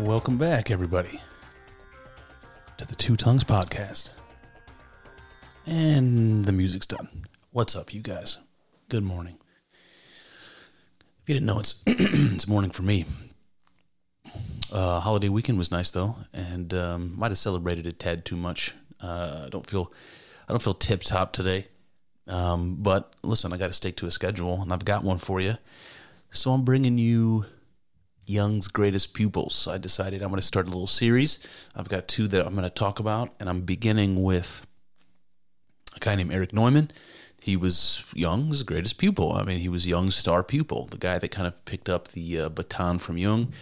Welcome 0.00 0.38
back, 0.38 0.70
everybody, 0.70 1.20
to 2.78 2.86
the 2.86 2.94
Two 2.96 3.18
Tongues 3.18 3.44
Podcast. 3.44 4.10
And 5.66 6.42
the 6.46 6.52
music's 6.52 6.86
done. 6.86 7.26
What's 7.50 7.76
up, 7.76 7.92
you 7.92 8.00
guys? 8.00 8.38
Good 8.88 9.04
morning. 9.04 9.36
If 9.72 11.28
you 11.28 11.34
didn't 11.34 11.46
know, 11.46 11.60
it's 11.60 11.82
it's 11.86 12.48
morning 12.48 12.70
for 12.70 12.82
me. 12.82 13.04
Uh, 14.72 15.00
holiday 15.00 15.28
weekend 15.28 15.58
was 15.58 15.70
nice 15.70 15.90
though, 15.90 16.16
and 16.32 16.72
um, 16.72 17.18
might 17.18 17.30
have 17.30 17.38
celebrated 17.38 17.86
a 17.86 17.92
tad 17.92 18.24
too 18.24 18.36
much. 18.36 18.74
Uh, 19.02 19.42
I 19.46 19.48
don't 19.50 19.68
feel 19.68 19.92
I 20.48 20.52
don't 20.52 20.62
feel 20.62 20.74
tip 20.74 21.02
top 21.02 21.34
today. 21.34 21.68
Um, 22.26 22.76
but 22.76 23.12
listen, 23.22 23.52
I 23.52 23.58
got 23.58 23.66
to 23.66 23.74
stick 23.74 23.96
to 23.96 24.06
a 24.06 24.10
schedule, 24.10 24.62
and 24.62 24.72
I've 24.72 24.84
got 24.84 25.04
one 25.04 25.18
for 25.18 25.42
you. 25.42 25.58
So 26.30 26.52
I'm 26.52 26.64
bringing 26.64 26.96
you 26.96 27.44
Jung's 28.26 28.68
greatest 28.68 29.14
pupils. 29.14 29.66
I 29.66 29.78
decided 29.78 30.22
I'm 30.22 30.28
going 30.28 30.40
to 30.40 30.46
start 30.46 30.66
a 30.66 30.70
little 30.70 30.86
series. 30.86 31.68
I've 31.74 31.88
got 31.88 32.08
two 32.08 32.28
that 32.28 32.46
I'm 32.46 32.54
going 32.54 32.64
to 32.64 32.70
talk 32.70 33.00
about, 33.00 33.34
and 33.40 33.48
I'm 33.48 33.62
beginning 33.62 34.22
with 34.22 34.66
a 35.96 36.00
guy 36.00 36.14
named 36.14 36.32
Erich 36.32 36.52
Neumann. 36.52 36.90
He 37.40 37.56
was 37.56 38.04
Jung's 38.14 38.62
greatest 38.62 38.98
pupil. 38.98 39.32
I 39.32 39.44
mean, 39.44 39.58
he 39.58 39.68
was 39.68 39.86
Jung's 39.86 40.14
star 40.14 40.42
pupil, 40.42 40.86
the 40.90 40.98
guy 40.98 41.18
that 41.18 41.30
kind 41.30 41.48
of 41.48 41.64
picked 41.64 41.88
up 41.88 42.08
the 42.08 42.40
uh, 42.40 42.48
baton 42.50 42.98
from 42.98 43.16
Jung, 43.16 43.52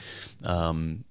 um, 0.45 1.05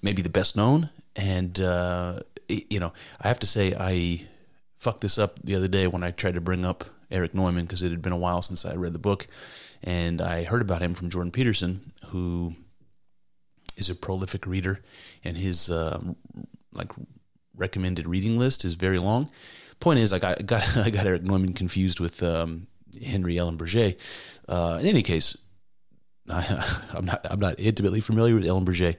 maybe 0.00 0.22
the 0.22 0.28
best 0.28 0.56
known. 0.56 0.90
And, 1.16 1.58
uh, 1.58 2.20
it, 2.48 2.72
you 2.72 2.78
know, 2.78 2.92
I 3.20 3.28
have 3.28 3.40
to 3.40 3.46
say, 3.46 3.74
I 3.78 4.26
fucked 4.78 5.00
this 5.00 5.18
up 5.18 5.40
the 5.42 5.56
other 5.56 5.68
day 5.68 5.86
when 5.86 6.04
I 6.04 6.12
tried 6.12 6.34
to 6.34 6.40
bring 6.40 6.64
up 6.64 6.84
Erich 7.10 7.34
Neumann 7.34 7.64
because 7.64 7.82
it 7.82 7.90
had 7.90 8.02
been 8.02 8.12
a 8.12 8.16
while 8.16 8.42
since 8.42 8.64
I 8.64 8.74
read 8.74 8.92
the 8.92 8.98
book. 8.98 9.26
And 9.82 10.22
I 10.22 10.44
heard 10.44 10.62
about 10.62 10.82
him 10.82 10.94
from 10.94 11.10
Jordan 11.10 11.32
Peterson, 11.32 11.92
who 12.06 12.54
is 13.76 13.90
a 13.90 13.94
prolific 13.94 14.46
reader, 14.46 14.82
and 15.22 15.36
his 15.36 15.70
uh, 15.70 16.00
like 16.72 16.92
recommended 17.56 18.06
reading 18.06 18.38
list 18.38 18.64
is 18.64 18.74
very 18.74 18.98
long. 18.98 19.30
Point 19.80 19.98
is, 19.98 20.12
like 20.12 20.24
I 20.24 20.34
got 20.34 20.76
I 20.76 20.90
got 20.90 21.06
Erich 21.06 21.22
Neumann 21.22 21.52
confused 21.52 22.00
with 22.00 22.22
um, 22.22 22.66
Henry 23.02 23.34
Ellenberger. 23.34 23.96
Uh, 24.48 24.78
in 24.80 24.86
any 24.86 25.02
case, 25.02 25.36
I, 26.28 26.64
am 26.96 27.04
not 27.04 27.26
I'm 27.28 27.40
not 27.40 27.58
intimately 27.58 28.00
familiar 28.00 28.34
with 28.34 28.44
Ellenberger, 28.44 28.96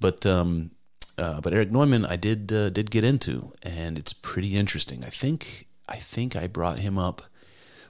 but 0.00 0.26
um, 0.26 0.70
uh, 1.16 1.40
but 1.40 1.52
Erich 1.52 1.70
Neumann 1.70 2.04
I 2.04 2.16
did 2.16 2.52
uh, 2.52 2.70
did 2.70 2.90
get 2.90 3.04
into, 3.04 3.52
and 3.62 3.98
it's 3.98 4.12
pretty 4.12 4.56
interesting. 4.56 5.04
I 5.04 5.10
think 5.10 5.66
I 5.88 5.96
think 5.96 6.36
I 6.36 6.46
brought 6.46 6.78
him 6.78 6.98
up 6.98 7.22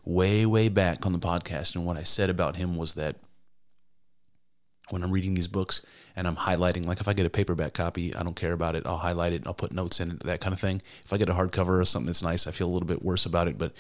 way 0.05 0.47
way 0.47 0.69
back 0.69 1.05
on 1.05 1.13
the 1.13 1.19
podcast, 1.19 1.75
and 1.75 1.85
what 1.85 1.97
I 1.97 2.03
said 2.03 2.31
about 2.31 2.57
him 2.57 2.77
was 2.77 2.95
that 2.95 3.17
when 4.91 5.03
I'm 5.03 5.11
reading 5.11 5.35
these 5.35 5.49
books 5.49 5.83
and 6.19 6.27
I'm 6.27 6.37
highlighting, 6.37 6.85
like 6.85 7.01
if 7.01 7.07
I 7.07 7.13
get 7.13 7.27
a 7.27 7.31
paperback 7.31 7.75
copy, 7.75 8.15
I 8.15 8.25
don't 8.25 8.35
care 8.35 8.53
about 8.53 8.75
it. 8.75 8.85
I'll 8.87 8.99
highlight 8.99 9.33
it. 9.33 9.47
I'll 9.47 9.55
put 9.55 9.71
notes 9.71 10.01
in 10.01 10.11
it, 10.11 10.21
that 10.25 10.41
kind 10.41 10.53
of 10.53 10.61
thing. 10.61 10.83
If 11.05 11.13
I 11.13 11.17
get 11.17 11.29
a 11.29 11.33
hardcover 11.33 11.81
or 11.81 11.85
something 11.85 12.07
that's 12.07 12.23
nice, 12.23 12.49
I 12.49 12.51
feel 12.51 12.67
a 12.67 12.73
little 12.73 12.89
bit 12.89 13.05
worse 13.05 13.25
about 13.25 13.47
it, 13.47 13.57
but 13.57 13.73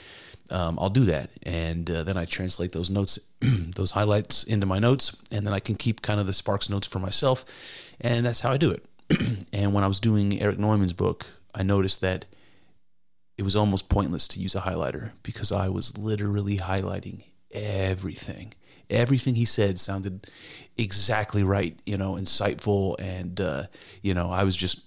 um, 0.50 0.78
I'll 0.81 0.88
do 0.88 1.04
that. 1.06 1.31
And 1.43 1.91
uh, 1.91 2.04
then 2.04 2.16
I 2.16 2.25
translate 2.25 2.71
those 2.72 2.91
notes, 2.91 3.19
those 3.41 3.91
highlights 3.91 4.44
into 4.44 4.66
my 4.66 4.78
notes, 4.78 5.16
and 5.32 5.44
then 5.44 5.53
I 5.53 5.59
can 5.59 5.75
keep 5.75 6.00
kind 6.00 6.21
of 6.21 6.27
the 6.27 6.32
Sparks 6.32 6.71
notes 6.71 6.87
for 6.87 7.00
myself. 7.00 7.44
And 8.00 8.25
that's 8.25 8.41
how 8.41 8.53
I 8.53 8.56
do 8.56 8.71
it. 8.71 8.84
and 9.53 9.75
when 9.75 9.82
I 9.82 9.88
was 9.88 9.98
doing 9.98 10.41
Erich 10.41 10.59
Neumann's 10.59 10.93
book, 10.93 11.27
I 11.54 11.65
noticed 11.65 12.00
that 12.03 12.25
it 13.37 13.43
was 13.43 13.56
almost 13.56 13.88
pointless 13.88 14.28
to 14.28 14.41
use 14.41 14.54
a 14.54 14.60
highlighter 14.60 15.10
because 15.25 15.50
I 15.50 15.69
was 15.69 15.98
literally 15.98 16.59
highlighting 16.59 17.25
everything 17.50 18.54
everything 18.91 19.34
he 19.34 19.44
said 19.44 19.78
sounded 19.78 20.26
exactly 20.76 21.43
right, 21.43 21.78
you 21.87 21.97
know, 21.97 22.15
insightful, 22.15 22.97
and 22.99 23.41
uh, 23.41 23.65
you 24.03 24.15
know, 24.15 24.31
I 24.31 24.44
was 24.44 24.56
just 24.56 24.82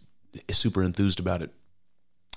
super 0.50 0.84
enthused 0.84 1.20
about 1.20 1.42
it. 1.42 1.52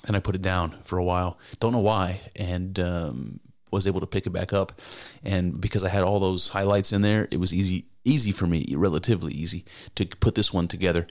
And 0.06 0.14
I 0.14 0.20
put 0.20 0.34
it 0.34 0.42
down 0.42 0.76
for 0.82 0.98
a 0.98 1.04
while. 1.04 1.38
Don't 1.60 1.72
know 1.72 1.78
why, 1.78 2.20
and 2.36 2.78
um, 2.78 3.41
was 3.70 3.86
able 3.86 4.00
to 4.00 4.06
pick 4.06 4.26
it 4.26 4.30
back 4.30 4.53
up. 4.53 4.80
And 5.22 5.60
because 5.60 5.82
I 5.82 5.88
had 5.88 6.03
all 6.03 6.20
those 6.20 6.48
highlights 6.48 6.92
in 6.92 7.00
there, 7.03 7.26
it 7.30 7.38
was 7.38 7.54
easy 7.54 7.86
easy 8.04 8.32
for 8.32 8.47
me, 8.47 8.66
relatively 8.76 9.32
easy, 9.32 9.64
to 9.94 10.04
put 10.06 10.34
this 10.34 10.53
one 10.53 10.69
together. 10.69 11.06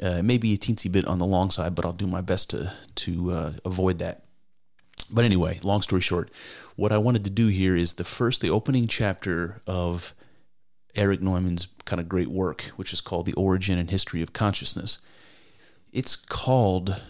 Uh, 0.00 0.22
maybe 0.22 0.54
a 0.54 0.56
teensy 0.56 0.90
bit 0.90 1.04
on 1.04 1.18
the 1.18 1.26
long 1.26 1.50
side, 1.50 1.74
but 1.74 1.84
I'll 1.84 1.92
do 1.92 2.06
my 2.06 2.20
best 2.20 2.50
to 2.50 2.72
to 2.96 3.32
uh, 3.32 3.52
avoid 3.64 3.98
that. 3.98 4.27
But 5.10 5.24
anyway, 5.24 5.58
long 5.62 5.82
story 5.82 6.00
short, 6.00 6.30
what 6.76 6.92
I 6.92 6.98
wanted 6.98 7.24
to 7.24 7.30
do 7.30 7.46
here 7.48 7.76
is 7.76 7.94
the 7.94 8.04
first, 8.04 8.40
the 8.40 8.50
opening 8.50 8.86
chapter 8.86 9.62
of 9.66 10.14
Erich 10.94 11.20
Neumann's 11.20 11.68
kind 11.84 12.00
of 12.00 12.08
great 12.08 12.28
work, 12.28 12.62
which 12.76 12.92
is 12.92 13.00
called 13.00 13.26
The 13.26 13.34
Origin 13.34 13.78
and 13.78 13.90
History 13.90 14.22
of 14.22 14.32
Consciousness. 14.32 14.98
It's 15.92 16.16
called 16.16 17.00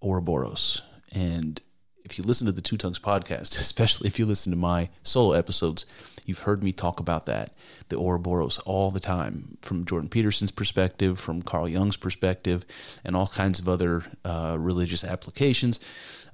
Ouroboros. 0.00 0.82
And 1.12 1.60
if 2.04 2.18
you 2.18 2.24
listen 2.24 2.46
to 2.46 2.52
the 2.52 2.60
Two 2.60 2.76
Tongues 2.76 2.98
podcast, 2.98 3.58
especially 3.60 4.08
if 4.08 4.18
you 4.18 4.26
listen 4.26 4.52
to 4.52 4.58
my 4.58 4.90
solo 5.02 5.32
episodes, 5.32 5.86
you've 6.24 6.40
heard 6.40 6.62
me 6.62 6.72
talk 6.72 7.00
about 7.00 7.26
that, 7.26 7.54
the 7.88 7.96
Ouroboros, 7.96 8.58
all 8.60 8.90
the 8.90 9.00
time, 9.00 9.58
from 9.62 9.84
Jordan 9.84 10.08
Peterson's 10.08 10.50
perspective, 10.50 11.18
from 11.18 11.42
Carl 11.42 11.68
Jung's 11.68 11.96
perspective, 11.96 12.64
and 13.04 13.16
all 13.16 13.26
kinds 13.26 13.58
of 13.58 13.68
other 13.68 14.04
uh, 14.24 14.56
religious 14.58 15.04
applications. 15.04 15.80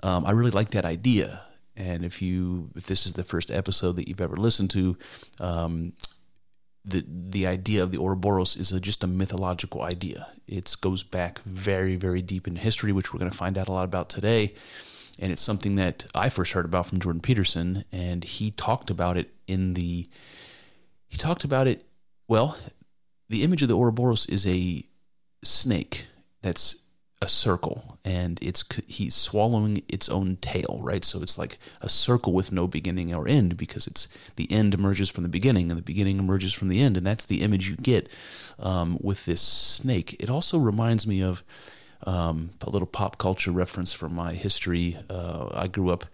Um, 0.02 0.24
I 0.24 0.32
really 0.32 0.50
like 0.50 0.70
that 0.70 0.84
idea. 0.84 1.42
And 1.76 2.04
if 2.04 2.20
you, 2.20 2.70
if 2.74 2.86
this 2.86 3.06
is 3.06 3.14
the 3.14 3.24
first 3.24 3.50
episode 3.50 3.96
that 3.96 4.08
you've 4.08 4.20
ever 4.20 4.36
listened 4.36 4.70
to, 4.70 4.96
um, 5.38 5.92
the 6.84 7.04
the 7.06 7.46
idea 7.46 7.82
of 7.82 7.90
the 7.90 7.98
Ouroboros 7.98 8.56
is 8.56 8.72
a, 8.72 8.80
just 8.80 9.04
a 9.04 9.06
mythological 9.06 9.82
idea. 9.82 10.28
It 10.46 10.74
goes 10.80 11.02
back 11.02 11.40
very 11.40 11.96
very 11.96 12.22
deep 12.22 12.46
in 12.46 12.56
history, 12.56 12.92
which 12.92 13.12
we're 13.12 13.18
going 13.18 13.30
to 13.30 13.36
find 13.36 13.58
out 13.58 13.68
a 13.68 13.72
lot 13.72 13.84
about 13.84 14.08
today. 14.08 14.54
And 15.18 15.30
it's 15.30 15.42
something 15.42 15.74
that 15.74 16.06
I 16.14 16.30
first 16.30 16.52
heard 16.52 16.64
about 16.64 16.86
from 16.86 16.98
Jordan 16.98 17.20
Peterson, 17.20 17.84
and 17.92 18.24
he 18.24 18.50
talked 18.50 18.90
about 18.90 19.16
it 19.18 19.34
in 19.46 19.74
the. 19.74 20.08
He 21.08 21.16
talked 21.18 21.44
about 21.44 21.66
it. 21.66 21.84
Well, 22.28 22.56
the 23.28 23.42
image 23.42 23.62
of 23.62 23.68
the 23.68 23.76
Ouroboros 23.76 24.26
is 24.26 24.46
a 24.46 24.82
snake 25.42 26.06
that's 26.42 26.82
a 27.22 27.28
circle 27.28 27.98
and 28.02 28.38
it's 28.40 28.64
he's 28.86 29.14
swallowing 29.14 29.82
its 29.88 30.08
own 30.08 30.36
tail 30.36 30.80
right? 30.82 31.04
So 31.04 31.22
it's 31.22 31.36
like 31.36 31.58
a 31.82 31.88
circle 31.88 32.32
with 32.32 32.50
no 32.50 32.66
beginning 32.66 33.14
or 33.14 33.28
end 33.28 33.56
because 33.56 33.86
it's 33.86 34.08
the 34.36 34.50
end 34.50 34.72
emerges 34.72 35.10
from 35.10 35.22
the 35.22 35.28
beginning 35.28 35.70
and 35.70 35.78
the 35.78 35.82
beginning 35.82 36.18
emerges 36.18 36.54
from 36.54 36.68
the 36.68 36.80
end 36.80 36.96
and 36.96 37.06
that's 37.06 37.26
the 37.26 37.42
image 37.42 37.68
you 37.68 37.76
get 37.76 38.08
um, 38.58 38.98
with 39.00 39.26
this 39.26 39.42
snake. 39.42 40.16
It 40.18 40.30
also 40.30 40.58
reminds 40.58 41.06
me 41.06 41.22
of 41.22 41.44
um, 42.06 42.50
a 42.62 42.70
little 42.70 42.86
pop 42.86 43.18
culture 43.18 43.50
reference 43.50 43.92
from 43.92 44.14
my 44.14 44.32
history. 44.32 44.96
Uh, 45.10 45.50
i 45.54 45.66
grew 45.66 45.90
up 45.90 46.04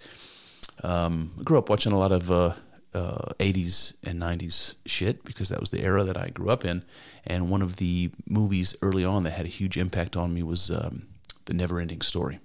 um, 0.83 1.33
grew 1.43 1.59
up 1.59 1.71
watching 1.71 1.93
a 1.93 1.99
lot 1.99 2.13
of 2.13 2.31
uh, 2.31 2.53
uh, 2.95 3.33
80s 3.39 3.95
and 4.05 4.21
90s 4.21 4.77
shit 4.87 5.25
because 5.25 5.49
that 5.49 5.61
was 5.61 5.71
the 5.71 5.83
era 5.83 6.05
that 6.05 6.17
I 6.17 6.29
grew 6.29 6.51
up 6.51 6.65
in. 6.65 6.85
And 7.27 7.51
one 7.51 7.63
of 7.63 7.77
the 7.77 8.11
movies 8.27 8.77
early 8.83 9.05
on 9.05 9.25
that 9.25 9.33
had 9.33 9.47
a 9.47 9.51
huge 9.51 9.77
impact 9.77 10.17
on 10.17 10.33
me 10.33 10.43
was 10.43 10.71
um, 10.71 11.07
The 11.45 11.55
Never 11.55 11.81
Ending 11.81 12.01
Story. 12.01 12.39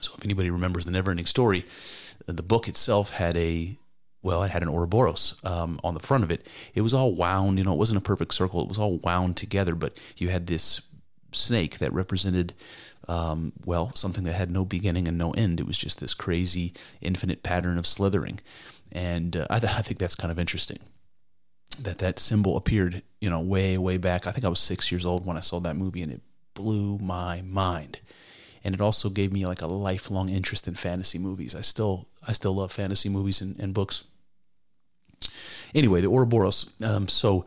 So 0.00 0.12
if 0.16 0.24
anybody 0.24 0.50
remembers 0.50 0.84
The 0.84 0.92
Never 0.92 1.10
Ending 1.10 1.26
Story, 1.26 1.64
the 2.26 2.42
book 2.42 2.68
itself 2.68 3.12
had 3.12 3.36
a 3.36 3.76
well, 4.22 4.44
it 4.44 4.52
had 4.52 4.62
an 4.62 4.68
Ouroboros 4.68 5.40
um, 5.42 5.80
on 5.82 5.94
the 5.94 6.00
front 6.00 6.22
of 6.22 6.30
it. 6.30 6.46
It 6.74 6.82
was 6.82 6.94
all 6.94 7.12
wound, 7.12 7.58
you 7.58 7.64
know, 7.64 7.72
it 7.72 7.78
wasn't 7.78 7.98
a 7.98 8.02
perfect 8.02 8.34
circle. 8.34 8.62
It 8.62 8.68
was 8.68 8.78
all 8.78 8.98
wound 8.98 9.36
together, 9.36 9.74
but 9.74 9.98
you 10.16 10.28
had 10.28 10.46
this 10.46 10.82
snake 11.32 11.78
that 11.78 11.92
represented, 11.92 12.54
um, 13.08 13.52
well, 13.64 13.90
something 13.96 14.22
that 14.24 14.34
had 14.34 14.50
no 14.50 14.64
beginning 14.64 15.08
and 15.08 15.18
no 15.18 15.32
end. 15.32 15.58
It 15.58 15.66
was 15.66 15.78
just 15.78 15.98
this 16.00 16.14
crazy, 16.14 16.72
infinite 17.00 17.42
pattern 17.42 17.78
of 17.78 17.86
slithering. 17.86 18.38
And 18.92 19.36
uh, 19.36 19.46
I, 19.50 19.58
th- 19.58 19.72
I 19.72 19.82
think 19.82 19.98
that's 19.98 20.14
kind 20.14 20.30
of 20.30 20.38
interesting 20.38 20.78
that 21.80 21.98
that 21.98 22.18
symbol 22.18 22.56
appeared, 22.56 23.02
you 23.20 23.30
know, 23.30 23.40
way, 23.40 23.78
way 23.78 23.96
back. 23.96 24.26
I 24.26 24.32
think 24.32 24.44
I 24.44 24.48
was 24.48 24.60
six 24.60 24.92
years 24.92 25.06
old 25.06 25.24
when 25.24 25.36
I 25.36 25.40
saw 25.40 25.58
that 25.60 25.76
movie, 25.76 26.02
and 26.02 26.12
it 26.12 26.20
blew 26.54 26.98
my 26.98 27.42
mind. 27.42 28.00
And 28.64 28.74
it 28.74 28.80
also 28.80 29.08
gave 29.08 29.32
me 29.32 29.46
like 29.46 29.62
a 29.62 29.66
lifelong 29.66 30.28
interest 30.28 30.68
in 30.68 30.74
fantasy 30.74 31.18
movies. 31.18 31.54
I 31.54 31.62
still, 31.62 32.08
I 32.26 32.32
still 32.32 32.54
love 32.54 32.70
fantasy 32.70 33.08
movies 33.08 33.40
and, 33.40 33.58
and 33.58 33.74
books. 33.74 34.04
Anyway, 35.74 36.00
the 36.00 36.08
Ouroboros. 36.08 36.72
Um, 36.82 37.08
so 37.08 37.44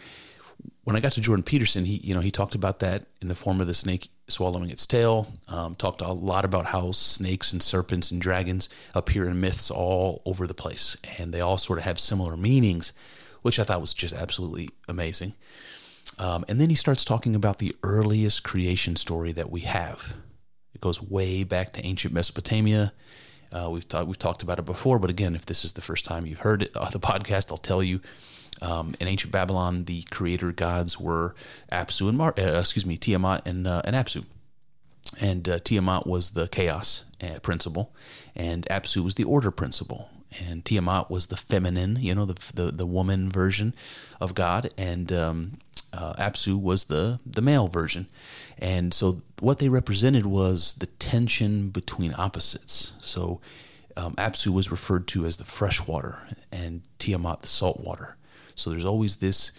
when 0.83 0.95
I 0.95 0.99
got 0.99 1.13
to 1.13 1.21
Jordan 1.21 1.43
Peterson, 1.43 1.85
he, 1.85 1.95
you 1.97 2.13
know, 2.13 2.19
he 2.19 2.31
talked 2.31 2.55
about 2.55 2.79
that 2.79 3.05
in 3.21 3.27
the 3.27 3.35
form 3.35 3.59
of 3.59 3.67
the 3.67 3.73
snake 3.73 4.09
swallowing 4.27 4.69
its 4.69 4.85
tail. 4.85 5.27
Um, 5.47 5.75
talked 5.75 6.01
a 6.01 6.11
lot 6.11 6.45
about 6.45 6.67
how 6.67 6.91
snakes 6.91 7.53
and 7.53 7.61
serpents 7.61 8.11
and 8.11 8.21
dragons 8.21 8.69
appear 8.93 9.27
in 9.27 9.39
myths 9.39 9.71
all 9.71 10.21
over 10.25 10.45
the 10.47 10.53
place, 10.53 10.97
and 11.17 11.33
they 11.33 11.41
all 11.41 11.57
sort 11.57 11.79
of 11.79 11.85
have 11.85 11.99
similar 11.99 12.37
meanings 12.37 12.93
which 13.45 13.59
I 13.59 13.63
thought 13.63 13.79
was 13.79 13.93
just 13.93 14.15
absolutely 14.15 14.71
amazing. 14.87 15.35
Um, 16.17 16.45
and 16.47 16.59
then 16.59 16.71
he 16.71 16.75
starts 16.75 17.05
talking 17.05 17.35
about 17.35 17.59
the 17.59 17.75
earliest 17.83 18.43
creation 18.43 18.95
story 18.95 19.33
that 19.33 19.51
we 19.51 19.59
have. 19.61 20.15
It 20.73 20.81
goes 20.81 20.99
way 20.99 21.43
back 21.43 21.71
to 21.73 21.85
ancient 21.85 22.11
Mesopotamia. 22.11 22.91
Uh, 23.51 23.69
we've, 23.71 23.85
we've 24.07 24.17
talked 24.17 24.41
about 24.41 24.57
it 24.57 24.65
before, 24.65 24.97
but 24.97 25.11
again, 25.11 25.35
if 25.35 25.45
this 25.45 25.63
is 25.63 25.73
the 25.73 25.81
first 25.81 26.05
time 26.05 26.25
you've 26.25 26.39
heard 26.39 26.63
it, 26.63 26.71
uh, 26.75 26.89
the 26.89 26.99
podcast, 27.11 27.51
I'll 27.51 27.57
tell 27.59 27.83
you. 27.83 28.01
Um, 28.61 28.95
in 28.99 29.07
ancient 29.07 29.31
Babylon, 29.31 29.85
the 29.85 30.03
creator 30.03 30.51
gods 30.51 30.99
were 30.99 31.35
Apsu 31.71 32.07
and 32.09 32.17
Mar- 32.17 32.35
uh, 32.37 32.59
excuse 32.59 32.85
me, 32.85 32.97
Tiamat 32.97 33.45
and 33.45 33.67
uh, 33.67 33.81
and 33.85 33.95
Apsu. 33.95 34.25
And 35.21 35.47
uh, 35.47 35.59
Tiamat 35.59 36.07
was 36.07 36.31
the 36.31 36.47
chaos 36.47 37.05
uh, 37.21 37.39
principle, 37.39 37.93
and 38.35 38.65
Apsu 38.69 39.03
was 39.03 39.15
the 39.15 39.23
order 39.23 39.51
principle 39.51 40.09
and 40.39 40.65
Tiamat 40.65 41.09
was 41.09 41.27
the 41.27 41.37
feminine, 41.37 41.97
you 41.99 42.15
know, 42.15 42.25
the 42.25 42.51
the, 42.53 42.71
the 42.71 42.85
woman 42.85 43.29
version 43.29 43.73
of 44.19 44.33
God, 44.33 44.69
and 44.77 45.11
um, 45.11 45.57
uh, 45.93 46.13
Apsu 46.13 46.59
was 46.61 46.85
the 46.85 47.19
the 47.25 47.41
male 47.41 47.67
version. 47.67 48.07
And 48.57 48.93
so 48.93 49.21
what 49.39 49.59
they 49.59 49.69
represented 49.69 50.25
was 50.25 50.75
the 50.75 50.87
tension 50.87 51.69
between 51.69 52.15
opposites. 52.17 52.93
So 52.99 53.41
um, 53.97 54.15
Apsu 54.15 54.47
was 54.47 54.71
referred 54.71 55.07
to 55.09 55.25
as 55.25 55.37
the 55.37 55.45
fresh 55.45 55.87
water, 55.87 56.19
and 56.51 56.81
Tiamat 56.99 57.41
the 57.41 57.47
salt 57.47 57.81
water. 57.81 58.17
So 58.55 58.69
there's 58.69 58.85
always 58.85 59.17
this 59.17 59.51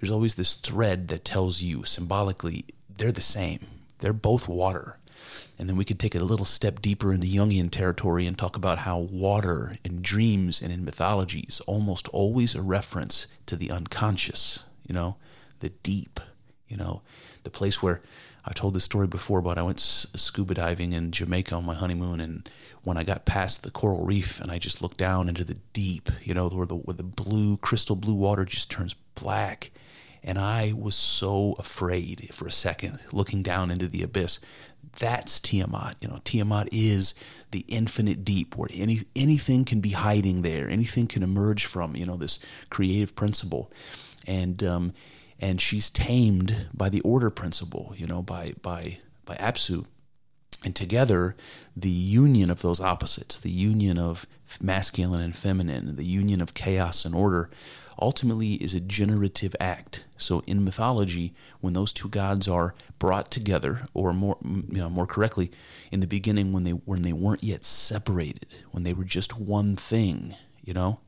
there's 0.00 0.10
always 0.10 0.34
this 0.34 0.54
thread 0.54 1.08
that 1.08 1.24
tells 1.24 1.62
you 1.62 1.84
symbolically 1.84 2.64
they're 2.96 3.12
the 3.12 3.20
same. 3.20 3.66
They're 3.98 4.12
both 4.12 4.48
water. 4.48 4.98
And 5.58 5.68
then 5.68 5.76
we 5.76 5.84
could 5.84 5.98
take 5.98 6.14
it 6.14 6.22
a 6.22 6.26
little 6.26 6.44
step 6.44 6.82
deeper 6.82 7.12
into 7.12 7.26
Jungian 7.26 7.70
territory 7.70 8.26
and 8.26 8.36
talk 8.36 8.56
about 8.56 8.78
how 8.78 8.98
water 8.98 9.78
in 9.84 10.02
dreams 10.02 10.60
and 10.60 10.72
in 10.72 10.84
mythologies 10.84 11.60
almost 11.66 12.08
always 12.08 12.54
a 12.54 12.62
reference 12.62 13.26
to 13.46 13.56
the 13.56 13.70
unconscious, 13.70 14.64
you 14.86 14.94
know, 14.94 15.16
the 15.60 15.70
deep, 15.70 16.20
you 16.74 16.78
know, 16.78 17.02
the 17.44 17.50
place 17.50 17.80
where 17.80 18.00
I 18.44 18.52
told 18.52 18.74
this 18.74 18.82
story 18.82 19.06
before, 19.06 19.40
but 19.40 19.58
I 19.58 19.62
went 19.62 19.78
scuba 19.78 20.54
diving 20.54 20.92
in 20.92 21.12
Jamaica 21.12 21.54
on 21.54 21.64
my 21.64 21.74
honeymoon, 21.74 22.20
and 22.20 22.48
when 22.82 22.96
I 22.96 23.04
got 23.04 23.24
past 23.24 23.62
the 23.62 23.70
coral 23.70 24.04
reef 24.04 24.40
and 24.40 24.50
I 24.50 24.58
just 24.58 24.82
looked 24.82 24.96
down 24.96 25.28
into 25.28 25.44
the 25.44 25.56
deep, 25.72 26.10
you 26.24 26.34
know, 26.34 26.48
where 26.48 26.66
the 26.66 26.74
where 26.74 26.96
the 26.96 27.04
blue, 27.04 27.58
crystal 27.58 27.94
blue 27.94 28.14
water 28.14 28.44
just 28.44 28.72
turns 28.72 28.94
black, 29.14 29.70
and 30.24 30.36
I 30.36 30.72
was 30.76 30.96
so 30.96 31.54
afraid 31.60 32.30
for 32.32 32.48
a 32.48 32.52
second, 32.52 32.98
looking 33.12 33.44
down 33.44 33.70
into 33.70 33.86
the 33.86 34.02
abyss 34.02 34.40
that's 34.98 35.40
Tiamat. 35.40 35.96
You 36.00 36.08
know, 36.08 36.20
Tiamat 36.24 36.68
is 36.72 37.14
the 37.50 37.64
infinite 37.68 38.24
deep 38.24 38.56
where 38.56 38.68
any 38.72 38.98
anything 39.14 39.64
can 39.64 39.80
be 39.80 39.90
hiding 39.90 40.42
there, 40.42 40.68
anything 40.68 41.06
can 41.06 41.22
emerge 41.22 41.66
from. 41.66 41.96
You 41.96 42.06
know, 42.06 42.16
this 42.16 42.38
creative 42.70 43.14
principle, 43.14 43.70
and 44.26 44.62
um, 44.62 44.92
and 45.44 45.60
she's 45.60 45.90
tamed 45.90 46.68
by 46.72 46.88
the 46.88 47.02
order 47.02 47.28
principle. 47.28 47.92
You 47.96 48.06
know, 48.06 48.22
by 48.22 48.54
by 48.62 48.98
by 49.26 49.36
Apsu. 49.36 49.84
And 50.64 50.74
together, 50.74 51.36
the 51.76 51.90
union 51.90 52.48
of 52.50 52.62
those 52.62 52.80
opposites, 52.80 53.38
the 53.38 53.50
union 53.50 53.98
of 53.98 54.26
masculine 54.62 55.20
and 55.20 55.36
feminine, 55.36 55.96
the 55.96 56.06
union 56.06 56.40
of 56.40 56.54
chaos 56.54 57.04
and 57.04 57.14
order, 57.14 57.50
ultimately 58.00 58.54
is 58.54 58.72
a 58.72 58.80
generative 58.80 59.54
act. 59.60 60.04
So 60.16 60.42
in 60.46 60.64
mythology, 60.64 61.34
when 61.60 61.74
those 61.74 61.92
two 61.92 62.08
gods 62.08 62.48
are 62.48 62.74
brought 62.98 63.30
together, 63.30 63.82
or 63.92 64.14
more, 64.14 64.38
you 64.42 64.78
know, 64.78 64.88
more 64.88 65.06
correctly, 65.06 65.50
in 65.90 66.00
the 66.00 66.06
beginning 66.06 66.54
when 66.54 66.64
they 66.64 66.70
when 66.70 67.02
they 67.02 67.12
weren't 67.12 67.44
yet 67.44 67.64
separated, 67.64 68.46
when 68.70 68.84
they 68.84 68.94
were 68.94 69.04
just 69.04 69.38
one 69.38 69.76
thing, 69.76 70.34
you 70.64 70.72
know, 70.72 71.00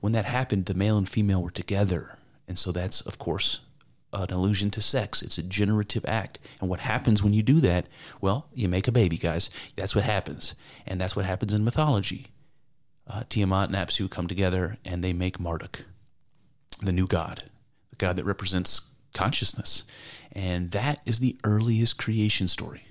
when 0.00 0.14
that 0.14 0.24
happened, 0.24 0.64
the 0.64 0.72
male 0.74 0.96
and 0.96 1.10
female 1.10 1.42
were 1.42 1.50
together, 1.50 2.16
and 2.48 2.58
so 2.58 2.72
that's 2.72 3.02
of 3.02 3.18
course 3.18 3.60
an 4.22 4.32
allusion 4.32 4.70
to 4.72 4.80
sex. 4.80 5.22
It's 5.22 5.38
a 5.38 5.42
generative 5.42 6.04
act. 6.06 6.38
And 6.60 6.68
what 6.68 6.80
happens 6.80 7.22
when 7.22 7.32
you 7.32 7.42
do 7.42 7.60
that? 7.60 7.86
Well, 8.20 8.46
you 8.54 8.68
make 8.68 8.88
a 8.88 8.92
baby, 8.92 9.16
guys. 9.16 9.50
That's 9.76 9.94
what 9.94 10.04
happens. 10.04 10.54
And 10.86 11.00
that's 11.00 11.16
what 11.16 11.24
happens 11.24 11.52
in 11.52 11.64
mythology. 11.64 12.28
Uh, 13.08 13.22
Tiamat 13.28 13.68
and 13.68 13.76
Apsu 13.76 14.10
come 14.10 14.26
together 14.26 14.78
and 14.84 15.02
they 15.02 15.12
make 15.12 15.38
Marduk 15.38 15.84
the 16.80 16.92
new 16.92 17.06
God, 17.06 17.44
the 17.90 17.96
God 17.96 18.16
that 18.16 18.24
represents 18.24 18.90
consciousness. 19.14 19.84
And 20.32 20.72
that 20.72 21.00
is 21.06 21.18
the 21.18 21.38
earliest 21.44 21.98
creation 21.98 22.48
story. 22.48 22.86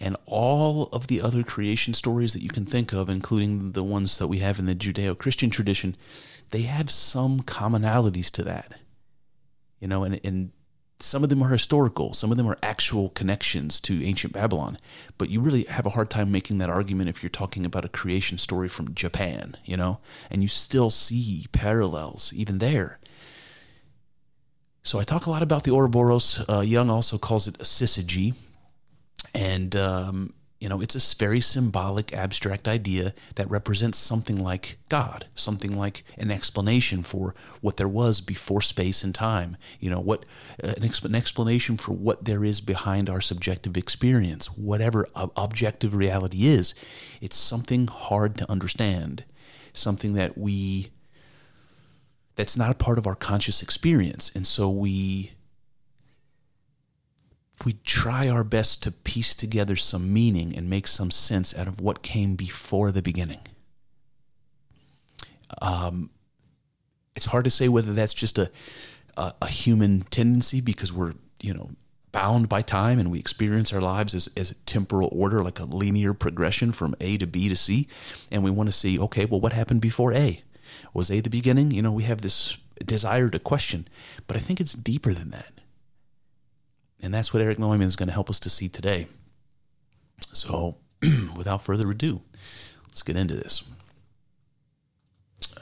And 0.00 0.16
all 0.26 0.88
of 0.92 1.06
the 1.06 1.22
other 1.22 1.42
creation 1.42 1.94
stories 1.94 2.32
that 2.32 2.42
you 2.42 2.48
can 2.48 2.66
think 2.66 2.92
of, 2.92 3.08
including 3.08 3.72
the 3.72 3.84
ones 3.84 4.18
that 4.18 4.26
we 4.26 4.38
have 4.38 4.58
in 4.58 4.66
the 4.66 4.74
Judeo 4.74 5.16
Christian 5.16 5.50
tradition, 5.50 5.94
they 6.50 6.62
have 6.62 6.90
some 6.90 7.40
commonalities 7.40 8.30
to 8.32 8.42
that. 8.42 8.78
You 9.84 9.88
know, 9.88 10.02
and, 10.02 10.18
and 10.24 10.50
some 10.98 11.22
of 11.22 11.28
them 11.28 11.42
are 11.42 11.50
historical, 11.50 12.14
some 12.14 12.30
of 12.30 12.38
them 12.38 12.46
are 12.46 12.56
actual 12.62 13.10
connections 13.10 13.78
to 13.80 14.02
ancient 14.02 14.32
Babylon. 14.32 14.78
But 15.18 15.28
you 15.28 15.42
really 15.42 15.64
have 15.64 15.84
a 15.84 15.90
hard 15.90 16.08
time 16.08 16.32
making 16.32 16.56
that 16.56 16.70
argument 16.70 17.10
if 17.10 17.22
you're 17.22 17.28
talking 17.28 17.66
about 17.66 17.84
a 17.84 17.90
creation 17.90 18.38
story 18.38 18.70
from 18.70 18.94
Japan, 18.94 19.58
you 19.62 19.76
know? 19.76 19.98
And 20.30 20.40
you 20.40 20.48
still 20.48 20.88
see 20.88 21.44
parallels 21.52 22.32
even 22.34 22.60
there. 22.60 22.98
So 24.82 24.98
I 24.98 25.04
talk 25.04 25.26
a 25.26 25.30
lot 25.30 25.42
about 25.42 25.64
the 25.64 25.72
Ouroboros. 25.72 26.42
Uh, 26.48 26.60
Jung 26.60 26.88
also 26.88 27.18
calls 27.18 27.46
it 27.46 27.56
a 27.56 27.64
syzygy. 27.64 28.32
And 29.34 29.76
um, 29.76 30.32
you 30.64 30.70
know, 30.70 30.80
it's 30.80 30.94
a 30.96 31.16
very 31.18 31.42
symbolic, 31.42 32.14
abstract 32.14 32.66
idea 32.66 33.12
that 33.34 33.50
represents 33.50 33.98
something 33.98 34.42
like 34.42 34.78
God, 34.88 35.26
something 35.34 35.76
like 35.76 36.04
an 36.16 36.30
explanation 36.30 37.02
for 37.02 37.34
what 37.60 37.76
there 37.76 37.86
was 37.86 38.22
before 38.22 38.62
space 38.62 39.04
and 39.04 39.14
time. 39.14 39.58
You 39.78 39.90
know, 39.90 40.00
what 40.00 40.24
uh, 40.62 40.68
an, 40.68 40.88
exp- 40.88 41.04
an, 41.04 41.14
explanation 41.14 41.76
for 41.76 41.92
what 41.92 42.24
there 42.24 42.42
is 42.42 42.62
behind 42.62 43.10
our 43.10 43.20
subjective 43.20 43.76
experience, 43.76 44.56
whatever 44.56 45.06
ob- 45.14 45.32
objective 45.36 45.94
reality 45.94 46.46
is. 46.46 46.74
It's 47.20 47.36
something 47.36 47.86
hard 47.86 48.38
to 48.38 48.50
understand, 48.50 49.24
something 49.74 50.14
that 50.14 50.38
we 50.38 50.88
that's 52.36 52.56
not 52.56 52.70
a 52.70 52.74
part 52.74 52.96
of 52.96 53.06
our 53.06 53.14
conscious 53.14 53.62
experience, 53.62 54.32
and 54.34 54.46
so 54.46 54.70
we 54.70 55.32
we 57.64 57.74
try 57.84 58.28
our 58.28 58.44
best 58.44 58.82
to 58.82 58.90
piece 58.92 59.34
together 59.34 59.76
some 59.76 60.12
meaning 60.12 60.54
and 60.56 60.68
make 60.68 60.86
some 60.86 61.10
sense 61.10 61.56
out 61.56 61.66
of 61.66 61.80
what 61.80 62.02
came 62.02 62.36
before 62.36 62.92
the 62.92 63.02
beginning. 63.02 63.40
Um, 65.60 66.10
it's 67.14 67.26
hard 67.26 67.44
to 67.44 67.50
say 67.50 67.68
whether 67.68 67.92
that's 67.92 68.14
just 68.14 68.38
a, 68.38 68.50
a, 69.16 69.34
a 69.42 69.48
human 69.48 70.02
tendency 70.10 70.60
because 70.60 70.92
we're 70.92 71.14
you 71.40 71.54
know 71.54 71.70
bound 72.12 72.48
by 72.48 72.62
time 72.62 72.98
and 73.00 73.10
we 73.10 73.18
experience 73.18 73.72
our 73.72 73.80
lives 73.80 74.14
as, 74.14 74.28
as 74.36 74.52
a 74.52 74.54
temporal 74.54 75.08
order, 75.12 75.42
like 75.42 75.58
a 75.58 75.64
linear 75.64 76.14
progression 76.14 76.70
from 76.70 76.94
A 77.00 77.18
to 77.18 77.26
B 77.26 77.48
to 77.48 77.56
C. 77.56 77.88
And 78.30 78.44
we 78.44 78.52
want 78.52 78.68
to 78.68 78.72
see, 78.72 78.98
okay, 79.00 79.24
well, 79.24 79.40
what 79.40 79.52
happened 79.52 79.80
before 79.80 80.14
A? 80.14 80.42
Was 80.92 81.10
A 81.10 81.18
the 81.18 81.28
beginning? 81.28 81.72
You 81.72 81.82
know, 81.82 81.90
we 81.90 82.04
have 82.04 82.20
this 82.20 82.56
desire 82.84 83.30
to 83.30 83.40
question, 83.40 83.88
but 84.28 84.36
I 84.36 84.40
think 84.40 84.60
it's 84.60 84.74
deeper 84.74 85.12
than 85.12 85.30
that. 85.30 85.60
And 87.04 87.12
that's 87.12 87.34
what 87.34 87.42
Erich 87.42 87.58
Neumann 87.58 87.82
is 87.82 87.96
going 87.96 88.06
to 88.06 88.14
help 88.14 88.30
us 88.30 88.40
to 88.40 88.48
see 88.48 88.70
today. 88.70 89.08
So, 90.32 90.76
without 91.36 91.60
further 91.60 91.90
ado, 91.90 92.22
let's 92.86 93.02
get 93.02 93.14
into 93.14 93.34
this. 93.34 93.62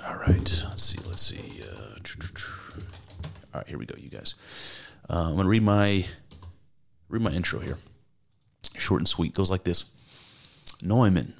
All 0.06 0.14
right, 0.14 0.64
let's 0.68 0.82
see. 0.82 0.98
Let's 1.04 1.22
see. 1.22 1.64
Uh, 1.64 1.96
all 3.54 3.60
right, 3.60 3.66
here 3.66 3.76
we 3.76 3.86
go, 3.86 3.96
you 3.98 4.08
guys. 4.08 4.36
Uh, 5.10 5.24
I'm 5.30 5.34
going 5.34 5.42
to 5.42 5.48
read 5.48 5.64
my 5.64 6.06
read 7.08 7.22
my 7.22 7.32
intro 7.32 7.58
here. 7.58 7.78
Short 8.76 9.00
and 9.00 9.08
sweet. 9.08 9.34
Goes 9.34 9.50
like 9.50 9.64
this: 9.64 9.90
Neumann, 10.80 11.34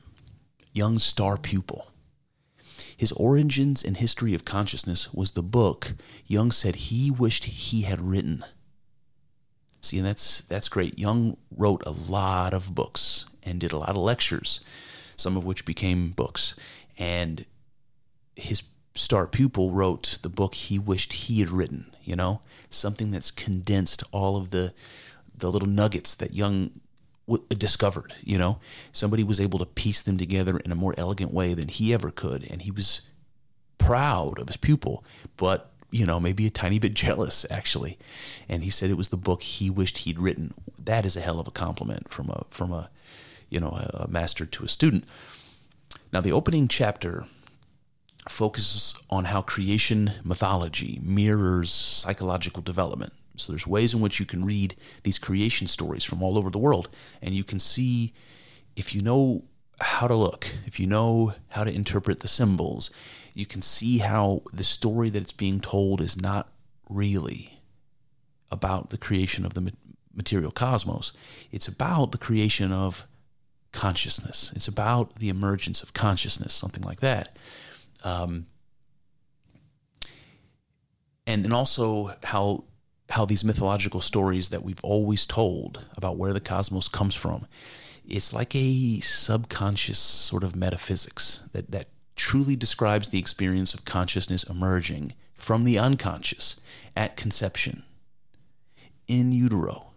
Jung 0.73 0.99
star 0.99 1.37
pupil. 1.37 1.87
His 2.97 3.13
origins 3.13 3.85
and 3.85 3.97
history 3.97 4.35
of 4.35 4.45
consciousness 4.45 5.15
was 5.15 5.31
the 5.31 5.43
book 5.45 5.95
Jung 6.27 6.51
said 6.51 6.75
he 6.75 7.09
wished 7.09 7.45
he 7.45 7.83
had 7.83 8.01
written 8.01 8.45
See, 9.83 9.99
and 9.99 10.07
that's 10.07 10.43
that's 10.43 10.69
great. 10.69 10.99
Jung 10.99 11.37
wrote 11.55 11.83
a 11.85 11.91
lot 11.91 12.55
of 12.55 12.75
books 12.75 13.27
and 13.43 13.61
did 13.61 13.73
a 13.73 13.79
lot 13.79 13.91
of 13.91 13.97
lectures, 13.97 14.61
some 15.17 15.37
of 15.37 15.45
which 15.45 15.65
became 15.65 16.11
books. 16.11 16.55
And 16.97 17.45
his 18.37 18.63
star 18.95 19.27
pupil 19.27 19.73
wrote 19.73 20.19
the 20.23 20.29
book 20.29 20.55
he 20.55 20.79
wished 20.79 21.13
he 21.13 21.41
had 21.41 21.51
written. 21.51 21.95
You 22.05 22.17
know, 22.17 22.43
something 22.71 23.11
that's 23.11 23.31
condensed 23.31 24.05
all 24.13 24.37
of 24.37 24.51
the 24.51 24.73
the 25.37 25.51
little 25.51 25.69
nuggets 25.69 26.15
that 26.15 26.33
Jung 26.33 26.81
w- 27.27 27.45
discovered. 27.49 28.15
You 28.23 28.39
know, 28.39 28.61
somebody 28.93 29.25
was 29.25 29.41
able 29.41 29.59
to 29.59 29.67
piece 29.67 30.03
them 30.03 30.17
together 30.17 30.59
in 30.59 30.71
a 30.71 30.77
more 30.77 30.95
elegant 30.97 31.33
way 31.33 31.55
than 31.55 31.69
he 31.69 31.93
ever 31.93 32.13
could, 32.13 32.49
and 32.49 32.63
he 32.63 32.71
was 32.71 33.03
proud 33.79 34.39
of 34.39 34.47
his 34.47 34.57
pupil, 34.57 35.05
but 35.37 35.72
you 35.93 36.07
know, 36.07 36.19
maybe 36.19 36.47
a 36.47 36.51
tiny 36.51 36.81
bit 36.81 36.95
jealous 36.95 37.47
actually. 37.51 37.99
And 38.49 38.65
he 38.65 38.71
said 38.71 38.91
it 38.91 38.97
was 38.97 39.11
the 39.11 39.17
book 39.17 39.43
he 39.43 39.71
wished 39.71 39.99
he'd 39.99 40.19
written. 40.19 40.55
That 40.77 41.07
is 41.07 41.17
a 41.17 41.21
hell 41.21 41.39
of 41.39 41.47
a 41.47 41.53
compliment 41.53 42.09
from 42.09 42.31
a 42.31 42.45
from 42.51 42.73
a 42.73 42.91
you 43.49 43.61
know 43.61 43.69
a 43.69 44.09
master 44.09 44.47
to 44.47 44.65
a 44.65 44.69
student. 44.69 45.05
Now 46.13 46.21
the 46.21 46.33
opening 46.33 46.67
chapter 46.67 47.27
focuses 48.29 48.95
on 49.11 49.27
how 49.27 49.43
creation 49.43 50.13
mythology 50.25 50.99
mirrors 51.03 51.71
psychological 51.71 52.63
development. 52.63 53.13
So 53.37 53.53
there's 53.53 53.67
ways 53.67 53.95
in 53.95 54.01
which 54.01 54.21
you 54.21 54.27
can 54.27 54.45
read 54.45 54.77
these 55.03 55.19
creation 55.19 55.67
stories 55.67 56.05
from 56.05 56.23
all 56.23 56.39
over 56.39 56.51
the 56.51 56.59
world, 56.59 56.89
and 57.21 57.35
you 57.35 57.45
can 57.45 57.59
see 57.59 58.15
if 58.77 58.95
you 58.95 59.03
know 59.03 59.45
how 59.81 60.07
to 60.07 60.15
look, 60.15 60.47
if 60.65 60.79
you 60.79 60.87
know 60.87 61.35
how 61.49 61.65
to 61.65 61.73
interpret 61.73 62.21
the 62.21 62.29
symbols, 62.29 62.91
you 63.35 63.47
can 63.47 63.63
see 63.63 63.99
how 63.99 64.43
the 64.53 64.65
story 64.65 65.11
that 65.11 65.23
it's 65.23 65.33
being 65.33 65.61
told 65.61 66.01
is 66.01 66.21
not 66.21 66.51
really 66.89 67.61
about 68.51 68.91
the 68.91 68.99
creation 68.99 69.45
of 69.45 69.55
the 69.55 69.73
material 70.15 70.51
cosmos. 70.51 71.13
It's 71.51 71.69
about 71.69 72.13
the 72.13 72.19
creation 72.19 72.73
of 72.73 73.07
consciousness. 73.73 74.53
It's 74.55 74.69
about 74.69 75.15
the 75.17 75.31
emergence 75.31 75.83
of 75.83 75.95
consciousness, 75.95 76.53
something 76.53 76.83
like 76.83 77.01
that. 77.01 77.37
Um, 78.05 78.47
and 81.27 81.45
and 81.45 81.55
also 81.55 82.15
how 82.25 82.65
how 83.09 83.25
these 83.25 83.45
mythological 83.45 84.01
stories 84.01 84.49
that 84.51 84.63
we've 84.63 84.83
always 84.83 85.27
told 85.27 85.85
about 85.97 86.17
where 86.17 86.33
the 86.33 86.41
cosmos 86.41 86.89
comes 86.89 87.15
from, 87.15 87.47
it's 88.07 88.33
like 88.33 88.55
a 88.55 89.01
subconscious 89.01 89.99
sort 89.99 90.45
of 90.45 90.57
metaphysics 90.57 91.45
that 91.53 91.71
that 91.71 91.89
truly 92.23 92.55
describes 92.55 93.09
the 93.09 93.19
experience 93.19 93.75
of 93.75 93.85
consciousness 93.85 94.45
emerging 94.45 95.13
from 95.35 95.65
the 95.65 95.77
unconscious 95.77 96.61
at 96.97 97.17
conception, 97.17 97.83
in 99.09 99.33
utero, 99.33 99.89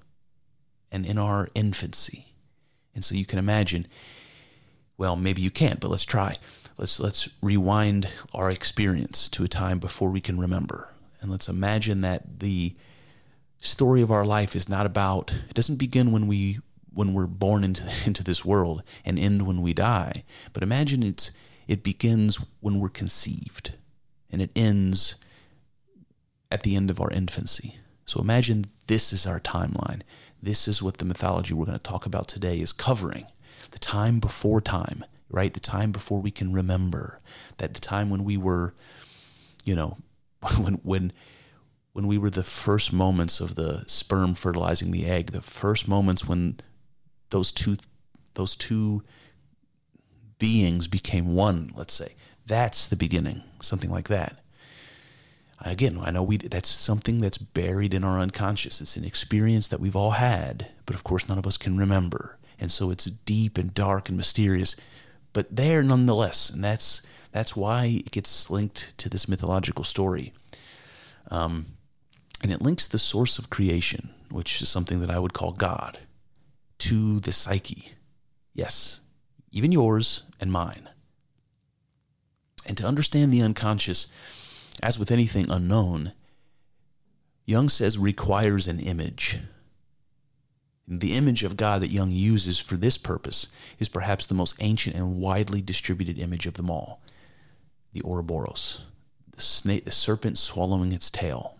and 0.91 1.05
in 1.05 1.19
our 1.19 1.47
infancy. 1.53 2.33
And 2.95 3.05
so 3.05 3.13
you 3.13 3.27
can 3.27 3.37
imagine, 3.37 3.85
well, 4.97 5.15
maybe 5.15 5.43
you 5.43 5.51
can't, 5.51 5.79
but 5.79 5.91
let's 5.91 6.03
try. 6.03 6.37
Let's 6.79 6.99
let's 6.99 7.29
rewind 7.43 8.09
our 8.33 8.49
experience 8.49 9.29
to 9.29 9.43
a 9.43 9.47
time 9.47 9.77
before 9.77 10.09
we 10.09 10.19
can 10.19 10.39
remember. 10.39 10.89
And 11.21 11.29
let's 11.29 11.47
imagine 11.47 12.01
that 12.01 12.39
the 12.39 12.75
story 13.59 14.01
of 14.01 14.09
our 14.09 14.25
life 14.25 14.55
is 14.55 14.67
not 14.67 14.87
about 14.87 15.31
it 15.47 15.53
doesn't 15.53 15.77
begin 15.77 16.11
when 16.11 16.25
we 16.25 16.57
when 16.91 17.13
we're 17.13 17.27
born 17.27 17.63
into 17.63 17.83
into 18.07 18.23
this 18.23 18.43
world 18.43 18.81
and 19.05 19.19
end 19.19 19.43
when 19.45 19.61
we 19.61 19.75
die. 19.75 20.23
But 20.53 20.63
imagine 20.63 21.03
it's 21.03 21.29
it 21.67 21.83
begins 21.83 22.39
when 22.59 22.79
we're 22.79 22.89
conceived 22.89 23.73
and 24.31 24.41
it 24.41 24.51
ends 24.55 25.15
at 26.51 26.63
the 26.63 26.75
end 26.75 26.89
of 26.89 27.01
our 27.01 27.11
infancy. 27.11 27.77
So 28.05 28.21
imagine 28.21 28.67
this 28.87 29.11
is 29.11 29.25
our 29.25 29.39
timeline. 29.39 30.01
This 30.41 30.67
is 30.67 30.81
what 30.81 30.97
the 30.97 31.05
mythology 31.05 31.53
we're 31.53 31.65
going 31.65 31.77
to 31.77 31.83
talk 31.83 32.05
about 32.05 32.27
today 32.27 32.59
is 32.59 32.71
covering. 32.71 33.25
The 33.71 33.79
time 33.79 34.19
before 34.19 34.61
time, 34.61 35.03
right? 35.29 35.53
The 35.53 35.59
time 35.59 35.91
before 35.91 36.21
we 36.21 36.31
can 36.31 36.53
remember. 36.53 37.19
That 37.57 37.73
the 37.73 37.79
time 37.79 38.09
when 38.09 38.23
we 38.23 38.37
were, 38.37 38.75
you 39.63 39.75
know, 39.75 39.97
when 40.57 40.75
when 40.83 41.11
when 41.93 42.07
we 42.07 42.17
were 42.17 42.29
the 42.29 42.43
first 42.43 42.91
moments 42.91 43.39
of 43.39 43.55
the 43.55 43.85
sperm 43.87 44.33
fertilizing 44.33 44.91
the 44.91 45.05
egg, 45.05 45.31
the 45.31 45.41
first 45.41 45.87
moments 45.87 46.27
when 46.27 46.57
those 47.29 47.51
two 47.51 47.77
those 48.35 48.55
two 48.55 49.01
beings 50.39 50.87
became 50.87 51.35
one, 51.35 51.71
let's 51.75 51.93
say. 51.93 52.15
That's 52.45 52.87
the 52.87 52.95
beginning, 52.95 53.43
something 53.61 53.89
like 53.89 54.07
that. 54.09 54.39
Again, 55.61 55.99
I 56.01 56.11
know 56.11 56.21
we 56.21 56.37
that's 56.37 56.69
something 56.69 57.19
that's 57.19 57.37
buried 57.37 57.93
in 57.93 58.03
our 58.03 58.19
unconscious. 58.19 58.81
It's 58.81 58.97
an 58.97 59.05
experience 59.05 59.67
that 59.69 59.79
we've 59.79 59.95
all 59.95 60.11
had, 60.11 60.67
but 60.85 60.95
of 60.95 61.03
course 61.03 61.27
none 61.29 61.37
of 61.37 61.47
us 61.47 61.57
can 61.57 61.77
remember. 61.77 62.37
And 62.59 62.71
so 62.71 62.91
it's 62.91 63.05
deep 63.05 63.57
and 63.57 63.73
dark 63.73 64.09
and 64.09 64.17
mysterious, 64.17 64.75
but 65.33 65.55
there 65.55 65.81
nonetheless. 65.81 66.49
And 66.49 66.63
that's 66.63 67.01
that's 67.31 67.55
why 67.55 67.85
it 67.85 68.11
gets 68.11 68.49
linked 68.49 68.97
to 68.97 69.09
this 69.09 69.27
mythological 69.27 69.83
story. 69.83 70.33
Um, 71.31 71.65
and 72.41 72.51
it 72.51 72.61
links 72.61 72.87
the 72.87 72.99
source 72.99 73.39
of 73.39 73.49
creation, 73.49 74.09
which 74.29 74.61
is 74.61 74.69
something 74.69 74.99
that 74.99 75.09
I 75.09 75.19
would 75.19 75.33
call 75.33 75.51
God, 75.51 75.99
to 76.79 77.19
the 77.21 77.31
psyche. 77.31 77.93
Yes, 78.53 79.01
even 79.55 79.71
yours 79.71 80.23
and 80.39 80.51
mine. 80.51 80.89
And 82.67 82.77
to 82.77 82.85
understand 82.85 83.31
the 83.31 83.41
unconscious, 83.41 84.07
as 84.83 84.99
with 84.99 85.11
anything 85.11 85.49
unknown, 85.49 86.11
Jung 87.45 87.69
says 87.69 87.97
requires 87.97 88.67
an 88.67 88.79
image. 88.79 89.39
The 90.87 91.13
image 91.13 91.43
of 91.43 91.57
God 91.57 91.81
that 91.81 91.89
Jung 91.89 92.11
uses 92.11 92.59
for 92.59 92.75
this 92.75 92.97
purpose 92.97 93.47
is 93.79 93.87
perhaps 93.87 94.25
the 94.25 94.35
most 94.35 94.55
ancient 94.59 94.95
and 94.95 95.15
widely 95.15 95.61
distributed 95.61 96.19
image 96.19 96.45
of 96.45 96.55
them 96.55 96.69
all 96.69 97.01
the 97.93 98.01
Ouroboros, 98.01 98.83
the, 99.33 99.41
snake, 99.41 99.85
the 99.85 99.91
serpent 99.91 100.37
swallowing 100.37 100.91
its 100.91 101.09
tail. 101.09 101.55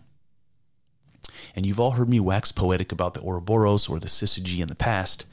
And 1.54 1.64
you've 1.64 1.80
all 1.80 1.92
heard 1.92 2.10
me 2.10 2.20
wax 2.20 2.52
poetic 2.52 2.92
about 2.92 3.14
the 3.14 3.22
Ouroboros 3.22 3.88
or 3.88 3.98
the 3.98 4.06
syzygy 4.06 4.60
in 4.60 4.68
the 4.68 4.74
past 4.74 5.24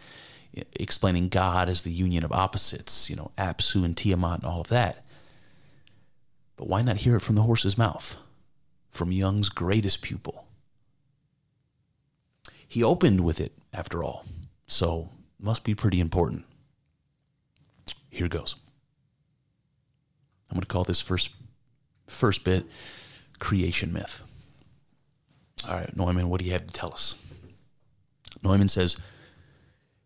explaining 0.54 1.30
God 1.30 1.70
as 1.70 1.82
the 1.82 1.92
union 1.92 2.24
of 2.24 2.32
opposites, 2.32 3.10
you 3.10 3.16
know, 3.16 3.32
Apsu 3.38 3.84
and 3.84 3.98
Tiamat 3.98 4.40
and 4.40 4.46
all 4.46 4.62
of 4.62 4.68
that. 4.68 5.06
But 6.58 6.68
why 6.68 6.82
not 6.82 6.98
hear 6.98 7.16
it 7.16 7.22
from 7.22 7.36
the 7.36 7.44
horse's 7.44 7.78
mouth, 7.78 8.18
from 8.92 9.12
Jung's 9.12 9.50
greatest 9.50 10.02
pupil? 10.02 10.46
He 12.68 12.84
opened 12.84 13.22
with 13.22 13.40
it, 13.40 13.54
after 13.74 14.04
all, 14.04 14.26
so 14.68 15.10
must 15.40 15.64
be 15.64 15.76
pretty 15.76 16.00
important. 16.00 16.46
Here 18.10 18.28
goes. 18.28 18.56
I'm 20.50 20.56
going 20.56 20.62
to 20.62 20.68
call 20.68 20.84
this 20.84 21.02
first 21.02 21.30
first 22.08 22.44
bit 22.44 22.66
creation 23.40 23.92
myth. 23.92 24.24
All 25.68 25.76
right, 25.76 25.98
Neumann, 25.98 26.30
what 26.30 26.40
do 26.40 26.46
you 26.46 26.52
have 26.52 26.68
to 26.68 26.74
tell 26.74 26.94
us? 26.94 27.16
Neumann 28.44 28.68
says 28.68 28.98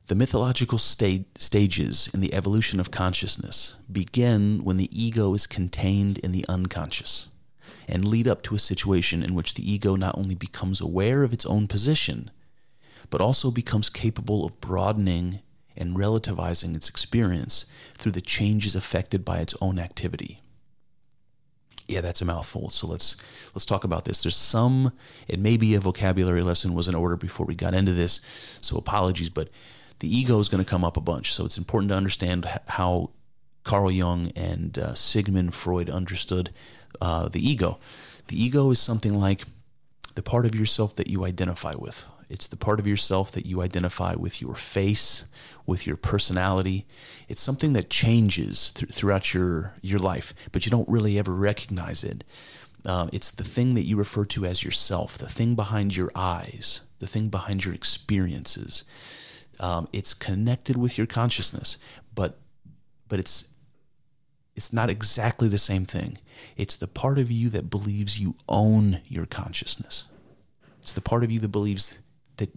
the 0.08 0.16
mythological 0.16 0.78
stages 0.78 2.10
in 2.14 2.22
the 2.22 2.34
evolution 2.34 2.80
of 2.80 2.92
consciousness 2.92 3.76
begin 3.92 4.64
when 4.64 4.78
the 4.78 4.90
ego 4.92 5.34
is 5.34 5.46
contained 5.46 6.18
in 6.20 6.32
the 6.32 6.46
unconscious 6.48 7.30
and 7.90 8.08
lead 8.08 8.28
up 8.28 8.42
to 8.44 8.56
a 8.56 8.60
situation 8.60 9.22
in 9.22 9.36
which 9.36 9.54
the 9.54 9.70
ego 9.70 9.96
not 9.96 10.18
only 10.18 10.36
becomes 10.36 10.80
aware 10.80 11.24
of 11.24 11.34
its 11.34 11.46
own 11.46 11.68
position, 11.68 12.32
but 13.10 13.20
also 13.20 13.52
becomes 13.52 13.90
capable 13.90 14.46
of 14.46 14.60
broadening 14.62 15.40
and 15.76 15.98
relativizing 15.98 16.76
its 16.76 16.90
experience 16.90 17.66
through 17.96 18.14
the 18.14 18.22
changes 18.22 18.76
affected 18.76 19.26
by 19.26 19.40
its 19.40 19.56
own 19.62 19.78
activity. 19.78 20.40
Yeah, 21.88 22.02
that's 22.02 22.22
a 22.22 22.26
mouthful. 22.26 22.70
So 22.70 22.88
let's 22.88 23.16
let's 23.56 23.66
talk 23.66 23.86
about 23.86 24.04
this. 24.04 24.24
There's 24.24 24.36
some 24.36 24.92
it 25.28 25.40
may 25.40 25.56
be 25.56 25.76
a 25.76 25.80
vocabulary 25.80 26.44
lesson 26.44 26.74
was 26.74 26.88
in 26.88 26.96
order 26.96 27.16
before 27.16 27.46
we 27.46 27.56
got 27.56 27.74
into 27.74 27.94
this, 27.94 28.20
so 28.62 28.78
apologies, 28.78 29.30
but 29.30 29.50
the 30.00 30.16
ego 30.16 30.40
is 30.40 30.50
going 30.50 30.64
to 30.64 30.70
come 30.70 30.84
up 30.84 30.98
a 30.98 31.02
bunch. 31.02 31.34
So 31.34 31.46
it's 31.46 31.58
important 31.58 31.90
to 31.90 31.96
understand 31.96 32.46
how 32.68 33.12
Carl 33.64 33.92
Jung 33.92 34.32
and 34.36 34.78
uh, 34.78 34.94
Sigmund 34.94 35.54
Freud 35.54 35.90
understood 35.90 36.52
uh, 37.02 37.28
the 37.30 37.46
ego. 37.46 37.80
The 38.28 38.42
ego 38.42 38.72
is 38.72 38.80
something 38.80 39.14
like 39.14 39.44
the 40.16 40.22
part 40.22 40.46
of 40.46 40.56
yourself 40.56 40.96
that 40.96 41.08
you 41.08 41.26
identify 41.26 41.74
with. 41.78 42.08
It's 42.30 42.48
the 42.48 42.58
part 42.58 42.80
of 42.80 42.88
yourself 42.88 43.32
that 43.32 43.46
you 43.46 43.62
identify 43.62 44.16
with 44.16 44.42
your 44.42 44.56
face, 44.56 45.26
with 45.66 45.88
your 45.88 45.96
personality. 45.96 46.86
It's 47.30 47.42
something 47.42 47.74
that 47.74 47.90
changes 47.90 48.72
th- 48.72 48.92
throughout 48.92 49.34
your, 49.34 49.74
your 49.82 50.00
life, 50.00 50.34
but 50.52 50.66
you 50.66 50.70
don't 50.70 50.90
really 50.90 51.18
ever 51.18 51.34
recognize 51.34 52.04
it. 52.04 52.24
Uh, 52.86 53.08
it's 53.14 53.32
the 53.32 53.44
thing 53.44 53.76
that 53.76 53.86
you 53.86 53.98
refer 53.98 54.26
to 54.26 54.46
as 54.46 54.64
yourself, 54.64 55.18
the 55.18 55.30
thing 55.30 55.56
behind 55.56 55.96
your 55.96 56.12
eyes, 56.16 56.82
the 57.00 57.08
thing 57.08 57.30
behind 57.30 57.64
your 57.64 57.74
experiences. 57.74 58.84
Um, 59.60 59.88
it's 59.92 60.14
connected 60.14 60.78
with 60.78 60.98
your 60.98 61.08
consciousness, 61.08 61.78
but 62.14 62.38
but 63.08 63.20
it's 63.20 63.50
it's 64.56 64.74
not 64.74 64.90
exactly 64.90 65.48
the 65.48 65.58
same 65.58 65.86
thing. 65.86 66.18
It's 66.56 66.76
the 66.76 66.88
part 66.88 67.20
of 67.20 67.32
you 67.32 67.50
that 67.50 67.70
believes 67.70 68.20
you 68.20 68.36
own 68.50 69.02
your 69.08 69.26
consciousness. 69.26 70.06
It's 70.82 70.94
the 70.94 71.02
part 71.02 71.24
of 71.24 71.32
you 71.32 71.40
that 71.40 71.50
believes 71.50 72.00
that 72.38 72.50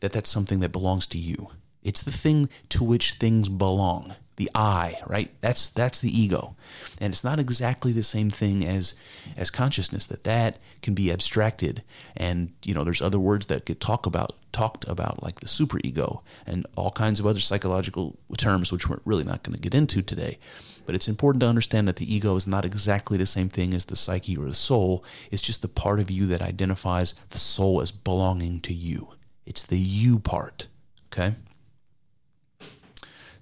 that 0.00 0.12
that's 0.12 0.28
something 0.28 0.60
that 0.60 0.72
belongs 0.72 1.06
to 1.08 1.18
you. 1.18 1.50
It's 1.82 2.02
the 2.02 2.10
thing 2.10 2.48
to 2.70 2.82
which 2.82 3.14
things 3.14 3.48
belong. 3.48 4.14
The 4.36 4.50
I, 4.54 4.98
right? 5.06 5.30
That's 5.40 5.68
that's 5.68 6.00
the 6.00 6.10
ego. 6.10 6.56
And 7.00 7.12
it's 7.12 7.24
not 7.24 7.38
exactly 7.38 7.92
the 7.92 8.02
same 8.02 8.30
thing 8.30 8.64
as 8.64 8.94
as 9.36 9.50
consciousness 9.50 10.06
that 10.06 10.24
that 10.24 10.58
can 10.82 10.94
be 10.94 11.12
abstracted 11.12 11.82
and 12.16 12.52
you 12.64 12.74
know 12.74 12.84
there's 12.84 13.02
other 13.02 13.20
words 13.20 13.46
that 13.46 13.64
get 13.64 13.80
talk 13.80 14.06
about 14.06 14.36
talked 14.52 14.86
about 14.88 15.22
like 15.22 15.40
the 15.40 15.46
superego 15.46 16.22
and 16.46 16.66
all 16.76 16.90
kinds 16.90 17.18
of 17.20 17.26
other 17.26 17.40
psychological 17.40 18.16
terms 18.38 18.72
which 18.72 18.88
we're 18.88 19.00
really 19.04 19.24
not 19.24 19.42
going 19.42 19.54
to 19.54 19.60
get 19.60 19.74
into 19.74 20.02
today. 20.02 20.38
But 20.86 20.94
it's 20.94 21.08
important 21.08 21.40
to 21.40 21.48
understand 21.48 21.88
that 21.88 21.96
the 21.96 22.14
ego 22.14 22.36
is 22.36 22.46
not 22.46 22.64
exactly 22.64 23.16
the 23.16 23.26
same 23.26 23.48
thing 23.48 23.74
as 23.74 23.86
the 23.86 23.96
psyche 23.96 24.36
or 24.36 24.46
the 24.46 24.54
soul. 24.54 25.04
It's 25.30 25.42
just 25.42 25.62
the 25.62 25.68
part 25.68 25.98
of 25.98 26.10
you 26.10 26.26
that 26.26 26.42
identifies 26.42 27.14
the 27.30 27.38
soul 27.38 27.80
as 27.80 27.90
belonging 27.90 28.60
to 28.60 28.74
you. 28.74 29.08
It's 29.46 29.64
the 29.64 29.78
you 29.78 30.18
part. 30.18 30.68
Okay? 31.12 31.34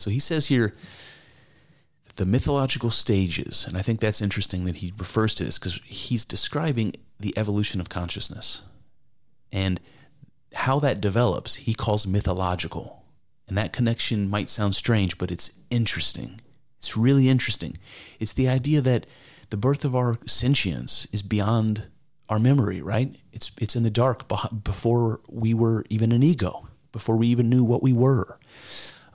So 0.03 0.11
he 0.11 0.19
says 0.19 0.47
here 0.47 0.75
the 2.17 2.27
mythological 2.27 2.91
stages, 2.91 3.65
and 3.67 3.77
I 3.77 3.83
think 3.83 4.01
that's 4.01 4.21
interesting 4.21 4.65
that 4.65 4.77
he 4.77 4.93
refers 4.99 5.35
to 5.35 5.45
this 5.45 5.59
because 5.59 5.81
he's 5.85 6.25
describing 6.25 6.95
the 7.19 7.33
evolution 7.39 7.81
of 7.81 7.89
consciousness. 7.89 8.63
And 9.53 9.81
how 10.55 10.79
that 10.81 11.01
develops, 11.01 11.55
he 11.55 11.73
calls 11.73 12.07
mythological. 12.07 13.05
And 13.49 13.57
that 13.57 13.73
connection 13.73 14.29
might 14.29 14.49
sound 14.49 14.75
strange, 14.75 15.19
but 15.19 15.31
it's 15.31 15.61
interesting. 15.71 16.41
It's 16.79 16.97
really 16.97 17.29
interesting. 17.29 17.79
It's 18.19 18.33
the 18.33 18.49
idea 18.49 18.81
that 18.81 19.07
the 19.51 19.57
birth 19.57 19.85
of 19.85 19.95
our 19.95 20.19
sentience 20.27 21.07
is 21.13 21.23
beyond 21.23 21.87
our 22.29 22.39
memory, 22.39 22.83
right? 22.83 23.15
It's 23.33 23.51
it's 23.59 23.77
in 23.77 23.83
the 23.83 23.91
dark 23.91 24.27
before 24.65 25.21
we 25.29 25.55
were 25.55 25.85
even 25.91 26.13
an 26.13 26.23
ego, 26.23 26.69
before 26.91 27.17
we 27.17 27.29
even 27.29 27.49
knew 27.49 27.63
what 27.63 27.83
we 27.83 27.93
were. 27.93 28.39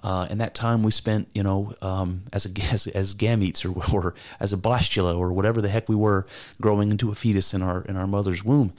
Uh, 0.08 0.26
and 0.30 0.40
that 0.40 0.56
time 0.56 0.84
we 0.84 0.92
spent, 0.92 1.28
you 1.36 1.44
know, 1.44 1.74
um, 1.82 2.24
as, 2.32 2.46
a, 2.46 2.50
as 2.72 2.88
as 2.88 3.14
gametes 3.14 3.66
or, 3.66 3.94
or 3.94 4.16
as 4.40 4.54
a 4.54 4.58
blastula 4.58 5.18
or 5.18 5.34
whatever 5.34 5.62
the 5.62 5.68
heck 5.68 5.90
we 5.90 5.98
were, 5.98 6.26
growing 6.62 6.92
into 6.92 7.12
a 7.12 7.16
fetus 7.16 7.54
in 7.54 7.62
our 7.62 7.82
in 7.82 7.98
our 7.98 8.08
mother's 8.08 8.42
womb, 8.42 8.72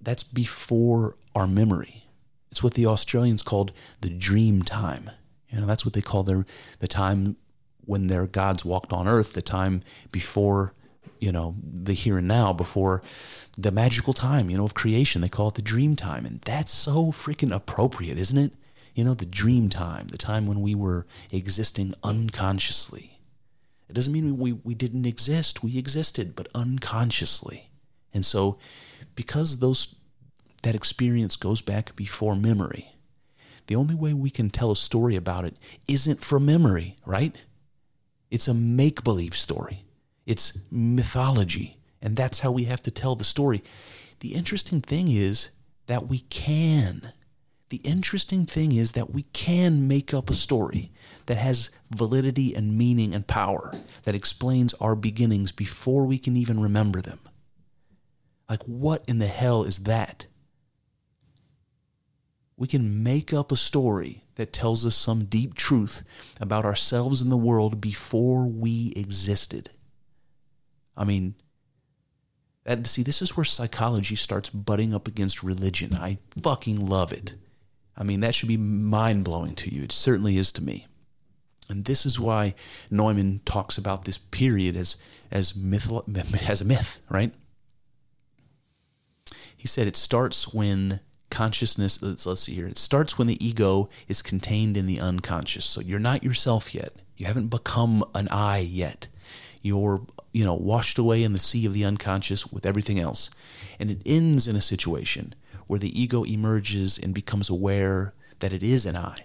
that's 0.00 0.24
before 0.24 1.14
our 1.32 1.46
memory. 1.46 2.02
It's 2.50 2.60
what 2.60 2.74
the 2.74 2.86
Australians 2.86 3.40
called 3.40 3.70
the 4.00 4.10
dream 4.10 4.62
time. 4.62 5.12
You 5.48 5.60
know, 5.60 5.66
that's 5.66 5.84
what 5.84 5.94
they 5.94 6.00
call 6.00 6.24
their 6.24 6.44
the 6.80 6.88
time 6.88 7.36
when 7.84 8.08
their 8.08 8.26
gods 8.26 8.64
walked 8.64 8.92
on 8.92 9.06
earth, 9.06 9.34
the 9.34 9.42
time 9.42 9.80
before, 10.10 10.74
you 11.20 11.30
know, 11.30 11.54
the 11.62 11.92
here 11.92 12.18
and 12.18 12.26
now, 12.26 12.52
before 12.52 13.00
the 13.56 13.70
magical 13.70 14.12
time, 14.12 14.50
you 14.50 14.56
know, 14.56 14.64
of 14.64 14.74
creation. 14.74 15.22
They 15.22 15.28
call 15.28 15.48
it 15.48 15.54
the 15.54 15.62
dream 15.62 15.94
time. 15.94 16.26
And 16.26 16.40
that's 16.40 16.72
so 16.72 17.12
freaking 17.12 17.54
appropriate, 17.54 18.18
isn't 18.18 18.38
it? 18.38 18.52
You 18.94 19.04
know, 19.04 19.14
the 19.14 19.26
dream 19.26 19.68
time, 19.68 20.08
the 20.08 20.18
time 20.18 20.46
when 20.46 20.60
we 20.60 20.74
were 20.74 21.06
existing 21.32 21.94
unconsciously. 22.02 23.18
It 23.88 23.94
doesn't 23.94 24.12
mean 24.12 24.38
we, 24.38 24.52
we 24.52 24.74
didn't 24.74 25.04
exist. 25.04 25.62
We 25.62 25.78
existed, 25.78 26.34
but 26.36 26.48
unconsciously. 26.54 27.70
And 28.12 28.24
so, 28.24 28.58
because 29.14 29.58
those 29.58 29.96
that 30.62 30.74
experience 30.74 31.36
goes 31.36 31.60
back 31.60 31.94
before 31.96 32.34
memory, 32.36 32.94
the 33.66 33.76
only 33.76 33.94
way 33.94 34.12
we 34.14 34.30
can 34.30 34.50
tell 34.50 34.70
a 34.70 34.76
story 34.76 35.16
about 35.16 35.44
it 35.44 35.56
isn't 35.88 36.22
from 36.22 36.46
memory, 36.46 36.96
right? 37.04 37.36
It's 38.30 38.48
a 38.48 38.54
make 38.54 39.04
believe 39.04 39.34
story, 39.34 39.84
it's 40.26 40.58
mythology. 40.70 41.78
And 42.04 42.16
that's 42.16 42.40
how 42.40 42.52
we 42.52 42.64
have 42.64 42.82
to 42.82 42.90
tell 42.90 43.16
the 43.16 43.24
story. 43.24 43.64
The 44.20 44.34
interesting 44.34 44.82
thing 44.82 45.08
is 45.08 45.48
that 45.86 46.06
we 46.06 46.20
can. 46.20 47.12
The 47.74 47.90
interesting 47.90 48.46
thing 48.46 48.70
is 48.70 48.92
that 48.92 49.10
we 49.10 49.24
can 49.32 49.88
make 49.88 50.14
up 50.14 50.30
a 50.30 50.34
story 50.34 50.92
that 51.26 51.38
has 51.38 51.70
validity 51.90 52.54
and 52.54 52.78
meaning 52.78 53.12
and 53.12 53.26
power, 53.26 53.74
that 54.04 54.14
explains 54.14 54.74
our 54.74 54.94
beginnings 54.94 55.50
before 55.50 56.06
we 56.06 56.16
can 56.16 56.36
even 56.36 56.60
remember 56.60 57.02
them. 57.02 57.18
Like, 58.48 58.62
what 58.62 59.02
in 59.08 59.18
the 59.18 59.26
hell 59.26 59.64
is 59.64 59.78
that? 59.78 60.26
We 62.56 62.68
can 62.68 63.02
make 63.02 63.32
up 63.32 63.50
a 63.50 63.56
story 63.56 64.22
that 64.36 64.52
tells 64.52 64.86
us 64.86 64.94
some 64.94 65.24
deep 65.24 65.54
truth 65.54 66.04
about 66.40 66.64
ourselves 66.64 67.20
and 67.20 67.32
the 67.32 67.36
world 67.36 67.80
before 67.80 68.46
we 68.46 68.92
existed. 68.94 69.70
I 70.96 71.02
mean, 71.02 71.34
that, 72.62 72.86
see, 72.86 73.02
this 73.02 73.20
is 73.20 73.36
where 73.36 73.42
psychology 73.42 74.14
starts 74.14 74.48
butting 74.48 74.94
up 74.94 75.08
against 75.08 75.42
religion. 75.42 75.92
I 75.92 76.18
fucking 76.40 76.86
love 76.86 77.12
it. 77.12 77.34
I 77.96 78.04
mean, 78.04 78.20
that 78.20 78.34
should 78.34 78.48
be 78.48 78.56
mind 78.56 79.24
blowing 79.24 79.54
to 79.56 79.72
you. 79.72 79.84
It 79.84 79.92
certainly 79.92 80.36
is 80.36 80.50
to 80.52 80.62
me. 80.62 80.86
And 81.68 81.84
this 81.84 82.04
is 82.04 82.20
why 82.20 82.54
Neumann 82.90 83.40
talks 83.44 83.78
about 83.78 84.04
this 84.04 84.18
period 84.18 84.76
as 84.76 84.96
as 85.30 85.56
myth 85.56 85.90
as 86.48 86.60
a 86.60 86.64
myth, 86.64 87.00
right? 87.08 87.32
He 89.56 89.68
said 89.68 89.86
it 89.86 89.96
starts 89.96 90.52
when 90.52 91.00
consciousness 91.30 92.00
let's, 92.00 92.26
let's 92.26 92.42
see 92.42 92.54
here 92.54 92.68
it 92.68 92.78
starts 92.78 93.18
when 93.18 93.26
the 93.26 93.44
ego 93.44 93.88
is 94.06 94.22
contained 94.22 94.76
in 94.76 94.86
the 94.86 95.00
unconscious 95.00 95.64
so 95.64 95.80
you're 95.80 95.98
not 95.98 96.22
yourself 96.22 96.72
yet 96.72 96.94
you 97.16 97.26
haven't 97.26 97.48
become 97.48 98.04
an 98.14 98.28
i 98.28 98.58
yet 98.58 99.08
you're 99.60 100.06
you 100.32 100.44
know 100.44 100.54
washed 100.54 100.96
away 100.96 101.24
in 101.24 101.32
the 101.32 101.40
sea 101.40 101.66
of 101.66 101.72
the 101.72 101.84
unconscious 101.84 102.52
with 102.52 102.64
everything 102.64 103.00
else 103.00 103.30
and 103.80 103.90
it 103.90 104.00
ends 104.06 104.46
in 104.46 104.54
a 104.54 104.60
situation 104.60 105.34
where 105.66 105.78
the 105.78 106.00
ego 106.00 106.24
emerges 106.24 106.98
and 106.98 107.14
becomes 107.14 107.48
aware 107.48 108.14
that 108.40 108.52
it 108.52 108.62
is 108.62 108.86
an 108.86 108.96
i 108.96 109.16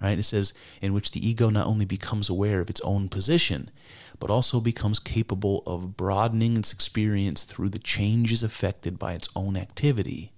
right? 0.00 0.18
It 0.18 0.24
says 0.24 0.52
in 0.80 0.92
which 0.92 1.12
the 1.12 1.26
ego 1.26 1.48
not 1.48 1.68
only 1.68 1.84
becomes 1.84 2.28
aware 2.28 2.60
of 2.60 2.68
its 2.68 2.80
own 2.80 3.08
position 3.08 3.70
but 4.18 4.30
also 4.30 4.60
becomes 4.60 4.98
capable 4.98 5.62
of 5.66 5.96
broadening 5.96 6.56
its 6.56 6.72
experience 6.72 7.44
through 7.44 7.70
the 7.70 7.78
changes 7.78 8.42
affected 8.42 8.98
by 8.98 9.14
its 9.14 9.28
own 9.34 9.56
activity. 9.56 10.32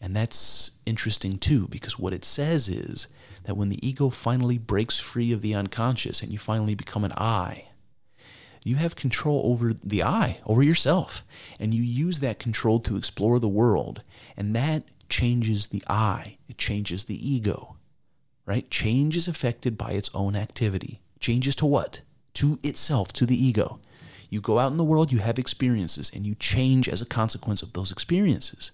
And 0.00 0.16
that's 0.16 0.78
interesting 0.86 1.36
too, 1.36 1.68
because 1.68 1.98
what 1.98 2.14
it 2.14 2.24
says 2.24 2.70
is 2.70 3.06
that 3.44 3.56
when 3.56 3.68
the 3.68 3.86
ego 3.86 4.08
finally 4.08 4.56
breaks 4.56 4.98
free 4.98 5.30
of 5.30 5.42
the 5.42 5.54
unconscious 5.54 6.22
and 6.22 6.32
you 6.32 6.38
finally 6.38 6.74
become 6.74 7.04
an 7.04 7.12
I, 7.18 7.66
you 8.62 8.76
have 8.76 8.96
control 8.96 9.42
over 9.44 9.72
the 9.72 10.02
I, 10.02 10.40
over 10.46 10.62
yourself. 10.62 11.24
And 11.58 11.74
you 11.74 11.82
use 11.82 12.20
that 12.20 12.38
control 12.38 12.80
to 12.80 12.96
explore 12.96 13.38
the 13.38 13.48
world. 13.48 14.04
And 14.36 14.54
that 14.54 14.84
changes 15.08 15.68
the 15.68 15.82
I, 15.88 16.36
it 16.48 16.58
changes 16.58 17.04
the 17.04 17.28
ego, 17.28 17.76
right? 18.46 18.70
Change 18.70 19.16
is 19.16 19.26
affected 19.26 19.76
by 19.76 19.92
its 19.92 20.10
own 20.14 20.36
activity. 20.36 21.00
Changes 21.18 21.56
to 21.56 21.66
what? 21.66 22.02
To 22.34 22.58
itself, 22.62 23.12
to 23.14 23.26
the 23.26 23.36
ego. 23.36 23.80
You 24.28 24.40
go 24.40 24.58
out 24.58 24.70
in 24.70 24.78
the 24.78 24.84
world, 24.84 25.10
you 25.10 25.18
have 25.18 25.38
experiences, 25.38 26.10
and 26.14 26.24
you 26.24 26.36
change 26.36 26.88
as 26.88 27.02
a 27.02 27.06
consequence 27.06 27.62
of 27.62 27.72
those 27.72 27.90
experiences. 27.90 28.70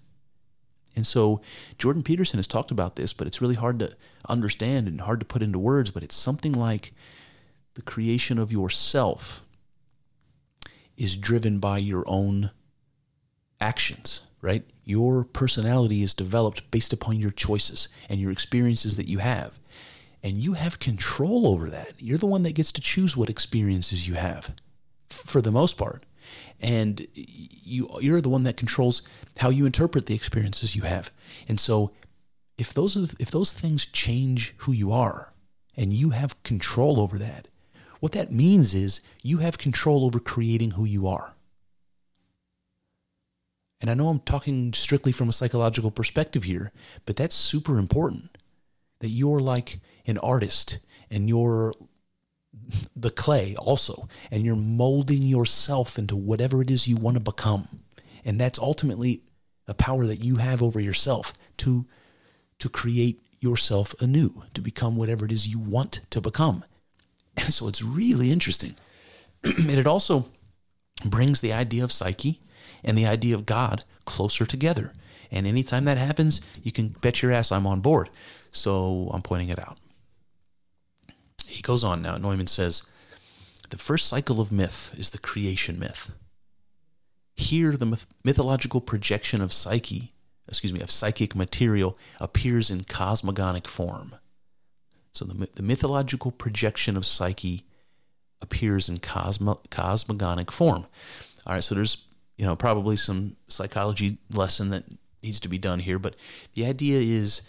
And 0.95 1.07
so 1.07 1.41
Jordan 1.79 2.03
Peterson 2.03 2.39
has 2.39 2.47
talked 2.47 2.71
about 2.71 2.97
this, 2.97 3.13
but 3.13 3.27
it's 3.27 3.41
really 3.41 3.55
hard 3.55 3.79
to 3.79 3.97
understand 4.29 4.89
and 4.89 5.01
hard 5.01 5.21
to 5.21 5.27
put 5.27 5.43
into 5.43 5.59
words, 5.59 5.91
but 5.91 6.03
it's 6.03 6.15
something 6.15 6.53
like 6.53 6.93
the 7.75 7.83
creation 7.83 8.39
of 8.39 8.53
yourself 8.53 9.46
is 10.97 11.17
driven 11.17 11.59
by 11.59 11.79
your 11.79 12.05
own 12.07 12.51
actions, 13.61 14.25
right? 14.41 14.65
Your 14.85 15.25
personality 15.25 16.03
is 16.03 16.15
developed 16.15 16.71
based 16.71 16.93
upon 16.93 17.19
your 17.19 17.31
choices 17.31 17.89
and 18.09 18.21
your 18.21 18.31
experiences 18.31 18.97
that 18.97 19.09
you 19.09 19.19
have. 19.19 19.59
And 20.23 20.39
you 20.39 20.55
have 20.55 20.79
control 20.79 21.47
over 21.47 21.71
that. 21.71 21.93
You're 21.99 22.19
the 22.19 22.27
one 22.27 22.43
that 22.43 22.55
gets 22.55 22.73
to 22.73 22.81
choose 22.81 23.17
what 23.17 23.31
experiences 23.31 24.09
you 24.09 24.15
have 24.15 24.55
for 25.09 25.41
the 25.41 25.53
most 25.53 25.79
part 25.79 26.05
and 26.61 27.07
you 27.15 27.89
you're 28.01 28.21
the 28.21 28.29
one 28.29 28.45
that 28.45 28.57
controls 28.57 29.03
how 29.39 29.51
you 29.51 29.67
interpret 29.67 30.07
the 30.07 30.15
experiences 30.15 30.75
you 30.75 30.83
have. 30.83 31.11
And 31.49 31.61
so 31.61 31.93
if 32.59 32.73
those 32.73 32.97
if 33.19 33.31
those 33.31 33.53
things 33.53 33.87
change 33.87 34.55
who 34.59 34.73
you 34.73 34.93
are 34.93 35.33
and 35.77 35.93
you 35.93 36.11
have 36.11 36.43
control 36.43 37.01
over 37.01 37.19
that, 37.19 37.49
what 38.01 38.13
that 38.13 38.33
means 38.33 38.75
is 38.75 39.01
you 39.23 39.39
have 39.39 39.59
control 39.59 40.05
over 40.05 40.19
creating 40.19 40.73
who 40.73 40.85
you 40.85 41.07
are. 41.07 41.35
And 43.81 43.91
I 43.91 43.95
know 43.95 44.09
I'm 44.09 44.21
talking 44.21 44.73
strictly 44.73 45.13
from 45.13 45.29
a 45.29 45.35
psychological 45.35 45.91
perspective 45.91 46.45
here, 46.45 46.73
but 47.05 47.17
that's 47.17 47.35
super 47.35 47.79
important. 47.79 48.39
That 49.01 49.09
you're 49.09 49.41
like 49.41 49.81
an 50.07 50.19
artist 50.19 50.79
and 51.11 51.29
you're 51.29 51.75
the 52.97 53.11
clay 53.11 53.55
also, 53.57 54.09
and 54.31 54.45
you're 54.45 54.57
molding 54.57 55.23
yourself 55.23 55.99
into 55.99 56.17
whatever 56.17 56.63
it 56.63 56.71
is 56.71 56.89
you 56.89 56.97
want 56.97 57.17
to 57.17 57.21
become. 57.21 57.69
And 58.25 58.41
that's 58.41 58.59
ultimately 58.59 59.23
a 59.69 59.75
power 59.75 60.07
that 60.07 60.25
you 60.25 60.37
have 60.37 60.63
over 60.63 60.81
yourself 60.81 61.33
to 61.59 61.87
to 62.59 62.69
create 62.71 63.21
yourself 63.39 63.95
anew, 64.01 64.43
to 64.55 64.63
become 64.63 64.97
whatever 64.97 65.27
it 65.27 65.33
is 65.33 65.47
you 65.47 65.59
want 65.59 66.01
to 66.09 66.23
become. 66.23 66.65
And 67.37 67.53
so 67.55 67.69
it's 67.69 67.83
really 67.83 68.31
interesting. 68.31 68.75
and 69.45 69.71
it 69.71 69.87
also 69.87 70.27
brings 71.05 71.41
the 71.41 71.53
idea 71.53 71.85
of 71.85 71.93
psyche 71.93 72.41
and 72.83 72.97
the 72.97 73.07
idea 73.07 73.35
of 73.35 73.47
God 73.47 73.85
closer 74.05 74.47
together. 74.47 74.93
And 75.31 75.47
anytime 75.47 75.85
that 75.85 75.99
happens, 75.99 76.41
you 76.63 76.73
can 76.73 76.89
bet 76.89 77.23
your 77.23 77.33
ass 77.33 77.51
I'm 77.51 77.67
on 77.67 77.81
board. 77.81 78.11
So 78.53 79.11
I'm 79.13 79.23
pointing 79.23 79.49
it 79.49 79.59
out. 79.59 79.79
He 81.47 81.63
goes 81.63 81.85
on 81.85 82.03
now. 82.03 82.17
Neumann 82.17 82.47
says, 82.47 82.83
the 83.71 83.79
first 83.79 84.09
cycle 84.09 84.41
of 84.41 84.53
myth 84.53 84.95
is 84.97 85.11
the 85.11 85.19
creation 85.19 85.79
myth. 85.79 86.11
Here, 87.35 87.77
the 87.77 87.87
myth- 87.87 88.07
mythological 88.25 88.81
projection 88.81 89.41
of 89.41 89.53
psyche, 89.53 90.15
excuse 90.49 90.73
me, 90.73 90.81
of 90.81 90.91
psychic 90.91 91.35
material 91.35 91.99
appears 92.21 92.71
in 92.71 92.85
cosmogonic 92.85 93.67
form. 93.67 94.15
So 95.17 95.25
the, 95.25 95.49
the 95.55 95.63
mythological 95.63 96.31
projection 96.31 96.97
of 96.97 97.07
psyche 97.07 97.65
appears 98.43 98.89
in 98.89 98.99
cosmo, 98.99 99.61
cosmogonic 99.71 100.51
form. 100.51 100.87
All 101.47 101.55
right, 101.55 101.65
so 101.65 101.75
there's 101.75 102.05
you 102.37 102.45
know 102.45 102.57
probably 102.57 102.97
some 102.97 103.37
psychology 103.49 104.19
lesson 104.31 104.71
that 104.71 104.85
needs 105.23 105.41
to 105.41 105.49
be 105.49 105.59
done 105.59 105.81
here, 105.81 105.99
but 105.99 106.17
the 106.55 106.67
idea 106.67 107.01
is 107.01 107.43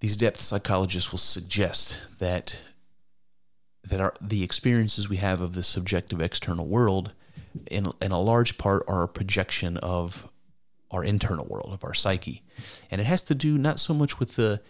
these 0.00 0.16
depth 0.16 0.40
psychologists 0.40 1.12
will 1.12 1.18
suggest 1.18 1.98
that 2.18 2.58
that 3.84 4.00
our, 4.00 4.14
the 4.20 4.42
experiences 4.42 5.08
we 5.08 5.18
have 5.18 5.40
of 5.40 5.54
the 5.54 5.62
subjective 5.62 6.20
external 6.20 6.66
world, 6.66 7.12
in, 7.70 7.92
in 8.00 8.12
a 8.12 8.20
large 8.20 8.56
part, 8.56 8.82
are 8.88 9.02
a 9.02 9.08
projection 9.08 9.76
of 9.78 10.30
our 10.94 11.04
internal 11.04 11.44
world, 11.46 11.72
of 11.72 11.84
our 11.84 11.92
psyche. 11.92 12.42
And 12.90 13.00
it 13.00 13.04
has 13.04 13.22
to 13.22 13.34
do 13.34 13.58
not 13.58 13.80
so 13.80 13.92
much 13.92 14.20
with 14.20 14.36
the 14.36 14.60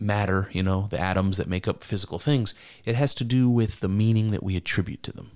matter, 0.00 0.48
you 0.52 0.62
know, 0.62 0.88
the 0.90 0.98
atoms 0.98 1.36
that 1.36 1.46
make 1.46 1.68
up 1.68 1.84
physical 1.84 2.18
things, 2.18 2.54
it 2.84 2.94
has 2.94 3.14
to 3.16 3.24
do 3.24 3.50
with 3.50 3.80
the 3.80 3.88
meaning 3.88 4.30
that 4.30 4.42
we 4.42 4.56
attribute 4.56 5.02
to 5.02 5.12
them. 5.12 5.30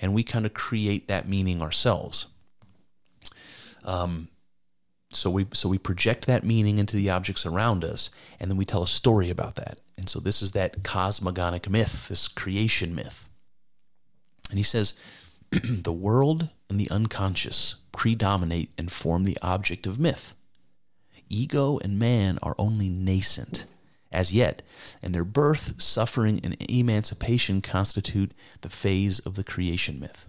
And 0.00 0.14
we 0.14 0.22
kind 0.22 0.46
of 0.46 0.54
create 0.54 1.08
that 1.08 1.28
meaning 1.28 1.60
ourselves. 1.60 2.28
Um, 3.84 4.28
so 5.12 5.28
we 5.28 5.46
so 5.52 5.68
we 5.68 5.76
project 5.78 6.26
that 6.26 6.44
meaning 6.44 6.78
into 6.78 6.96
the 6.96 7.10
objects 7.10 7.44
around 7.44 7.84
us, 7.84 8.10
and 8.38 8.50
then 8.50 8.56
we 8.56 8.64
tell 8.64 8.82
a 8.82 8.86
story 8.86 9.28
about 9.28 9.56
that. 9.56 9.78
And 9.98 10.08
so 10.08 10.20
this 10.20 10.40
is 10.40 10.52
that 10.52 10.82
cosmogonic 10.82 11.68
myth, 11.68 12.08
this 12.08 12.28
creation 12.28 12.94
myth. 12.94 13.28
And 14.48 14.58
he 14.58 14.62
says, 14.62 14.98
the 15.50 15.92
world 15.92 16.48
and 16.70 16.80
the 16.80 16.90
unconscious 16.90 17.76
predominate 17.92 18.72
and 18.78 18.90
form 18.90 19.24
the 19.24 19.36
object 19.42 19.86
of 19.86 19.98
myth. 19.98 20.34
Ego 21.28 21.78
and 21.78 21.98
man 21.98 22.38
are 22.42 22.54
only 22.58 22.88
nascent 22.88 23.66
as 24.12 24.32
yet, 24.32 24.62
and 25.02 25.14
their 25.14 25.24
birth, 25.24 25.80
suffering, 25.80 26.40
and 26.42 26.56
emancipation 26.68 27.60
constitute 27.60 28.32
the 28.62 28.68
phase 28.68 29.20
of 29.20 29.34
the 29.34 29.44
creation 29.44 30.00
myth. 30.00 30.26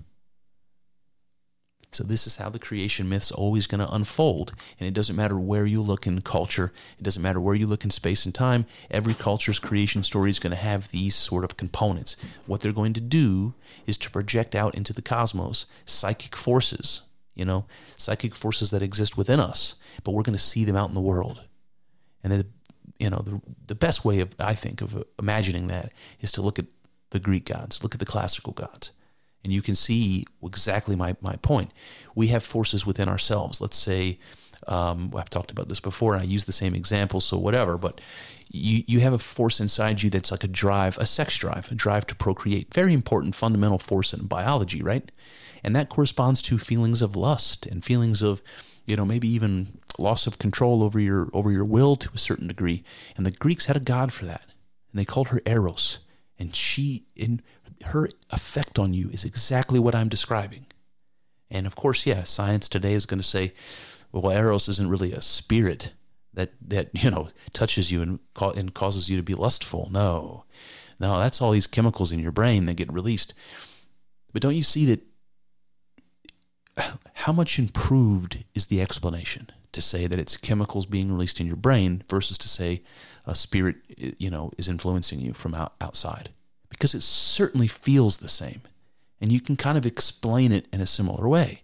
So 1.92 2.06
this 2.06 2.26
is 2.26 2.38
how 2.38 2.50
the 2.50 2.60
creation 2.60 3.10
myth's 3.10 3.32
always 3.32 3.68
going 3.68 3.86
to 3.86 3.94
unfold. 3.94 4.54
And 4.80 4.88
it 4.88 4.94
doesn't 4.94 5.16
matter 5.16 5.38
where 5.38 5.66
you 5.66 5.82
look 5.82 6.08
in 6.08 6.22
culture, 6.22 6.72
it 6.98 7.04
doesn't 7.04 7.22
matter 7.22 7.42
where 7.42 7.56
you 7.56 7.68
look 7.68 7.84
in 7.84 7.90
space 7.90 8.26
and 8.26 8.34
time, 8.34 8.66
every 8.90 9.14
culture's 9.14 9.60
creation 9.60 10.02
story 10.04 10.30
is 10.30 10.40
going 10.40 10.52
to 10.52 10.58
have 10.58 10.90
these 10.92 11.16
sort 11.16 11.44
of 11.44 11.58
components. 11.58 12.16
What 12.46 12.62
they're 12.62 12.72
going 12.72 12.94
to 12.94 13.02
do 13.02 13.56
is 13.86 13.98
to 13.98 14.10
project 14.10 14.56
out 14.56 14.74
into 14.74 14.94
the 14.94 15.02
cosmos 15.02 15.66
psychic 15.86 16.36
forces, 16.36 17.02
you 17.36 17.44
know, 17.44 17.66
psychic 17.98 18.36
forces 18.36 18.72
that 18.72 18.82
exist 18.82 19.18
within 19.18 19.42
us, 19.42 19.76
but 20.06 20.12
we're 20.12 20.24
going 20.24 20.38
to 20.38 20.40
see 20.40 20.64
them 20.64 20.78
out 20.78 20.90
in 20.90 20.96
the 20.96 21.02
world. 21.02 21.44
And 22.24 22.32
the, 22.32 22.46
you 23.00 23.10
know, 23.10 23.20
the, 23.20 23.42
the 23.68 23.76
best 23.76 24.06
way 24.06 24.22
of 24.22 24.34
I 24.40 24.54
think 24.54 24.82
of 24.82 25.04
imagining 25.20 25.68
that 25.68 25.92
is 26.22 26.32
to 26.34 26.42
look 26.42 26.58
at 26.58 26.68
the 27.10 27.20
Greek 27.20 27.46
gods, 27.46 27.84
look 27.84 27.94
at 27.94 28.00
the 28.00 28.06
classical 28.06 28.54
gods 28.54 28.94
and 29.44 29.52
you 29.52 29.62
can 29.62 29.76
see 29.76 30.26
exactly 30.44 30.96
my, 30.96 31.16
my 31.22 31.36
point. 31.38 31.72
We 32.16 32.28
have 32.28 32.44
forces 32.44 32.86
within 32.86 33.10
ourselves. 33.10 33.62
Let's 33.62 33.78
say, 33.78 34.20
um, 34.68 35.12
I've 35.16 35.30
talked 35.30 35.52
about 35.52 35.70
this 35.70 35.80
before, 35.80 36.14
and 36.14 36.22
I 36.22 36.26
use 36.26 36.46
the 36.46 36.52
same 36.52 36.76
example, 36.76 37.22
so 37.22 37.38
whatever, 37.38 37.78
but 37.78 38.00
you, 38.52 38.84
you 38.88 39.00
have 39.00 39.14
a 39.14 39.18
force 39.18 39.60
inside 39.60 40.04
you 40.04 40.10
that's 40.10 40.32
like 40.32 40.44
a 40.44 40.48
drive, 40.48 40.98
a 40.98 41.06
sex 41.06 41.38
drive, 41.38 41.72
a 41.72 41.76
drive 41.76 42.06
to 42.08 42.16
procreate. 42.16 42.74
Very 42.74 42.94
important 42.94 43.36
fundamental 43.36 43.80
force 43.80 44.14
in 44.14 44.28
biology, 44.28 44.84
right? 44.84 45.12
And 45.64 45.76
that 45.76 45.90
corresponds 45.90 46.42
to 46.44 46.58
feelings 46.58 47.02
of 47.02 47.16
lust 47.16 47.66
and 47.66 47.84
feelings 47.84 48.22
of, 48.22 48.42
you 48.86 48.96
know, 48.96 49.06
maybe 49.06 49.30
even 49.30 49.80
loss 49.98 50.28
of 50.28 50.40
control 50.40 50.84
over 50.84 51.00
your 51.00 51.30
over 51.34 51.52
your 51.52 51.66
will 51.66 51.96
to 51.96 52.10
a 52.14 52.18
certain 52.18 52.48
degree. 52.48 52.84
And 53.16 53.26
the 53.26 53.32
Greeks 53.32 53.66
had 53.66 53.78
a 53.78 53.82
god 53.82 54.12
for 54.12 54.26
that. 54.26 54.46
And 54.92 55.00
they 55.00 55.06
called 55.06 55.30
her 55.30 55.42
Eros. 55.46 56.00
And 56.40 56.56
she 56.56 57.06
in 57.16 57.42
her 57.86 58.10
effect 58.30 58.80
on 58.80 58.94
you 58.94 59.10
is 59.10 59.26
exactly 59.26 59.80
what 59.80 59.96
I'm 59.96 60.10
describing. 60.10 60.66
And 61.50 61.68
of 61.68 61.76
course, 61.76 62.06
yeah, 62.06 62.24
science 62.24 62.70
today 62.70 62.94
is 62.94 63.06
going 63.06 63.20
to 63.20 63.28
say, 63.28 63.54
well, 64.12 64.32
Eros 64.32 64.68
isn't 64.70 64.90
really 64.90 65.14
a 65.14 65.22
spirit 65.22 65.94
that 66.34 66.54
that 66.62 66.90
you 67.04 67.12
know 67.12 67.30
touches 67.54 67.92
you 67.92 68.02
and 68.02 68.20
and 68.56 68.74
causes 68.74 69.10
you 69.10 69.18
to 69.18 69.24
be 69.24 69.34
lustful. 69.34 69.90
No, 69.92 70.46
no, 71.00 71.20
that's 71.20 71.42
all 71.42 71.52
these 71.52 71.68
chemicals 71.68 72.12
in 72.12 72.20
your 72.20 72.32
brain 72.32 72.66
that 72.66 72.76
get 72.76 72.92
released. 72.92 73.34
But 74.34 74.42
don't 74.42 74.56
you 74.56 74.64
see 74.64 74.86
that? 74.86 75.02
How 77.14 77.34
much 77.34 77.60
improved 77.60 78.46
is 78.56 78.68
the 78.68 78.82
explanation 78.82 79.50
to 79.74 79.82
say 79.82 80.08
that 80.08 80.20
it's 80.20 80.38
chemicals 80.38 80.86
being 80.86 81.12
released 81.12 81.40
in 81.40 81.48
your 81.48 81.56
brain 81.56 82.04
versus 82.10 82.38
to 82.40 82.50
say 82.50 82.82
a 83.26 83.36
spirit, 83.36 83.76
you 84.18 84.30
know, 84.30 84.52
is 84.58 84.68
influencing 84.68 85.20
you 85.20 85.34
from 85.34 85.54
out, 85.54 85.74
outside? 85.80 86.30
Because 86.82 86.96
it 86.96 87.04
certainly 87.04 87.68
feels 87.68 88.18
the 88.18 88.28
same. 88.28 88.64
And 89.22 89.32
you 89.32 89.40
can 89.40 89.56
kind 89.56 89.78
of 89.78 89.86
explain 89.86 90.52
it 90.52 90.66
in 90.74 90.82
a 90.82 90.88
similar 90.88 91.30
way. 91.30 91.62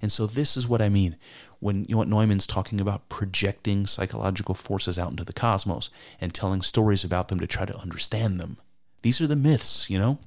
And 0.00 0.10
so 0.10 0.26
this 0.26 0.56
is 0.56 0.66
what 0.66 0.80
I 0.80 0.88
mean 0.88 1.16
when 1.60 1.84
you 1.84 1.96
know, 1.96 2.04
Neumann's 2.04 2.46
talking 2.46 2.80
about 2.80 3.10
projecting 3.10 3.84
psychological 3.84 4.54
forces 4.54 4.98
out 4.98 5.10
into 5.10 5.22
the 5.22 5.34
cosmos 5.34 5.90
and 6.18 6.32
telling 6.32 6.62
stories 6.62 7.04
about 7.04 7.28
them 7.28 7.38
to 7.40 7.46
try 7.46 7.66
to 7.66 7.76
understand 7.76 8.40
them. 8.40 8.56
These 9.02 9.20
are 9.20 9.26
the 9.26 9.36
myths, 9.36 9.90
you 9.90 9.98
know? 9.98 10.18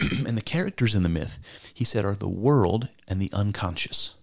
and 0.26 0.36
the 0.36 0.42
characters 0.42 0.96
in 0.96 1.04
the 1.04 1.08
myth, 1.08 1.38
he 1.72 1.84
said, 1.84 2.04
are 2.04 2.16
the 2.16 2.28
world 2.28 2.88
and 3.06 3.20
the 3.20 3.30
unconscious. 3.32 4.16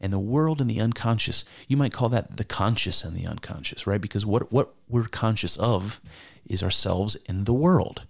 And 0.00 0.12
the 0.12 0.18
world 0.18 0.62
and 0.62 0.70
the 0.70 0.80
unconscious, 0.80 1.44
you 1.66 1.76
might 1.76 1.92
call 1.92 2.08
that 2.08 2.38
the 2.38 2.44
conscious 2.44 3.04
and 3.04 3.14
the 3.14 3.26
unconscious, 3.26 3.86
right? 3.86 4.00
Because 4.00 4.24
what, 4.24 4.50
what 4.50 4.72
we're 4.88 5.08
conscious 5.08 5.58
of 5.58 6.00
is 6.48 6.62
ourselves 6.62 7.16
in 7.26 7.44
the 7.44 7.54
world. 7.54 8.06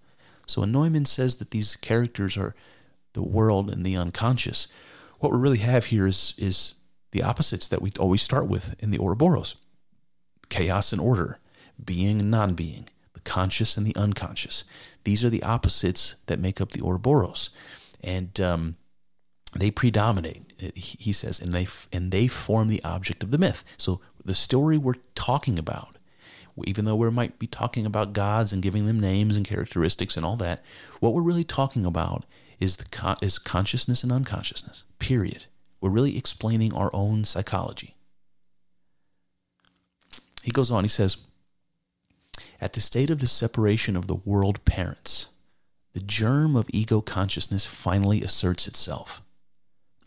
So 0.47 0.63
when 0.63 0.73
Neumann 0.73 1.05
says 1.05 1.37
that 1.37 1.51
these 1.51 1.77
characters 1.77 2.37
are 2.37 2.55
the 3.13 3.23
world 3.23 3.71
and 3.71 3.85
the 3.85 3.97
unconscious, 3.97 4.69
what 5.19 5.33
we 5.33 5.39
really 5.39 5.59
have 5.59 5.87
here 5.87 6.07
is, 6.07 6.35
is 6.39 6.77
the 7.11 7.23
opposites 7.23 7.69
that 7.69 7.83
we 7.83 7.93
always 7.99 8.23
start 8.23 8.49
with 8.49 8.75
in 8.79 8.91
the 8.91 8.99
Ouroboros 8.99 9.57
chaos 10.49 10.93
and 10.93 11.01
order, 11.01 11.39
being 11.83 12.21
and 12.21 12.31
non 12.31 12.55
being, 12.55 12.89
the 13.15 13.21
conscious 13.21 13.77
and 13.77 13.87
the 13.87 13.97
unconscious. 13.97 14.65
These 15.05 15.25
are 15.25 15.31
the 15.31 15.43
opposites 15.43 16.17
that 16.27 16.41
make 16.41 16.61
up 16.61 16.73
the 16.73 16.81
Ouroboros. 16.81 17.51
And 18.03 18.41
um, 18.41 18.77
they 19.59 19.71
predominate, 19.71 20.53
he 20.75 21.13
says, 21.13 21.41
and 21.41 21.53
they, 21.53 21.67
and 21.93 22.11
they 22.11 22.29
form 22.29 22.69
the 22.69 22.83
object 22.85 23.23
of 23.23 23.31
the 23.31 23.39
myth. 23.39 23.65
So 23.77 24.01
the 24.25 24.35
story 24.35 24.79
we're 24.79 24.95
talking 25.15 25.59
about 25.59 25.98
even 26.67 26.85
though 26.85 26.97
we 26.97 27.11
might 27.11 27.39
be 27.39 27.47
talking 27.47 27.87
about 27.87 28.13
gods 28.13 28.53
and 28.53 28.63
giving 28.63 28.87
them 28.87 29.01
names 29.01 29.37
and 29.37 29.47
characteristics 29.47 30.17
and 30.17 30.25
all 30.25 30.37
that, 30.37 30.63
what 31.01 31.13
we're 31.13 31.23
really 31.23 31.45
talking 31.45 31.87
about 31.87 32.25
is 32.59 32.77
the 32.77 32.85
con- 32.87 33.17
is 33.23 33.39
consciousness 33.39 34.03
and 34.03 34.13
unconsciousness. 34.13 34.85
Period. 34.99 35.45
We're 35.81 35.91
really 35.91 36.19
explaining 36.19 36.75
our 36.75 36.91
own 36.93 37.25
psychology. 37.25 37.95
He 40.43 40.51
goes 40.51 40.71
on. 40.71 40.85
He 40.85 40.89
says, 40.89 41.19
at 42.61 42.73
the 42.73 42.81
state 42.81 43.11
of 43.11 43.21
the 43.21 43.27
separation 43.27 43.97
of 43.97 44.07
the 44.07 44.15
world 44.15 44.65
parents, 44.65 45.29
the 45.95 46.01
germ 46.01 46.57
of 46.57 46.67
ego 46.73 47.01
consciousness 47.01 47.65
finally 47.65 48.23
asserts 48.23 48.67
itself. 48.67 49.23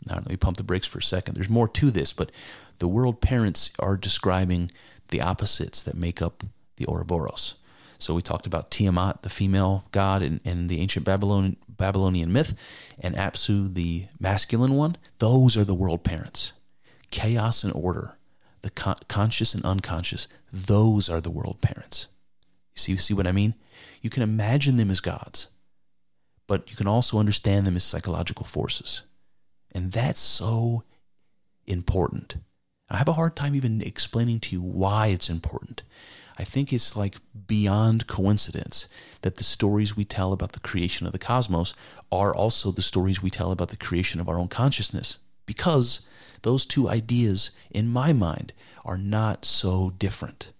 Now, 0.06 0.16
let 0.16 0.28
me 0.28 0.36
pump 0.36 0.56
the 0.56 0.62
brakes 0.62 0.86
for 0.86 0.98
a 0.98 1.02
second. 1.02 1.34
There's 1.34 1.48
more 1.48 1.68
to 1.68 1.90
this, 1.90 2.12
but 2.12 2.30
the 2.78 2.88
world 2.88 3.20
parents 3.20 3.70
are 3.78 3.96
describing 3.96 4.70
the 5.12 5.20
opposites 5.20 5.84
that 5.84 5.94
make 5.94 6.20
up 6.20 6.42
the 6.76 6.86
Ouroboros. 6.86 7.54
So 7.98 8.14
we 8.14 8.22
talked 8.22 8.48
about 8.48 8.72
Tiamat, 8.72 9.22
the 9.22 9.30
female 9.30 9.84
god 9.92 10.24
in, 10.24 10.40
in 10.44 10.66
the 10.66 10.80
ancient 10.80 11.06
Babylon, 11.06 11.56
Babylonian 11.68 12.32
myth, 12.32 12.54
and 12.98 13.14
Apsu, 13.14 13.72
the 13.72 14.06
masculine 14.18 14.74
one. 14.74 14.96
Those 15.18 15.56
are 15.56 15.64
the 15.64 15.74
world 15.74 16.02
parents. 16.02 16.52
Chaos 17.12 17.62
and 17.62 17.72
order, 17.74 18.16
the 18.62 18.70
con- 18.70 18.96
conscious 19.06 19.54
and 19.54 19.64
unconscious, 19.64 20.26
those 20.52 21.08
are 21.08 21.20
the 21.20 21.30
world 21.30 21.60
parents. 21.60 22.08
You 22.74 22.80
see, 22.80 22.92
you 22.92 22.98
see 22.98 23.14
what 23.14 23.28
I 23.28 23.32
mean? 23.32 23.54
You 24.00 24.10
can 24.10 24.24
imagine 24.24 24.78
them 24.78 24.90
as 24.90 25.00
gods, 25.00 25.48
but 26.48 26.70
you 26.70 26.76
can 26.76 26.88
also 26.88 27.18
understand 27.18 27.66
them 27.66 27.76
as 27.76 27.84
psychological 27.84 28.44
forces. 28.44 29.02
And 29.70 29.92
that's 29.92 30.20
so 30.20 30.82
important. 31.66 32.36
I 32.92 32.98
have 32.98 33.08
a 33.08 33.14
hard 33.14 33.34
time 33.34 33.54
even 33.54 33.80
explaining 33.80 34.38
to 34.40 34.54
you 34.54 34.60
why 34.60 35.06
it's 35.06 35.30
important. 35.30 35.82
I 36.38 36.44
think 36.44 36.72
it's 36.72 36.94
like 36.94 37.16
beyond 37.46 38.06
coincidence 38.06 38.86
that 39.22 39.36
the 39.36 39.44
stories 39.44 39.96
we 39.96 40.04
tell 40.04 40.32
about 40.32 40.52
the 40.52 40.60
creation 40.60 41.06
of 41.06 41.12
the 41.12 41.18
cosmos 41.18 41.74
are 42.10 42.34
also 42.34 42.70
the 42.70 42.82
stories 42.82 43.22
we 43.22 43.30
tell 43.30 43.50
about 43.50 43.68
the 43.70 43.78
creation 43.78 44.20
of 44.20 44.28
our 44.28 44.38
own 44.38 44.48
consciousness. 44.48 45.18
Because 45.46 46.06
those 46.42 46.66
two 46.66 46.88
ideas, 46.88 47.50
in 47.70 47.88
my 47.88 48.12
mind, 48.12 48.52
are 48.84 48.98
not 48.98 49.46
so 49.46 49.90
different 49.96 50.52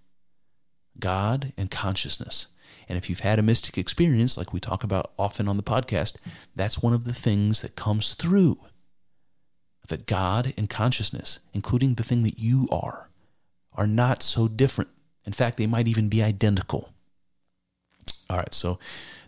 God 0.99 1.53
and 1.59 1.71
consciousness. 1.71 2.47
And 2.89 2.97
if 2.97 3.11
you've 3.11 3.21
had 3.21 3.39
a 3.39 3.43
mystic 3.43 3.77
experience, 3.77 4.39
like 4.39 4.53
we 4.53 4.61
talk 4.61 4.85
about 4.85 5.13
often 5.19 5.49
on 5.49 5.59
the 5.59 5.63
podcast, 5.63 6.17
that's 6.55 6.83
one 6.83 6.93
of 6.95 7.05
the 7.05 7.15
things 7.15 7.61
that 7.61 7.77
comes 7.77 8.15
through 8.15 8.59
that 9.89 10.07
God 10.07 10.55
and 10.57 10.71
consciousness, 10.71 11.41
including 11.53 11.95
the 11.95 12.05
thing 12.05 12.23
that 12.23 12.39
you 12.39 12.69
are, 12.71 13.09
are 13.75 13.87
not 13.87 14.23
so 14.23 14.49
different. 14.49 14.91
In 15.25 15.33
fact, 15.33 15.57
they 15.57 15.67
might 15.67 15.89
even 15.89 16.09
be 16.09 16.23
identical. 16.23 16.91
All 18.29 18.37
right, 18.37 18.55
so 18.55 18.79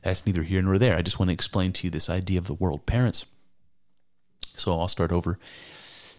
that's 0.02 0.26
neither 0.26 0.42
here 0.42 0.62
nor 0.62 0.78
there. 0.78 0.96
I 0.96 1.02
just 1.02 1.18
want 1.18 1.28
to 1.28 1.34
explain 1.34 1.72
to 1.74 1.86
you 1.86 1.90
this 1.90 2.08
idea 2.08 2.38
of 2.38 2.46
the 2.46 2.54
world 2.54 2.86
parents. 2.86 3.26
So 4.56 4.72
I'll 4.72 4.88
start 4.88 5.12
over. 5.12 5.38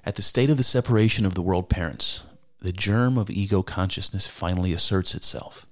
At 0.06 0.15
the 0.15 0.21
state 0.21 0.50
of 0.50 0.58
the 0.58 0.63
separation 0.63 1.26
of 1.26 1.34
the 1.34 1.41
world 1.41 1.69
parents, 1.69 2.26
the 2.62 2.71
germ 2.71 3.17
of 3.17 3.30
ego 3.30 3.63
consciousness 3.63 4.28
finally 4.28 4.74
asserts 4.74 5.15
itself. 5.15 5.65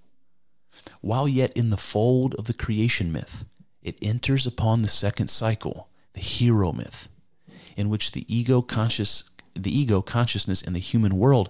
While 1.02 1.28
yet 1.28 1.52
in 1.54 1.70
the 1.70 1.78
fold 1.78 2.34
of 2.36 2.46
the 2.46 2.54
creation 2.54 3.12
myth, 3.12 3.46
it 3.82 3.98
enters 4.02 4.48
upon 4.48 4.82
the 4.82 4.88
second 4.88 5.28
cycle, 5.30 5.90
the 6.14 6.22
hero 6.22 6.72
myth, 6.72 7.10
in 7.76 7.90
which 7.90 8.12
the 8.12 8.26
ego 8.34 8.62
conscious 8.62 9.30
the 9.56 9.78
ego 9.78 10.02
consciousness 10.02 10.62
in 10.62 10.74
the 10.74 10.80
human 10.80 11.18
world 11.18 11.50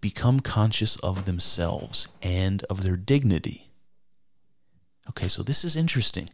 become 0.00 0.40
conscious 0.40 0.96
of 0.96 1.26
themselves 1.26 2.08
and 2.22 2.64
of 2.64 2.82
their 2.82 2.96
dignity. 2.96 3.68
Okay, 5.10 5.28
so 5.28 5.42
this 5.42 5.64
is 5.64 5.76
interesting. 5.76 6.28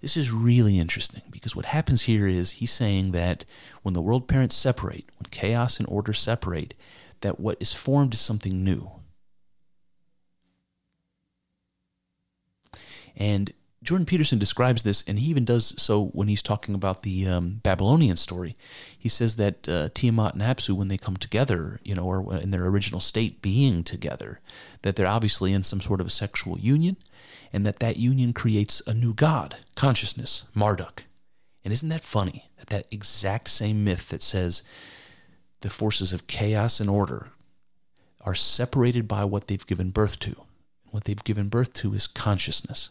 This 0.00 0.16
is 0.16 0.30
really 0.30 0.78
interesting 0.78 1.22
because 1.30 1.54
what 1.54 1.66
happens 1.66 2.02
here 2.02 2.26
is 2.26 2.52
he's 2.52 2.72
saying 2.72 3.12
that 3.12 3.44
when 3.82 3.94
the 3.94 4.02
world 4.02 4.28
parents 4.28 4.56
separate, 4.56 5.04
when 5.18 5.26
chaos 5.30 5.78
and 5.78 5.88
order 5.88 6.12
separate, 6.12 6.74
that 7.20 7.40
what 7.40 7.58
is 7.60 7.72
formed 7.72 8.14
is 8.14 8.20
something 8.20 8.62
new. 8.62 8.90
And 13.16 13.52
Jordan 13.88 14.04
Peterson 14.04 14.38
describes 14.38 14.82
this, 14.82 15.02
and 15.08 15.18
he 15.18 15.30
even 15.30 15.46
does 15.46 15.72
so 15.80 16.08
when 16.08 16.28
he's 16.28 16.42
talking 16.42 16.74
about 16.74 17.04
the 17.04 17.26
um, 17.26 17.60
Babylonian 17.62 18.18
story. 18.18 18.54
He 18.98 19.08
says 19.08 19.36
that 19.36 19.66
uh, 19.66 19.88
Tiamat 19.94 20.34
and 20.34 20.42
Apsu, 20.42 20.74
when 20.74 20.88
they 20.88 20.98
come 20.98 21.16
together, 21.16 21.80
you 21.82 21.94
know, 21.94 22.04
or 22.04 22.36
in 22.36 22.50
their 22.50 22.66
original 22.66 23.00
state 23.00 23.40
being 23.40 23.82
together, 23.82 24.40
that 24.82 24.94
they're 24.94 25.06
obviously 25.06 25.54
in 25.54 25.62
some 25.62 25.80
sort 25.80 26.02
of 26.02 26.06
a 26.06 26.10
sexual 26.10 26.58
union, 26.58 26.98
and 27.50 27.64
that 27.64 27.78
that 27.78 27.96
union 27.96 28.34
creates 28.34 28.82
a 28.86 28.92
new 28.92 29.14
god, 29.14 29.56
consciousness, 29.74 30.44
Marduk. 30.52 31.04
And 31.64 31.72
isn't 31.72 31.88
that 31.88 32.04
funny? 32.04 32.50
That 32.58 32.66
that 32.66 32.92
exact 32.92 33.48
same 33.48 33.84
myth 33.84 34.10
that 34.10 34.20
says 34.20 34.64
the 35.62 35.70
forces 35.70 36.12
of 36.12 36.26
chaos 36.26 36.78
and 36.78 36.90
order 36.90 37.30
are 38.20 38.34
separated 38.34 39.08
by 39.08 39.24
what 39.24 39.46
they've 39.46 39.66
given 39.66 39.92
birth 39.92 40.18
to. 40.18 40.42
What 40.90 41.04
they've 41.04 41.24
given 41.24 41.48
birth 41.48 41.72
to 41.74 41.94
is 41.94 42.06
consciousness 42.06 42.90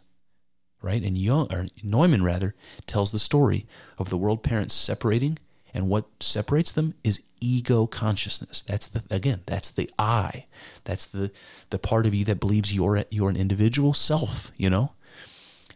right? 0.81 1.03
And 1.03 1.17
Jung, 1.17 1.53
or 1.53 1.67
Neumann 1.83 2.23
rather, 2.23 2.55
tells 2.85 3.11
the 3.11 3.19
story 3.19 3.65
of 3.97 4.09
the 4.09 4.17
world 4.17 4.43
parents 4.43 4.73
separating, 4.73 5.37
and 5.73 5.89
what 5.89 6.05
separates 6.19 6.71
them 6.71 6.93
is 7.03 7.23
ego 7.39 7.85
consciousness. 7.87 8.61
That's 8.61 8.87
the 8.87 9.03
again, 9.09 9.41
that's 9.45 9.69
the 9.69 9.89
I. 9.99 10.45
That's 10.83 11.05
the 11.05 11.31
the 11.69 11.79
part 11.79 12.07
of 12.07 12.13
you 12.13 12.25
that 12.25 12.39
believes 12.39 12.73
you're 12.73 13.03
you're 13.09 13.29
an 13.29 13.37
individual 13.37 13.93
self, 13.93 14.51
you 14.57 14.69
know? 14.69 14.93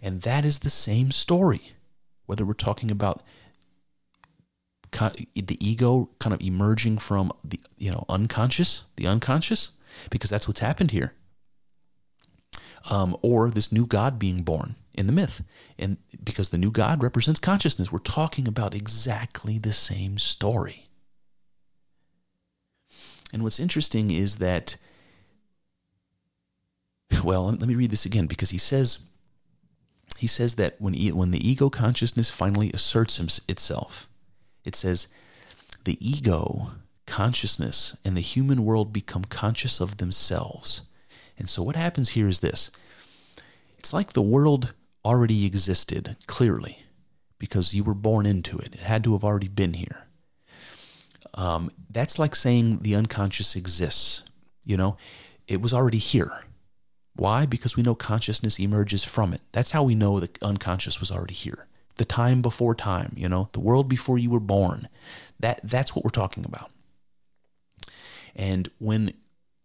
And 0.01 0.21
that 0.21 0.45
is 0.45 0.59
the 0.59 0.69
same 0.69 1.11
story. 1.11 1.73
Whether 2.25 2.45
we're 2.45 2.53
talking 2.53 2.89
about 2.89 3.21
the 4.91 5.57
ego 5.59 6.09
kind 6.19 6.33
of 6.33 6.41
emerging 6.41 6.97
from 6.97 7.31
the 7.43 7.59
you 7.77 7.91
know 7.91 8.05
unconscious, 8.09 8.85
the 8.95 9.07
unconscious, 9.07 9.71
because 10.09 10.29
that's 10.29 10.47
what's 10.47 10.59
happened 10.59 10.91
here. 10.91 11.13
Um, 12.89 13.15
or 13.21 13.49
this 13.51 13.71
new 13.71 13.85
God 13.85 14.17
being 14.17 14.41
born 14.41 14.75
in 14.93 15.07
the 15.07 15.13
myth. 15.13 15.43
And 15.77 15.97
because 16.23 16.49
the 16.49 16.57
new 16.57 16.71
God 16.71 17.03
represents 17.03 17.39
consciousness, 17.39 17.91
we're 17.91 17.99
talking 17.99 18.47
about 18.47 18.73
exactly 18.73 19.59
the 19.59 19.71
same 19.71 20.17
story. 20.17 20.85
And 23.31 23.43
what's 23.43 23.59
interesting 23.59 24.11
is 24.11 24.37
that, 24.37 24.77
well, 27.23 27.45
let 27.45 27.67
me 27.67 27.75
read 27.75 27.91
this 27.91 28.05
again 28.05 28.25
because 28.25 28.49
he 28.49 28.57
says, 28.57 29.05
he 30.17 30.27
says 30.27 30.55
that 30.55 30.75
when, 30.79 30.93
when 31.15 31.31
the 31.31 31.47
ego 31.49 31.69
consciousness 31.69 32.29
finally 32.29 32.71
asserts 32.73 33.19
itself, 33.47 34.09
it 34.65 34.75
says, 34.75 35.07
the 35.85 35.97
ego 35.99 36.71
consciousness 37.05 37.97
and 38.03 38.15
the 38.15 38.21
human 38.21 38.63
world 38.63 38.93
become 38.93 39.25
conscious 39.25 39.79
of 39.79 39.97
themselves. 39.97 40.83
And 41.41 41.49
so 41.49 41.63
what 41.63 41.75
happens 41.75 42.09
here 42.09 42.27
is 42.27 42.41
this 42.41 42.69
it's 43.79 43.93
like 43.93 44.13
the 44.13 44.21
world 44.21 44.75
already 45.03 45.47
existed, 45.47 46.15
clearly, 46.27 46.83
because 47.39 47.73
you 47.73 47.83
were 47.83 47.95
born 47.95 48.27
into 48.27 48.59
it. 48.59 48.75
It 48.75 48.81
had 48.81 49.03
to 49.05 49.13
have 49.13 49.23
already 49.23 49.47
been 49.47 49.73
here. 49.73 50.05
Um, 51.33 51.71
that's 51.89 52.19
like 52.19 52.35
saying 52.35 52.81
the 52.83 52.93
unconscious 52.93 53.55
exists. 53.55 54.23
You 54.63 54.77
know, 54.77 54.97
it 55.47 55.63
was 55.63 55.73
already 55.73 55.97
here. 55.97 56.43
Why? 57.15 57.47
Because 57.47 57.75
we 57.75 57.81
know 57.81 57.95
consciousness 57.95 58.59
emerges 58.59 59.03
from 59.03 59.33
it. 59.33 59.41
That's 59.51 59.71
how 59.71 59.81
we 59.81 59.95
know 59.95 60.19
the 60.19 60.29
unconscious 60.43 60.99
was 60.99 61.09
already 61.09 61.33
here. 61.33 61.65
The 61.95 62.05
time 62.05 62.43
before 62.43 62.75
time, 62.75 63.13
you 63.15 63.27
know, 63.27 63.49
the 63.53 63.59
world 63.59 63.89
before 63.89 64.19
you 64.19 64.29
were 64.29 64.39
born. 64.39 64.87
That 65.39 65.59
that's 65.63 65.95
what 65.95 66.05
we're 66.05 66.11
talking 66.11 66.45
about. 66.45 66.71
And 68.35 68.69
when 68.77 69.15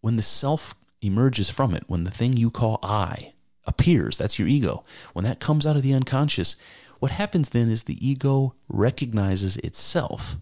when 0.01 0.17
the 0.17 0.23
self 0.23 0.75
emerges 1.03 1.51
from 1.51 1.75
it, 1.75 1.85
when 1.87 2.05
the 2.05 2.11
thing 2.11 2.37
you 2.37 2.51
call 2.51 2.79
I 2.83 3.35
appears. 3.67 4.17
That's 4.17 4.39
your 4.39 4.49
ego. 4.49 4.85
When 5.13 5.25
that 5.25 5.41
comes 5.41 5.67
out 5.67 5.77
of 5.77 5.83
the 5.83 5.95
unconscious, 5.95 6.57
what 6.99 7.11
happens 7.11 7.51
then 7.51 7.69
is 7.69 7.83
the 7.83 8.07
ego 8.07 8.55
recognizes 8.69 9.57
itself 9.59 10.37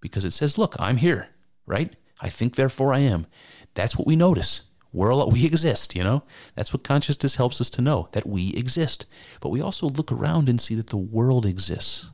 because 0.00 0.24
it 0.24 0.32
says, 0.32 0.58
Look, 0.58 0.76
I'm 0.78 0.96
here, 0.96 1.28
right? 1.66 1.94
I 2.20 2.28
think, 2.28 2.56
therefore 2.56 2.92
I 2.92 3.00
am. 3.00 3.26
That's 3.74 3.96
what 3.96 4.06
we 4.06 4.16
notice. 4.16 4.62
We're 4.92 5.12
all, 5.12 5.30
we 5.30 5.44
exist, 5.44 5.94
you 5.94 6.02
know? 6.02 6.22
That's 6.54 6.72
what 6.72 6.82
consciousness 6.82 7.36
helps 7.36 7.60
us 7.60 7.70
to 7.70 7.82
know, 7.82 8.08
that 8.12 8.26
we 8.26 8.54
exist. 8.54 9.06
But 9.40 9.50
we 9.50 9.60
also 9.60 9.88
look 9.88 10.10
around 10.10 10.48
and 10.48 10.60
see 10.60 10.74
that 10.76 10.88
the 10.88 10.96
world 10.96 11.44
exists. 11.46 12.10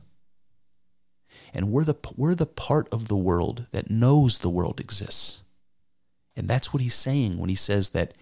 And 1.53 1.71
we're 1.71 1.85
the, 1.85 1.95
we're 2.15 2.35
the 2.35 2.45
part 2.45 2.89
of 2.91 3.07
the 3.07 3.15
world 3.15 3.65
that 3.71 3.89
knows 3.89 4.39
the 4.39 4.49
world 4.49 4.79
exists. 4.79 5.41
And 6.35 6.47
that's 6.47 6.73
what 6.73 6.81
he's 6.81 6.95
saying 6.95 7.37
when 7.37 7.49
he 7.49 7.55
says 7.55 7.89
that 7.89 8.13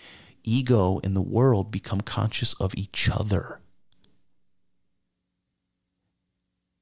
ego 0.44 1.00
and 1.04 1.16
the 1.16 1.22
world 1.22 1.72
become 1.72 2.02
conscious 2.02 2.54
of 2.56 2.74
each 2.76 3.10
other. 3.10 3.60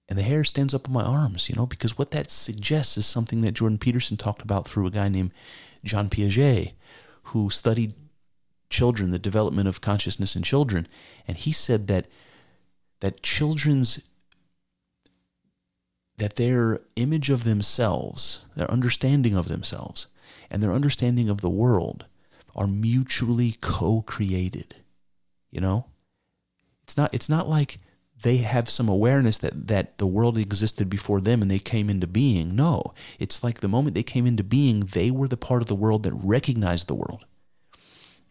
And 0.10 0.20
the 0.20 0.24
hair 0.24 0.44
stands 0.44 0.74
up 0.74 0.90
on 0.90 0.94
my 0.94 1.04
arms, 1.04 1.48
you 1.48 1.56
know, 1.56 1.66
because 1.66 1.98
what 1.98 2.12
that 2.12 2.30
suggests 2.30 2.98
is 2.98 3.06
something 3.06 3.42
that 3.42 3.54
Jordan 3.54 3.78
Peterson 3.78 4.18
talked 4.18 4.42
about 4.42 4.68
through 4.68 4.88
a 4.88 4.92
guy 4.92 5.08
named 5.08 5.32
John 5.86 6.10
Piaget, 6.10 6.74
who 7.24 7.50
studied 7.50 7.94
children, 8.70 9.12
the 9.12 9.20
development 9.20 9.70
of 9.70 9.80
consciousness 9.80 10.36
in 10.36 10.44
children. 10.44 10.88
And 11.28 11.38
he 11.38 11.54
said 11.54 11.88
that 11.88 12.08
that 13.00 13.24
children's 13.24 14.08
that 16.18 16.36
their 16.36 16.82
image 16.98 17.30
of 17.30 17.46
themselves, 17.46 18.46
their 18.56 18.70
understanding 18.70 19.36
of 19.36 19.48
themselves, 19.48 20.08
and 20.52 20.62
their 20.62 20.74
understanding 20.74 21.30
of 21.30 21.42
the 21.42 21.50
world 21.50 22.06
are 22.56 22.68
mutually 22.68 23.56
co-created. 23.62 24.76
You 25.50 25.62
know? 25.62 25.86
It's 26.84 26.98
not 26.98 27.14
it's 27.14 27.30
not 27.30 27.48
like 27.50 27.78
they 28.22 28.38
have 28.38 28.70
some 28.70 28.90
awareness 28.90 29.38
that 29.40 29.68
that 29.68 29.98
the 29.98 30.08
world 30.08 30.38
existed 30.38 30.90
before 30.90 31.22
them 31.22 31.42
and 31.42 31.50
they 31.50 31.60
came 31.60 31.90
into 31.90 32.08
being. 32.08 32.56
No, 32.56 32.94
it's 33.18 33.44
like 33.44 33.60
the 33.60 33.68
moment 33.68 33.96
they 33.96 34.04
came 34.04 34.28
into 34.28 34.44
being, 34.44 34.82
they 34.82 35.10
were 35.10 35.28
the 35.28 35.38
part 35.38 35.62
of 35.62 35.68
the 35.68 35.76
world 35.76 36.04
that 36.04 36.14
recognized 36.14 36.88
the 36.88 36.96
world. 36.96 37.26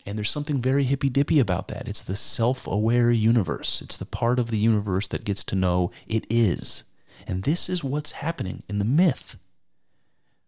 And 0.06 0.16
there's 0.16 0.30
something 0.30 0.60
very 0.60 0.84
hippy 0.84 1.08
dippy 1.08 1.40
about 1.40 1.68
that. 1.68 1.88
It's 1.88 2.02
the 2.02 2.16
self 2.16 2.66
aware 2.66 3.10
universe. 3.10 3.82
It's 3.82 3.96
the 3.96 4.06
part 4.06 4.38
of 4.38 4.50
the 4.50 4.58
universe 4.58 5.08
that 5.08 5.24
gets 5.24 5.44
to 5.44 5.56
know 5.56 5.90
it 6.06 6.26
is. 6.30 6.84
And 7.26 7.42
this 7.42 7.68
is 7.68 7.84
what's 7.84 8.12
happening 8.12 8.62
in 8.68 8.78
the 8.78 8.84
myth. 8.84 9.38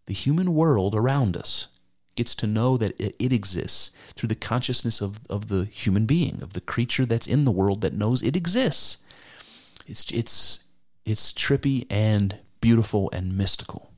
The 0.05 0.13
human 0.13 0.53
world 0.53 0.95
around 0.95 1.37
us 1.37 1.67
gets 2.15 2.35
to 2.35 2.47
know 2.47 2.77
that 2.77 2.99
it, 2.99 3.33
exists 3.33 3.91
through 4.15 4.27
the 4.27 4.35
consciousness 4.35 5.01
of, 5.01 5.19
of 5.29 5.47
the 5.47 5.65
human 5.65 6.05
being, 6.05 6.39
of 6.41 6.53
the 6.53 6.61
creature 6.61 7.05
that's 7.05 7.27
in 7.27 7.45
the 7.45 7.51
world 7.51 7.81
that 7.81 7.93
knows 7.93 8.21
it 8.21 8.35
exists. 8.35 8.99
It's, 9.87 10.11
it's, 10.11 10.67
it's 11.05 11.31
trippy 11.31 11.87
and 11.89 12.37
beautiful 12.61 13.09
and 13.11 13.37
mystical. 13.37 13.91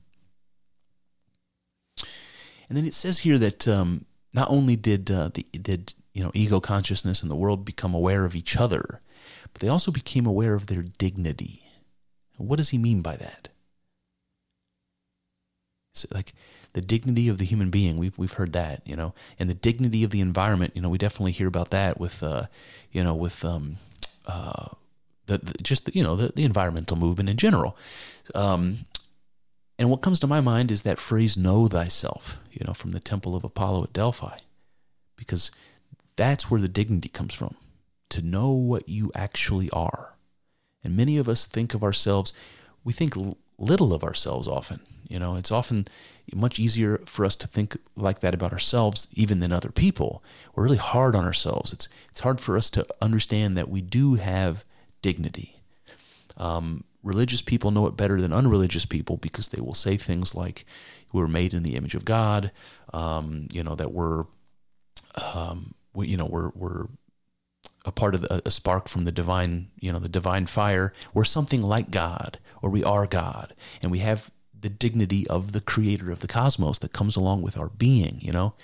And 2.69 2.77
then 2.77 2.85
it 2.85 2.93
says 2.93 3.19
here 3.19 3.37
that 3.37 3.67
um, 3.67 4.05
not 4.33 4.49
only 4.49 4.75
did 4.75 5.11
uh, 5.11 5.29
the 5.33 5.45
did 5.51 5.93
you 6.13 6.23
know, 6.23 6.31
ego 6.33 6.59
consciousness 6.59 7.21
and 7.21 7.29
the 7.29 7.35
world 7.35 7.65
become 7.65 7.93
aware 7.93 8.25
of 8.25 8.35
each 8.35 8.57
other, 8.57 9.01
but 9.51 9.61
they 9.61 9.67
also 9.67 9.91
became 9.91 10.25
aware 10.25 10.55
of 10.55 10.67
their 10.67 10.81
dignity. 10.81 11.67
What 12.37 12.57
does 12.57 12.69
he 12.69 12.77
mean 12.77 13.01
by 13.01 13.17
that? 13.17 13.49
So 15.95 16.07
like 16.13 16.33
the 16.73 16.81
dignity 16.81 17.29
of 17.29 17.37
the 17.37 17.45
human 17.45 17.69
being, 17.69 17.97
we've 17.97 18.17
we've 18.17 18.33
heard 18.33 18.53
that, 18.53 18.81
you 18.85 18.95
know, 18.95 19.13
and 19.39 19.49
the 19.49 19.53
dignity 19.53 20.03
of 20.03 20.11
the 20.11 20.21
environment, 20.21 20.73
you 20.75 20.81
know, 20.81 20.89
we 20.89 20.97
definitely 20.97 21.31
hear 21.31 21.47
about 21.47 21.71
that 21.71 21.99
with, 21.99 22.21
uh, 22.21 22.45
you 22.91 23.03
know, 23.03 23.15
with 23.15 23.45
um, 23.45 23.77
uh, 24.25 24.67
the, 25.25 25.37
the 25.37 25.53
just 25.63 25.85
the, 25.85 25.95
you 25.95 26.03
know 26.03 26.15
the, 26.15 26.31
the 26.35 26.43
environmental 26.43 26.97
movement 26.97 27.29
in 27.29 27.37
general. 27.37 27.77
Um, 28.33 28.79
and 29.77 29.89
what 29.89 30.01
comes 30.01 30.19
to 30.19 30.27
my 30.27 30.41
mind 30.41 30.71
is 30.71 30.83
that 30.83 30.99
phrase 30.99 31.37
"know 31.37 31.67
thyself," 31.67 32.39
you 32.51 32.65
know, 32.65 32.73
from 32.73 32.91
the 32.91 32.99
Temple 32.99 33.35
of 33.35 33.43
Apollo 33.43 33.85
at 33.85 33.93
Delphi, 33.93 34.37
because 35.15 35.51
that's 36.15 36.49
where 36.49 36.61
the 36.61 36.67
dignity 36.67 37.09
comes 37.09 37.33
from, 37.33 37.55
to 38.09 38.21
know 38.21 38.51
what 38.51 38.87
you 38.87 39.11
actually 39.15 39.69
are. 39.71 40.13
And 40.83 40.95
many 40.95 41.17
of 41.17 41.27
us 41.27 41.45
think 41.45 41.73
of 41.73 41.83
ourselves, 41.83 42.31
we 42.83 42.93
think 42.93 43.15
little 43.57 43.93
of 43.93 44.03
ourselves 44.03 44.47
often. 44.47 44.81
You 45.07 45.19
know, 45.19 45.35
it's 45.35 45.51
often 45.51 45.87
much 46.33 46.59
easier 46.59 47.01
for 47.05 47.25
us 47.25 47.35
to 47.37 47.47
think 47.47 47.77
like 47.95 48.19
that 48.19 48.33
about 48.33 48.51
ourselves 48.51 49.07
even 49.13 49.39
than 49.39 49.53
other 49.53 49.71
people. 49.71 50.23
We're 50.53 50.63
really 50.63 50.77
hard 50.77 51.15
on 51.15 51.23
ourselves. 51.23 51.71
It's 51.73 51.89
it's 52.09 52.21
hard 52.21 52.39
for 52.39 52.57
us 52.57 52.69
to 52.71 52.85
understand 53.01 53.57
that 53.57 53.69
we 53.69 53.81
do 53.81 54.15
have 54.15 54.63
dignity. 55.01 55.57
Um, 56.37 56.83
religious 57.03 57.41
people 57.41 57.71
know 57.71 57.85
it 57.85 57.95
better 57.95 58.19
than 58.19 58.33
unreligious 58.33 58.85
people 58.85 59.17
because 59.17 59.49
they 59.49 59.61
will 59.61 59.75
say 59.75 59.97
things 59.97 60.35
like, 60.35 60.65
"We're 61.13 61.27
made 61.27 61.53
in 61.53 61.63
the 61.63 61.75
image 61.75 61.95
of 61.95 62.05
God," 62.05 62.51
um, 62.93 63.47
you 63.51 63.63
know, 63.63 63.75
that 63.75 63.93
we're, 63.93 64.25
um, 65.33 65.75
we, 65.93 66.07
you 66.07 66.17
know, 66.17 66.25
we're 66.25 66.49
we're 66.55 66.87
a 67.85 67.91
part 67.91 68.15
of 68.15 68.21
the, 68.21 68.41
a 68.45 68.51
spark 68.51 68.87
from 68.87 69.03
the 69.03 69.11
divine, 69.11 69.67
you 69.79 69.91
know, 69.93 69.99
the 69.99 70.09
divine 70.09 70.47
fire. 70.47 70.91
We're 71.13 71.23
something 71.23 71.61
like 71.61 71.91
God, 71.91 72.39
or 72.61 72.69
we 72.69 72.83
are 72.83 73.05
God, 73.05 73.53
and 73.81 73.91
we 73.91 73.99
have 73.99 74.31
the 74.65 74.69
dignity 74.69 75.27
of 75.27 75.51
the 75.51 75.61
creator 75.61 76.09
of 76.09 76.21
the 76.21 76.27
cosmos 76.27 76.79
that 76.79 76.91
comes 76.91 77.15
along 77.15 77.43
with 77.43 77.55
our 77.55 77.69
being, 77.69 78.17
you 78.19 78.31
know? 78.31 78.55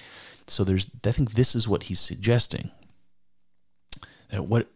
So 0.47 0.63
there's 0.63 0.89
I 1.05 1.11
think 1.11 1.33
this 1.33 1.53
is 1.53 1.67
what 1.67 1.83
he's 1.83 1.99
suggesting. 1.99 2.71
That 4.31 4.45
what 4.45 4.67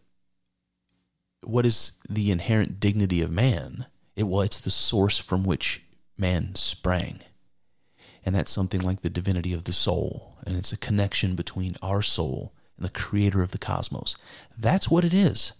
what 1.41 1.65
is 1.65 1.93
the 2.07 2.29
inherent 2.29 2.79
dignity 2.79 3.23
of 3.23 3.31
man? 3.31 3.87
It 4.15 4.27
well, 4.27 4.41
it's 4.41 4.61
the 4.61 4.69
source 4.69 5.17
from 5.17 5.43
which 5.43 5.83
man 6.15 6.53
sprang. 6.53 7.21
And 8.23 8.35
that's 8.35 8.51
something 8.51 8.81
like 8.81 9.01
the 9.01 9.09
divinity 9.09 9.51
of 9.51 9.63
the 9.63 9.73
soul. 9.73 10.37
And 10.45 10.55
it's 10.55 10.71
a 10.71 10.77
connection 10.77 11.33
between 11.33 11.75
our 11.81 12.03
soul 12.03 12.53
and 12.77 12.85
the 12.85 12.91
creator 12.91 13.41
of 13.41 13.49
the 13.49 13.57
cosmos. 13.57 14.15
That's 14.55 14.91
what 14.91 15.03
it 15.03 15.13
is. 15.13 15.53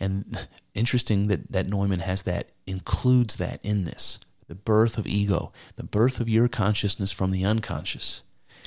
And 0.00 0.48
interesting 0.74 1.28
that, 1.28 1.52
that 1.52 1.68
Neumann 1.68 2.00
has 2.00 2.22
that, 2.24 2.48
includes 2.66 3.36
that 3.36 3.60
in 3.62 3.84
this 3.84 4.18
the 4.48 4.54
birth 4.54 4.98
of 4.98 5.06
ego, 5.06 5.52
the 5.76 5.84
birth 5.84 6.20
of 6.20 6.28
your 6.28 6.48
consciousness 6.48 7.12
from 7.12 7.30
the 7.30 7.44
unconscious, 7.44 8.22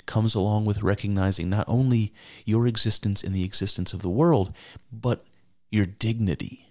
comes 0.06 0.34
along 0.34 0.65
with 0.65 0.84
recognizing 0.84 1.50
not 1.50 1.65
only 1.67 2.13
your 2.46 2.67
existence 2.67 3.24
in 3.24 3.34
the 3.34 3.44
existence 3.44 3.94
of 3.94 4.02
the 4.02 4.10
world, 4.10 4.54
but 4.91 5.26
your 5.70 5.86
dignity. 5.86 6.67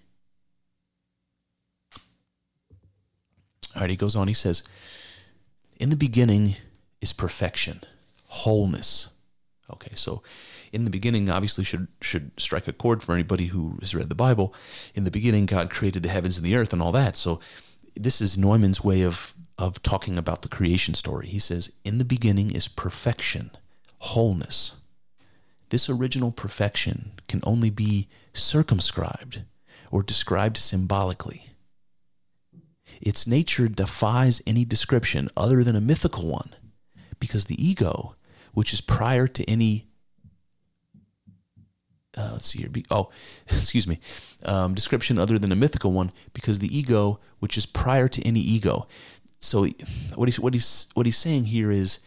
All 3.75 3.81
right, 3.81 3.89
he 3.89 3.95
goes 3.95 4.15
on, 4.15 4.27
he 4.27 4.33
says, 4.33 4.63
In 5.77 5.89
the 5.89 5.95
beginning 5.95 6.55
is 6.99 7.13
perfection, 7.13 7.81
wholeness. 8.27 9.09
Okay, 9.71 9.95
so 9.95 10.21
in 10.73 10.83
the 10.83 10.89
beginning 10.89 11.29
obviously 11.29 11.63
should 11.63 11.87
should 12.01 12.31
strike 12.37 12.67
a 12.67 12.73
chord 12.73 13.01
for 13.01 13.13
anybody 13.13 13.47
who 13.47 13.77
has 13.79 13.95
read 13.95 14.09
the 14.09 14.15
Bible. 14.15 14.53
In 14.93 15.05
the 15.05 15.11
beginning, 15.11 15.45
God 15.45 15.69
created 15.69 16.03
the 16.03 16.09
heavens 16.09 16.37
and 16.37 16.45
the 16.45 16.55
earth 16.55 16.73
and 16.73 16.81
all 16.81 16.91
that. 16.91 17.15
So 17.15 17.39
this 17.95 18.21
is 18.21 18.37
Neumann's 18.37 18.83
way 18.83 19.01
of 19.01 19.33
of 19.57 19.81
talking 19.83 20.17
about 20.17 20.41
the 20.41 20.49
creation 20.49 20.95
story. 20.95 21.27
He 21.27 21.39
says, 21.39 21.71
"In 21.83 21.99
the 21.99 22.05
beginning 22.05 22.51
is 22.51 22.67
perfection, 22.67 23.51
wholeness. 23.99 24.77
This 25.69 25.89
original 25.89 26.31
perfection 26.31 27.13
can 27.27 27.41
only 27.43 27.69
be 27.69 28.07
circumscribed 28.33 29.43
or 29.91 30.01
described 30.03 30.57
symbolically. 30.57 31.47
Its 32.99 33.27
nature 33.27 33.67
defies 33.67 34.41
any 34.47 34.65
description 34.65 35.29
other 35.37 35.63
than 35.63 35.75
a 35.75 35.81
mythical 35.81 36.27
one, 36.27 36.55
because 37.19 37.45
the 37.45 37.63
ego, 37.63 38.15
which 38.53 38.73
is 38.73 38.81
prior 38.81 39.27
to 39.27 39.49
any 39.49 39.90
uh, 42.17 42.29
let's 42.33 42.47
see 42.47 42.59
here. 42.59 42.69
Oh, 42.89 43.09
excuse 43.47 43.87
me. 43.87 43.99
Um, 44.43 44.73
description 44.73 45.19
other 45.19 45.39
than 45.39 45.51
a 45.51 45.55
mythical 45.55 45.91
one, 45.91 46.11
because 46.33 46.59
the 46.59 46.75
ego, 46.75 47.19
which 47.39 47.57
is 47.57 47.65
prior 47.65 48.07
to 48.07 48.21
any 48.23 48.39
ego. 48.39 48.87
So, 49.39 49.65
what 50.15 50.27
he's 50.27 50.39
what 50.39 50.53
he's 50.53 50.89
what 50.93 51.05
he's 51.05 51.17
saying 51.17 51.45
here 51.45 51.71
is, 51.71 51.99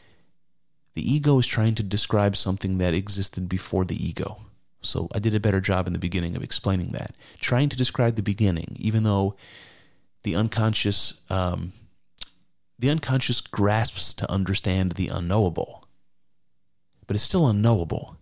the 0.95 1.13
ego 1.13 1.39
is 1.39 1.47
trying 1.47 1.75
to 1.77 1.83
describe 1.83 2.37
something 2.37 2.79
that 2.79 2.95
existed 2.95 3.49
before 3.49 3.85
the 3.85 3.97
ego. 3.97 4.43
So, 4.83 5.09
I 5.15 5.19
did 5.19 5.35
a 5.35 5.41
better 5.41 5.61
job 5.61 5.87
in 5.87 5.95
the 5.95 5.99
beginning 5.99 6.37
of 6.37 6.43
explaining 6.43 6.89
that, 6.89 7.15
trying 7.41 7.71
to 7.71 7.77
describe 7.77 8.17
the 8.17 8.23
beginning, 8.23 8.77
even 8.79 9.03
though 9.03 9.37
the 10.23 10.37
unconscious, 10.37 11.23
um, 11.31 11.73
the 12.79 12.91
unconscious 12.91 13.41
grasps 13.41 14.13
to 14.15 14.31
understand 14.31 14.93
the 14.93 15.09
unknowable, 15.09 15.89
but 17.07 17.17
it's 17.17 17.25
still 17.25 17.49
unknowable 17.49 18.17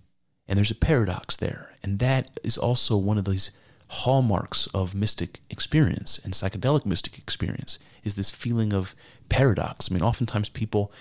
and 0.52 0.58
there's 0.58 0.70
a 0.70 0.74
paradox 0.74 1.34
there. 1.38 1.70
And 1.82 1.98
that 2.00 2.38
is 2.44 2.58
also 2.58 2.98
one 2.98 3.16
of 3.16 3.24
these 3.24 3.52
hallmarks 3.88 4.66
of 4.74 4.94
mystic 4.94 5.40
experience 5.48 6.20
and 6.22 6.34
psychedelic 6.34 6.84
mystic 6.84 7.16
experience 7.16 7.78
is 8.04 8.16
this 8.16 8.28
feeling 8.28 8.74
of 8.74 8.94
paradox. 9.30 9.90
I 9.90 9.94
mean, 9.94 10.02
oftentimes 10.02 10.50
people 10.50 10.92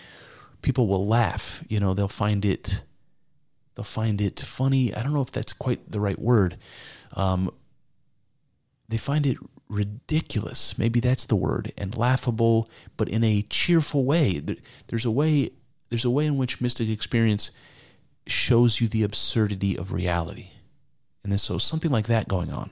people 0.62 0.88
will 0.88 1.06
laugh, 1.06 1.66
you 1.68 1.82
know, 1.82 1.94
they'll 1.94 2.08
find 2.08 2.46
it 2.46 2.86
they'll 3.76 3.84
find 3.84 4.22
it 4.22 4.40
funny. 4.40 4.96
I 4.96 5.04
don't 5.04 5.14
know 5.14 5.22
if 5.22 5.32
that's 5.32 5.52
quite 5.52 5.92
the 5.92 6.00
right 6.00 6.18
word. 6.18 6.56
Um, 7.14 7.54
they 8.88 8.96
find 8.96 9.26
it 9.26 9.38
ridiculous. 9.68 10.78
Maybe 10.78 11.02
that's 11.02 11.26
the 11.26 11.36
word, 11.36 11.74
and 11.78 11.98
laughable, 11.98 12.70
but 12.96 13.10
in 13.10 13.26
a 13.26 13.42
cheerful 13.50 14.06
way. 14.06 14.42
There's 14.88 15.04
a 15.04 15.12
way. 15.12 15.50
There's 15.90 16.06
a 16.06 16.10
way 16.10 16.26
in 16.26 16.38
which 16.38 16.62
mystic 16.62 16.88
experience 16.88 17.52
shows 18.28 18.80
you 18.80 18.88
the 18.88 19.04
absurdity 19.04 19.78
of 19.78 19.92
reality. 19.92 20.52
And 21.24 21.32
then 21.32 21.40
so 21.40 21.58
something 21.58 21.92
like 21.92 22.08
that 22.08 22.28
going 22.28 22.52
on. 22.52 22.72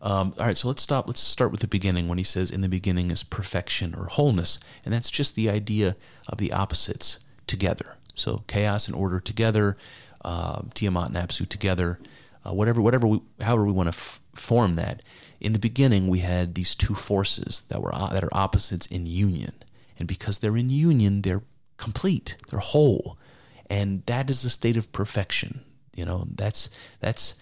Um, 0.00 0.34
all 0.38 0.46
right, 0.46 0.56
so 0.56 0.68
let's 0.68 0.82
stop. 0.82 1.08
Let's 1.08 1.20
start 1.20 1.50
with 1.50 1.60
the 1.60 1.66
beginning 1.66 2.08
when 2.08 2.18
he 2.18 2.24
says, 2.24 2.50
In 2.50 2.60
the 2.60 2.68
beginning 2.68 3.10
is 3.10 3.22
perfection 3.22 3.94
or 3.94 4.04
wholeness. 4.04 4.60
And 4.84 4.94
that's 4.94 5.10
just 5.10 5.34
the 5.34 5.50
idea 5.50 5.96
of 6.28 6.38
the 6.38 6.52
opposites 6.52 7.20
together. 7.46 7.96
So 8.14 8.44
chaos 8.46 8.86
and 8.86 8.96
order 8.96 9.20
together, 9.20 9.76
uh, 10.24 10.62
Tiamat 10.74 11.08
and 11.08 11.16
Apsu 11.16 11.48
together, 11.48 11.98
uh, 12.44 12.52
whatever, 12.52 12.80
whatever 12.80 13.06
we, 13.06 13.20
however 13.40 13.64
we 13.64 13.72
want 13.72 13.92
to 13.92 13.96
f- 13.96 14.20
form 14.34 14.76
that. 14.76 15.02
In 15.40 15.52
the 15.52 15.58
beginning, 15.58 16.08
we 16.08 16.20
had 16.20 16.54
these 16.54 16.74
two 16.74 16.94
forces 16.94 17.64
that 17.68 17.80
were 17.80 17.92
that 17.92 18.24
are 18.24 18.30
opposites 18.32 18.86
in 18.86 19.06
union, 19.06 19.52
and 19.98 20.08
because 20.08 20.40
they're 20.40 20.56
in 20.56 20.68
union, 20.68 21.22
they're 21.22 21.42
complete, 21.76 22.36
they're 22.50 22.58
whole 22.58 23.16
and 23.70 24.04
that 24.06 24.30
is 24.30 24.42
the 24.42 24.50
state 24.50 24.76
of 24.76 24.92
perfection. 24.92 25.60
You 25.94 26.04
know, 26.04 26.26
that's 26.34 26.70
that's 27.00 27.34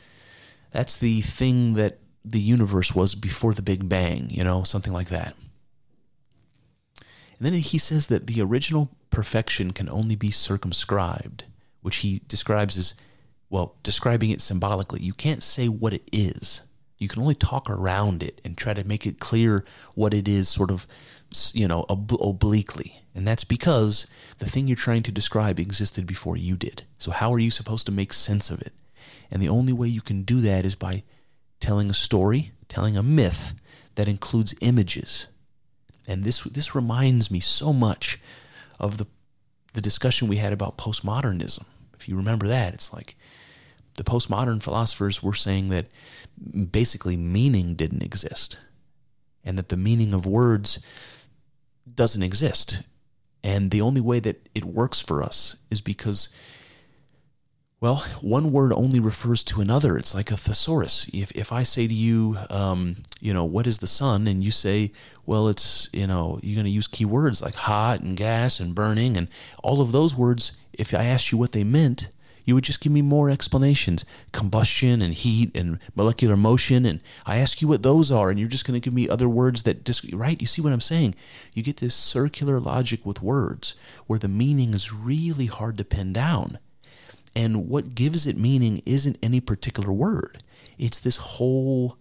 that's 0.72 0.96
the 0.96 1.20
thing 1.20 1.74
that 1.74 1.98
the 2.24 2.40
universe 2.40 2.94
was 2.94 3.14
before 3.14 3.54
the 3.54 3.62
Big 3.62 3.88
Bang. 3.88 4.28
You 4.30 4.44
know, 4.44 4.62
something 4.62 4.92
like 4.92 5.08
that. 5.08 5.34
And 7.38 7.46
then 7.46 7.54
he 7.54 7.78
says 7.78 8.06
that 8.06 8.26
the 8.26 8.40
original 8.40 8.90
perfection 9.10 9.72
can 9.72 9.88
only 9.88 10.16
be 10.16 10.30
circumscribed, 10.30 11.44
which 11.82 11.96
he 11.96 12.22
describes 12.28 12.78
as, 12.78 12.94
well, 13.50 13.76
describing 13.82 14.30
it 14.30 14.40
symbolically. 14.40 15.00
You 15.02 15.12
can't 15.12 15.42
say 15.42 15.68
what 15.68 15.92
it 15.92 16.08
is. 16.12 16.62
You 16.98 17.08
can 17.08 17.20
only 17.20 17.34
talk 17.34 17.68
around 17.68 18.22
it 18.22 18.40
and 18.42 18.56
try 18.56 18.72
to 18.72 18.84
make 18.84 19.06
it 19.06 19.20
clear 19.20 19.64
what 19.94 20.14
it 20.14 20.26
is, 20.26 20.48
sort 20.48 20.70
of, 20.70 20.86
you 21.52 21.68
know, 21.68 21.84
ob- 21.90 22.20
obliquely. 22.20 23.02
And 23.16 23.26
that's 23.26 23.44
because 23.44 24.06
the 24.40 24.44
thing 24.44 24.66
you're 24.66 24.76
trying 24.76 25.02
to 25.04 25.10
describe 25.10 25.58
existed 25.58 26.06
before 26.06 26.36
you 26.36 26.54
did. 26.54 26.82
So, 26.98 27.10
how 27.10 27.32
are 27.32 27.38
you 27.38 27.50
supposed 27.50 27.86
to 27.86 27.92
make 27.92 28.12
sense 28.12 28.50
of 28.50 28.60
it? 28.60 28.74
And 29.30 29.42
the 29.42 29.48
only 29.48 29.72
way 29.72 29.88
you 29.88 30.02
can 30.02 30.22
do 30.22 30.40
that 30.42 30.66
is 30.66 30.74
by 30.74 31.02
telling 31.58 31.88
a 31.88 31.94
story, 31.94 32.52
telling 32.68 32.94
a 32.94 33.02
myth 33.02 33.54
that 33.94 34.06
includes 34.06 34.54
images. 34.60 35.28
And 36.06 36.24
this, 36.24 36.42
this 36.42 36.74
reminds 36.74 37.30
me 37.30 37.40
so 37.40 37.72
much 37.72 38.20
of 38.78 38.98
the, 38.98 39.06
the 39.72 39.80
discussion 39.80 40.28
we 40.28 40.36
had 40.36 40.52
about 40.52 40.76
postmodernism. 40.76 41.64
If 41.98 42.10
you 42.10 42.16
remember 42.16 42.46
that, 42.48 42.74
it's 42.74 42.92
like 42.92 43.16
the 43.94 44.04
postmodern 44.04 44.62
philosophers 44.62 45.22
were 45.22 45.34
saying 45.34 45.70
that 45.70 45.86
basically 46.70 47.16
meaning 47.16 47.76
didn't 47.76 48.02
exist 48.02 48.58
and 49.42 49.56
that 49.56 49.70
the 49.70 49.76
meaning 49.78 50.12
of 50.12 50.26
words 50.26 50.84
doesn't 51.94 52.22
exist 52.22 52.82
and 53.46 53.70
the 53.70 53.80
only 53.80 54.00
way 54.00 54.18
that 54.20 54.48
it 54.56 54.64
works 54.64 55.00
for 55.00 55.22
us 55.22 55.56
is 55.70 55.80
because 55.80 56.34
Well, 57.78 57.96
one 58.22 58.52
word 58.52 58.72
only 58.72 59.00
refers 59.00 59.44
to 59.44 59.60
another. 59.60 59.98
It's 59.98 60.14
like 60.14 60.30
a 60.32 60.36
thesaurus. 60.36 61.10
If, 61.12 61.30
if 61.32 61.52
I 61.52 61.62
say 61.62 61.86
to 61.86 61.94
you, 61.94 62.38
um, 62.48 62.96
you 63.20 63.34
know, 63.34 63.44
what 63.44 63.66
is 63.66 63.78
the 63.78 63.86
sun? 63.86 64.26
And 64.26 64.42
you 64.42 64.50
say, 64.50 64.92
well, 65.26 65.46
it's, 65.46 65.88
you 65.92 66.06
know, 66.06 66.40
you're 66.42 66.56
going 66.56 66.64
to 66.64 66.78
use 66.80 66.88
key 66.88 67.04
words 67.04 67.42
like 67.42 67.54
hot 67.54 68.00
and 68.00 68.16
gas 68.16 68.60
and 68.60 68.74
burning 68.74 69.16
and 69.18 69.28
all 69.62 69.80
of 69.80 69.92
those 69.92 70.14
words. 70.14 70.58
If 70.72 70.94
I 70.94 71.04
asked 71.04 71.30
you 71.30 71.38
what 71.38 71.52
they 71.52 71.64
meant, 71.64 72.08
you 72.46 72.54
would 72.54 72.64
just 72.64 72.80
give 72.80 72.92
me 72.92 73.02
more 73.02 73.28
explanations 73.28 74.06
combustion 74.32 75.02
and 75.02 75.12
heat 75.12 75.54
and 75.54 75.78
molecular 75.94 76.36
motion. 76.36 76.86
And 76.86 77.02
I 77.26 77.36
ask 77.38 77.60
you 77.60 77.68
what 77.68 77.82
those 77.82 78.10
are, 78.10 78.30
and 78.30 78.38
you're 78.38 78.48
just 78.48 78.64
going 78.64 78.80
to 78.80 78.84
give 78.84 78.94
me 78.94 79.08
other 79.08 79.28
words 79.28 79.64
that, 79.64 79.84
just, 79.84 80.10
right? 80.12 80.40
You 80.40 80.46
see 80.46 80.62
what 80.62 80.72
I'm 80.72 80.80
saying? 80.80 81.14
You 81.52 81.62
get 81.62 81.78
this 81.78 81.94
circular 81.94 82.58
logic 82.60 83.04
with 83.04 83.20
words 83.20 83.74
where 84.06 84.18
the 84.18 84.28
meaning 84.28 84.72
is 84.72 84.92
really 84.92 85.46
hard 85.46 85.76
to 85.78 85.84
pin 85.84 86.14
down. 86.14 86.58
And 87.34 87.68
what 87.68 87.94
gives 87.94 88.26
it 88.26 88.38
meaning 88.38 88.80
isn't 88.86 89.18
any 89.22 89.40
particular 89.40 89.92
word, 89.92 90.42
it's 90.78 91.00
this 91.00 91.16
whole 91.16 91.98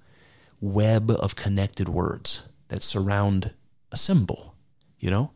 web 0.62 1.12
of 1.12 1.36
connected 1.36 1.90
words 1.90 2.48
that 2.70 2.84
surround 2.84 3.52
a 3.92 3.98
symbol, 3.98 4.56
you 5.00 5.10
know? 5.10 5.32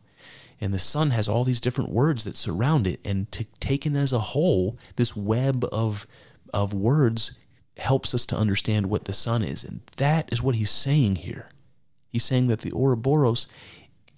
And 0.60 0.74
the 0.74 0.78
sun 0.78 1.10
has 1.10 1.28
all 1.28 1.44
these 1.44 1.60
different 1.60 1.90
words 1.90 2.24
that 2.24 2.36
surround 2.36 2.86
it. 2.86 3.00
And 3.04 3.30
taken 3.60 3.96
as 3.96 4.12
a 4.12 4.18
whole, 4.18 4.78
this 4.96 5.16
web 5.16 5.64
of, 5.72 6.06
of 6.52 6.74
words 6.74 7.38
helps 7.78 8.14
us 8.14 8.26
to 8.26 8.36
understand 8.36 8.90
what 8.90 9.04
the 9.04 9.12
sun 9.12 9.42
is. 9.42 9.64
And 9.64 9.80
that 9.96 10.30
is 10.32 10.42
what 10.42 10.56
he's 10.56 10.70
saying 10.70 11.16
here. 11.16 11.48
He's 12.10 12.24
saying 12.24 12.48
that 12.48 12.60
the 12.60 12.72
Ouroboros 12.72 13.46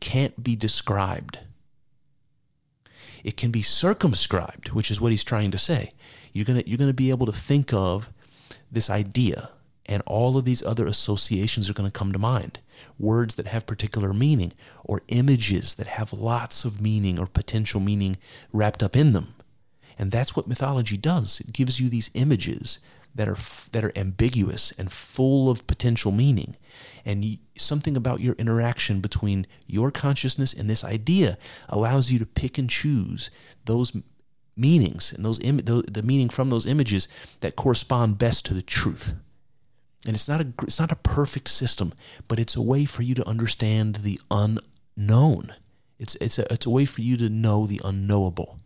can't 0.01 0.43
be 0.43 0.57
described. 0.57 1.39
It 3.23 3.37
can 3.37 3.53
be 3.53 3.63
circumscribed, 3.63 4.71
which 4.71 4.91
is 4.91 5.01
what 5.01 5.13
he's 5.13 5.23
trying 5.23 5.53
to 5.53 5.59
say. 5.59 5.91
You're 6.33 6.45
going 6.45 6.63
you're 6.67 6.79
gonna 6.79 6.93
be 6.93 7.11
able 7.11 7.27
to 7.27 7.33
think 7.33 7.73
of 7.73 8.11
this 8.71 8.91
idea, 8.91 9.51
and 9.87 10.03
all 10.07 10.37
of 10.37 10.45
these 10.45 10.65
other 10.65 10.87
associations 10.87 11.71
are 11.71 11.75
going 11.75 11.89
to 11.89 11.97
come 11.97 12.11
to 12.13 12.19
mind 12.19 12.59
words 12.99 13.35
that 13.37 13.47
have 13.47 13.67
particular 13.67 14.13
meaning, 14.13 14.53
or 14.85 15.03
images 15.09 15.75
that 15.77 15.87
have 15.87 16.13
lots 16.13 16.65
of 16.65 16.81
meaning 16.81 17.19
or 17.19 17.27
potential 17.27 17.81
meaning 17.81 18.17
wrapped 18.53 18.83
up 18.83 18.97
in 18.97 19.13
them. 19.13 19.35
And 19.99 20.11
that's 20.11 20.35
what 20.35 20.49
mythology 20.49 20.97
does. 20.97 21.41
It 21.41 21.53
gives 21.53 21.79
you 21.79 21.89
these 21.89 22.11
images 22.15 22.79
that 23.15 23.29
are 23.29 23.37
that 23.73 23.85
are 23.85 23.93
ambiguous 23.97 24.73
and 24.73 24.91
full 24.91 25.51
of 25.51 25.67
potential 25.67 26.13
meaning. 26.13 26.57
And 27.05 27.39
something 27.57 27.97
about 27.97 28.21
your 28.21 28.35
interaction 28.35 29.01
between 29.01 29.47
your 29.67 29.91
consciousness 29.91 30.55
and 30.55 30.69
this 30.69 30.85
idea 30.85 31.37
allows 31.69 32.11
you 32.11 32.19
to 32.19 32.27
pick 32.27 32.59
and 32.59 32.71
choose 32.71 33.31
those 33.67 33.93
meanings 34.57 35.13
and 35.13 35.25
those 35.25 35.41
Im- 35.41 35.59
the, 35.59 35.83
the 35.91 36.03
meaning 36.03 36.29
from 36.29 36.51
those 36.51 36.67
images 36.67 37.09
that 37.41 37.57
correspond 37.57 38.19
best 38.19 38.47
to 38.47 38.55
the 38.55 38.63
truth. 38.63 39.15
And 40.07 40.15
it's 40.15 40.29
not 40.29 40.41
a 40.41 40.53
it's 40.63 40.81
not 40.81 40.93
a 40.93 40.97
perfect 40.97 41.49
system, 41.49 41.93
but 42.27 42.39
it's 42.39 42.57
a 42.57 42.63
way 42.63 42.85
for 42.85 43.03
you 43.03 43.15
to 43.15 43.29
understand 43.29 43.97
the 43.97 44.21
unknown. 44.31 45.55
It's 45.99 46.17
it's 46.17 46.39
a 46.39 46.53
it's 46.53 46.67
a 46.67 46.71
way 46.71 46.87
for 46.87 47.03
you 47.03 47.17
to 47.19 47.29
know 47.29 47.67
the 47.67 47.81
unknowable. 47.85 48.59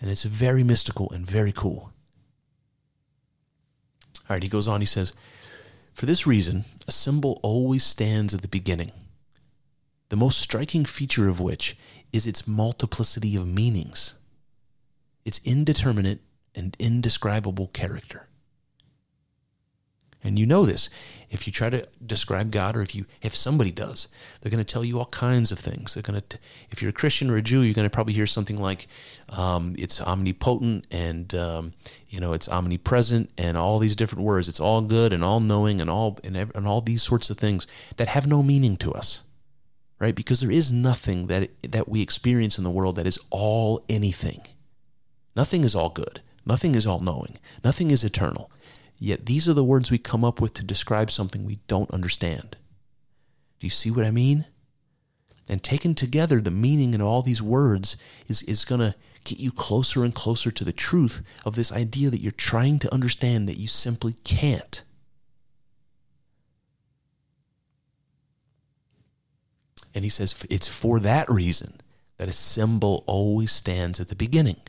And 0.00 0.10
it's 0.10 0.24
very 0.24 0.64
mystical 0.64 1.10
and 1.12 1.24
very 1.24 1.52
cool. 1.52 1.92
All 4.28 4.34
right, 4.36 4.42
he 4.42 4.48
goes 4.48 4.66
on, 4.66 4.80
he 4.80 4.86
says, 4.86 5.12
For 5.92 6.06
this 6.06 6.26
reason, 6.26 6.64
a 6.88 6.92
symbol 6.92 7.38
always 7.42 7.84
stands 7.84 8.34
at 8.34 8.42
the 8.42 8.48
beginning, 8.48 8.90
the 10.08 10.16
most 10.16 10.40
striking 10.40 10.84
feature 10.84 11.28
of 11.28 11.38
which 11.38 11.76
is 12.12 12.26
its 12.26 12.48
multiplicity 12.48 13.36
of 13.36 13.46
meanings, 13.46 14.14
its 15.24 15.40
indeterminate 15.44 16.20
and 16.52 16.76
indescribable 16.80 17.68
character. 17.68 18.26
And 20.24 20.38
you 20.38 20.46
know 20.46 20.64
this. 20.64 20.88
If 21.30 21.46
you 21.46 21.52
try 21.52 21.68
to 21.70 21.86
describe 22.04 22.50
God, 22.50 22.76
or 22.76 22.82
if 22.82 22.94
you 22.94 23.06
if 23.22 23.34
somebody 23.34 23.72
does, 23.72 24.08
they're 24.40 24.50
going 24.50 24.64
to 24.64 24.72
tell 24.72 24.84
you 24.84 24.98
all 24.98 25.06
kinds 25.06 25.50
of 25.50 25.58
things. 25.58 25.94
They're 25.94 26.02
going 26.02 26.20
to, 26.20 26.38
if 26.70 26.80
you're 26.80 26.90
a 26.90 26.92
Christian 26.92 27.30
or 27.30 27.36
a 27.36 27.42
Jew, 27.42 27.62
you're 27.62 27.74
going 27.74 27.88
to 27.88 27.90
probably 27.90 28.12
hear 28.12 28.26
something 28.26 28.56
like, 28.56 28.86
um, 29.30 29.74
"It's 29.78 30.00
omnipotent," 30.00 30.86
and 30.90 31.34
um, 31.34 31.72
you 32.08 32.20
know, 32.20 32.34
it's 32.34 32.48
omnipresent, 32.48 33.30
and 33.36 33.56
all 33.56 33.78
these 33.78 33.96
different 33.96 34.24
words. 34.24 34.48
It's 34.48 34.60
all 34.60 34.80
good 34.82 35.12
and 35.12 35.24
all 35.24 35.40
knowing, 35.40 35.80
and 35.80 35.90
all 35.90 36.18
and, 36.22 36.36
and 36.36 36.66
all 36.68 36.80
these 36.80 37.02
sorts 37.02 37.30
of 37.30 37.38
things 37.38 37.66
that 37.96 38.08
have 38.08 38.26
no 38.26 38.42
meaning 38.42 38.76
to 38.78 38.92
us, 38.92 39.24
right? 39.98 40.14
Because 40.14 40.40
there 40.40 40.52
is 40.52 40.70
nothing 40.70 41.26
that 41.26 41.50
that 41.68 41.88
we 41.88 42.00
experience 42.00 42.58
in 42.58 42.64
the 42.64 42.70
world 42.70 42.96
that 42.96 43.06
is 43.06 43.18
all 43.30 43.84
anything. 43.88 44.42
Nothing 45.34 45.64
is 45.64 45.74
all 45.74 45.88
good. 45.88 46.20
Nothing 46.44 46.74
is 46.74 46.86
all 46.86 47.00
knowing. 47.00 47.38
Nothing 47.64 47.90
is 47.90 48.04
eternal. 48.04 48.50
Yet 49.02 49.26
these 49.26 49.48
are 49.48 49.52
the 49.52 49.64
words 49.64 49.90
we 49.90 49.98
come 49.98 50.24
up 50.24 50.40
with 50.40 50.54
to 50.54 50.62
describe 50.62 51.10
something 51.10 51.44
we 51.44 51.58
don't 51.66 51.90
understand. 51.90 52.56
Do 53.58 53.66
you 53.66 53.70
see 53.70 53.90
what 53.90 54.04
I 54.04 54.12
mean? 54.12 54.44
And 55.48 55.60
taken 55.60 55.96
together, 55.96 56.40
the 56.40 56.52
meaning 56.52 56.94
in 56.94 57.02
all 57.02 57.20
these 57.20 57.42
words 57.42 57.96
is, 58.28 58.42
is 58.42 58.64
going 58.64 58.80
to 58.80 58.94
get 59.24 59.40
you 59.40 59.50
closer 59.50 60.04
and 60.04 60.14
closer 60.14 60.52
to 60.52 60.64
the 60.64 60.72
truth 60.72 61.20
of 61.44 61.56
this 61.56 61.72
idea 61.72 62.10
that 62.10 62.20
you're 62.20 62.30
trying 62.30 62.78
to 62.78 62.94
understand 62.94 63.48
that 63.48 63.58
you 63.58 63.66
simply 63.66 64.12
can't. 64.22 64.84
And 69.96 70.04
he 70.04 70.10
says 70.10 70.46
it's 70.48 70.68
for 70.68 71.00
that 71.00 71.28
reason 71.28 71.80
that 72.18 72.28
a 72.28 72.32
symbol 72.32 73.02
always 73.08 73.50
stands 73.50 73.98
at 73.98 74.10
the 74.10 74.14
beginning. 74.14 74.60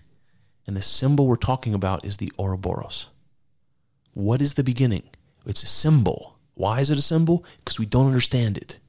And 0.66 0.76
the 0.76 0.82
symbol 0.82 1.28
we're 1.28 1.36
talking 1.36 1.76
about 1.76 2.04
is 2.04 2.18
the 2.18 2.32
Ouroboros. 2.40 3.10
What 4.14 4.42
is 4.42 4.54
the 4.54 4.64
beginning? 4.64 5.04
It's 5.46 5.64
a 5.64 5.68
symbol. 5.68 6.38
Why 6.54 6.82
is 6.82 6.90
it 6.90 7.00
a 7.00 7.02
symbol? 7.02 7.46
Because 7.64 7.80
we 7.80 7.86
don't 7.86 8.08
understand 8.08 8.58
it. 8.58 8.80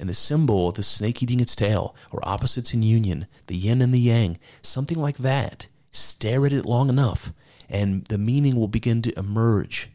And 0.00 0.08
the 0.08 0.14
symbol 0.14 0.68
of 0.68 0.74
the 0.74 0.82
snake 0.82 1.22
eating 1.22 1.40
its 1.40 1.56
tail, 1.56 1.94
or 2.12 2.20
opposites 2.22 2.72
in 2.72 2.82
union, 2.82 3.26
the 3.46 3.56
yin 3.56 3.82
and 3.82 3.92
the 3.92 3.98
yang, 3.98 4.38
something 4.62 4.98
like 4.98 5.18
that. 5.18 5.66
Stare 5.90 6.46
at 6.46 6.52
it 6.52 6.66
long 6.66 6.88
enough, 6.88 7.32
and 7.68 8.04
the 8.06 8.18
meaning 8.18 8.56
will 8.56 8.68
begin 8.68 9.02
to 9.02 9.18
emerge. 9.18 9.90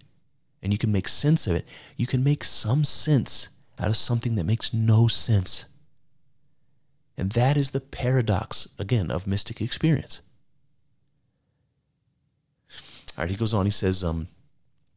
And 0.61 0.73
you 0.73 0.79
can 0.79 0.91
make 0.91 1.07
sense 1.07 1.47
of 1.47 1.55
it. 1.55 1.67
You 1.97 2.07
can 2.07 2.23
make 2.23 2.43
some 2.43 2.83
sense 2.83 3.49
out 3.79 3.89
of 3.89 3.97
something 3.97 4.35
that 4.35 4.45
makes 4.45 4.73
no 4.73 5.07
sense. 5.07 5.65
And 7.17 7.31
that 7.33 7.57
is 7.57 7.71
the 7.71 7.81
paradox, 7.81 8.69
again, 8.79 9.11
of 9.11 9.27
mystic 9.27 9.61
experience. 9.61 10.21
All 13.17 13.23
right, 13.23 13.29
he 13.29 13.35
goes 13.35 13.53
on, 13.53 13.65
he 13.65 13.71
says, 13.71 14.03
um, 14.03 14.27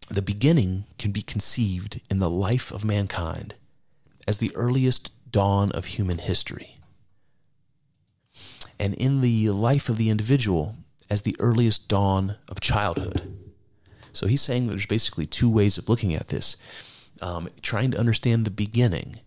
the 0.08 0.22
beginning 0.22 0.84
can 0.98 1.10
be 1.10 1.22
conceived 1.22 2.00
in 2.10 2.18
the 2.18 2.30
life 2.30 2.70
of 2.70 2.84
mankind 2.84 3.54
as 4.26 4.38
the 4.38 4.54
earliest 4.54 5.12
dawn 5.30 5.70
of 5.72 5.86
human 5.86 6.18
history, 6.18 6.76
and 8.78 8.94
in 8.94 9.20
the 9.20 9.50
life 9.50 9.88
of 9.88 9.98
the 9.98 10.10
individual 10.10 10.76
as 11.10 11.22
the 11.22 11.36
earliest 11.38 11.88
dawn 11.88 12.36
of 12.48 12.60
childhood. 12.60 13.22
So 14.12 14.26
he's 14.26 14.42
saying 14.42 14.66
there's 14.66 14.86
basically 14.86 15.26
two 15.26 15.50
ways 15.50 15.76
of 15.76 15.88
looking 15.88 16.14
at 16.14 16.28
this. 16.28 16.56
Um, 17.20 17.48
trying 17.62 17.90
to 17.92 17.98
understand 17.98 18.44
the 18.44 18.50
beginning 18.50 19.20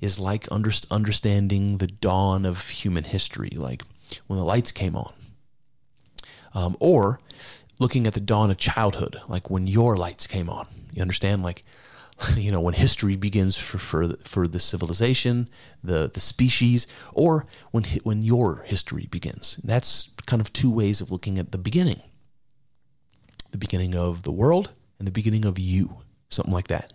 is 0.00 0.18
like 0.18 0.46
under, 0.50 0.72
understanding 0.90 1.78
the 1.78 1.86
dawn 1.86 2.44
of 2.44 2.68
human 2.68 3.04
history, 3.04 3.50
like 3.54 3.82
when 4.26 4.38
the 4.38 4.44
lights 4.44 4.72
came 4.72 4.96
on. 4.96 5.12
Um, 6.54 6.76
or 6.80 7.20
looking 7.80 8.06
at 8.06 8.14
the 8.14 8.20
dawn 8.20 8.50
of 8.50 8.58
childhood, 8.58 9.20
like 9.26 9.50
when 9.50 9.66
your 9.66 9.96
lights 9.96 10.28
came 10.28 10.48
on. 10.48 10.68
You 10.92 11.02
understand? 11.02 11.42
Like, 11.42 11.62
you 12.36 12.52
know, 12.52 12.60
when 12.60 12.74
history 12.74 13.16
begins 13.16 13.56
for, 13.56 13.78
for, 13.78 14.14
for 14.22 14.46
the 14.46 14.60
civilization, 14.60 15.48
the, 15.82 16.08
the 16.12 16.20
species, 16.20 16.86
or 17.12 17.46
when, 17.72 17.84
when 18.04 18.22
your 18.22 18.62
history 18.66 19.08
begins. 19.10 19.58
That's 19.64 20.14
kind 20.26 20.40
of 20.40 20.52
two 20.52 20.70
ways 20.70 21.00
of 21.00 21.10
looking 21.10 21.38
at 21.38 21.50
the 21.50 21.58
beginning 21.58 22.02
the 23.50 23.58
beginning 23.58 23.96
of 23.96 24.22
the 24.22 24.30
world 24.30 24.70
and 25.00 25.08
the 25.08 25.12
beginning 25.12 25.44
of 25.44 25.58
you, 25.58 26.02
something 26.28 26.54
like 26.54 26.68
that. 26.68 26.92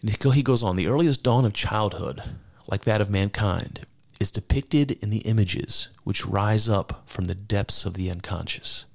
And 0.00 0.10
he 0.10 0.42
goes 0.42 0.62
on 0.62 0.76
the 0.76 0.86
earliest 0.86 1.22
dawn 1.22 1.44
of 1.44 1.52
childhood, 1.52 2.22
like 2.70 2.84
that 2.84 3.02
of 3.02 3.10
mankind, 3.10 3.84
is 4.22 4.30
depicted 4.30 4.92
in 5.02 5.10
the 5.10 5.18
images 5.18 5.88
which 6.04 6.24
rise 6.24 6.68
up 6.68 7.02
from 7.04 7.26
the 7.26 7.34
depths 7.34 7.84
of 7.84 7.94
the 7.94 8.10
unconscious. 8.10 8.86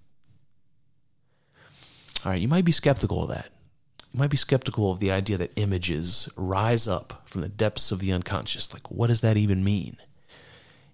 All 2.25 2.31
right, 2.31 2.41
you 2.41 2.47
might 2.47 2.65
be 2.65 2.71
skeptical 2.71 3.21
of 3.23 3.29
that. 3.29 3.51
You 4.13 4.19
might 4.19 4.31
be 4.31 4.37
skeptical 4.37 4.89
of 4.89 4.99
the 4.99 5.11
idea 5.11 5.37
that 5.37 5.51
images 5.55 6.29
rise 6.35 6.87
up 6.87 7.21
from 7.25 7.41
the 7.41 7.49
depths 7.49 7.91
of 7.91 7.99
the 7.99 8.11
unconscious. 8.11 8.73
Like, 8.73 8.89
what 8.89 9.07
does 9.07 9.21
that 9.21 9.37
even 9.37 9.63
mean? 9.63 9.97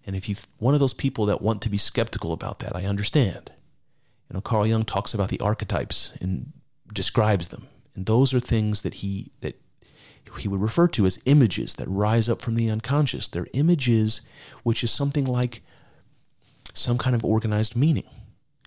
And 0.05 0.15
if 0.15 0.27
you're 0.27 0.37
one 0.57 0.73
of 0.73 0.81
those 0.81 0.93
people 0.93 1.25
that 1.27 1.41
want 1.41 1.61
to 1.61 1.69
be 1.69 1.77
skeptical 1.77 2.33
about 2.33 2.59
that, 2.59 2.75
I 2.75 2.83
understand. 2.83 3.51
You 4.29 4.33
know, 4.33 4.41
Carl 4.41 4.67
Jung 4.67 4.83
talks 4.83 5.13
about 5.13 5.29
the 5.29 5.39
archetypes 5.39 6.13
and 6.19 6.51
describes 6.91 7.49
them. 7.49 7.67
And 7.95 8.05
those 8.05 8.33
are 8.33 8.39
things 8.39 8.81
that 8.81 8.95
he 8.95 9.31
that 9.41 9.61
he 10.39 10.47
would 10.47 10.61
refer 10.61 10.87
to 10.89 11.05
as 11.05 11.21
images 11.25 11.75
that 11.75 11.87
rise 11.87 12.27
up 12.27 12.41
from 12.41 12.55
the 12.55 12.69
unconscious. 12.69 13.27
They're 13.27 13.47
images 13.53 14.21
which 14.63 14.83
is 14.83 14.91
something 14.91 15.25
like 15.25 15.61
some 16.73 16.97
kind 16.97 17.15
of 17.15 17.23
organized 17.23 17.75
meaning. 17.75 18.09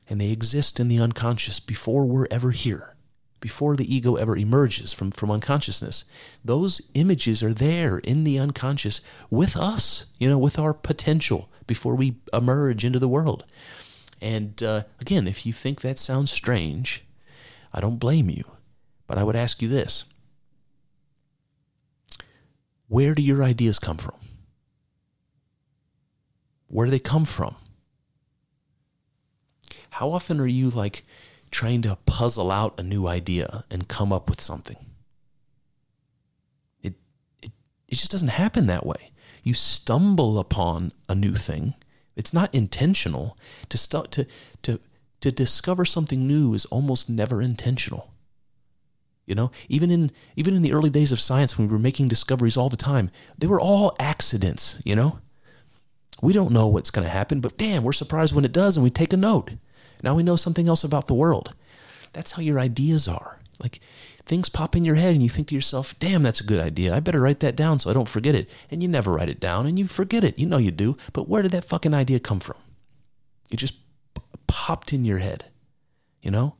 And 0.08 0.20
they 0.20 0.30
exist 0.30 0.78
in 0.78 0.88
the 0.88 1.00
unconscious 1.00 1.58
before 1.58 2.06
we're 2.06 2.28
ever 2.30 2.52
here, 2.52 2.94
before 3.40 3.74
the 3.74 3.92
ego 3.92 4.14
ever 4.14 4.36
emerges 4.36 4.92
from, 4.92 5.10
from 5.10 5.30
unconsciousness. 5.30 6.04
Those 6.44 6.80
images 6.94 7.42
are 7.42 7.54
there 7.54 7.98
in 7.98 8.22
the 8.22 8.38
unconscious 8.38 9.00
with 9.30 9.56
us, 9.56 10.06
you 10.20 10.28
know, 10.28 10.38
with 10.38 10.58
our 10.58 10.72
potential 10.72 11.50
before 11.66 11.96
we 11.96 12.16
emerge 12.32 12.84
into 12.84 13.00
the 13.00 13.08
world. 13.08 13.44
And 14.20 14.62
uh, 14.62 14.82
again, 15.00 15.26
if 15.26 15.44
you 15.44 15.52
think 15.52 15.80
that 15.80 15.98
sounds 15.98 16.30
strange, 16.30 17.04
I 17.74 17.80
don't 17.80 17.98
blame 17.98 18.30
you. 18.30 18.44
But 19.08 19.18
I 19.18 19.24
would 19.24 19.36
ask 19.36 19.60
you 19.60 19.68
this 19.68 20.04
Where 22.88 23.14
do 23.14 23.22
your 23.22 23.42
ideas 23.42 23.78
come 23.78 23.98
from? 23.98 24.14
Where 26.68 26.86
do 26.86 26.90
they 26.90 26.98
come 26.98 27.24
from? 27.24 27.56
How 29.90 30.10
often 30.10 30.40
are 30.40 30.46
you 30.46 30.70
like 30.70 31.04
trying 31.50 31.82
to 31.82 31.96
puzzle 32.06 32.50
out 32.50 32.78
a 32.78 32.82
new 32.82 33.06
idea 33.06 33.64
and 33.70 33.88
come 33.88 34.12
up 34.12 34.28
with 34.28 34.40
something? 34.40 34.76
It, 36.82 36.94
it, 37.42 37.52
it 37.88 37.96
just 37.96 38.12
doesn't 38.12 38.28
happen 38.28 38.66
that 38.66 38.84
way. 38.84 39.12
You 39.42 39.54
stumble 39.54 40.38
upon 40.38 40.92
a 41.08 41.14
new 41.14 41.34
thing. 41.34 41.74
It's 42.14 42.34
not 42.34 42.54
intentional. 42.54 43.36
To, 43.68 43.78
st- 43.78 44.10
to, 44.12 44.26
to, 44.62 44.80
to 45.20 45.32
discover 45.32 45.84
something 45.84 46.26
new 46.26 46.52
is 46.52 46.66
almost 46.66 47.08
never 47.08 47.40
intentional. 47.40 48.12
You 49.26 49.34
know, 49.34 49.50
even 49.68 49.90
in 49.90 50.12
even 50.36 50.54
in 50.54 50.62
the 50.62 50.72
early 50.72 50.90
days 50.90 51.10
of 51.10 51.20
science 51.20 51.58
when 51.58 51.66
we 51.66 51.72
were 51.72 51.80
making 51.80 52.08
discoveries 52.08 52.56
all 52.56 52.68
the 52.68 52.76
time, 52.76 53.10
they 53.36 53.48
were 53.48 53.60
all 53.60 53.96
accidents, 53.98 54.80
you 54.84 54.94
know? 54.94 55.18
We 56.22 56.32
don't 56.32 56.52
know 56.52 56.68
what's 56.68 56.90
going 56.90 57.04
to 57.04 57.12
happen, 57.12 57.40
but 57.40 57.58
damn, 57.58 57.82
we're 57.82 57.92
surprised 57.92 58.34
when 58.34 58.44
it 58.44 58.52
does 58.52 58.76
and 58.76 58.84
we 58.84 58.90
take 58.90 59.12
a 59.12 59.16
note. 59.16 59.50
Now 60.02 60.14
we 60.14 60.22
know 60.22 60.36
something 60.36 60.68
else 60.68 60.84
about 60.84 61.08
the 61.08 61.14
world. 61.14 61.54
That's 62.12 62.32
how 62.32 62.42
your 62.42 62.58
ideas 62.58 63.08
are. 63.08 63.38
Like 63.58 63.80
things 64.24 64.48
pop 64.48 64.76
in 64.76 64.84
your 64.84 64.94
head 64.94 65.12
and 65.12 65.22
you 65.22 65.28
think 65.28 65.48
to 65.48 65.54
yourself, 65.54 65.98
damn, 65.98 66.22
that's 66.22 66.40
a 66.40 66.46
good 66.46 66.60
idea. 66.60 66.94
I 66.94 67.00
better 67.00 67.20
write 67.20 67.40
that 67.40 67.56
down 67.56 67.78
so 67.78 67.90
I 67.90 67.94
don't 67.94 68.08
forget 68.08 68.34
it. 68.34 68.48
And 68.70 68.82
you 68.82 68.88
never 68.88 69.12
write 69.12 69.28
it 69.28 69.40
down 69.40 69.66
and 69.66 69.78
you 69.78 69.86
forget 69.86 70.24
it. 70.24 70.38
You 70.38 70.46
know 70.46 70.58
you 70.58 70.70
do. 70.70 70.96
But 71.12 71.28
where 71.28 71.42
did 71.42 71.52
that 71.52 71.64
fucking 71.64 71.94
idea 71.94 72.20
come 72.20 72.40
from? 72.40 72.56
It 73.50 73.56
just 73.56 73.74
popped 74.46 74.92
in 74.92 75.04
your 75.04 75.18
head, 75.18 75.46
you 76.22 76.30
know? 76.30 76.56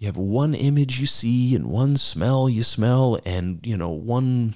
You 0.00 0.06
have 0.06 0.16
one 0.16 0.54
image 0.54 0.98
you 0.98 1.04
see 1.04 1.54
and 1.54 1.66
one 1.66 1.98
smell 1.98 2.48
you 2.48 2.62
smell 2.62 3.20
and, 3.26 3.60
you 3.62 3.76
know, 3.76 3.90
one, 3.90 4.54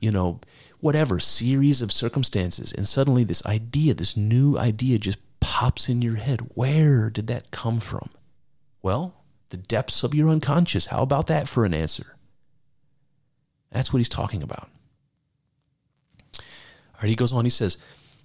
you 0.00 0.10
know, 0.10 0.40
whatever 0.80 1.20
series 1.20 1.82
of 1.82 1.92
circumstances. 1.92 2.72
And 2.72 2.88
suddenly 2.88 3.22
this 3.22 3.44
idea, 3.44 3.92
this 3.92 4.16
new 4.16 4.56
idea 4.56 4.98
just 4.98 5.18
pops 5.38 5.90
in 5.90 6.00
your 6.00 6.16
head. 6.16 6.40
Where 6.54 7.10
did 7.10 7.26
that 7.26 7.50
come 7.50 7.78
from? 7.78 8.08
Well, 8.80 9.22
the 9.50 9.58
depths 9.58 10.02
of 10.02 10.14
your 10.14 10.30
unconscious. 10.30 10.86
How 10.86 11.02
about 11.02 11.26
that 11.26 11.46
for 11.46 11.66
an 11.66 11.74
answer? 11.74 12.16
That's 13.70 13.92
what 13.92 13.98
he's 13.98 14.08
talking 14.08 14.42
about. 14.42 14.70
All 16.38 17.02
right, 17.02 17.10
he 17.10 17.16
goes 17.16 17.34
on, 17.34 17.44
he 17.44 17.50
says, 17.50 17.76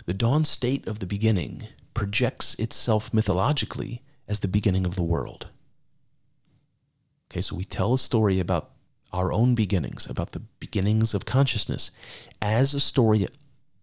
the 0.06 0.14
dawn 0.14 0.46
state 0.46 0.88
of 0.88 1.00
the 1.00 1.06
beginning 1.06 1.68
projects 1.94 2.56
itself 2.56 3.14
mythologically 3.14 4.02
as 4.30 4.40
the 4.40 4.48
beginning 4.48 4.86
of 4.86 4.96
the 4.96 5.04
world. 5.04 5.50
Okay, 7.32 7.40
so 7.40 7.56
we 7.56 7.64
tell 7.64 7.94
a 7.94 7.98
story 7.98 8.42
about 8.42 8.72
our 9.14 9.32
own 9.32 9.56
beginnings, 9.56 10.06
about 10.06 10.34
the 10.34 10.42
beginnings 10.60 11.14
of 11.14 11.24
consciousness, 11.24 11.90
as 12.42 12.74
a 12.74 12.80
story 12.82 13.26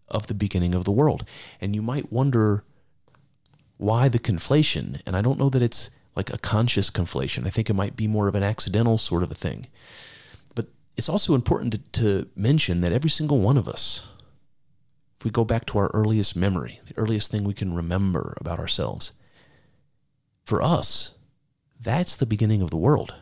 of 0.09 0.26
the 0.26 0.34
beginning 0.34 0.74
of 0.74 0.84
the 0.84 0.90
world. 0.90 1.24
And 1.59 1.74
you 1.74 1.80
might 1.80 2.12
wonder 2.12 2.62
why 3.78 4.09
the 4.09 4.18
conflation. 4.18 5.01
And 5.07 5.16
I 5.16 5.22
don't 5.22 5.38
know 5.38 5.49
that 5.49 5.62
it's 5.62 5.88
like 6.14 6.30
a 6.30 6.36
conscious 6.36 6.90
conflation. 6.90 7.46
I 7.46 7.51
think 7.51 7.70
it 7.70 7.74
might 7.74 7.96
be 7.96 8.07
more 8.07 8.28
of 8.28 8.34
an 8.34 8.42
accidental 8.42 8.99
sort 8.99 9.22
of 9.22 9.30
a 9.30 9.34
thing. 9.34 9.68
But 10.55 10.66
it's 10.99 11.09
also 11.09 11.34
important 11.34 11.72
to, 11.72 11.78
to 12.03 12.28
mention 12.36 12.82
that 12.82 12.92
every 12.92 13.09
single 13.09 13.40
one 13.40 13.57
of 13.57 13.66
us, 13.66 14.11
if 15.18 15.24
we 15.24 15.30
go 15.30 15.46
back 15.46 15.64
to 15.66 15.78
our 15.78 15.90
earliest 15.94 16.36
memory, 16.36 16.80
the 16.86 16.99
earliest 16.99 17.30
thing 17.30 17.44
we 17.44 17.55
can 17.55 17.72
remember 17.72 18.36
about 18.42 18.59
ourselves, 18.59 19.12
for 20.44 20.61
us, 20.61 21.14
that's 21.80 22.14
the 22.14 22.26
beginning 22.26 22.61
of 22.61 22.68
the 22.68 22.76
world. 22.76 23.14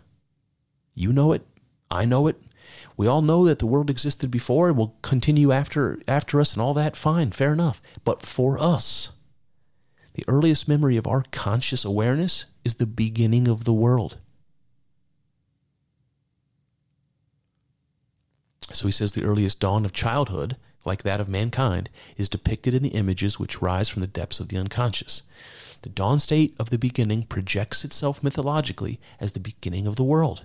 You 0.96 1.12
know 1.12 1.32
it, 1.32 1.46
I 1.90 2.06
know 2.06 2.26
it. 2.26 2.36
We 2.96 3.06
all 3.06 3.22
know 3.22 3.44
that 3.44 3.60
the 3.60 3.66
world 3.66 3.90
existed 3.90 4.30
before 4.30 4.68
and 4.68 4.76
will 4.76 4.96
continue 5.02 5.52
after 5.52 6.00
after 6.08 6.40
us 6.40 6.54
and 6.54 6.62
all 6.62 6.74
that 6.74 6.96
fine, 6.96 7.30
fair 7.30 7.52
enough. 7.52 7.80
But 8.02 8.22
for 8.22 8.58
us, 8.58 9.12
the 10.14 10.24
earliest 10.26 10.66
memory 10.66 10.96
of 10.96 11.06
our 11.06 11.24
conscious 11.30 11.84
awareness 11.84 12.46
is 12.64 12.74
the 12.74 12.86
beginning 12.86 13.46
of 13.46 13.64
the 13.64 13.72
world. 13.74 14.16
So 18.72 18.86
he 18.86 18.92
says 18.92 19.12
the 19.12 19.24
earliest 19.24 19.60
dawn 19.60 19.84
of 19.84 19.92
childhood, 19.92 20.56
like 20.84 21.02
that 21.02 21.20
of 21.20 21.28
mankind, 21.28 21.90
is 22.16 22.28
depicted 22.28 22.74
in 22.74 22.82
the 22.82 22.90
images 22.90 23.38
which 23.38 23.62
rise 23.62 23.88
from 23.88 24.00
the 24.00 24.08
depths 24.08 24.40
of 24.40 24.48
the 24.48 24.56
unconscious. 24.56 25.22
The 25.82 25.88
dawn 25.90 26.18
state 26.18 26.54
of 26.58 26.70
the 26.70 26.78
beginning 26.78 27.24
projects 27.24 27.84
itself 27.84 28.22
mythologically 28.22 28.98
as 29.20 29.32
the 29.32 29.40
beginning 29.40 29.86
of 29.86 29.96
the 29.96 30.04
world. 30.04 30.44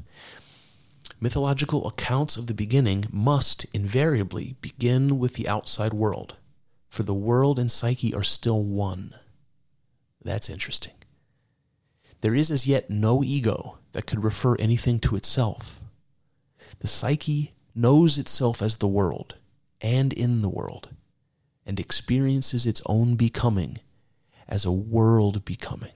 Mythological 1.24 1.88
accounts 1.88 2.36
of 2.36 2.48
the 2.48 2.54
beginning 2.56 3.06
must 3.12 3.66
invariably 3.76 4.56
begin 4.60 5.20
with 5.20 5.36
the 5.36 5.48
outside 5.48 5.94
world, 5.94 6.36
for 6.90 7.04
the 7.04 7.14
world 7.14 7.60
and 7.60 7.70
psyche 7.70 8.12
are 8.16 8.24
still 8.24 8.64
one. 8.64 9.14
That's 10.24 10.50
interesting. 10.50 10.96
There 12.22 12.34
is 12.34 12.50
as 12.50 12.66
yet 12.66 12.90
no 12.90 13.24
ego 13.24 13.78
that 13.92 14.08
could 14.08 14.24
refer 14.24 14.56
anything 14.56 15.00
to 15.02 15.16
itself. 15.16 15.80
The 16.80 16.88
psyche 16.88 17.54
knows 17.76 18.18
itself 18.18 18.60
as 18.60 18.78
the 18.78 18.88
world 18.88 19.36
and 19.80 20.14
in 20.14 20.42
the 20.42 20.50
world, 20.50 20.90
and 21.68 21.80
experiences 21.80 22.66
its 22.66 22.82
own 22.88 23.14
becoming 23.14 23.78
as 24.48 24.66
a 24.66 24.72
world 24.72 25.46
becoming. 25.46 25.94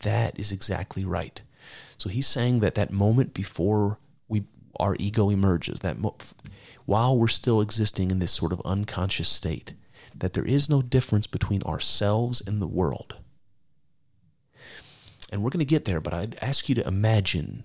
That 0.00 0.38
is 0.38 0.52
exactly 0.52 1.06
right. 1.06 1.40
So 1.96 2.10
he's 2.10 2.26
saying 2.26 2.60
that 2.60 2.74
that 2.74 2.92
moment 2.92 3.32
before 3.32 3.98
our 4.78 4.96
ego 4.98 5.30
emerges 5.30 5.80
that 5.80 5.98
mo- 5.98 6.16
while 6.86 7.16
we're 7.16 7.28
still 7.28 7.60
existing 7.60 8.10
in 8.10 8.18
this 8.18 8.32
sort 8.32 8.52
of 8.52 8.62
unconscious 8.64 9.28
state 9.28 9.74
that 10.14 10.32
there 10.32 10.44
is 10.44 10.68
no 10.68 10.82
difference 10.82 11.26
between 11.26 11.62
ourselves 11.62 12.42
and 12.46 12.60
the 12.60 12.66
world. 12.66 13.16
And 15.30 15.42
we're 15.42 15.50
going 15.50 15.60
to 15.60 15.66
get 15.66 15.84
there 15.84 16.00
but 16.00 16.14
i'd 16.14 16.38
ask 16.40 16.68
you 16.70 16.74
to 16.74 16.86
imagine 16.86 17.62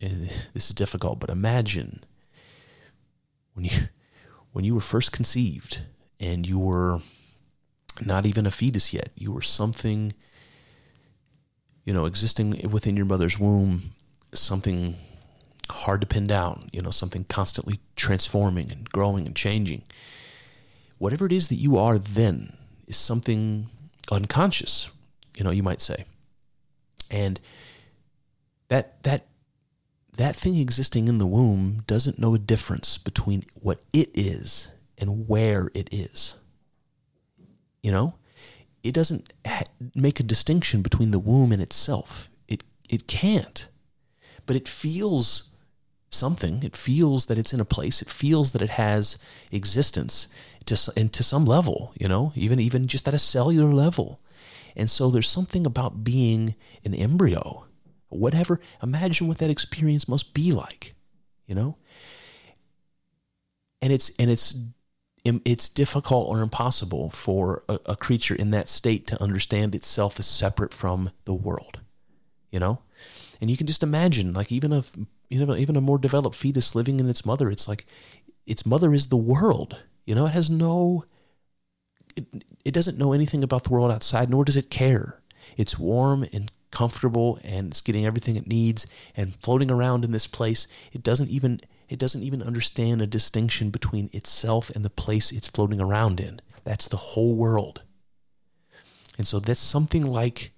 this 0.00 0.48
is 0.54 0.70
difficult 0.70 1.20
but 1.20 1.30
imagine 1.30 2.04
when 3.52 3.66
you 3.66 3.70
when 4.52 4.64
you 4.64 4.74
were 4.74 4.80
first 4.80 5.12
conceived 5.12 5.82
and 6.18 6.46
you 6.46 6.58
were 6.58 7.00
not 8.04 8.24
even 8.24 8.46
a 8.46 8.50
fetus 8.50 8.92
yet 8.92 9.10
you 9.14 9.32
were 9.32 9.42
something 9.42 10.14
you 11.84 11.92
know 11.92 12.06
existing 12.06 12.70
within 12.70 12.96
your 12.96 13.06
mother's 13.06 13.38
womb 13.38 13.82
something 14.32 14.96
hard 15.70 16.00
to 16.00 16.06
pin 16.06 16.26
down, 16.26 16.68
you 16.72 16.82
know, 16.82 16.90
something 16.90 17.24
constantly 17.24 17.80
transforming 17.96 18.70
and 18.70 18.88
growing 18.90 19.26
and 19.26 19.36
changing. 19.36 19.82
Whatever 20.98 21.26
it 21.26 21.32
is 21.32 21.48
that 21.48 21.56
you 21.56 21.76
are 21.76 21.98
then 21.98 22.56
is 22.86 22.96
something 22.96 23.68
unconscious, 24.10 24.90
you 25.36 25.44
know, 25.44 25.50
you 25.50 25.62
might 25.62 25.80
say. 25.80 26.04
And 27.10 27.40
that 28.68 29.02
that 29.04 29.26
that 30.16 30.34
thing 30.36 30.56
existing 30.56 31.08
in 31.08 31.18
the 31.18 31.26
womb 31.26 31.84
doesn't 31.86 32.18
know 32.18 32.34
a 32.34 32.38
difference 32.38 32.98
between 32.98 33.44
what 33.54 33.84
it 33.92 34.10
is 34.14 34.68
and 34.98 35.28
where 35.28 35.70
it 35.74 35.88
is. 35.92 36.34
You 37.82 37.92
know, 37.92 38.14
it 38.82 38.92
doesn't 38.92 39.32
ha- 39.46 39.62
make 39.94 40.18
a 40.18 40.24
distinction 40.24 40.82
between 40.82 41.12
the 41.12 41.18
womb 41.18 41.52
and 41.52 41.62
itself. 41.62 42.28
It 42.48 42.64
it 42.88 43.06
can't. 43.06 43.68
But 44.44 44.56
it 44.56 44.66
feels 44.66 45.54
something. 46.10 46.62
It 46.62 46.76
feels 46.76 47.26
that 47.26 47.38
it's 47.38 47.52
in 47.52 47.60
a 47.60 47.64
place. 47.64 48.02
It 48.02 48.10
feels 48.10 48.52
that 48.52 48.62
it 48.62 48.70
has 48.70 49.18
existence 49.50 50.28
to 50.66 50.92
and 50.96 51.12
to 51.12 51.22
some 51.22 51.44
level, 51.44 51.92
you 51.98 52.08
know, 52.08 52.32
even 52.34 52.60
even 52.60 52.86
just 52.88 53.08
at 53.08 53.14
a 53.14 53.18
cellular 53.18 53.72
level. 53.72 54.20
And 54.76 54.88
so 54.88 55.10
there's 55.10 55.28
something 55.28 55.66
about 55.66 56.04
being 56.04 56.54
an 56.84 56.94
embryo, 56.94 57.66
whatever. 58.08 58.60
Imagine 58.82 59.26
what 59.26 59.38
that 59.38 59.50
experience 59.50 60.08
must 60.08 60.34
be 60.34 60.52
like, 60.52 60.94
you 61.46 61.54
know. 61.54 61.76
And 63.82 63.92
it's 63.92 64.10
and 64.18 64.30
it's 64.30 64.54
it's 65.24 65.68
difficult 65.68 66.28
or 66.28 66.40
impossible 66.40 67.10
for 67.10 67.62
a, 67.68 67.78
a 67.86 67.96
creature 67.96 68.34
in 68.34 68.50
that 68.50 68.68
state 68.68 69.06
to 69.08 69.22
understand 69.22 69.74
itself 69.74 70.18
as 70.18 70.26
separate 70.26 70.72
from 70.72 71.10
the 71.24 71.34
world, 71.34 71.80
you 72.50 72.58
know. 72.58 72.80
And 73.40 73.50
you 73.50 73.56
can 73.56 73.66
just 73.66 73.82
imagine, 73.82 74.32
like 74.32 74.50
even 74.50 74.72
a 74.72 74.82
you 75.28 75.44
know 75.44 75.56
even 75.56 75.76
a 75.76 75.80
more 75.80 75.98
developed 75.98 76.36
fetus 76.36 76.74
living 76.74 77.00
in 77.00 77.08
its 77.08 77.26
mother, 77.26 77.50
it's 77.50 77.68
like 77.68 77.86
its 78.46 78.64
mother 78.66 78.94
is 78.94 79.08
the 79.08 79.16
world. 79.16 79.82
You 80.06 80.14
know, 80.14 80.26
it 80.26 80.32
has 80.32 80.48
no 80.48 81.04
it, 82.16 82.44
it 82.64 82.74
doesn't 82.74 82.98
know 82.98 83.12
anything 83.12 83.44
about 83.44 83.64
the 83.64 83.70
world 83.70 83.92
outside, 83.92 84.30
nor 84.30 84.44
does 84.44 84.56
it 84.56 84.70
care. 84.70 85.20
It's 85.56 85.78
warm 85.78 86.26
and 86.32 86.50
comfortable 86.70 87.38
and 87.44 87.68
it's 87.68 87.80
getting 87.80 88.04
everything 88.04 88.36
it 88.36 88.46
needs 88.46 88.86
and 89.16 89.34
floating 89.34 89.70
around 89.70 90.04
in 90.04 90.12
this 90.12 90.26
place. 90.26 90.66
It 90.92 91.02
doesn't 91.02 91.30
even 91.30 91.60
it 91.88 91.98
doesn't 91.98 92.22
even 92.22 92.42
understand 92.42 93.00
a 93.00 93.06
distinction 93.06 93.70
between 93.70 94.10
itself 94.12 94.68
and 94.70 94.84
the 94.84 94.90
place 94.90 95.32
it's 95.32 95.48
floating 95.48 95.80
around 95.80 96.20
in. 96.20 96.40
That's 96.64 96.88
the 96.88 96.98
whole 96.98 97.34
world. 97.34 97.82
And 99.16 99.26
so 99.26 99.40
that's 99.40 99.60
something 99.60 100.06
like 100.06 100.52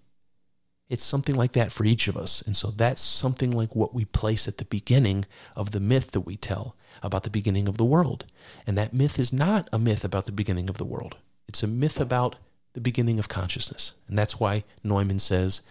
it's 0.91 1.05
something 1.05 1.37
like 1.37 1.53
that 1.53 1.71
for 1.71 1.85
each 1.85 2.09
of 2.09 2.17
us. 2.17 2.43
And 2.43 2.57
so 2.57 2.73
that's 2.73 3.01
something 3.01 3.53
like 3.53 3.77
what 3.77 3.95
we 3.95 4.05
place 4.05 4.49
at 4.49 4.59
the 4.59 4.65
beginning 4.65 5.25
of 5.55 5.71
the 5.71 5.79
myth 5.79 6.11
that 6.11 6.23
we 6.23 6.37
tell 6.37 6.77
about 7.01 7.23
the 7.23 7.31
beginning 7.31 7.69
of 7.69 7.77
the 7.77 7.85
world. 7.85 8.27
And 8.67 8.77
that 8.77 8.93
myth 8.93 9.17
is 9.19 9.33
not 9.33 9.69
a 9.73 9.79
myth 9.79 10.05
about 10.05 10.27
the 10.27 10.33
beginning 10.33 10.69
of 10.69 10.79
the 10.79 10.85
world. 10.85 11.17
It's 11.49 11.63
a 11.63 11.69
myth 11.69 12.01
about 12.01 12.37
the 12.73 12.81
beginning 12.81 13.21
of 13.21 13.29
consciousness. 13.29 13.95
And 14.09 14.19
that's 14.19 14.41
why 14.41 14.65
Neumann 14.83 15.21
says 15.21 15.63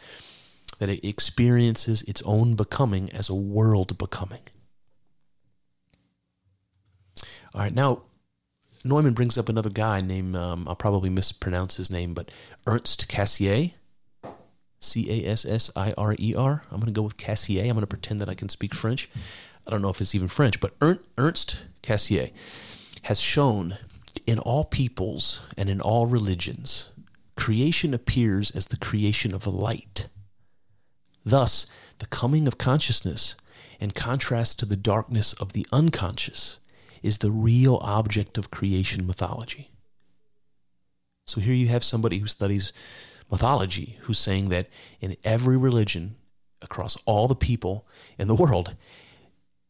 that 0.80 0.90
it 0.90 1.06
experiences 1.06 2.02
its 2.04 2.22
own 2.24 2.56
becoming 2.56 3.12
as 3.12 3.28
a 3.28 3.36
world 3.36 3.98
becoming. 3.98 4.42
All 7.54 7.62
right, 7.62 7.74
now 7.74 8.04
Neumann 8.86 9.14
brings 9.14 9.38
up 9.38 9.50
another 9.50 9.70
guy 9.70 10.00
named, 10.00 10.38
um, 10.38 10.66
I'll 10.66 10.76
probably 10.76 11.10
mispronounce 11.10 11.76
his 11.76 11.92
name, 11.92 12.14
but 12.14 12.32
Ernst 12.66 13.10
Cassirer. 13.10 13.74
C 14.80 15.10
A 15.10 15.30
S 15.32 15.46
S 15.46 15.70
I 15.76 15.94
R 15.98 16.16
E 16.18 16.36
R. 16.36 16.64
I'm 16.72 16.80
going 16.80 16.94
to 16.94 16.98
go 16.98 17.04
with 17.04 17.18
Cassier. 17.18 17.64
I'm 17.64 17.72
going 17.72 17.82
to 17.82 17.88
pretend 17.88 18.22
that 18.22 18.30
I 18.30 18.36
can 18.36 18.50
speak 18.50 18.74
French. 18.74 19.10
I 19.68 19.72
don't 19.72 19.82
know 19.82 19.90
if 19.90 20.02
it's 20.02 20.16
even 20.16 20.28
French, 20.28 20.60
but 20.60 20.76
Ernst 21.18 21.64
Cassier 21.84 22.32
has 23.04 23.20
shown 23.20 23.78
in 24.26 24.40
all 24.40 24.66
peoples 24.66 25.42
and 25.58 25.70
in 25.70 25.82
all 25.82 26.08
religions, 26.08 26.92
creation 27.36 27.94
appears 27.94 28.52
as 28.52 28.68
the 28.68 28.78
creation 28.78 29.34
of 29.34 29.46
a 29.46 29.52
light. 29.52 30.08
Thus, 31.26 31.66
the 32.00 32.08
coming 32.08 32.48
of 32.48 32.58
consciousness, 32.58 33.36
in 33.80 33.92
contrast 33.92 34.60
to 34.60 34.66
the 34.66 34.76
darkness 34.76 35.34
of 35.34 35.54
the 35.54 35.66
unconscious, 35.72 36.60
is 37.04 37.20
the 37.20 37.32
real 37.32 37.80
object 37.82 38.38
of 38.38 38.52
creation 38.52 39.06
mythology. 39.06 39.72
So 41.28 41.40
here 41.42 41.54
you 41.54 41.68
have 41.68 41.84
somebody 41.84 42.18
who 42.20 42.28
studies 42.28 42.74
mythology 43.32 43.98
who's 44.02 44.20
saying 44.20 44.50
that 44.50 44.70
in 45.00 45.16
every 45.24 45.58
religion 45.58 46.16
across 46.62 46.98
all 47.06 47.28
the 47.28 47.36
people 47.36 47.88
in 48.18 48.28
the 48.28 48.36
world, 48.36 48.76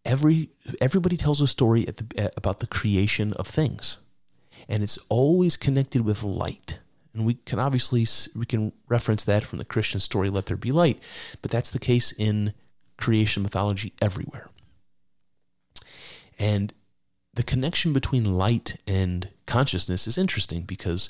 every 0.06 0.50
everybody 0.82 1.18
tells 1.18 1.42
a 1.42 1.48
story 1.48 1.86
the, 1.86 2.32
about 2.36 2.60
the 2.60 2.68
creation 2.68 3.34
of 3.34 3.48
things, 3.48 4.00
and 4.68 4.84
it's 4.84 4.98
always 5.10 5.58
connected 5.58 6.04
with 6.04 6.24
light. 6.24 6.80
And 7.14 7.26
we 7.26 7.36
can 7.36 7.60
obviously 7.60 8.06
we 8.36 8.46
can 8.46 8.72
reference 8.88 9.24
that 9.24 9.44
from 9.44 9.60
the 9.60 9.66
Christian 9.66 10.00
story, 10.00 10.30
"Let 10.30 10.46
there 10.46 10.58
be 10.58 10.72
light," 10.72 11.00
but 11.42 11.52
that's 11.52 11.72
the 11.72 11.80
case 11.80 12.12
in 12.12 12.54
creation 12.98 13.44
mythology 13.44 13.94
everywhere. 14.02 14.50
And 16.38 16.74
the 17.34 17.44
connection 17.44 17.94
between 17.94 18.38
light 18.38 18.78
and 18.88 19.30
consciousness 19.46 20.08
is 20.08 20.18
interesting 20.18 20.64
because, 20.64 21.10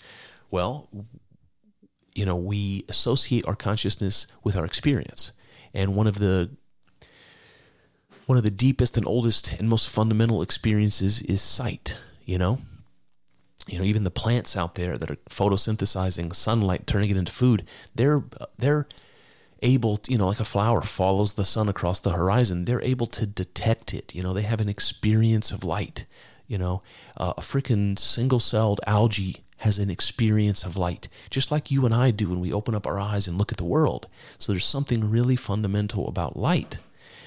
well, 0.52 0.90
you 2.20 2.26
know, 2.26 2.36
we 2.36 2.84
associate 2.90 3.48
our 3.48 3.56
consciousness 3.56 4.28
with 4.44 4.58
our 4.58 4.66
experience. 4.66 5.32
And 5.74 5.96
one 5.96 6.06
of 6.06 6.20
the 6.20 6.50
one 8.26 8.38
of 8.38 8.44
the 8.44 8.52
deepest 8.52 8.98
and 8.98 9.08
oldest 9.08 9.54
and 9.58 9.70
most 9.70 9.88
fundamental 9.88 10.42
experiences 10.42 11.22
is 11.22 11.42
sight, 11.42 11.98
you 12.26 12.38
know? 12.38 12.58
You 13.68 13.80
know, 13.80 13.86
even 13.86 14.04
the 14.04 14.12
plants 14.12 14.58
out 14.58 14.76
there 14.76 14.98
that 14.98 15.10
are 15.10 15.16
photosynthesizing 15.30 16.36
sunlight, 16.36 16.86
turning 16.86 17.10
it 17.10 17.16
into 17.16 17.32
food, 17.32 17.66
they're 17.96 18.26
they're 18.58 18.86
able, 19.62 19.96
to, 19.96 20.12
you 20.12 20.18
know, 20.18 20.28
like 20.28 20.42
a 20.42 20.46
flower 20.46 20.82
follows 20.82 21.36
the 21.36 21.46
sun 21.46 21.70
across 21.70 22.02
the 22.02 22.12
horizon, 22.12 22.66
they're 22.66 22.84
able 22.84 23.08
to 23.08 23.26
detect 23.26 23.94
it. 23.94 24.14
You 24.14 24.24
know, 24.24 24.34
they 24.34 24.42
have 24.42 24.60
an 24.60 24.68
experience 24.68 25.52
of 25.52 25.64
light. 25.64 26.06
You 26.48 26.58
know, 26.58 26.82
uh, 27.16 27.36
a 27.38 27.42
freaking 27.42 27.98
single 27.98 28.42
celled 28.42 28.82
algae 28.86 29.46
has 29.60 29.80
an 29.80 29.90
experience 29.90 30.64
of 30.64 30.78
light, 30.78 31.08
just 31.30 31.52
like 31.52 31.72
you 31.72 31.86
and 31.86 31.94
I 31.94 32.12
do 32.12 32.30
when 32.30 32.40
we 32.40 32.54
open 32.54 32.76
up 32.76 32.88
our 32.88 33.00
eyes 33.00 33.28
and 33.28 33.38
look 33.38 33.52
at 33.52 33.58
the 33.58 33.66
world. 33.66 34.08
So 34.38 34.52
there's 34.52 34.66
something 34.66 35.10
really 35.10 35.36
fundamental 35.36 36.08
about 36.08 36.38
light 36.38 36.80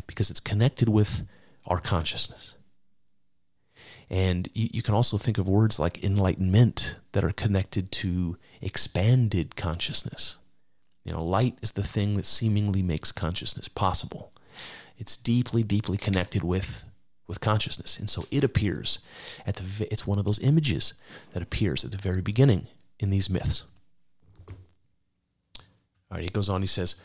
because 0.06 0.30
it's 0.30 0.40
connected 0.40 0.88
with 0.88 1.26
our 1.66 1.78
consciousness. 1.78 2.54
And 4.10 4.48
you, 4.52 4.68
you, 4.72 4.82
can 4.82 4.94
also 4.94 5.16
think 5.16 5.38
of 5.38 5.48
words 5.48 5.78
like 5.78 6.04
enlightenment 6.04 6.96
that 7.12 7.24
are 7.24 7.32
connected 7.32 7.90
to 7.92 8.36
expanded 8.60 9.56
consciousness. 9.56 10.36
You 11.04 11.12
know, 11.12 11.24
light 11.24 11.56
is 11.62 11.72
the 11.72 11.82
thing 11.82 12.14
that 12.16 12.26
seemingly 12.26 12.82
makes 12.82 13.10
consciousness 13.10 13.68
possible. 13.68 14.32
It's 14.98 15.16
deeply, 15.16 15.62
deeply 15.62 15.96
connected 15.96 16.44
with 16.44 16.88
with 17.32 17.40
consciousness. 17.40 17.98
And 17.98 18.10
so 18.10 18.26
it 18.30 18.44
appears 18.44 18.98
at 19.46 19.56
the 19.56 19.90
it's 19.90 20.06
one 20.06 20.18
of 20.18 20.26
those 20.26 20.38
images 20.40 20.92
that 21.32 21.42
appears 21.42 21.82
at 21.82 21.90
the 21.90 21.96
very 21.96 22.20
beginning 22.20 22.66
in 23.00 23.08
these 23.08 23.30
myths. 23.30 23.64
All 24.48 26.18
right, 26.18 26.24
he 26.24 26.28
goes 26.28 26.50
on, 26.50 26.60
he 26.60 26.66
says, 26.66 26.96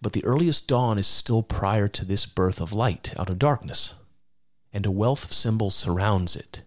But 0.00 0.14
the 0.14 0.24
earliest 0.24 0.66
dawn 0.68 0.98
is 0.98 1.06
still 1.06 1.42
prior 1.42 1.86
to 1.86 2.04
this 2.06 2.24
birth 2.24 2.62
of 2.62 2.72
light 2.72 3.12
out 3.18 3.28
of 3.28 3.38
darkness, 3.38 3.94
and 4.72 4.86
a 4.86 4.90
wealth 4.90 5.24
of 5.24 5.34
symbols 5.34 5.74
surrounds 5.74 6.34
it. 6.34 6.62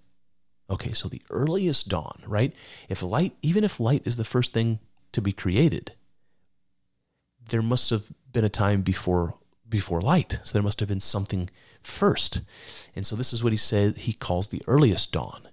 Okay, 0.70 0.94
so 0.94 1.10
the 1.10 1.24
earliest 1.32 1.90
dawn, 1.90 2.22
right? 2.28 2.54
If 2.88 3.02
light, 3.02 3.34
even 3.42 3.64
if 3.64 3.80
light 3.80 4.06
is 4.06 4.18
the 4.18 4.24
first 4.24 4.54
thing 4.54 4.78
to 5.12 5.22
be 5.22 5.32
created, 5.32 5.94
there 7.50 7.64
must 7.64 7.90
have 7.90 8.12
been 8.32 8.46
a 8.46 8.50
time 8.50 8.84
before 8.84 9.34
before 9.68 10.02
light. 10.02 10.38
So 10.44 10.54
there 10.54 10.62
must 10.62 10.80
have 10.82 10.90
been 10.90 11.00
something 11.00 11.50
first. 11.82 12.42
And 12.96 13.06
so 13.06 13.16
this 13.16 13.34
is 13.34 13.44
what 13.44 13.54
he 13.54 13.58
said 13.58 13.98
he 13.98 14.14
calls 14.14 14.48
the 14.48 14.62
earliest 14.68 15.12
dawn. 15.12 15.48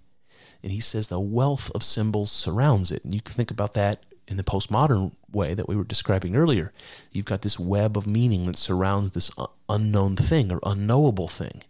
And 0.62 0.72
he 0.72 0.80
says 0.80 1.08
the 1.08 1.20
wealth 1.20 1.70
of 1.74 1.82
symbols 1.82 2.32
surrounds 2.32 2.90
it. 2.90 3.04
And 3.04 3.14
you 3.14 3.20
can 3.20 3.34
think 3.34 3.50
about 3.50 3.74
that 3.74 4.04
in 4.26 4.36
the 4.36 4.42
postmodern 4.42 5.12
way 5.30 5.54
that 5.54 5.68
we 5.68 5.76
were 5.76 5.84
describing 5.84 6.36
earlier. 6.36 6.72
You've 7.12 7.26
got 7.26 7.42
this 7.42 7.58
web 7.58 7.96
of 7.96 8.06
meaning 8.06 8.46
that 8.46 8.56
surrounds 8.56 9.12
this 9.12 9.30
unknown 9.68 10.16
thing 10.16 10.50
or 10.50 10.60
unknowable 10.64 11.28
thing. 11.28 11.62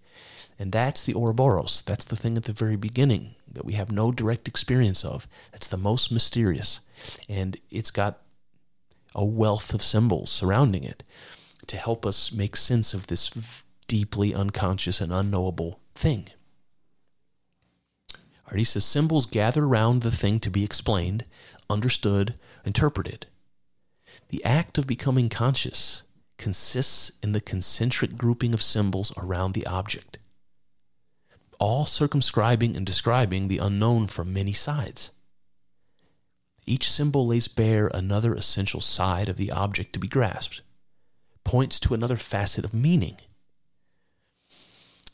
And 0.58 0.72
that's 0.72 1.04
the 1.04 1.14
Ouroboros. 1.14 1.82
That's 1.82 2.04
the 2.04 2.16
thing 2.16 2.36
at 2.36 2.44
the 2.44 2.52
very 2.52 2.76
beginning 2.76 3.34
that 3.52 3.64
we 3.64 3.74
have 3.74 3.92
no 3.92 4.10
direct 4.10 4.48
experience 4.48 5.04
of. 5.04 5.28
That's 5.52 5.68
the 5.68 5.76
most 5.76 6.10
mysterious. 6.10 6.80
And 7.28 7.58
it's 7.70 7.90
got 7.90 8.22
a 9.14 9.24
wealth 9.24 9.74
of 9.74 9.82
symbols 9.82 10.30
surrounding 10.30 10.84
it 10.84 11.02
to 11.66 11.76
help 11.76 12.06
us 12.06 12.32
make 12.32 12.56
sense 12.56 12.94
of 12.94 13.08
this 13.08 13.62
deeply 13.86 14.34
unconscious 14.34 15.00
and 15.00 15.12
unknowable 15.12 15.80
thing. 15.94 16.28
Alright, 18.46 18.58
he 18.58 18.64
says 18.64 18.84
symbols 18.84 19.26
gather 19.26 19.64
around 19.64 20.02
the 20.02 20.10
thing 20.10 20.38
to 20.40 20.50
be 20.50 20.64
explained, 20.64 21.24
understood, 21.68 22.34
interpreted. 22.64 23.26
The 24.28 24.44
act 24.44 24.78
of 24.78 24.86
becoming 24.86 25.28
conscious 25.28 26.04
consists 26.38 27.12
in 27.22 27.32
the 27.32 27.40
concentric 27.40 28.16
grouping 28.16 28.54
of 28.54 28.62
symbols 28.62 29.12
around 29.16 29.52
the 29.52 29.66
object, 29.66 30.18
all 31.58 31.86
circumscribing 31.86 32.76
and 32.76 32.86
describing 32.86 33.48
the 33.48 33.58
unknown 33.58 34.06
from 34.06 34.32
many 34.32 34.52
sides. 34.52 35.12
Each 36.66 36.90
symbol 36.90 37.26
lays 37.28 37.48
bare 37.48 37.88
another 37.94 38.34
essential 38.34 38.80
side 38.80 39.28
of 39.28 39.36
the 39.36 39.50
object 39.50 39.92
to 39.92 39.98
be 39.98 40.08
grasped, 40.08 40.60
points 41.44 41.78
to 41.80 41.94
another 41.94 42.16
facet 42.16 42.64
of 42.64 42.74
meaning. 42.74 43.16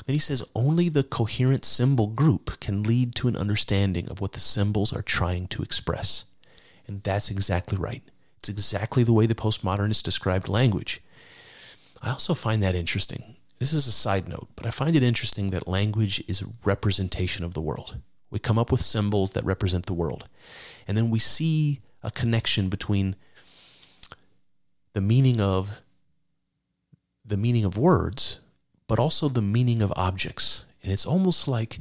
Then 0.07 0.15
he 0.15 0.19
says 0.19 0.49
only 0.55 0.89
the 0.89 1.03
coherent 1.03 1.65
symbol 1.65 2.09
group 2.09 2.59
can 2.61 2.83
lead 2.83 3.15
to 3.17 3.29
an 3.29 3.37
understanding 3.37 4.09
of 4.09 4.21
what 4.21 4.33
the 4.33 4.41
symbols 4.41 4.93
are 4.93 5.03
trying 5.03 5.47
to 5.49 5.63
express. 5.63 6.25
And 6.87 7.03
that's 7.03 7.31
exactly 7.31 7.79
right. 7.79 8.03
It's 8.39 8.49
exactly 8.49 9.05
the 9.05 9.13
way 9.13 9.27
the 9.27 9.35
postmodernists 9.35 10.03
described 10.03 10.49
language. 10.49 11.01
I 12.03 12.11
also 12.11 12.35
find 12.35 12.63
that 12.63 12.75
interesting. 12.75 13.37
This 13.61 13.73
is 13.73 13.87
a 13.87 13.93
side 13.93 14.29
note, 14.29 14.49
but 14.57 14.67
I 14.67 14.71
find 14.71 14.97
it 14.97 15.05
interesting 15.05 15.51
that 15.51 15.69
language 15.69 16.25
is 16.27 16.43
a 16.43 16.47
representation 16.65 17.45
of 17.45 17.55
the 17.55 17.61
world. 17.61 17.99
We 18.29 18.41
come 18.41 18.59
up 18.59 18.73
with 18.73 18.81
symbols 18.81 19.35
that 19.35 19.45
represent 19.45 19.87
the 19.87 19.95
world. 19.95 20.29
And 20.89 20.99
then 20.99 21.11
we 21.11 21.21
see 21.21 21.81
a 22.03 22.11
connection 22.11 22.69
between 22.69 23.15
the 24.95 25.01
meaning 25.01 25.41
of 25.41 25.81
the 27.25 27.37
meaning 27.37 27.65
of 27.65 27.79
words, 27.79 28.41
but 28.93 29.01
also 29.01 29.27
the 29.31 29.41
meaning 29.41 29.81
of 29.81 29.91
objects. 29.97 30.67
And 30.83 30.93
it's 30.93 31.07
almost 31.07 31.49
like 31.49 31.81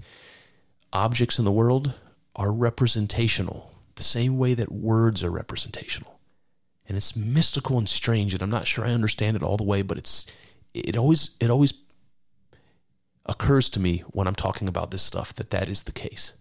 objects 0.93 1.37
in 1.39 1.43
the 1.43 1.51
world 1.61 1.93
are 2.37 2.53
representational, 2.53 3.59
the 3.95 4.03
same 4.03 4.37
way 4.37 4.53
that 4.53 4.71
words 4.71 5.21
are 5.21 5.29
representational. 5.29 6.21
And 6.87 6.95
it's 6.95 7.13
mystical 7.13 7.77
and 7.77 7.89
strange, 7.89 8.33
and 8.33 8.41
I'm 8.41 8.49
not 8.57 8.65
sure 8.65 8.85
I 8.85 8.93
understand 8.93 9.35
it 9.35 9.43
all 9.43 9.57
the 9.57 9.71
way, 9.73 9.81
but 9.81 9.97
it's 9.97 10.25
it 10.73 10.95
always 10.95 11.35
it 11.41 11.49
always 11.49 11.73
occurs 13.25 13.69
to 13.71 13.79
me 13.81 14.05
when 14.15 14.27
I'm 14.27 14.35
talking 14.35 14.69
about 14.69 14.91
this 14.91 15.03
stuff 15.03 15.33
that 15.35 15.49
that 15.49 15.67
is 15.67 15.83
the 15.83 15.91
case. 15.91 16.33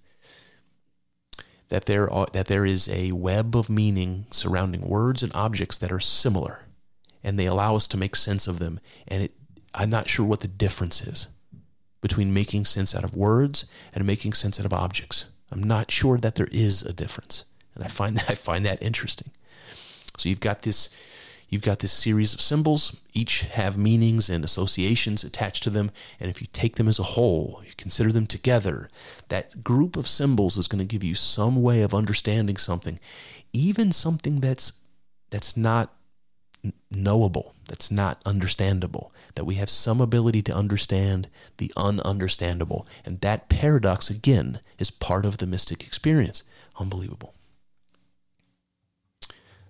that 1.70 1.86
there 1.86 2.10
are, 2.10 2.26
that 2.32 2.46
there 2.46 2.66
is 2.66 2.88
a 2.88 3.12
web 3.12 3.56
of 3.56 3.70
meaning 3.70 4.26
surrounding 4.30 4.82
words 4.82 5.22
and 5.22 5.32
objects 5.34 5.78
that 5.78 5.92
are 5.92 6.00
similar, 6.00 6.66
and 7.24 7.38
they 7.38 7.46
allow 7.46 7.76
us 7.76 7.88
to 7.88 7.96
make 7.96 8.14
sense 8.16 8.46
of 8.46 8.58
them. 8.58 8.78
And 9.08 9.24
it, 9.24 9.32
I'm 9.74 9.90
not 9.90 10.08
sure 10.08 10.26
what 10.26 10.40
the 10.40 10.48
difference 10.48 11.02
is 11.02 11.28
between 12.00 12.32
making 12.32 12.64
sense 12.64 12.94
out 12.94 13.04
of 13.04 13.14
words 13.14 13.66
and 13.94 14.06
making 14.06 14.32
sense 14.32 14.58
out 14.58 14.66
of 14.66 14.72
objects. 14.72 15.26
I'm 15.50 15.62
not 15.62 15.90
sure 15.90 16.18
that 16.18 16.36
there 16.36 16.48
is 16.50 16.82
a 16.82 16.92
difference, 16.92 17.44
and 17.74 17.84
I 17.84 17.88
find 17.88 18.16
that, 18.18 18.30
I 18.30 18.34
find 18.34 18.64
that 18.66 18.82
interesting. 18.82 19.30
So 20.16 20.28
you've 20.28 20.40
got 20.40 20.62
this 20.62 20.94
you've 21.48 21.62
got 21.62 21.80
this 21.80 21.92
series 21.92 22.32
of 22.32 22.40
symbols 22.40 23.00
each 23.12 23.40
have 23.40 23.76
meanings 23.76 24.30
and 24.30 24.44
associations 24.44 25.24
attached 25.24 25.64
to 25.64 25.70
them 25.70 25.90
and 26.20 26.30
if 26.30 26.40
you 26.40 26.46
take 26.52 26.76
them 26.76 26.86
as 26.86 27.00
a 27.00 27.02
whole 27.02 27.60
you 27.66 27.72
consider 27.76 28.12
them 28.12 28.26
together 28.26 28.88
that 29.30 29.64
group 29.64 29.96
of 29.96 30.06
symbols 30.06 30.56
is 30.56 30.68
going 30.68 30.78
to 30.78 30.84
give 30.84 31.02
you 31.02 31.16
some 31.16 31.60
way 31.60 31.82
of 31.82 31.92
understanding 31.92 32.56
something 32.56 33.00
even 33.52 33.90
something 33.90 34.38
that's 34.38 34.74
that's 35.30 35.56
not 35.56 35.92
knowable 36.90 37.54
that's 37.68 37.90
not 37.90 38.20
understandable 38.26 39.12
that 39.34 39.44
we 39.44 39.54
have 39.54 39.70
some 39.70 40.00
ability 40.00 40.42
to 40.42 40.54
understand 40.54 41.28
the 41.56 41.72
ununderstandable 41.76 42.84
and 43.04 43.20
that 43.20 43.48
paradox 43.48 44.10
again 44.10 44.60
is 44.78 44.90
part 44.90 45.24
of 45.24 45.38
the 45.38 45.46
mystic 45.46 45.82
experience 45.84 46.42
unbelievable 46.78 47.34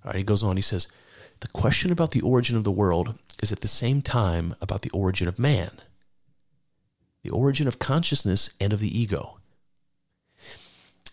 all 0.04 0.10
right, 0.10 0.18
he 0.18 0.22
goes 0.24 0.42
on, 0.42 0.56
he 0.56 0.62
says, 0.62 0.88
The 1.40 1.48
question 1.48 1.92
about 1.92 2.12
the 2.12 2.22
origin 2.22 2.56
of 2.56 2.64
the 2.64 2.70
world 2.70 3.18
is 3.42 3.52
at 3.52 3.60
the 3.60 3.68
same 3.68 4.02
time 4.02 4.54
about 4.60 4.82
the 4.82 4.90
origin 4.90 5.28
of 5.28 5.38
man, 5.38 5.70
the 7.22 7.30
origin 7.30 7.68
of 7.68 7.78
consciousness 7.78 8.50
and 8.60 8.72
of 8.72 8.80
the 8.80 8.98
ego. 8.98 9.38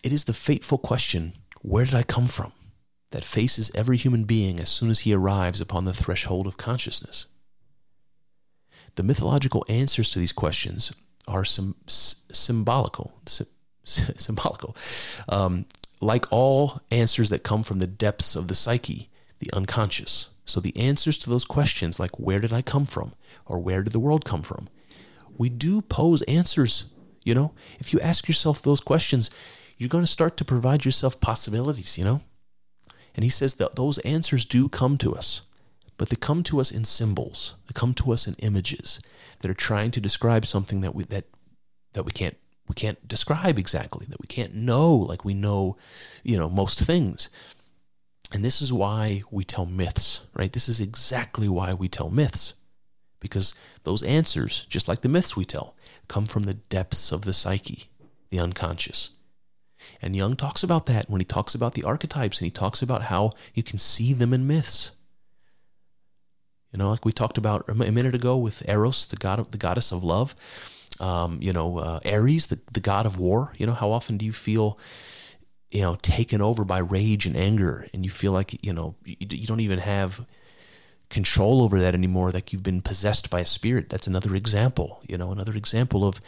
It 0.02 0.12
is 0.12 0.24
the 0.24 0.32
fateful 0.32 0.78
question, 0.78 1.34
Where 1.60 1.84
did 1.84 1.94
I 1.94 2.02
come 2.02 2.28
from? 2.28 2.52
That 3.10 3.24
faces 3.24 3.70
every 3.74 3.96
human 3.96 4.24
being 4.24 4.60
as 4.60 4.68
soon 4.68 4.90
as 4.90 5.00
he 5.00 5.14
arrives 5.14 5.60
upon 5.60 5.84
the 5.84 5.94
threshold 5.94 6.46
of 6.46 6.56
consciousness. 6.56 7.26
The 8.96 9.02
mythological 9.02 9.64
answers 9.68 10.10
to 10.10 10.18
these 10.18 10.32
questions 10.32 10.92
are 11.26 11.44
sim- 11.44 11.76
symbolical. 11.86 13.12
Symbolical. 13.84 14.76
Um, 15.28 15.64
like 16.00 16.26
all 16.30 16.80
answers 16.90 17.30
that 17.30 17.42
come 17.42 17.62
from 17.62 17.78
the 17.78 17.86
depths 17.86 18.36
of 18.36 18.48
the 18.48 18.54
psyche, 18.54 19.08
the 19.38 19.50
unconscious. 19.54 20.30
So 20.44 20.60
the 20.60 20.76
answers 20.76 21.16
to 21.18 21.30
those 21.30 21.44
questions, 21.44 21.98
like 21.98 22.18
where 22.18 22.38
did 22.38 22.52
I 22.52 22.62
come 22.62 22.84
from 22.84 23.14
or 23.46 23.58
where 23.58 23.82
did 23.82 23.92
the 23.92 24.00
world 24.00 24.24
come 24.24 24.42
from, 24.42 24.68
we 25.36 25.48
do 25.48 25.80
pose 25.80 26.22
answers. 26.22 26.86
You 27.24 27.34
know, 27.34 27.52
if 27.78 27.92
you 27.92 28.00
ask 28.00 28.28
yourself 28.28 28.62
those 28.62 28.80
questions, 28.80 29.30
you're 29.76 29.88
going 29.88 30.04
to 30.04 30.10
start 30.10 30.36
to 30.38 30.44
provide 30.44 30.84
yourself 30.84 31.20
possibilities, 31.20 31.96
you 31.96 32.04
know? 32.04 32.20
And 33.18 33.24
he 33.24 33.30
says 33.30 33.54
that 33.54 33.74
those 33.74 33.98
answers 33.98 34.44
do 34.44 34.68
come 34.68 34.96
to 34.98 35.12
us, 35.12 35.42
but 35.96 36.08
they 36.08 36.14
come 36.14 36.44
to 36.44 36.60
us 36.60 36.70
in 36.70 36.84
symbols. 36.84 37.56
They 37.66 37.72
come 37.74 37.92
to 37.94 38.12
us 38.12 38.28
in 38.28 38.34
images 38.34 39.00
that 39.40 39.50
are 39.50 39.54
trying 39.54 39.90
to 39.90 40.00
describe 40.00 40.46
something 40.46 40.82
that 40.82 40.94
we 40.94 41.02
that 41.06 41.24
that 41.94 42.04
we 42.04 42.12
can't 42.12 42.36
we 42.68 42.74
can't 42.76 43.08
describe 43.08 43.58
exactly, 43.58 44.06
that 44.08 44.20
we 44.20 44.28
can't 44.28 44.54
know 44.54 44.94
like 44.94 45.24
we 45.24 45.34
know, 45.34 45.76
you 46.22 46.36
know, 46.36 46.48
most 46.48 46.78
things. 46.78 47.28
And 48.32 48.44
this 48.44 48.62
is 48.62 48.72
why 48.72 49.22
we 49.32 49.42
tell 49.42 49.66
myths, 49.66 50.22
right? 50.32 50.52
This 50.52 50.68
is 50.68 50.78
exactly 50.78 51.48
why 51.48 51.74
we 51.74 51.88
tell 51.88 52.10
myths. 52.10 52.54
Because 53.18 53.52
those 53.82 54.04
answers, 54.04 54.64
just 54.68 54.86
like 54.86 55.00
the 55.00 55.08
myths 55.08 55.34
we 55.34 55.44
tell, 55.44 55.74
come 56.06 56.26
from 56.26 56.44
the 56.44 56.54
depths 56.54 57.10
of 57.10 57.22
the 57.22 57.32
psyche, 57.32 57.90
the 58.30 58.38
unconscious. 58.38 59.10
And 60.02 60.16
Jung 60.16 60.36
talks 60.36 60.62
about 60.62 60.86
that 60.86 61.08
when 61.08 61.20
he 61.20 61.24
talks 61.24 61.54
about 61.54 61.74
the 61.74 61.84
archetypes 61.84 62.38
and 62.40 62.46
he 62.46 62.50
talks 62.50 62.82
about 62.82 63.02
how 63.02 63.32
you 63.54 63.62
can 63.62 63.78
see 63.78 64.12
them 64.12 64.32
in 64.32 64.46
myths. 64.46 64.92
You 66.72 66.78
know, 66.78 66.90
like 66.90 67.04
we 67.04 67.12
talked 67.12 67.38
about 67.38 67.68
a 67.68 67.74
minute 67.74 68.14
ago 68.14 68.36
with 68.36 68.68
Eros, 68.68 69.06
the 69.06 69.16
god 69.16 69.38
of 69.38 69.52
the 69.52 69.58
goddess 69.58 69.90
of 69.90 70.04
love 70.04 70.34
um, 71.00 71.38
you 71.40 71.52
know, 71.52 71.78
uh, 71.78 72.00
Ares, 72.04 72.48
the, 72.48 72.58
the 72.72 72.80
god 72.80 73.06
of 73.06 73.18
war. 73.18 73.52
You 73.56 73.66
know, 73.66 73.72
how 73.72 73.90
often 73.90 74.16
do 74.16 74.26
you 74.26 74.32
feel, 74.32 74.78
you 75.70 75.82
know, 75.82 75.96
taken 76.00 76.40
over 76.40 76.64
by 76.64 76.78
rage 76.78 77.26
and 77.26 77.36
anger, 77.36 77.86
and 77.92 78.04
you 78.04 78.10
feel 78.10 78.32
like 78.32 78.64
you 78.64 78.72
know 78.72 78.96
you, 79.04 79.16
you 79.30 79.46
don't 79.46 79.60
even 79.60 79.78
have 79.78 80.24
control 81.10 81.62
over 81.62 81.80
that 81.80 81.94
anymore 81.94 82.30
like 82.30 82.52
you've 82.52 82.62
been 82.62 82.82
possessed 82.82 83.30
by 83.30 83.40
a 83.40 83.44
spirit 83.46 83.88
that's 83.88 84.06
another 84.06 84.34
example 84.34 85.00
you 85.08 85.16
know 85.16 85.32
another 85.32 85.56
example 85.56 86.06
of 86.06 86.20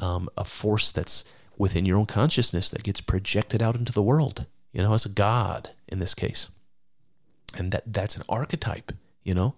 um, 0.00 0.28
a 0.36 0.42
force 0.42 0.90
that's 0.90 1.24
within 1.56 1.86
your 1.86 1.98
own 1.98 2.06
consciousness 2.06 2.68
that 2.70 2.82
gets 2.82 3.00
projected 3.00 3.62
out 3.62 3.76
into 3.76 3.92
the 3.92 4.02
world 4.02 4.46
you 4.72 4.82
know 4.82 4.94
as 4.94 5.06
a 5.06 5.10
god 5.10 5.70
in 5.88 5.98
this 5.98 6.14
case. 6.14 6.48
And 7.56 7.70
that 7.70 7.84
that's 7.92 8.16
an 8.16 8.24
archetype 8.28 8.92
you 9.24 9.34
know? 9.34 9.54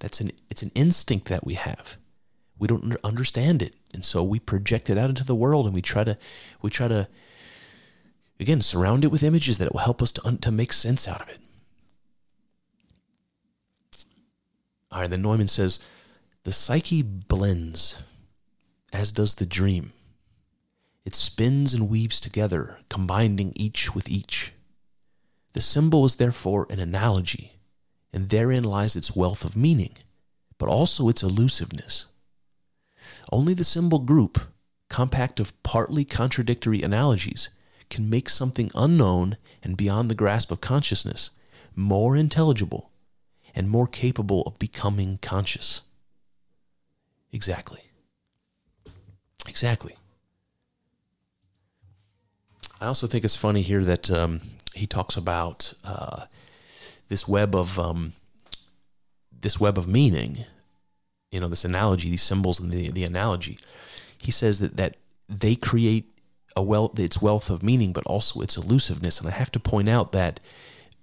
That's 0.00 0.20
an 0.20 0.32
it's 0.48 0.62
an 0.62 0.72
instinct 0.74 1.28
that 1.28 1.44
we 1.44 1.54
have. 1.54 1.96
We 2.58 2.66
don't 2.66 2.96
understand 3.04 3.62
it. 3.62 3.74
And 3.94 4.04
so 4.04 4.22
we 4.24 4.40
project 4.40 4.90
it 4.90 4.98
out 4.98 5.10
into 5.10 5.24
the 5.24 5.34
world 5.34 5.66
and 5.66 5.74
we 5.74 5.82
try 5.82 6.02
to 6.02 6.18
we 6.62 6.70
try 6.70 6.88
to 6.88 7.06
again 8.40 8.62
surround 8.62 9.04
it 9.04 9.10
with 9.10 9.22
images 9.22 9.58
that 9.58 9.72
will 9.72 9.80
help 9.80 10.02
us 10.02 10.10
to, 10.12 10.38
to 10.38 10.50
make 10.50 10.72
sense 10.72 11.06
out 11.06 11.20
of 11.20 11.28
it. 11.28 11.38
All 14.90 15.02
right 15.02 15.10
then 15.10 15.22
neumann 15.22 15.46
says 15.46 15.78
the 16.44 16.52
psyche 16.52 17.02
blends 17.02 18.02
as 18.92 19.12
does 19.12 19.36
the 19.36 19.46
dream 19.46 19.92
it 21.04 21.14
spins 21.14 21.74
and 21.74 21.88
weaves 21.88 22.20
together 22.20 22.78
combining 22.88 23.52
each 23.56 23.94
with 23.94 24.08
each 24.08 24.52
the 25.52 25.60
symbol 25.60 26.04
is 26.04 26.16
therefore 26.16 26.66
an 26.70 26.78
analogy 26.78 27.60
and 28.12 28.28
therein 28.28 28.64
lies 28.64 28.96
its 28.96 29.16
wealth 29.16 29.44
of 29.44 29.56
meaning 29.56 29.96
but 30.58 30.68
also 30.68 31.08
its 31.08 31.22
elusiveness 31.22 32.06
only 33.32 33.54
the 33.54 33.64
symbol 33.64 33.98
group, 34.00 34.40
compact 34.88 35.40
of 35.40 35.60
partly 35.62 36.04
contradictory 36.04 36.82
analogies, 36.82 37.50
can 37.88 38.08
make 38.08 38.28
something 38.28 38.70
unknown 38.74 39.36
and 39.62 39.76
beyond 39.76 40.08
the 40.10 40.14
grasp 40.14 40.50
of 40.50 40.60
consciousness 40.60 41.30
more 41.74 42.16
intelligible 42.16 42.90
and 43.54 43.68
more 43.68 43.86
capable 43.86 44.42
of 44.42 44.58
becoming 44.58 45.18
conscious. 45.22 45.82
Exactly. 47.32 47.82
Exactly. 49.48 49.96
I 52.80 52.86
also 52.86 53.06
think 53.06 53.24
it's 53.24 53.36
funny 53.36 53.62
here 53.62 53.84
that 53.84 54.10
um, 54.10 54.40
he 54.74 54.86
talks 54.86 55.16
about 55.16 55.74
uh, 55.84 56.24
this 57.08 57.28
web 57.28 57.54
of 57.54 57.78
um, 57.78 58.14
this 59.30 59.60
web 59.60 59.76
of 59.76 59.86
meaning 59.86 60.44
you 61.30 61.40
know 61.40 61.48
this 61.48 61.64
analogy, 61.64 62.10
these 62.10 62.22
symbols 62.22 62.60
and 62.60 62.72
the 62.72 62.90
the 62.90 63.04
analogy. 63.04 63.58
He 64.20 64.30
says 64.30 64.58
that 64.58 64.76
that 64.76 64.96
they 65.28 65.54
create 65.54 66.10
a 66.56 66.62
wealth 66.62 66.98
its 66.98 67.22
wealth 67.22 67.50
of 67.50 67.62
meaning, 67.62 67.92
but 67.92 68.04
also 68.06 68.40
its 68.40 68.56
elusiveness. 68.56 69.20
And 69.20 69.28
I 69.28 69.32
have 69.32 69.52
to 69.52 69.60
point 69.60 69.88
out 69.88 70.12
that 70.12 70.40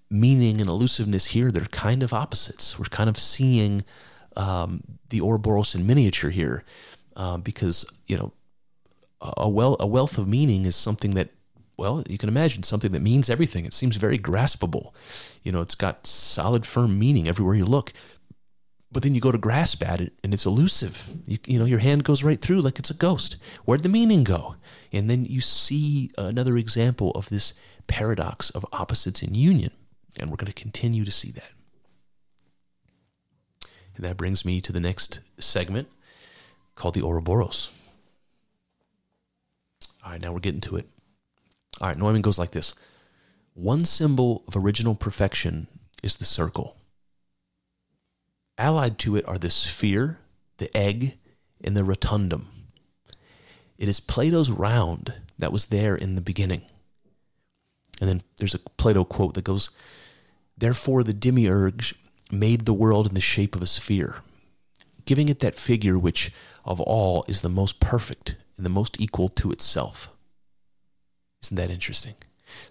meaning 0.10 0.62
and 0.62 0.70
elusiveness 0.70 1.28
here 1.28 1.52
they're 1.52 1.66
kind 1.66 2.04
of 2.04 2.14
opposites. 2.14 2.78
We're 2.78 2.86
kind 2.86 3.10
of 3.10 3.18
seeing 3.18 3.84
um, 4.36 4.84
the 5.10 5.22
Ouroboros 5.22 5.76
in 5.76 5.88
miniature 5.88 6.30
here, 6.30 6.64
uh, 7.16 7.38
because 7.38 7.86
you 8.08 8.18
know 8.18 8.34
a 9.22 9.48
well 9.48 9.78
a 9.80 9.88
wealth 9.88 10.18
of 10.18 10.28
meaning 10.28 10.66
is 10.66 10.76
something 10.76 11.12
that 11.12 11.30
well, 11.78 12.04
you 12.10 12.18
can 12.18 12.30
imagine 12.30 12.64
something 12.64 12.92
that 12.92 13.02
means 13.02 13.30
everything. 13.30 13.66
It 13.66 13.74
seems 13.74 13.96
very 13.98 14.18
graspable. 14.18 14.94
You 15.44 15.52
know, 15.52 15.62
it's 15.62 15.76
got 15.76 16.08
solid, 16.08 16.66
firm 16.66 16.98
meaning 16.98 17.28
everywhere 17.28 17.56
you 17.56 17.66
look 17.66 17.94
but 18.92 19.04
then 19.04 19.14
you 19.14 19.22
go 19.22 19.32
to 19.32 19.38
grasp 19.38 19.84
at 19.86 20.00
it 20.00 20.14
and 20.24 20.34
it's 20.34 20.46
elusive. 20.46 21.10
You, 21.26 21.38
you 21.46 21.60
know, 21.60 21.66
your 21.66 21.80
hand 21.80 22.04
goes 22.04 22.24
right 22.24 22.40
through 22.40 22.62
like 22.62 22.80
it's 22.80 22.90
a 22.90 22.96
ghost. 22.96 23.36
Where'd 23.66 23.84
the 23.84 23.90
meaning 23.90 24.24
go? 24.24 24.56
And 24.94 25.10
then 25.10 25.26
you 25.26 25.42
see 25.42 26.10
another 26.18 26.58
example 26.58 27.12
of 27.12 27.30
this 27.30 27.54
paradox 27.88 28.50
of 28.52 28.66
opposites 28.72 29.22
in 29.22 29.36
union. 29.36 29.72
And 30.20 30.30
we're 30.30 30.38
going 30.38 30.52
to 30.52 30.54
continue 30.62 31.04
to 31.04 31.12
see 31.12 31.32
that. 31.32 31.54
And 33.96 34.06
that 34.06 34.18
brings 34.18 34.46
me 34.46 34.62
to 34.62 34.72
the 34.72 34.80
next 34.80 35.20
segment 35.38 35.90
called 36.76 36.94
the 36.94 37.02
Ouroboros. 37.02 37.72
All 40.04 40.12
right, 40.12 40.22
now 40.22 40.32
we're 40.32 40.40
getting 40.40 40.62
to 40.62 40.78
it. 40.78 40.88
All 41.80 41.88
right, 41.88 41.98
Neumann 41.98 42.22
goes 42.22 42.40
like 42.40 42.52
this 42.52 42.74
One 43.54 43.86
symbol 43.86 44.44
of 44.48 44.56
original 44.56 44.96
perfection 44.96 45.68
is 46.04 46.16
the 46.16 46.26
circle. 46.26 46.78
Allied 48.58 48.98
to 49.00 49.16
it 49.16 49.28
are 49.28 49.38
the 49.38 49.50
sphere, 49.50 50.20
the 50.58 50.76
egg, 50.76 51.18
and 51.64 51.78
the 51.78 51.84
rotundum. 51.84 52.46
It 53.78 53.88
is 53.88 54.00
Plato's 54.00 54.50
round 54.50 55.14
that 55.38 55.52
was 55.52 55.68
there 55.68 55.96
in 55.96 56.16
the 56.16 56.22
beginning. 56.22 56.64
And 58.02 58.10
then 58.10 58.24
there's 58.38 58.56
a 58.56 58.60
Plato 58.60 59.04
quote 59.04 59.36
that 59.36 59.44
goes, 59.44 59.70
Therefore 60.58 61.04
the 61.04 61.14
demiurge 61.14 61.94
made 62.32 62.66
the 62.66 62.74
world 62.74 63.08
in 63.08 63.14
the 63.14 63.22
shape 63.22 63.56
of 63.56 63.62
a 63.62 63.68
sphere, 63.68 64.18
giving 65.06 65.30
it 65.30 65.40
that 65.40 65.56
figure 65.56 65.98
which 65.98 66.32
of 66.66 66.82
all 66.82 67.24
is 67.28 67.42
the 67.42 67.50
most 67.50 67.80
perfect 67.80 68.36
and 68.56 68.66
the 68.66 68.72
most 68.72 69.00
equal 69.00 69.28
to 69.30 69.52
itself. 69.52 70.10
Isn't 71.48 71.58
that 71.58 71.70
interesting? 71.70 72.16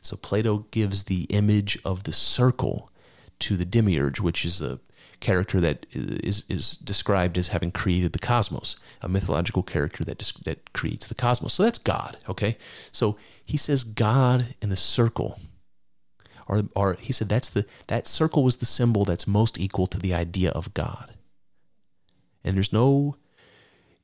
So 0.03 0.17
Plato 0.17 0.67
gives 0.71 1.05
the 1.05 1.25
image 1.25 1.79
of 1.85 2.03
the 2.03 2.13
circle 2.13 2.91
to 3.39 3.57
the 3.57 3.65
demiurge, 3.65 4.21
which 4.21 4.45
is 4.45 4.61
a 4.63 4.81
character 5.21 5.61
that 5.63 5.87
is 5.93 6.45
is 6.49 6.77
described 6.77 7.39
as 7.39 7.49
having 7.49 7.71
created 7.71 8.13
the 8.13 8.19
cosmos, 8.19 8.77
a 9.01 9.09
mythological 9.09 9.63
character 9.63 10.05
that 10.05 10.19
that 10.45 10.73
creates 10.75 11.07
the 11.07 11.15
cosmos. 11.15 11.55
So 11.55 11.63
that's 11.63 11.79
God. 11.79 12.19
Okay, 12.29 12.59
so 12.93 13.17
he 13.45 13.57
says 13.57 13.83
God 13.83 14.55
and 14.61 14.71
the 14.71 14.77
circle, 14.77 15.41
or 16.47 16.63
or 16.75 16.97
he 17.01 17.15
said 17.15 17.31
that's 17.31 17.49
the 17.49 17.65
that 17.87 18.07
circle 18.07 18.45
was 18.45 18.57
the 18.57 18.67
symbol 18.67 19.07
that's 19.07 19.27
most 19.27 19.59
equal 19.59 19.87
to 19.87 19.99
the 19.99 20.13
idea 20.13 20.51
of 20.51 20.75
God. 20.75 21.15
And 22.45 22.55
there's 22.57 22.73
no, 22.73 23.17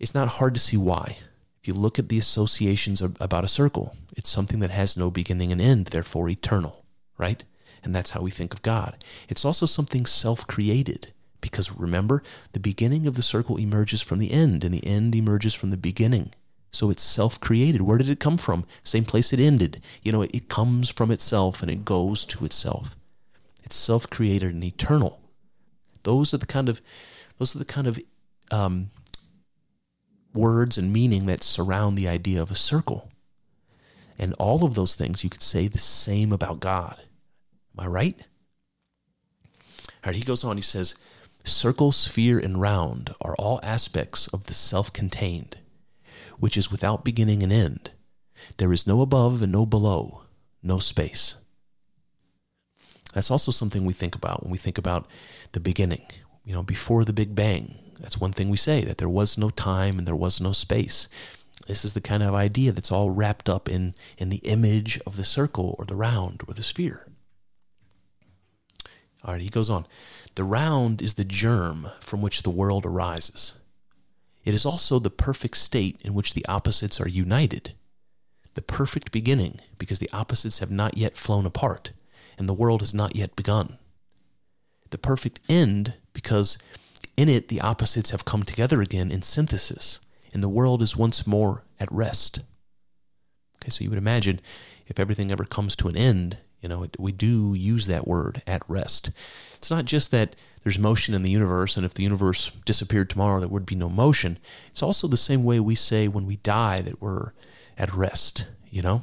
it's 0.01 0.15
not 0.15 0.29
hard 0.29 0.55
to 0.55 0.61
see 0.61 0.77
why. 0.77 1.19
If 1.63 1.69
you 1.69 1.75
look 1.75 2.01
at 2.01 2.09
the 2.09 2.19
associations 2.19 3.01
about 3.01 3.45
a 3.45 3.49
circle, 3.49 3.95
it's 4.17 4.29
something 4.29 4.59
that 4.59 4.73
has 4.73 4.97
no 4.97 5.13
beginning 5.13 5.53
and 5.53 5.61
end, 5.61 5.87
therefore 5.87 6.29
eternal, 6.29 6.85
right? 7.19 7.45
And 7.85 7.95
that's 7.95 8.11
how 8.11 8.21
we 8.21 8.33
think 8.33 8.53
of 8.53 8.63
God. 8.63 9.05
It's 9.29 9.45
also 9.45 9.67
something 9.67 10.05
self 10.05 10.45
created, 10.49 11.13
because 11.41 11.71
remember, 11.71 12.25
the 12.51 12.59
beginning 12.59 13.07
of 13.07 13.15
the 13.15 13.23
circle 13.23 13.59
emerges 13.59 14.03
from 14.03 14.19
the 14.19 14.33
end, 14.33 14.65
and 14.65 14.75
the 14.75 14.85
end 14.85 15.15
emerges 15.15 15.55
from 15.55 15.71
the 15.71 15.77
beginning. 15.77 16.33
So 16.73 16.91
it's 16.91 17.03
self 17.05 17.39
created. 17.39 17.83
Where 17.83 17.99
did 17.99 18.09
it 18.09 18.19
come 18.19 18.39
from? 18.39 18.65
Same 18.83 19.05
place 19.05 19.33
it 19.33 19.39
ended. 19.39 19.81
You 20.03 20.11
know, 20.11 20.23
it 20.23 20.49
comes 20.49 20.91
from 20.91 21.13
itself 21.13 21.63
and 21.63 21.71
it 21.71 21.85
goes 21.85 22.27
to 22.27 22.45
itself. 22.45 22.97
It's 23.63 23.77
self 23.77 24.11
created 24.11 24.53
and 24.53 24.65
eternal. 24.65 25.21
Those 26.03 26.35
are 26.35 26.39
the 26.39 26.47
kind 26.47 26.69
of 26.69 26.83
those 27.39 27.55
are 27.55 27.61
the 27.61 27.65
kind 27.65 27.87
of 27.87 28.01
um, 28.51 28.91
words 30.35 30.79
and 30.79 30.93
meaning 30.93 31.27
that 31.27 31.43
surround 31.43 31.97
the 31.97 32.09
idea 32.09 32.41
of 32.41 32.51
a 32.51 32.57
circle. 32.57 33.11
And 34.19 34.35
all 34.35 34.65
of 34.65 34.75
those 34.75 34.95
things 34.95 35.25
you 35.25 35.31
could 35.31 35.43
say 35.43 35.69
the 35.69 35.79
same 35.79 36.33
about 36.33 36.61
God. 36.61 37.03
Am 37.77 37.85
I 37.85 37.89
right? 37.89 38.17
All 40.05 40.11
right, 40.11 40.17
he 40.17 40.23
goes 40.23 40.45
on, 40.45 40.57
he 40.57 40.63
says, 40.63 40.95
Circle, 41.45 41.93
sphere, 41.93 42.39
and 42.39 42.61
round 42.61 43.15
are 43.21 43.35
all 43.37 43.59
aspects 43.63 44.29
of 44.29 44.47
the 44.47 44.55
self 44.55 44.93
contained, 44.93 45.59
which 46.39 46.57
is 46.57 46.71
without 46.71 47.05
beginning 47.05 47.43
and 47.43 47.53
end. 47.53 47.91
There 48.59 48.73
is 48.73 48.87
no 48.87 49.01
above 49.01 49.43
and 49.43 49.53
no 49.53 49.67
below, 49.67 50.23
no 50.63 50.79
space. 50.79 51.37
That's 53.13 53.31
also 53.31 53.51
something 53.51 53.85
we 53.85 53.93
think 53.93 54.15
about 54.15 54.43
when 54.43 54.53
we 54.53 54.59
think 54.59 54.79
about 54.79 55.07
the 55.53 55.61
beginning, 55.61 56.07
you 56.45 56.55
know, 56.55 56.63
before 56.63 57.05
the 57.05 57.13
Big 57.13 57.35
Bang. 57.35 57.79
That's 58.03 58.21
one 58.21 58.33
thing 58.33 58.51
we 58.51 58.57
say, 58.57 58.85
that 58.85 58.99
there 58.99 59.09
was 59.09 59.39
no 59.39 59.49
time 59.49 59.97
and 59.97 60.07
there 60.07 60.17
was 60.17 60.41
no 60.41 60.53
space. 60.53 61.09
This 61.69 61.85
is 61.85 61.95
the 61.95 62.01
kind 62.01 62.23
of 62.23 62.35
idea 62.35 62.73
that's 62.73 62.91
all 62.91 63.11
wrapped 63.11 63.49
up 63.49 63.69
in, 63.69 63.95
in 64.19 64.29
the 64.29 64.39
image 64.39 65.01
of 65.07 65.17
the 65.17 65.25
circle 65.25 65.77
or 65.79 65.85
the 65.85 65.95
round 65.95 66.43
or 66.49 66.55
the 66.55 66.65
sphere. 66.65 67.07
All 69.25 69.35
right, 69.35 69.41
he 69.41 69.49
goes 69.49 69.71
on. 69.71 69.87
The 70.35 70.43
round 70.43 71.01
is 71.01 71.15
the 71.15 71.25
germ 71.25 71.91
from 72.01 72.21
which 72.21 72.43
the 72.43 72.51
world 72.51 72.85
arises. 72.85 73.57
It 74.45 74.53
is 74.53 74.67
also 74.67 74.99
the 74.99 75.09
perfect 75.11 75.57
state 75.57 76.01
in 76.01 76.13
which 76.13 76.35
the 76.35 76.45
opposites 76.47 77.01
are 77.01 77.09
united. 77.09 77.75
The 78.55 78.63
perfect 78.63 79.13
beginning, 79.13 79.61
because 79.79 80.01
the 80.01 80.11
opposites 80.13 80.59
have 80.59 80.73
not 80.73 80.99
yet 80.99 81.17
flown 81.17 81.47
apart, 81.47 81.93
and 82.37 82.49
the 82.49 82.55
world 82.55 82.81
has 82.81 82.93
not 82.93 83.15
yet 83.15 83.37
begun. 83.37 83.79
The 84.91 84.99
perfect 84.99 85.39
end, 85.49 85.95
because 86.13 86.59
in 87.17 87.29
it 87.29 87.49
the 87.49 87.61
opposites 87.61 88.11
have 88.11 88.25
come 88.25 88.43
together 88.43 88.81
again 88.83 89.11
in 89.11 89.23
synthesis, 89.23 90.01
and 90.33 90.43
the 90.43 90.49
world 90.49 90.83
is 90.83 90.97
once 90.97 91.27
more 91.27 91.65
at 91.79 91.91
rest. 91.93 92.41
Okay, 93.57 93.71
so 93.71 93.85
you 93.85 93.91
would 93.91 93.99
imagine 93.99 94.41
if 94.87 94.99
everything 94.99 95.31
ever 95.31 95.45
comes 95.45 95.77
to 95.77 95.89
an 95.89 95.97
end, 95.97 96.39
you 96.61 96.69
know, 96.69 96.87
we 96.99 97.13
do 97.13 97.55
use 97.55 97.87
that 97.87 98.07
word 98.07 98.43
at 98.47 98.63
rest. 98.69 99.11
It's 99.55 99.71
not 99.71 99.85
just 99.85 100.11
that 100.13 100.37
there's 100.63 100.79
motion 100.79 101.13
in 101.15 101.23
the 101.23 101.31
universe, 101.31 101.77
and 101.77 101.85
if 101.85 101.95
the 101.95 102.05
universe 102.05 102.51
disappeared 102.65 103.11
tomorrow, 103.11 103.41
there 103.41 103.49
would 103.49 103.67
be 103.67 103.75
no 103.75 103.89
motion. 103.89 104.39
It's 104.69 104.83
also 104.83 105.09
the 105.09 105.17
same 105.17 105.43
way 105.43 105.59
we 105.59 105.75
say 105.75 106.07
when 106.07 106.27
we 106.27 106.37
die 106.37 106.81
that 106.83 107.03
we're 107.03 107.33
at 107.77 107.93
rest, 107.93 108.47
you 108.71 108.81
know? 108.81 109.03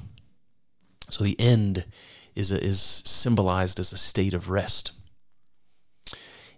So 1.10 1.24
the 1.24 1.40
end 1.40 1.86
is, 2.36 2.52
a, 2.52 2.64
is 2.64 2.80
symbolized 3.06 3.80
as 3.80 3.92
a 3.92 3.98
state 3.98 4.34
of 4.34 4.50
rest. 4.50 4.92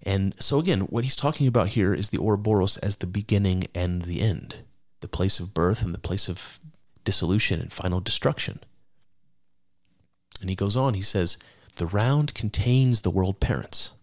And 0.04 0.40
so, 0.42 0.60
again, 0.60 0.82
what 0.82 1.04
he's 1.04 1.16
talking 1.16 1.48
about 1.48 1.70
here 1.70 1.94
is 1.94 2.10
the 2.10 2.18
Ouroboros 2.18 2.78
as 2.78 2.98
the 2.98 3.08
beginning 3.08 3.66
and 3.76 4.04
the 4.04 4.22
end, 4.22 4.64
the 5.02 5.08
place 5.08 5.40
of 5.40 5.54
birth 5.54 5.84
and 5.84 5.94
the 5.94 6.00
place 6.00 6.28
of 6.28 6.60
dissolution 7.04 7.60
and 7.60 7.72
final 7.72 8.00
destruction. 8.00 8.60
And 10.40 10.50
he 10.50 10.56
goes 10.56 10.76
on, 10.76 10.96
he 10.96 11.02
says, 11.02 11.38
the 11.76 11.86
round 11.86 12.34
contains 12.34 13.02
the 13.02 13.12
world 13.12 13.40
parents. 13.40 13.94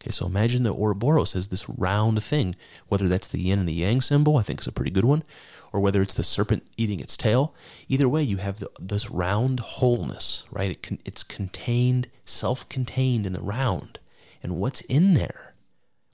Okay, 0.00 0.10
so 0.12 0.26
imagine 0.26 0.62
the 0.62 0.74
Ouroboros 0.74 1.34
as 1.34 1.48
this 1.48 1.68
round 1.68 2.22
thing, 2.22 2.54
whether 2.88 3.08
that's 3.08 3.28
the 3.28 3.40
yin 3.40 3.58
and 3.58 3.68
the 3.68 3.72
yang 3.72 4.00
symbol, 4.00 4.36
I 4.36 4.42
think 4.42 4.60
is 4.60 4.66
a 4.66 4.72
pretty 4.72 4.92
good 4.92 5.04
one, 5.04 5.24
or 5.72 5.80
whether 5.80 6.02
it's 6.02 6.14
the 6.14 6.22
serpent 6.22 6.66
eating 6.76 7.00
its 7.00 7.16
tail. 7.16 7.54
Either 7.88 8.08
way, 8.08 8.22
you 8.22 8.36
have 8.36 8.60
the, 8.60 8.70
this 8.80 9.10
round 9.10 9.60
wholeness, 9.60 10.44
right? 10.50 10.70
It 10.70 11.00
it's 11.04 11.24
contained, 11.24 12.08
self 12.24 12.68
contained 12.68 13.26
in 13.26 13.32
the 13.32 13.40
round. 13.40 13.97
And 14.42 14.56
what's 14.56 14.80
in 14.82 15.14
there, 15.14 15.54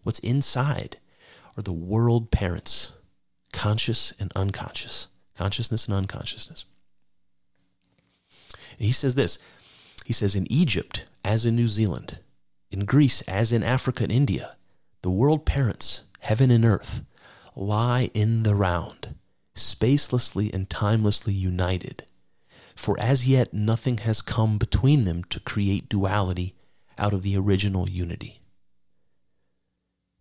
what's 0.03 0.19
inside, 0.21 0.99
are 1.57 1.63
the 1.63 1.73
world 1.73 2.31
parents, 2.31 2.93
conscious 3.53 4.13
and 4.19 4.33
unconscious, 4.35 5.09
consciousness 5.37 5.87
and 5.87 5.95
unconsciousness. 5.95 6.65
And 8.79 8.87
he 8.87 8.93
says 8.93 9.15
this 9.15 9.39
he 10.05 10.13
says, 10.13 10.37
in 10.37 10.51
Egypt, 10.53 11.05
as 11.25 11.47
in 11.47 11.57
New 11.57 11.69
Zealand, 11.69 12.19
in 12.71 12.85
Greece, 12.85 13.23
as 13.23 13.53
in 13.53 13.63
Africa 13.63 14.03
and 14.05 14.13
India, 14.13 14.57
the 15.01 15.11
world 15.11 15.47
parents, 15.47 16.05
heaven 16.21 16.51
and 16.51 16.65
earth, 16.65 17.05
lie 17.57 18.11
in 18.13 18.43
the 18.43 18.55
round, 18.55 19.15
spacelessly 19.55 20.53
and 20.53 20.69
timelessly 20.69 21.33
united. 21.33 22.05
For 22.77 22.99
as 23.01 23.27
yet 23.27 23.55
nothing 23.55 23.99
has 23.99 24.21
come 24.21 24.59
between 24.59 25.05
them 25.05 25.25
to 25.25 25.41
create 25.41 25.89
duality 25.89 26.55
out 26.99 27.13
of 27.13 27.23
the 27.23 27.37
original 27.37 27.89
unity. 27.89 28.41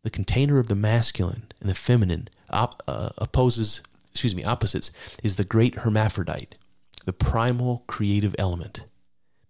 The 0.04 0.10
container 0.10 0.60
of 0.60 0.68
the 0.68 0.76
masculine 0.76 1.52
and 1.62 1.70
the 1.70 1.76
feminine 1.76 2.28
op- 2.50 2.84
uh, 2.88 3.10
opposes, 3.18 3.82
excuse 4.12 4.36
me, 4.36 4.44
opposites 4.44 4.92
is 5.24 5.38
the 5.38 5.46
great 5.46 5.76
hermaphrodite, 5.76 6.58
the 7.06 7.14
primal 7.14 7.84
creative 7.88 8.36
element 8.38 8.86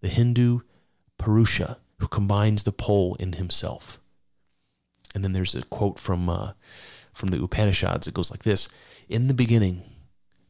the 0.04 0.10
Hindu 0.10 0.60
Purusha, 1.18 1.78
who 2.00 2.08
combines 2.08 2.64
the 2.64 2.74
pole 2.74 3.16
in 3.22 3.34
himself. 3.34 4.00
And 5.16 5.24
then 5.24 5.32
there's 5.32 5.56
a 5.56 5.64
quote 5.64 5.98
from 5.98 6.30
uh, 6.30 6.52
from 7.14 7.30
the 7.30 7.42
Upanishads. 7.42 8.06
It 8.06 8.14
goes 8.14 8.30
like 8.30 8.44
this: 8.44 8.68
In 9.08 9.28
the 9.28 9.34
beginning, 9.34 9.82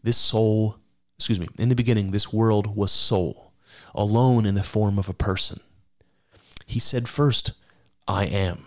this 0.02 0.18
soul, 0.18 0.78
excuse 1.18 1.40
me, 1.40 1.48
in 1.58 1.70
the 1.70 1.76
beginning, 1.76 2.12
this 2.12 2.34
world 2.34 2.76
was 2.76 2.92
soul, 2.92 3.54
alone 3.94 4.46
in 4.46 4.56
the 4.56 4.64
form 4.64 4.98
of 4.98 5.08
a 5.08 5.14
person. 5.14 5.62
He 6.66 6.80
said 6.80 7.08
first, 7.08 7.52
"I 8.08 8.26
am." 8.26 8.66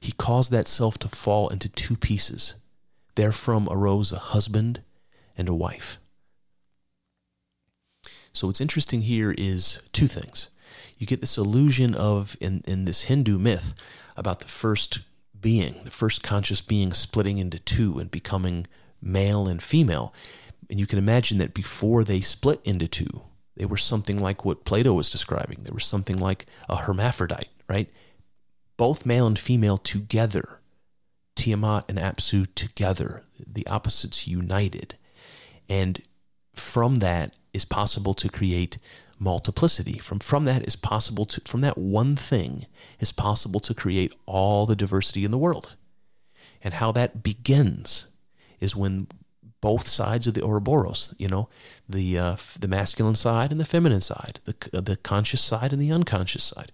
He 0.00 0.12
caused 0.12 0.50
that 0.50 0.66
self 0.66 0.98
to 0.98 1.08
fall 1.08 1.48
into 1.48 1.68
two 1.68 1.96
pieces. 1.96 2.56
Therefrom 3.14 3.68
arose 3.70 4.12
a 4.12 4.18
husband 4.18 4.82
and 5.36 5.48
a 5.48 5.54
wife. 5.54 5.98
So 8.32 8.48
what's 8.48 8.60
interesting 8.60 9.02
here 9.02 9.34
is 9.38 9.82
two 9.92 10.08
things. 10.08 10.50
You 10.98 11.06
get 11.06 11.20
this 11.20 11.38
illusion 11.38 11.94
of 11.94 12.36
in, 12.40 12.62
in 12.66 12.84
this 12.84 13.02
Hindu 13.02 13.38
myth 13.38 13.74
about 14.16 14.40
the 14.40 14.48
first 14.48 15.00
being, 15.40 15.80
the 15.84 15.90
first 15.90 16.22
conscious 16.22 16.60
being 16.60 16.92
splitting 16.92 17.38
into 17.38 17.58
two 17.58 17.98
and 17.98 18.10
becoming 18.10 18.66
male 19.00 19.46
and 19.46 19.62
female. 19.62 20.12
And 20.68 20.80
you 20.80 20.86
can 20.86 20.98
imagine 20.98 21.38
that 21.38 21.54
before 21.54 22.02
they 22.02 22.20
split 22.20 22.60
into 22.64 22.88
two, 22.88 23.22
they 23.56 23.64
were 23.64 23.76
something 23.76 24.18
like 24.18 24.44
what 24.44 24.64
Plato 24.64 24.92
was 24.94 25.10
describing. 25.10 25.58
They 25.62 25.72
were 25.72 25.80
something 25.80 26.16
like 26.16 26.46
a 26.68 26.76
hermaphrodite, 26.76 27.50
right? 27.68 27.88
Both 28.76 29.06
male 29.06 29.26
and 29.26 29.38
female 29.38 29.78
together, 29.78 30.60
Tiamat 31.36 31.84
and 31.88 31.98
Apsu 31.98 32.46
together, 32.54 33.22
the 33.38 33.66
opposites 33.66 34.26
united. 34.26 34.96
And 35.68 36.02
from 36.54 36.96
that, 36.96 37.34
is 37.54 37.64
possible 37.64 38.12
to 38.14 38.28
create 38.28 38.76
multiplicity. 39.18 39.98
From, 39.98 40.18
from 40.18 40.44
that 40.44 40.66
is 40.66 40.76
possible 40.76 41.24
to 41.24 41.40
from 41.42 41.62
that 41.62 41.78
one 41.78 42.16
thing 42.16 42.66
is 42.98 43.12
possible 43.12 43.60
to 43.60 43.72
create 43.72 44.12
all 44.26 44.66
the 44.66 44.76
diversity 44.76 45.24
in 45.24 45.30
the 45.30 45.38
world. 45.38 45.76
And 46.62 46.74
how 46.74 46.92
that 46.92 47.22
begins 47.22 48.08
is 48.60 48.74
when 48.74 49.06
both 49.64 49.88
sides 49.88 50.26
of 50.26 50.34
the 50.34 50.44
Ouroboros, 50.44 51.14
you 51.16 51.26
know, 51.26 51.48
the 51.88 52.18
uh, 52.18 52.36
the 52.60 52.68
masculine 52.68 53.14
side 53.14 53.50
and 53.50 53.58
the 53.58 53.64
feminine 53.64 54.02
side, 54.02 54.38
the 54.44 54.54
the 54.82 54.96
conscious 54.96 55.40
side 55.40 55.72
and 55.72 55.80
the 55.80 55.90
unconscious 55.90 56.44
side. 56.44 56.70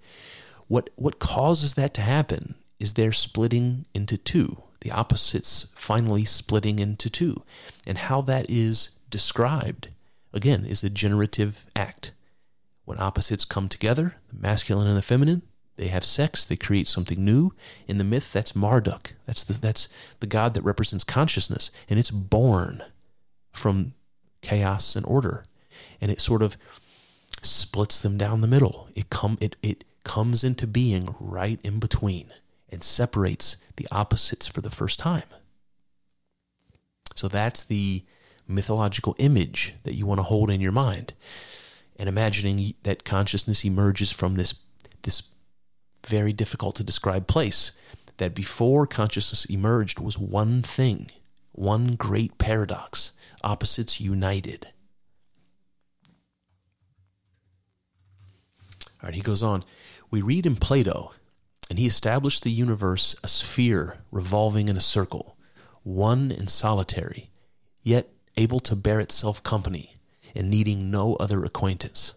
What 0.66 0.90
what 0.96 1.20
causes 1.20 1.74
that 1.74 1.94
to 1.94 2.00
happen 2.00 2.56
is 2.80 2.94
they're 2.94 3.12
splitting 3.12 3.86
into 3.94 4.16
two, 4.16 4.64
the 4.80 4.90
opposites 4.90 5.72
finally 5.76 6.24
splitting 6.24 6.80
into 6.80 7.08
two, 7.08 7.44
and 7.86 7.96
how 7.96 8.22
that 8.22 8.50
is 8.50 8.98
described 9.08 9.88
again, 10.32 10.64
is 10.64 10.82
a 10.82 10.90
generative 10.90 11.66
act. 11.76 12.12
When 12.84 13.00
opposites 13.00 13.44
come 13.44 13.68
together, 13.68 14.16
the 14.32 14.40
masculine 14.40 14.88
and 14.88 14.96
the 14.96 15.02
feminine, 15.02 15.42
they 15.80 15.88
have 15.88 16.04
sex, 16.04 16.44
they 16.44 16.56
create 16.56 16.86
something 16.86 17.24
new. 17.24 17.54
In 17.88 17.96
the 17.96 18.04
myth, 18.04 18.34
that's 18.34 18.54
Marduk. 18.54 19.14
That's 19.24 19.42
the, 19.42 19.54
that's 19.54 19.88
the 20.20 20.26
god 20.26 20.52
that 20.52 20.62
represents 20.62 21.04
consciousness, 21.04 21.70
and 21.88 21.98
it's 21.98 22.10
born 22.10 22.84
from 23.50 23.94
chaos 24.42 24.94
and 24.94 25.06
order. 25.06 25.42
And 25.98 26.10
it 26.10 26.20
sort 26.20 26.42
of 26.42 26.58
splits 27.40 27.98
them 27.98 28.18
down 28.18 28.42
the 28.42 28.46
middle. 28.46 28.90
It 28.94 29.08
come 29.08 29.38
it 29.40 29.56
it 29.62 29.84
comes 30.04 30.44
into 30.44 30.66
being 30.66 31.14
right 31.18 31.58
in 31.64 31.78
between 31.78 32.30
and 32.68 32.84
separates 32.84 33.56
the 33.76 33.88
opposites 33.90 34.46
for 34.46 34.60
the 34.60 34.68
first 34.68 34.98
time. 34.98 35.22
So 37.14 37.26
that's 37.26 37.64
the 37.64 38.04
mythological 38.46 39.16
image 39.18 39.76
that 39.84 39.94
you 39.94 40.04
want 40.04 40.18
to 40.18 40.24
hold 40.24 40.50
in 40.50 40.60
your 40.60 40.72
mind. 40.72 41.14
And 41.96 42.06
imagining 42.06 42.74
that 42.82 43.04
consciousness 43.04 43.64
emerges 43.64 44.12
from 44.12 44.34
this 44.34 44.54
this 45.04 45.22
very 46.06 46.32
difficult 46.32 46.76
to 46.76 46.84
describe 46.84 47.26
place 47.26 47.72
that 48.18 48.34
before 48.34 48.86
consciousness 48.86 49.44
emerged 49.46 49.98
was 49.98 50.18
one 50.18 50.62
thing, 50.62 51.10
one 51.52 51.94
great 51.94 52.38
paradox, 52.38 53.12
opposites 53.42 54.00
united. 54.00 54.68
All 59.02 59.06
right, 59.08 59.14
he 59.14 59.22
goes 59.22 59.42
on. 59.42 59.64
We 60.10 60.20
read 60.20 60.44
in 60.44 60.56
Plato, 60.56 61.12
and 61.70 61.78
he 61.78 61.86
established 61.86 62.42
the 62.42 62.50
universe 62.50 63.16
a 63.24 63.28
sphere 63.28 63.98
revolving 64.10 64.68
in 64.68 64.76
a 64.76 64.80
circle, 64.80 65.38
one 65.82 66.30
and 66.30 66.50
solitary, 66.50 67.30
yet 67.82 68.10
able 68.36 68.60
to 68.60 68.76
bear 68.76 69.00
itself 69.00 69.42
company 69.42 69.96
and 70.34 70.50
needing 70.50 70.90
no 70.90 71.14
other 71.16 71.44
acquaintance. 71.44 72.14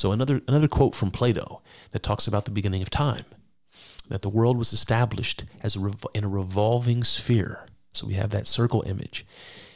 So 0.00 0.12
another 0.12 0.40
another 0.48 0.66
quote 0.66 0.94
from 0.94 1.10
Plato 1.10 1.60
that 1.90 2.02
talks 2.02 2.26
about 2.26 2.46
the 2.46 2.50
beginning 2.50 2.80
of 2.80 2.88
time, 2.88 3.26
that 4.08 4.22
the 4.22 4.30
world 4.30 4.56
was 4.56 4.72
established 4.72 5.44
as 5.62 5.76
a 5.76 5.80
rev- 5.80 6.06
in 6.14 6.24
a 6.24 6.28
revolving 6.28 7.04
sphere. 7.04 7.66
So 7.92 8.06
we 8.06 8.14
have 8.14 8.30
that 8.30 8.46
circle 8.46 8.82
image, 8.86 9.26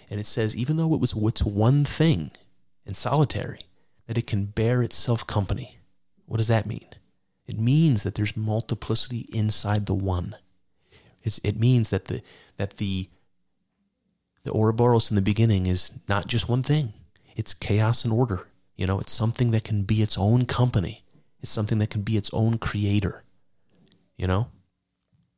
and 0.08 0.18
it 0.18 0.24
says 0.24 0.56
even 0.56 0.78
though 0.78 0.94
it 0.94 1.00
was 1.00 1.14
what's 1.14 1.42
one 1.42 1.84
thing 1.84 2.30
and 2.86 2.96
solitary, 2.96 3.58
that 4.06 4.16
it 4.16 4.26
can 4.26 4.46
bear 4.46 4.82
itself 4.82 5.26
company. 5.26 5.78
What 6.24 6.38
does 6.38 6.48
that 6.48 6.64
mean? 6.64 6.88
It 7.46 7.58
means 7.58 8.02
that 8.02 8.14
there's 8.14 8.34
multiplicity 8.34 9.28
inside 9.30 9.84
the 9.84 9.94
one. 9.94 10.36
It's, 11.22 11.38
it 11.44 11.60
means 11.60 11.90
that 11.90 12.06
the 12.06 12.22
that 12.56 12.78
the 12.78 13.10
the 14.44 14.52
Ouroboros 14.54 15.10
in 15.10 15.16
the 15.16 15.20
beginning 15.20 15.66
is 15.66 15.98
not 16.08 16.28
just 16.28 16.48
one 16.48 16.62
thing. 16.62 16.94
It's 17.36 17.52
chaos 17.52 18.04
and 18.04 18.12
order. 18.14 18.48
You 18.76 18.86
know, 18.86 18.98
it's 18.98 19.12
something 19.12 19.50
that 19.52 19.64
can 19.64 19.82
be 19.82 20.02
its 20.02 20.18
own 20.18 20.46
company. 20.46 21.04
It's 21.40 21.50
something 21.50 21.78
that 21.78 21.90
can 21.90 22.02
be 22.02 22.16
its 22.16 22.30
own 22.32 22.58
creator. 22.58 23.22
You 24.16 24.26
know, 24.26 24.48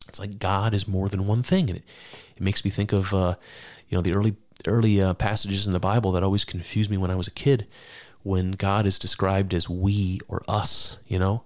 it's 0.09 0.18
like 0.18 0.39
God 0.39 0.74
is 0.74 0.87
more 0.87 1.09
than 1.09 1.26
one 1.26 1.43
thing, 1.43 1.68
and 1.68 1.78
it 1.78 1.84
it 2.37 2.43
makes 2.43 2.64
me 2.64 2.70
think 2.70 2.93
of 2.93 3.12
uh, 3.12 3.37
you 3.89 3.97
know 3.97 4.03
the 4.03 4.14
early 4.14 4.37
early 4.66 5.01
uh, 5.01 5.14
passages 5.14 5.66
in 5.66 5.72
the 5.72 5.80
Bible 5.80 6.12
that 6.12 6.22
always 6.22 6.45
confused 6.45 6.91
me 6.91 6.97
when 6.97 7.11
I 7.11 7.14
was 7.14 7.26
a 7.26 7.32
kid, 7.32 7.66
when 8.22 8.53
God 8.53 8.87
is 8.87 8.99
described 8.99 9.53
as 9.53 9.68
we 9.68 10.20
or 10.28 10.43
us. 10.49 10.99
You 11.07 11.18
know, 11.18 11.43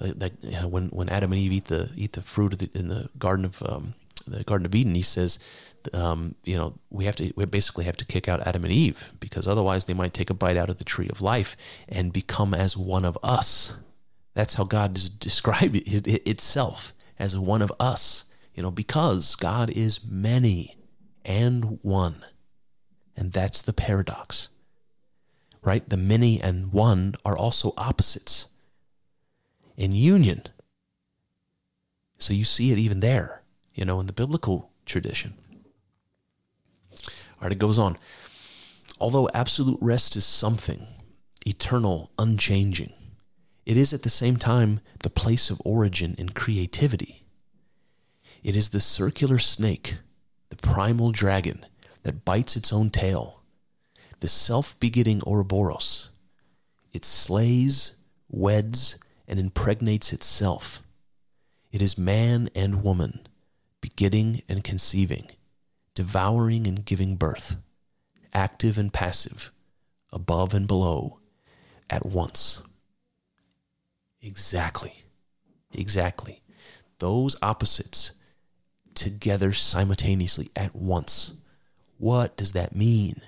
like 0.00 0.32
when 0.64 0.88
when 0.88 1.08
Adam 1.08 1.32
and 1.32 1.40
Eve 1.40 1.52
eat 1.52 1.64
the 1.66 1.90
eat 1.96 2.12
the 2.12 2.22
fruit 2.22 2.58
the, 2.58 2.70
in 2.74 2.88
the 2.88 3.10
garden 3.18 3.44
of 3.44 3.62
um, 3.62 3.94
the 4.30 4.44
Garden 4.44 4.66
of 4.66 4.74
Eden, 4.74 4.94
he 4.94 5.02
says, 5.02 5.38
um, 5.92 6.34
you 6.44 6.56
know, 6.56 6.74
we 6.90 7.04
have 7.04 7.16
to 7.16 7.32
we 7.36 7.44
basically 7.46 7.84
have 7.84 7.96
to 7.96 8.04
kick 8.04 8.28
out 8.28 8.46
Adam 8.46 8.64
and 8.64 8.72
Eve 8.72 9.12
because 9.20 9.48
otherwise 9.48 9.84
they 9.84 9.94
might 9.94 10.14
take 10.14 10.30
a 10.30 10.34
bite 10.34 10.56
out 10.56 10.70
of 10.70 10.78
the 10.78 10.84
tree 10.84 11.08
of 11.08 11.20
life 11.20 11.56
and 11.88 12.12
become 12.12 12.54
as 12.54 12.76
one 12.76 13.04
of 13.04 13.18
us. 13.22 13.76
That's 14.34 14.54
how 14.54 14.64
God 14.64 14.96
is 14.96 15.08
described 15.08 15.76
it, 15.86 16.06
itself 16.26 16.92
as 17.18 17.38
one 17.38 17.62
of 17.62 17.72
us. 17.80 18.26
You 18.54 18.62
know, 18.62 18.70
because 18.70 19.36
God 19.36 19.70
is 19.70 20.04
many 20.04 20.76
and 21.24 21.78
one, 21.82 22.24
and 23.16 23.32
that's 23.32 23.62
the 23.62 23.72
paradox. 23.72 24.48
Right? 25.62 25.88
The 25.88 25.96
many 25.96 26.40
and 26.40 26.72
one 26.72 27.14
are 27.24 27.36
also 27.36 27.74
opposites 27.76 28.48
in 29.76 29.92
union. 29.92 30.42
So 32.18 32.34
you 32.34 32.44
see 32.44 32.70
it 32.70 32.78
even 32.78 33.00
there, 33.00 33.39
you 33.74 33.84
know, 33.84 34.00
in 34.00 34.06
the 34.06 34.12
biblical 34.12 34.70
tradition. 34.86 35.34
All 36.92 37.42
right, 37.42 37.52
it 37.52 37.58
goes 37.58 37.78
on. 37.78 37.96
Although 39.00 39.30
absolute 39.32 39.78
rest 39.80 40.16
is 40.16 40.24
something 40.24 40.86
eternal, 41.46 42.10
unchanging, 42.18 42.92
it 43.64 43.76
is 43.76 43.94
at 43.94 44.02
the 44.02 44.10
same 44.10 44.36
time 44.36 44.80
the 45.02 45.10
place 45.10 45.48
of 45.48 45.62
origin 45.64 46.14
and 46.18 46.34
creativity. 46.34 47.24
It 48.42 48.56
is 48.56 48.70
the 48.70 48.80
circular 48.80 49.38
snake, 49.38 49.96
the 50.48 50.56
primal 50.56 51.12
dragon 51.12 51.64
that 52.02 52.24
bites 52.24 52.56
its 52.56 52.72
own 52.72 52.90
tail, 52.90 53.42
the 54.20 54.28
self 54.28 54.78
begetting 54.80 55.22
Ouroboros. 55.26 56.10
It 56.92 57.04
slays, 57.04 57.96
weds, 58.28 58.96
and 59.28 59.38
impregnates 59.38 60.12
itself. 60.12 60.82
It 61.70 61.80
is 61.80 61.96
man 61.96 62.50
and 62.54 62.82
woman, 62.82 63.28
begetting 63.80 64.42
and 64.48 64.64
conceiving, 64.64 65.28
devouring 65.94 66.66
and 66.66 66.84
giving 66.84 67.16
birth, 67.16 67.56
active 68.32 68.78
and 68.78 68.92
passive, 68.92 69.50
above 70.12 70.54
and 70.54 70.66
below, 70.66 71.18
at 71.88 72.06
once. 72.06 72.62
Exactly. 74.22 75.04
Exactly. 75.72 76.42
Those 76.98 77.36
opposites 77.42 78.12
together 78.94 79.52
simultaneously 79.52 80.50
at 80.54 80.74
once. 80.74 81.36
What 81.98 82.36
does 82.36 82.52
that 82.52 82.74
mean? 82.74 83.22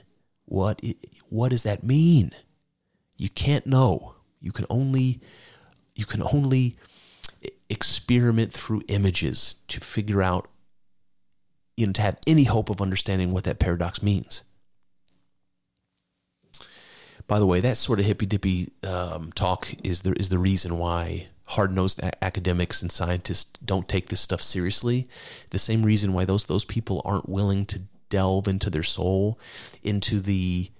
What, 0.44 0.82
what 1.28 1.50
does 1.50 1.62
that 1.62 1.82
mean? 1.82 2.32
You 3.16 3.28
can't 3.28 3.66
know. 3.66 4.16
You 4.40 4.52
can 4.52 4.66
only 4.68 5.20
you 5.94 6.06
can 6.06 6.22
only 6.32 6.76
experiment 7.68 8.52
through 8.52 8.82
images 8.88 9.56
to 9.68 9.80
figure 9.80 10.22
out, 10.22 10.48
you 11.76 11.86
know, 11.86 11.92
to 11.92 12.02
have 12.02 12.18
any 12.26 12.44
hope 12.44 12.70
of 12.70 12.80
understanding 12.80 13.30
what 13.30 13.44
that 13.44 13.58
paradox 13.58 14.02
means. 14.02 14.44
By 17.26 17.38
the 17.38 17.46
way, 17.46 17.60
that 17.60 17.76
sort 17.76 18.00
of 18.00 18.06
hippy 18.06 18.26
dippy 18.26 18.72
um, 18.82 19.32
talk 19.32 19.68
is 19.84 20.02
the, 20.02 20.12
is 20.12 20.28
the 20.28 20.38
reason 20.38 20.78
why 20.78 21.28
hard 21.46 21.74
nosed 21.74 22.00
a- 22.02 22.24
academics 22.24 22.82
and 22.82 22.90
scientists 22.90 23.52
don't 23.64 23.88
take 23.88 24.08
this 24.08 24.20
stuff 24.20 24.42
seriously. 24.42 25.08
The 25.50 25.58
same 25.58 25.82
reason 25.82 26.12
why 26.12 26.24
those, 26.24 26.46
those 26.46 26.64
people 26.64 27.00
aren't 27.04 27.28
willing 27.28 27.64
to 27.66 27.82
delve 28.10 28.48
into 28.48 28.68
their 28.70 28.82
soul, 28.82 29.38
into 29.82 30.20
the, 30.20 30.70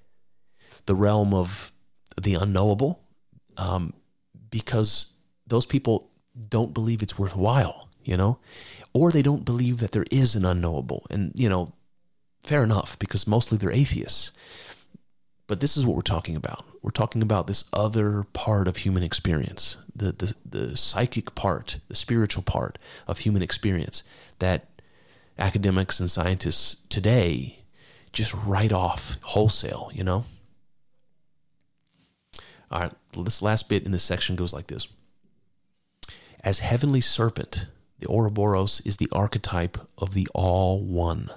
the 0.87 0.95
realm 0.95 1.33
of 1.33 1.73
the 2.21 2.35
unknowable. 2.35 3.01
Um, 3.57 3.95
because 4.51 5.15
those 5.47 5.67
people 5.67 6.12
don't 6.49 6.75
believe 6.75 7.03
it's 7.03 7.19
worthwhile, 7.19 7.89
you 8.05 8.17
know, 8.17 8.39
or 8.93 9.11
they 9.11 9.23
don't 9.23 9.45
believe 9.45 9.79
that 9.79 9.93
there 9.93 10.07
is 10.11 10.35
an 10.35 10.45
unknowable. 10.45 11.07
And, 11.11 11.33
you 11.35 11.49
know, 11.49 11.73
fair 12.43 12.65
enough, 12.65 12.99
because 12.99 13.27
mostly 13.27 13.59
they're 13.59 13.73
atheists. 13.73 14.33
But 15.47 15.61
this 15.61 15.77
is 15.77 15.85
what 15.85 15.97
we're 15.97 16.03
talking 16.03 16.37
about. 16.37 16.65
We're 16.83 16.91
talking 16.91 17.23
about 17.23 17.47
this 17.47 17.69
other 17.73 18.25
part 18.33 18.69
of 18.69 18.79
human 18.79 19.03
experience, 19.03 19.77
the, 19.95 20.13
the, 20.13 20.35
the 20.49 20.77
psychic 20.77 21.35
part, 21.35 21.79
the 21.89 21.95
spiritual 21.95 22.43
part 22.43 22.79
of 23.07 23.19
human 23.19 23.43
experience 23.43 24.03
that 24.39 24.69
academics 25.39 26.01
and 26.01 26.11
scientists 26.11 26.83
today 26.89 27.59
just 28.13 28.35
write 28.47 28.73
off 28.73 29.17
wholesale, 29.23 29.91
you 29.93 30.05
know? 30.05 30.25
All 32.71 32.81
right, 32.81 32.93
this 33.17 33.43
last 33.43 33.69
bit 33.69 33.85
in 33.85 33.93
this 33.93 34.03
section 34.03 34.37
goes 34.37 34.55
like 34.55 34.69
this 34.69 34.89
As 36.45 36.59
heavenly 36.59 37.01
serpent, 37.01 37.69
the 38.01 38.09
Ouroboros 38.09 38.81
is 38.81 38.97
the 38.97 39.09
archetype 39.13 39.79
of 39.97 40.13
the 40.13 40.27
All 40.35 40.83
One, 40.83 41.29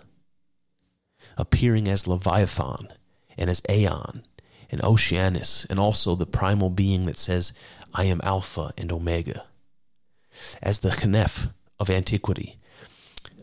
appearing 1.38 1.88
as 1.88 2.08
Leviathan 2.08 2.92
and 3.38 3.48
as 3.48 3.62
Aeon 3.70 4.24
and 4.72 4.84
Oceanus, 4.84 5.66
and 5.70 5.80
also 5.80 6.16
the 6.16 6.26
primal 6.26 6.72
being 6.72 7.06
that 7.06 7.18
says, 7.18 7.54
I 7.94 8.06
am 8.06 8.20
Alpha 8.24 8.74
and 8.80 8.92
Omega. 8.92 9.46
As 10.60 10.80
the 10.80 10.90
Khneph 10.90 11.52
of 11.80 11.92
antiquity, 11.92 12.58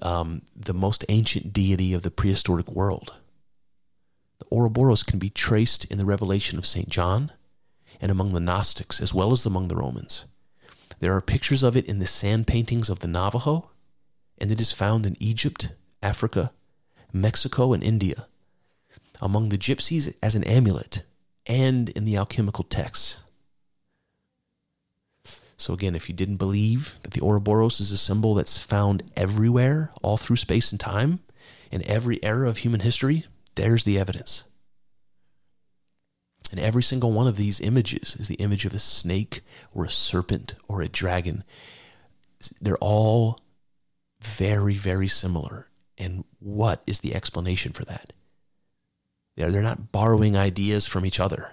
um, 0.02 0.42
the 0.56 0.74
most 0.74 1.04
ancient 1.08 1.52
deity 1.52 1.94
of 1.94 2.02
the 2.02 2.10
prehistoric 2.10 2.72
world. 2.72 3.14
The 4.40 4.46
Ouroboros 4.50 5.04
can 5.04 5.20
be 5.20 5.30
traced 5.30 5.84
in 5.84 5.98
the 5.98 6.04
revelation 6.04 6.58
of 6.58 6.66
St. 6.66 6.88
John 6.88 7.30
and 8.00 8.10
among 8.10 8.34
the 8.34 8.40
Gnostics 8.40 9.00
as 9.00 9.14
well 9.14 9.30
as 9.30 9.46
among 9.46 9.68
the 9.68 9.76
Romans. 9.76 10.24
There 11.02 11.16
are 11.16 11.20
pictures 11.20 11.64
of 11.64 11.76
it 11.76 11.86
in 11.86 11.98
the 11.98 12.06
sand 12.06 12.46
paintings 12.46 12.88
of 12.88 13.00
the 13.00 13.08
Navajo, 13.08 13.70
and 14.38 14.52
it 14.52 14.60
is 14.60 14.70
found 14.70 15.04
in 15.04 15.16
Egypt, 15.18 15.72
Africa, 16.00 16.52
Mexico, 17.12 17.72
and 17.72 17.82
India, 17.82 18.28
among 19.20 19.48
the 19.48 19.58
gypsies 19.58 20.14
as 20.22 20.36
an 20.36 20.44
amulet, 20.44 21.02
and 21.44 21.88
in 21.88 22.04
the 22.04 22.16
alchemical 22.16 22.62
texts. 22.62 23.24
So, 25.56 25.74
again, 25.74 25.96
if 25.96 26.08
you 26.08 26.14
didn't 26.14 26.36
believe 26.36 26.94
that 27.02 27.14
the 27.14 27.20
Ouroboros 27.20 27.80
is 27.80 27.90
a 27.90 27.98
symbol 27.98 28.34
that's 28.34 28.62
found 28.62 29.02
everywhere, 29.16 29.90
all 30.02 30.16
through 30.16 30.36
space 30.36 30.70
and 30.70 30.78
time, 30.78 31.18
in 31.72 31.84
every 31.84 32.22
era 32.22 32.48
of 32.48 32.58
human 32.58 32.78
history, 32.78 33.26
there's 33.56 33.82
the 33.82 33.98
evidence. 33.98 34.44
And 36.52 36.60
every 36.60 36.82
single 36.82 37.10
one 37.12 37.26
of 37.26 37.38
these 37.38 37.62
images 37.62 38.14
is 38.20 38.28
the 38.28 38.34
image 38.34 38.66
of 38.66 38.74
a 38.74 38.78
snake 38.78 39.40
or 39.74 39.86
a 39.86 39.90
serpent 39.90 40.54
or 40.68 40.82
a 40.82 40.88
dragon. 40.88 41.44
They're 42.60 42.76
all 42.76 43.38
very, 44.20 44.74
very 44.74 45.08
similar. 45.08 45.68
And 45.96 46.24
what 46.40 46.82
is 46.86 47.00
the 47.00 47.14
explanation 47.14 47.72
for 47.72 47.86
that? 47.86 48.12
They're, 49.34 49.62
not 49.62 49.92
borrowing 49.92 50.36
ideas 50.36 50.86
from 50.86 51.06
each 51.06 51.18
other. 51.18 51.52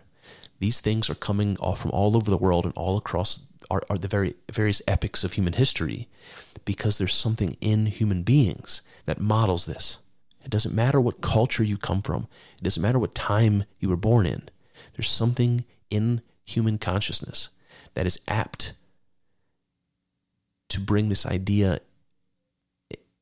These 0.60 0.82
things 0.82 1.10
are 1.10 1.16
coming 1.16 1.58
off 1.60 1.80
from 1.80 1.92
all 1.92 2.18
over 2.18 2.30
the 2.30 2.38
world 2.38 2.66
and 2.66 2.74
all 2.76 2.98
across 2.98 3.46
are, 3.72 3.82
are 3.90 3.98
the 3.98 4.10
very 4.10 4.36
various 4.52 4.82
epics 4.86 5.24
of 5.24 5.34
human 5.34 5.54
history 5.54 6.10
because 6.66 6.98
there's 6.98 7.16
something 7.16 7.56
in 7.62 7.86
human 7.86 8.24
beings 8.24 8.82
that 9.06 9.22
models 9.22 9.66
this. 9.66 10.00
It 10.44 10.52
doesn't 10.52 10.76
matter 10.76 11.00
what 11.00 11.22
culture 11.22 11.64
you 11.64 11.78
come 11.78 12.02
from, 12.02 12.28
it 12.58 12.64
doesn't 12.64 12.84
matter 12.84 13.00
what 13.00 13.16
time 13.16 13.64
you 13.80 13.88
were 13.88 13.96
born 13.96 14.26
in. 14.26 14.50
There's 15.00 15.10
something 15.10 15.64
in 15.90 16.22
human 16.44 16.78
consciousness 16.78 17.52
that 17.94 18.06
is 18.06 18.20
apt 18.28 18.74
to 20.68 20.82
bring 20.82 21.08
this 21.08 21.26
idea 21.26 21.80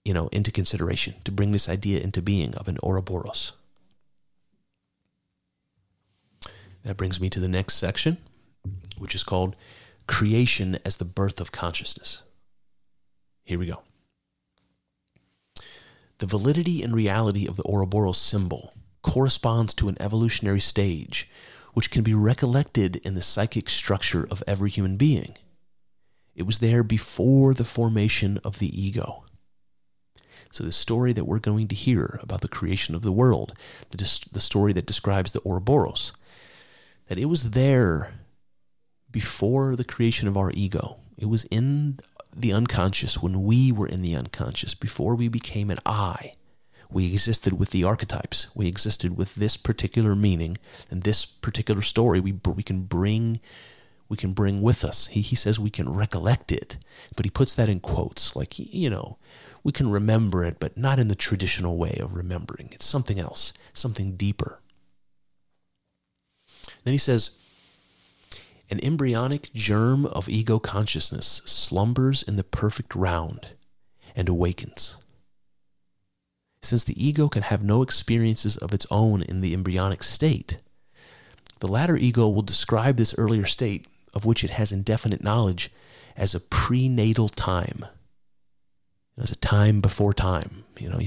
you 0.04 0.12
know 0.12 0.28
into 0.30 0.52
consideration 0.52 1.14
to 1.24 1.32
bring 1.32 1.52
this 1.52 1.70
idea 1.70 2.00
into 2.00 2.20
being 2.20 2.56
of 2.56 2.68
an 2.68 2.80
ouroboros. 2.84 3.52
That 6.82 6.98
brings 6.98 7.22
me 7.22 7.30
to 7.30 7.40
the 7.40 7.48
next 7.48 7.76
section 7.76 8.18
which 8.98 9.14
is 9.14 9.24
called 9.24 9.56
creation 10.08 10.80
as 10.84 10.96
the 10.96 11.06
birth 11.06 11.40
of 11.40 11.52
consciousness. 11.52 12.24
Here 13.44 13.60
we 13.60 13.68
go. 13.68 13.84
The 16.18 16.26
validity 16.26 16.82
and 16.82 16.96
reality 16.96 17.48
of 17.48 17.56
the 17.56 17.70
ouroboros 17.70 18.18
symbol 18.18 18.74
corresponds 19.04 19.76
to 19.76 19.90
an 19.90 19.98
evolutionary 20.00 20.60
stage 20.60 21.30
which 21.78 21.92
can 21.92 22.02
be 22.02 22.16
recollected 22.16 22.96
in 23.06 23.14
the 23.14 23.22
psychic 23.22 23.70
structure 23.70 24.28
of 24.32 24.42
every 24.48 24.68
human 24.68 24.98
being. 24.98 25.38
It 26.34 26.42
was 26.42 26.58
there 26.58 26.82
before 26.82 27.54
the 27.54 27.64
formation 27.64 28.40
of 28.44 28.58
the 28.58 28.82
ego. 28.84 29.26
So, 30.50 30.64
the 30.64 30.72
story 30.72 31.14
that 31.14 31.26
we're 31.26 31.38
going 31.38 31.68
to 31.68 31.76
hear 31.76 32.20
about 32.24 32.42
the 32.42 32.48
creation 32.48 32.96
of 32.96 33.04
the 33.04 33.12
world, 33.12 33.54
the, 33.92 33.98
the 34.32 34.40
story 34.40 34.74
that 34.74 34.88
describes 34.88 35.34
the 35.34 35.42
Ouroboros, 35.46 36.14
that 37.10 37.20
it 37.20 37.26
was 37.26 37.52
there 37.52 38.22
before 39.12 39.76
the 39.76 39.86
creation 39.86 40.28
of 40.28 40.36
our 40.36 40.50
ego. 40.56 40.98
It 41.16 41.30
was 41.30 41.44
in 41.52 42.00
the 42.36 42.54
unconscious 42.54 43.22
when 43.22 43.44
we 43.44 43.72
were 43.72 43.88
in 43.88 44.02
the 44.02 44.16
unconscious, 44.16 44.74
before 44.74 45.14
we 45.14 45.28
became 45.28 45.70
an 45.70 45.78
I. 45.86 46.32
We 46.90 47.08
existed 47.08 47.60
with 47.60 47.72
the 47.72 47.84
archetypes. 47.84 48.48
We 48.56 48.68
existed 48.68 49.18
with 49.18 49.36
this 49.36 49.58
particular 49.58 50.16
meaning 50.16 50.58
and 50.90 51.04
this 51.04 51.26
particular 51.26 51.82
story. 51.82 52.20
We 52.20 52.34
we 52.46 52.64
can 52.64 52.84
bring 52.84 53.40
we 54.10 54.18
can 54.18 54.34
bring 54.34 54.62
with 54.62 54.86
us. 54.86 55.08
He 55.08 55.22
he 55.22 55.36
says 55.36 55.60
we 55.60 55.70
can 55.70 55.90
recollect 55.90 56.52
it, 56.52 56.78
but 57.16 57.26
he 57.26 57.30
puts 57.30 57.56
that 57.56 57.70
in 57.70 57.80
quotes, 57.82 58.36
like 58.36 58.58
you 58.58 58.90
know, 58.90 59.18
we 59.64 59.72
can 59.72 59.92
remember 59.92 60.46
it, 60.46 60.60
but 60.60 60.78
not 60.78 61.00
in 61.00 61.10
the 61.10 61.16
traditional 61.16 61.78
way 61.78 61.98
of 62.02 62.16
remembering. 62.16 62.70
It's 62.72 62.86
something 62.86 63.20
else, 63.20 63.54
something 63.74 64.16
deeper. 64.16 64.60
Then 66.84 66.94
he 66.94 66.98
says. 67.00 67.32
An 68.70 68.84
embryonic 68.84 69.50
germ 69.54 70.06
of 70.06 70.28
ego 70.28 70.60
consciousness 70.60 71.42
slumbers 71.46 72.22
in 72.22 72.36
the 72.36 72.44
perfect 72.44 72.96
round 72.96 73.56
and 74.14 74.28
awakens. 74.28 74.98
Since 76.62 76.84
the 76.84 77.06
ego 77.06 77.30
can 77.30 77.44
have 77.44 77.64
no 77.64 77.82
experiences 77.82 78.58
of 78.58 78.74
its 78.74 78.88
own 78.90 79.22
in 79.22 79.42
the 79.42 79.54
embryonic 79.54 80.04
state, 80.04 80.58
the 81.60 81.68
latter 81.68 81.98
ego 81.98 82.28
will 82.28 82.42
describe 82.42 82.98
this 82.98 83.16
earlier 83.18 83.46
state, 83.46 83.88
of 84.14 84.26
which 84.26 84.44
it 84.44 84.52
has 84.52 84.72
indefinite 84.72 85.24
knowledge, 85.24 85.72
as 86.16 86.34
a 86.34 86.40
prenatal 86.40 87.30
time. 87.30 87.86
As 89.20 89.32
a 89.32 89.36
time 89.36 89.82
before 89.82 90.14
time. 90.14 90.64
You 90.78 90.90
know, 90.90 91.00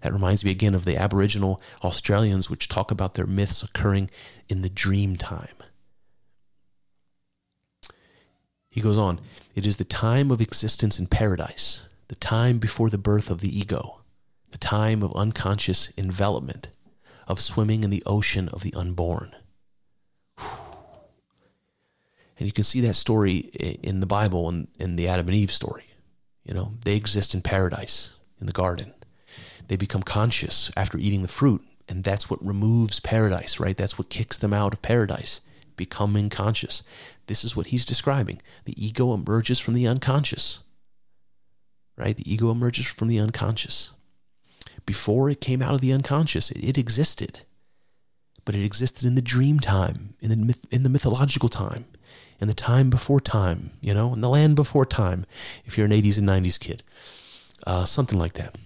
that 0.00 0.12
reminds 0.12 0.44
me 0.44 0.50
again 0.50 0.74
of 0.74 0.86
the 0.86 0.96
Aboriginal 0.96 1.60
Australians, 1.84 2.48
which 2.48 2.68
talk 2.68 2.90
about 2.90 3.14
their 3.14 3.26
myths 3.26 3.62
occurring 3.62 4.10
in 4.48 4.62
the 4.62 4.70
dream 4.70 5.16
time. 5.16 5.48
He 8.70 8.80
goes 8.80 8.96
on, 8.96 9.20
it 9.54 9.66
is 9.66 9.76
the 9.76 9.84
time 9.84 10.30
of 10.30 10.40
existence 10.40 10.98
in 10.98 11.08
paradise, 11.08 11.84
the 12.08 12.14
time 12.14 12.58
before 12.58 12.88
the 12.88 12.96
birth 12.96 13.30
of 13.30 13.40
the 13.40 13.58
ego 13.58 13.97
the 14.50 14.58
time 14.58 15.02
of 15.02 15.14
unconscious 15.14 15.92
envelopment, 15.98 16.70
of 17.26 17.40
swimming 17.40 17.84
in 17.84 17.90
the 17.90 18.02
ocean 18.06 18.48
of 18.48 18.62
the 18.62 18.74
unborn. 18.74 19.34
And 22.38 22.46
you 22.46 22.52
can 22.52 22.64
see 22.64 22.80
that 22.82 22.94
story 22.94 23.36
in 23.36 24.00
the 24.00 24.06
Bible 24.06 24.48
and 24.48 24.68
in, 24.78 24.90
in 24.90 24.96
the 24.96 25.08
Adam 25.08 25.26
and 25.26 25.36
Eve 25.36 25.50
story. 25.50 25.84
You 26.44 26.54
know, 26.54 26.74
they 26.84 26.96
exist 26.96 27.34
in 27.34 27.42
paradise, 27.42 28.14
in 28.40 28.46
the 28.46 28.52
garden. 28.52 28.94
They 29.66 29.76
become 29.76 30.02
conscious 30.02 30.70
after 30.76 30.96
eating 30.96 31.22
the 31.22 31.28
fruit, 31.28 31.62
and 31.88 32.04
that's 32.04 32.30
what 32.30 32.44
removes 32.44 33.00
paradise, 33.00 33.60
right? 33.60 33.76
That's 33.76 33.98
what 33.98 34.08
kicks 34.08 34.38
them 34.38 34.54
out 34.54 34.72
of 34.72 34.80
paradise, 34.80 35.42
becoming 35.76 36.30
conscious. 36.30 36.82
This 37.26 37.44
is 37.44 37.54
what 37.54 37.66
he's 37.66 37.84
describing. 37.84 38.40
The 38.64 38.82
ego 38.82 39.12
emerges 39.12 39.58
from 39.58 39.74
the 39.74 39.86
unconscious, 39.86 40.60
right? 41.96 42.16
The 42.16 42.32
ego 42.32 42.50
emerges 42.50 42.86
from 42.86 43.08
the 43.08 43.18
unconscious 43.18 43.90
before 44.86 45.30
it 45.30 45.40
came 45.40 45.62
out 45.62 45.74
of 45.74 45.80
the 45.80 45.92
unconscious. 45.92 46.50
It, 46.50 46.64
it 46.64 46.78
existed, 46.78 47.42
but 48.44 48.54
it 48.54 48.64
existed 48.64 49.04
in 49.04 49.14
the 49.14 49.22
dream 49.22 49.60
time, 49.60 50.14
in 50.20 50.30
the 50.30 50.36
myth, 50.36 50.64
in 50.70 50.82
the 50.82 50.88
mythological 50.88 51.48
time, 51.48 51.86
in 52.40 52.48
the 52.48 52.54
time 52.54 52.90
before 52.90 53.20
time. 53.20 53.72
You 53.80 53.94
know, 53.94 54.12
in 54.12 54.20
the 54.20 54.28
land 54.28 54.56
before 54.56 54.86
time. 54.86 55.26
If 55.64 55.76
you're 55.76 55.86
an 55.86 55.92
'80s 55.92 56.18
and 56.18 56.28
'90s 56.28 56.58
kid, 56.58 56.82
uh, 57.66 57.84
something 57.84 58.18
like 58.18 58.34
that. 58.34 58.56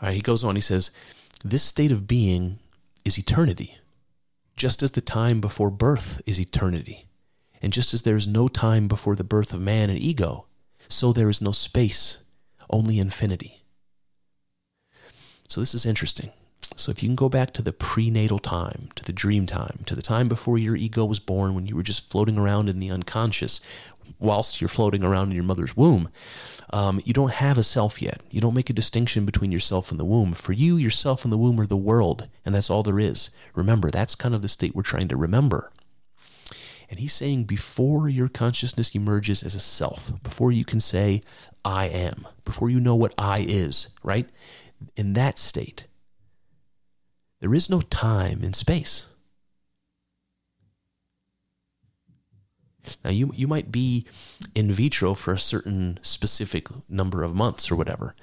All 0.00 0.08
right, 0.08 0.14
he 0.14 0.20
goes 0.20 0.44
on. 0.44 0.54
He 0.54 0.60
says, 0.60 0.90
"This 1.44 1.62
state 1.62 1.92
of 1.92 2.06
being 2.06 2.58
is 3.04 3.18
eternity, 3.18 3.78
just 4.56 4.82
as 4.82 4.92
the 4.92 5.00
time 5.00 5.40
before 5.40 5.70
birth 5.70 6.20
is 6.26 6.40
eternity." 6.40 7.08
And 7.60 7.72
just 7.72 7.92
as 7.92 8.02
there 8.02 8.16
is 8.16 8.26
no 8.26 8.48
time 8.48 8.86
before 8.86 9.16
the 9.16 9.24
birth 9.24 9.52
of 9.52 9.60
man 9.60 9.90
and 9.90 9.98
ego, 9.98 10.46
so 10.88 11.12
there 11.12 11.28
is 11.28 11.40
no 11.40 11.52
space, 11.52 12.22
only 12.70 12.98
infinity. 12.98 13.57
So 15.48 15.60
this 15.60 15.74
is 15.74 15.86
interesting. 15.86 16.30
So 16.76 16.90
if 16.90 17.02
you 17.02 17.08
can 17.08 17.16
go 17.16 17.30
back 17.30 17.52
to 17.54 17.62
the 17.62 17.72
prenatal 17.72 18.38
time, 18.38 18.90
to 18.94 19.04
the 19.04 19.12
dream 19.12 19.46
time, 19.46 19.80
to 19.86 19.96
the 19.96 20.02
time 20.02 20.28
before 20.28 20.58
your 20.58 20.76
ego 20.76 21.04
was 21.04 21.18
born, 21.18 21.54
when 21.54 21.66
you 21.66 21.74
were 21.74 21.82
just 21.82 22.10
floating 22.10 22.38
around 22.38 22.68
in 22.68 22.78
the 22.78 22.90
unconscious, 22.90 23.60
whilst 24.18 24.60
you're 24.60 24.68
floating 24.68 25.02
around 25.02 25.30
in 25.30 25.34
your 25.34 25.44
mother's 25.44 25.76
womb, 25.76 26.10
um, 26.70 27.00
you 27.04 27.14
don't 27.14 27.32
have 27.32 27.56
a 27.56 27.64
self 27.64 28.02
yet. 28.02 28.20
You 28.30 28.42
don't 28.42 28.54
make 28.54 28.68
a 28.68 28.74
distinction 28.74 29.24
between 29.24 29.50
yourself 29.50 29.90
and 29.90 29.98
the 29.98 30.04
womb. 30.04 30.34
For 30.34 30.52
you, 30.52 30.76
yourself 30.76 31.24
and 31.24 31.32
the 31.32 31.38
womb 31.38 31.58
are 31.60 31.66
the 31.66 31.76
world, 31.76 32.28
and 32.44 32.54
that's 32.54 32.68
all 32.68 32.82
there 32.82 33.00
is. 33.00 33.30
Remember, 33.54 33.90
that's 33.90 34.14
kind 34.14 34.34
of 34.34 34.42
the 34.42 34.48
state 34.48 34.74
we're 34.74 34.82
trying 34.82 35.08
to 35.08 35.16
remember. 35.16 35.72
And 36.90 37.00
he's 37.00 37.12
saying 37.12 37.44
before 37.44 38.08
your 38.08 38.28
consciousness 38.28 38.94
emerges 38.94 39.42
as 39.42 39.54
a 39.54 39.60
self, 39.60 40.12
before 40.22 40.52
you 40.52 40.64
can 40.64 40.80
say, 40.80 41.22
I 41.64 41.86
am, 41.86 42.26
before 42.44 42.70
you 42.70 42.80
know 42.80 42.94
what 42.94 43.14
I 43.18 43.40
is, 43.40 43.94
right? 44.02 44.28
In 44.96 45.12
that 45.14 45.38
state, 45.38 45.86
there 47.40 47.54
is 47.54 47.70
no 47.70 47.80
time 47.80 48.42
and 48.42 48.54
space. 48.54 49.06
Now, 53.04 53.10
you, 53.10 53.30
you 53.34 53.46
might 53.46 53.70
be 53.70 54.06
in 54.54 54.72
vitro 54.72 55.14
for 55.14 55.32
a 55.32 55.38
certain 55.38 55.98
specific 56.02 56.68
number 56.88 57.22
of 57.22 57.34
months 57.34 57.70
or 57.70 57.76
whatever, 57.76 58.14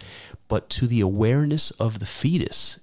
but 0.48 0.70
to 0.72 0.88
the 0.88 1.02
awareness 1.02 1.72
of 1.72 2.00
the 2.00 2.06
fetus, 2.06 2.80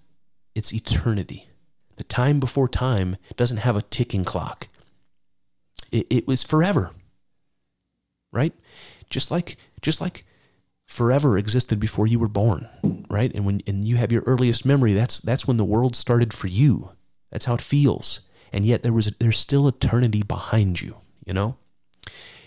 it's 0.55 0.73
eternity. 0.73 1.49
The 1.97 2.05
time 2.05 2.41
before 2.41 2.69
time 2.69 3.17
doesn't 3.37 3.59
have 3.59 3.77
a 3.77 3.83
ticking 3.83 4.25
clock, 4.25 4.69
it, 5.91 6.07
it 6.09 6.27
was 6.27 6.43
forever. 6.43 6.93
Right? 8.33 8.55
Just 9.11 9.31
like, 9.31 9.57
just 9.83 10.01
like 10.01 10.25
forever 10.93 11.39
existed 11.39 11.81
before 11.81 12.07
you 12.07 12.19
were 12.19 12.29
born, 12.29 12.69
right? 13.09 13.33
And 13.35 13.47
when 13.47 13.63
and 13.67 13.83
you 13.83 13.97
have 13.97 14.13
your 14.13 14.23
earliest 14.27 14.67
memory, 14.67 14.93
that's 14.93 15.19
that's 15.19 15.47
when 15.47 15.57
the 15.57 15.65
world 15.65 15.97
started 15.97 16.35
for 16.35 16.49
you. 16.49 16.93
That's 17.31 17.47
how 17.47 17.55
it 17.55 17.63
feels. 17.63 18.21
And 18.53 18.67
yet 18.67 18.83
there 18.83 18.93
was 18.93 19.07
a, 19.07 19.13
there's 19.19 19.39
still 19.39 19.67
eternity 19.67 20.23
behind 20.23 20.83
you, 20.83 20.99
you 21.25 21.33
know? 21.33 21.57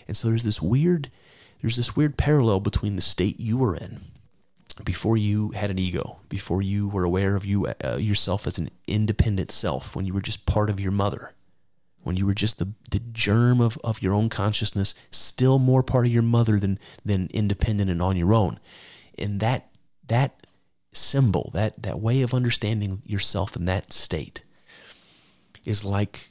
And 0.06 0.16
so 0.16 0.28
there's 0.28 0.44
this 0.44 0.62
weird 0.62 1.10
there's 1.60 1.76
this 1.76 1.96
weird 1.96 2.16
parallel 2.16 2.60
between 2.60 2.94
the 2.94 3.02
state 3.02 3.40
you 3.40 3.58
were 3.58 3.74
in 3.74 4.00
before 4.84 5.16
you 5.16 5.50
had 5.50 5.70
an 5.70 5.78
ego, 5.78 6.20
before 6.28 6.62
you 6.62 6.86
were 6.86 7.04
aware 7.04 7.34
of 7.34 7.44
you 7.44 7.66
uh, 7.84 7.96
yourself 7.96 8.46
as 8.46 8.58
an 8.58 8.70
independent 8.86 9.50
self, 9.50 9.96
when 9.96 10.06
you 10.06 10.14
were 10.14 10.20
just 10.20 10.46
part 10.46 10.70
of 10.70 10.78
your 10.78 10.92
mother, 10.92 11.32
when 12.06 12.16
you 12.16 12.24
were 12.24 12.34
just 12.34 12.60
the, 12.60 12.72
the 12.92 13.00
germ 13.00 13.60
of, 13.60 13.76
of 13.82 14.00
your 14.00 14.14
own 14.14 14.28
consciousness, 14.28 14.94
still 15.10 15.58
more 15.58 15.82
part 15.82 16.06
of 16.06 16.12
your 16.12 16.22
mother 16.22 16.60
than 16.60 16.78
than 17.04 17.28
independent 17.34 17.90
and 17.90 18.00
on 18.00 18.16
your 18.16 18.32
own. 18.32 18.60
And 19.18 19.40
that 19.40 19.70
that 20.06 20.46
symbol, 20.92 21.50
that 21.52 21.82
that 21.82 21.98
way 21.98 22.22
of 22.22 22.32
understanding 22.32 23.02
yourself 23.04 23.56
in 23.56 23.64
that 23.64 23.92
state 23.92 24.40
is 25.64 25.84
like 25.84 26.28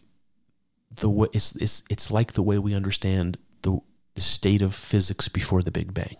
the 0.96 1.10
way 1.10 1.28
it's 1.34 1.54
it's 1.58 1.84
it's 1.90 2.10
like 2.10 2.32
the 2.32 2.44
way 2.44 2.58
we 2.58 2.74
understand 2.74 3.38
the 3.64 3.78
the 4.14 4.22
state 4.22 4.62
of 4.62 4.74
physics 4.74 5.28
before 5.28 5.62
the 5.62 5.72
Big 5.72 5.94
Bang. 5.94 6.16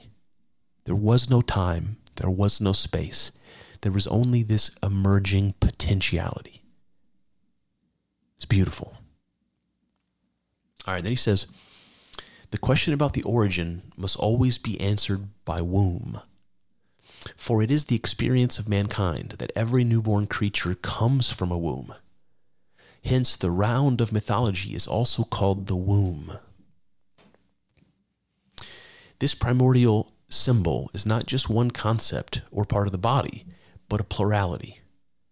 There 0.84 0.98
was 0.98 1.30
no 1.30 1.42
time, 1.42 1.96
there 2.18 2.30
was 2.30 2.60
no 2.60 2.74
space. 2.74 3.32
There 3.80 3.94
was 3.94 4.08
only 4.08 4.44
this 4.44 4.72
emerging 4.84 5.54
potentiality. 5.62 6.62
It's 8.36 8.46
beautiful. 8.46 8.98
All 10.88 10.94
right, 10.94 11.04
then 11.04 11.12
he 11.12 11.16
says 11.16 11.48
the 12.52 12.58
question 12.58 12.94
about 12.94 13.14
the 13.14 13.24
origin 13.24 13.92
must 13.98 14.18
always 14.18 14.58
be 14.58 14.80
answered 14.80 15.28
by 15.44 15.62
womb. 15.62 16.22
For 17.36 17.64
it 17.64 17.72
is 17.72 17.86
the 17.86 17.96
experience 17.96 18.60
of 18.60 18.70
mankind 18.70 19.36
that 19.40 19.52
every 19.56 19.84
newborn 19.84 20.28
creature 20.28 20.76
comes 20.76 21.32
from 21.32 21.52
a 21.52 21.58
womb. 21.58 21.96
Hence, 23.04 23.36
the 23.36 23.52
round 23.52 24.00
of 24.00 24.12
mythology 24.12 24.76
is 24.76 24.88
also 24.88 25.24
called 25.24 25.68
the 25.68 25.76
womb. 25.76 26.38
This 29.20 29.36
primordial 29.36 30.12
symbol 30.30 30.92
is 30.94 31.06
not 31.06 31.26
just 31.26 31.50
one 31.50 31.72
concept 31.72 32.42
or 32.52 32.66
part 32.66 32.88
of 32.88 32.92
the 32.92 32.98
body, 32.98 33.46
but 33.90 34.02
a 34.02 34.04
plurality, 34.04 34.80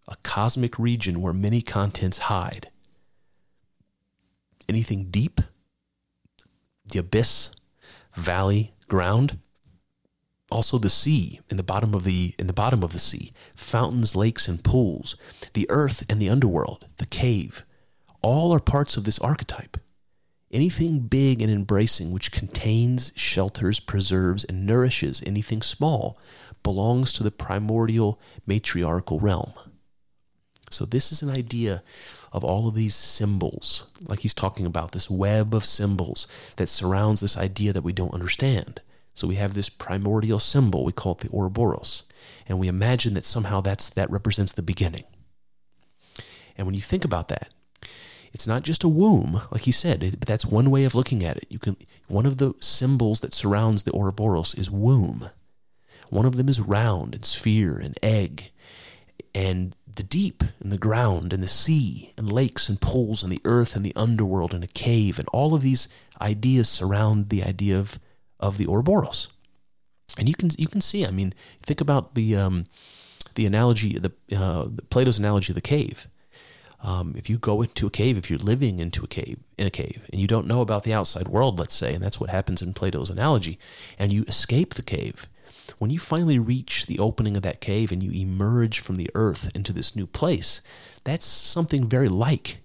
a 0.07 0.15
cosmic 0.23 0.79
region 0.79 1.21
where 1.21 1.33
many 1.33 1.61
contents 1.61 2.19
hide. 2.19 2.69
Anything 4.69 5.09
deep, 5.09 5.41
the 6.85 6.99
abyss, 6.99 7.51
valley, 8.15 8.73
ground, 8.87 9.39
also 10.51 10.77
the 10.77 10.89
sea 10.89 11.39
in 11.49 11.57
the 11.57 11.63
bottom 11.63 11.93
of 11.93 12.03
the 12.03 12.35
in 12.37 12.47
the 12.47 12.53
bottom 12.53 12.83
of 12.83 12.93
the 12.93 12.99
sea, 12.99 13.33
fountains, 13.55 14.15
lakes 14.15 14.47
and 14.47 14.63
pools, 14.63 15.15
the 15.53 15.65
earth 15.69 16.03
and 16.09 16.21
the 16.21 16.29
underworld, 16.29 16.87
the 16.97 17.05
cave, 17.05 17.65
all 18.21 18.53
are 18.53 18.59
parts 18.59 18.95
of 18.95 19.03
this 19.03 19.19
archetype. 19.19 19.77
Anything 20.51 20.99
big 20.99 21.41
and 21.41 21.51
embracing 21.51 22.11
which 22.11 22.31
contains, 22.31 23.11
shelters, 23.15 23.79
preserves, 23.79 24.43
and 24.43 24.67
nourishes 24.67 25.23
anything 25.25 25.63
small 25.63 26.19
belongs 26.61 27.11
to 27.13 27.23
the 27.23 27.31
primordial 27.31 28.19
matriarchal 28.45 29.19
realm. 29.19 29.53
So, 30.73 30.85
this 30.85 31.11
is 31.11 31.21
an 31.21 31.29
idea 31.29 31.83
of 32.31 32.43
all 32.43 32.67
of 32.67 32.75
these 32.75 32.95
symbols, 32.95 33.87
like 34.01 34.19
he's 34.19 34.33
talking 34.33 34.65
about, 34.65 34.91
this 34.91 35.09
web 35.09 35.53
of 35.53 35.65
symbols 35.65 36.27
that 36.57 36.69
surrounds 36.69 37.21
this 37.21 37.37
idea 37.37 37.73
that 37.73 37.83
we 37.83 37.93
don't 37.93 38.13
understand. 38.13 38.81
So, 39.13 39.27
we 39.27 39.35
have 39.35 39.53
this 39.53 39.69
primordial 39.69 40.39
symbol, 40.39 40.83
we 40.83 40.91
call 40.91 41.13
it 41.13 41.19
the 41.19 41.29
Ouroboros, 41.29 42.03
and 42.47 42.59
we 42.59 42.67
imagine 42.67 43.13
that 43.13 43.25
somehow 43.25 43.61
that's, 43.61 43.89
that 43.91 44.09
represents 44.09 44.51
the 44.51 44.61
beginning. 44.61 45.03
And 46.57 46.67
when 46.67 46.75
you 46.75 46.81
think 46.81 47.05
about 47.05 47.27
that, 47.29 47.49
it's 48.33 48.47
not 48.47 48.63
just 48.63 48.83
a 48.83 48.89
womb, 48.89 49.41
like 49.51 49.61
he 49.61 49.71
said, 49.71 49.99
but 50.19 50.27
that's 50.27 50.45
one 50.45 50.71
way 50.71 50.85
of 50.85 50.95
looking 50.95 51.23
at 51.23 51.37
it. 51.37 51.45
You 51.49 51.59
can 51.59 51.77
one 52.07 52.25
of 52.25 52.37
the 52.37 52.53
symbols 52.59 53.19
that 53.19 53.33
surrounds 53.33 53.83
the 53.83 53.91
Ouroboros 53.93 54.55
is 54.55 54.71
womb. 54.71 55.29
One 56.09 56.25
of 56.25 56.35
them 56.35 56.49
is 56.49 56.59
round 56.59 57.15
and 57.15 57.23
sphere 57.23 57.77
and 57.77 57.97
egg, 58.01 58.51
and 59.33 59.75
the 59.95 60.03
deep 60.03 60.43
and 60.59 60.71
the 60.71 60.77
ground 60.77 61.33
and 61.33 61.41
the 61.43 61.47
sea 61.47 62.11
and 62.17 62.31
lakes 62.31 62.69
and 62.69 62.81
pools 62.81 63.23
and 63.23 63.31
the 63.31 63.41
earth 63.45 63.75
and 63.75 63.85
the 63.85 63.95
underworld 63.95 64.53
and 64.53 64.63
a 64.63 64.67
cave 64.67 65.19
and 65.19 65.27
all 65.29 65.53
of 65.53 65.61
these 65.61 65.87
ideas 66.21 66.69
surround 66.69 67.29
the 67.29 67.43
idea 67.43 67.77
of 67.77 67.99
of 68.39 68.57
the 68.57 68.67
Ouroboros. 68.67 69.29
And 70.17 70.27
you 70.27 70.35
can 70.35 70.49
you 70.57 70.67
can 70.67 70.81
see. 70.81 71.05
I 71.05 71.11
mean, 71.11 71.33
think 71.61 71.81
about 71.81 72.13
the 72.13 72.35
um, 72.35 72.65
the 73.35 73.45
analogy, 73.45 73.97
the 73.97 74.11
uh, 74.35 74.67
Plato's 74.89 75.17
analogy 75.17 75.51
of 75.51 75.55
the 75.55 75.61
cave. 75.61 76.07
Um, 76.81 77.15
if 77.17 77.29
you 77.29 77.37
go 77.37 77.61
into 77.61 77.87
a 77.87 77.89
cave, 77.89 78.17
if 78.17 78.29
you're 78.29 78.37
living 78.37 78.79
into 78.79 79.05
a 79.05 79.07
cave 79.07 79.39
in 79.57 79.65
a 79.65 79.71
cave, 79.71 80.05
and 80.11 80.19
you 80.19 80.27
don't 80.27 80.47
know 80.47 80.59
about 80.59 80.83
the 80.83 80.93
outside 80.93 81.29
world, 81.29 81.57
let's 81.57 81.73
say, 81.73 81.93
and 81.93 82.03
that's 82.03 82.19
what 82.19 82.29
happens 82.29 82.61
in 82.61 82.73
Plato's 82.73 83.09
analogy, 83.09 83.57
and 83.97 84.11
you 84.11 84.25
escape 84.27 84.73
the 84.73 84.81
cave, 84.81 85.29
when 85.77 85.91
you 85.91 85.99
finally 85.99 86.39
reach 86.39 86.85
the 86.85 86.99
opening 86.99 87.35
of 87.35 87.43
that 87.43 87.61
cave 87.61 87.91
and 87.91 88.03
you 88.03 88.11
emerge 88.11 88.79
from 88.79 88.95
the 88.95 89.09
earth 89.15 89.49
into 89.55 89.73
this 89.73 89.95
new 89.95 90.07
place, 90.07 90.61
that's 91.03 91.25
something 91.25 91.87
very 91.87 92.09
like 92.09 92.59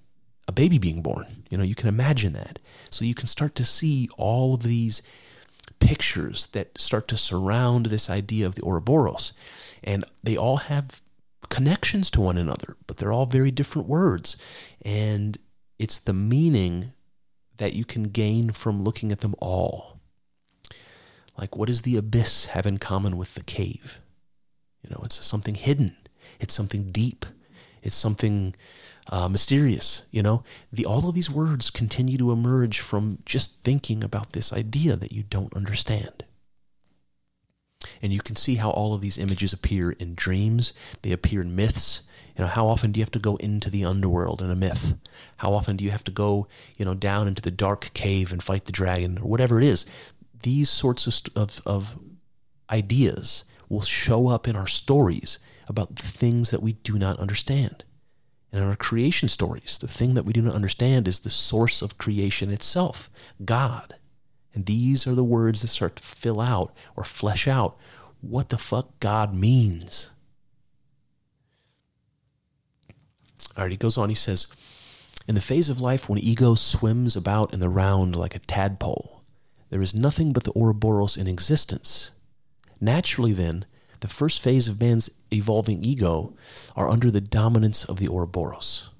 a 0.46 0.52
baby 0.52 0.78
being 0.78 1.02
born. 1.02 1.26
You 1.50 1.58
know, 1.58 1.64
you 1.64 1.74
can 1.74 1.88
imagine 1.88 2.32
that. 2.32 2.58
So 2.90 3.04
you 3.04 3.14
can 3.14 3.28
start 3.28 3.54
to 3.56 3.64
see 3.64 4.08
all 4.16 4.54
of 4.54 4.62
these 4.62 5.02
pictures 5.78 6.46
that 6.48 6.78
start 6.80 7.06
to 7.08 7.16
surround 7.16 7.86
this 7.86 8.10
idea 8.10 8.46
of 8.46 8.54
the 8.54 8.62
Ouroboros. 8.62 9.32
And 9.84 10.04
they 10.22 10.36
all 10.36 10.56
have 10.56 11.02
connections 11.48 12.10
to 12.10 12.20
one 12.20 12.38
another, 12.38 12.76
but 12.86 12.96
they're 12.96 13.12
all 13.12 13.26
very 13.26 13.50
different 13.50 13.88
words. 13.88 14.36
And 14.82 15.38
it's 15.78 15.98
the 15.98 16.14
meaning 16.14 16.92
that 17.58 17.74
you 17.74 17.84
can 17.84 18.04
gain 18.04 18.50
from 18.50 18.84
looking 18.84 19.12
at 19.12 19.20
them 19.20 19.34
all. 19.40 19.97
Like, 21.38 21.56
what 21.56 21.68
does 21.68 21.82
the 21.82 21.96
abyss 21.96 22.46
have 22.46 22.66
in 22.66 22.78
common 22.78 23.16
with 23.16 23.34
the 23.34 23.44
cave? 23.44 24.00
You 24.82 24.90
know, 24.90 25.00
it's 25.04 25.24
something 25.24 25.54
hidden, 25.54 25.96
it's 26.40 26.52
something 26.52 26.90
deep, 26.90 27.24
it's 27.82 27.94
something 27.94 28.54
uh, 29.06 29.28
mysterious. 29.28 30.02
You 30.10 30.22
know, 30.22 30.42
the 30.72 30.84
all 30.84 31.08
of 31.08 31.14
these 31.14 31.30
words 31.30 31.70
continue 31.70 32.18
to 32.18 32.32
emerge 32.32 32.80
from 32.80 33.18
just 33.24 33.62
thinking 33.62 34.02
about 34.02 34.32
this 34.32 34.52
idea 34.52 34.96
that 34.96 35.12
you 35.12 35.22
don't 35.22 35.54
understand. 35.54 36.24
And 38.02 38.12
you 38.12 38.20
can 38.20 38.34
see 38.34 38.56
how 38.56 38.70
all 38.70 38.92
of 38.92 39.00
these 39.00 39.18
images 39.18 39.52
appear 39.52 39.92
in 39.92 40.14
dreams, 40.14 40.72
they 41.02 41.12
appear 41.12 41.40
in 41.40 41.54
myths. 41.54 42.02
You 42.36 42.44
know, 42.44 42.50
how 42.50 42.66
often 42.66 42.92
do 42.92 42.98
you 42.98 43.02
have 43.02 43.12
to 43.12 43.18
go 43.18 43.36
into 43.36 43.70
the 43.70 43.84
underworld 43.84 44.42
in 44.42 44.50
a 44.50 44.56
myth? 44.56 44.94
How 45.38 45.52
often 45.52 45.76
do 45.76 45.84
you 45.84 45.90
have 45.90 46.04
to 46.04 46.12
go, 46.12 46.46
you 46.76 46.84
know, 46.84 46.94
down 46.94 47.26
into 47.26 47.42
the 47.42 47.50
dark 47.50 47.90
cave 47.94 48.32
and 48.32 48.42
fight 48.42 48.64
the 48.64 48.72
dragon 48.72 49.18
or 49.18 49.28
whatever 49.28 49.60
it 49.60 49.66
is? 49.66 49.86
These 50.42 50.70
sorts 50.70 51.06
of, 51.06 51.36
of, 51.36 51.60
of 51.66 51.98
ideas 52.70 53.44
will 53.68 53.80
show 53.80 54.28
up 54.28 54.48
in 54.48 54.56
our 54.56 54.66
stories 54.66 55.38
about 55.68 55.96
the 55.96 56.02
things 56.02 56.50
that 56.50 56.62
we 56.62 56.74
do 56.74 56.98
not 56.98 57.18
understand. 57.18 57.84
And 58.50 58.62
in 58.62 58.68
our 58.68 58.76
creation 58.76 59.28
stories, 59.28 59.78
the 59.78 59.88
thing 59.88 60.14
that 60.14 60.24
we 60.24 60.32
do 60.32 60.40
not 60.40 60.54
understand 60.54 61.06
is 61.06 61.20
the 61.20 61.30
source 61.30 61.82
of 61.82 61.98
creation 61.98 62.50
itself, 62.50 63.10
God. 63.44 63.94
And 64.54 64.64
these 64.64 65.06
are 65.06 65.14
the 65.14 65.24
words 65.24 65.60
that 65.60 65.68
start 65.68 65.96
to 65.96 66.02
fill 66.02 66.40
out 66.40 66.74
or 66.96 67.04
flesh 67.04 67.46
out 67.46 67.76
what 68.20 68.48
the 68.48 68.58
fuck 68.58 68.98
God 69.00 69.34
means. 69.34 70.10
All 73.56 73.64
right, 73.64 73.70
he 73.70 73.76
goes 73.76 73.98
on, 73.98 74.08
he 74.08 74.14
says, 74.14 74.46
In 75.26 75.34
the 75.34 75.40
phase 75.40 75.68
of 75.68 75.80
life 75.80 76.08
when 76.08 76.18
ego 76.18 76.54
swims 76.54 77.16
about 77.16 77.52
in 77.52 77.60
the 77.60 77.68
round 77.68 78.16
like 78.16 78.34
a 78.34 78.40
tadpole, 78.40 79.17
there 79.70 79.82
is 79.82 79.94
nothing 79.94 80.32
but 80.32 80.44
the 80.44 80.52
Ouroboros 80.56 81.16
in 81.16 81.26
existence. 81.26 82.12
Naturally, 82.80 83.32
then, 83.32 83.66
the 84.00 84.08
first 84.08 84.40
phase 84.40 84.68
of 84.68 84.80
man's 84.80 85.10
evolving 85.32 85.84
ego 85.84 86.34
are 86.76 86.88
under 86.88 87.10
the 87.10 87.20
dominance 87.20 87.84
of 87.84 87.98
the 87.98 88.08
Ouroboros. 88.08 88.90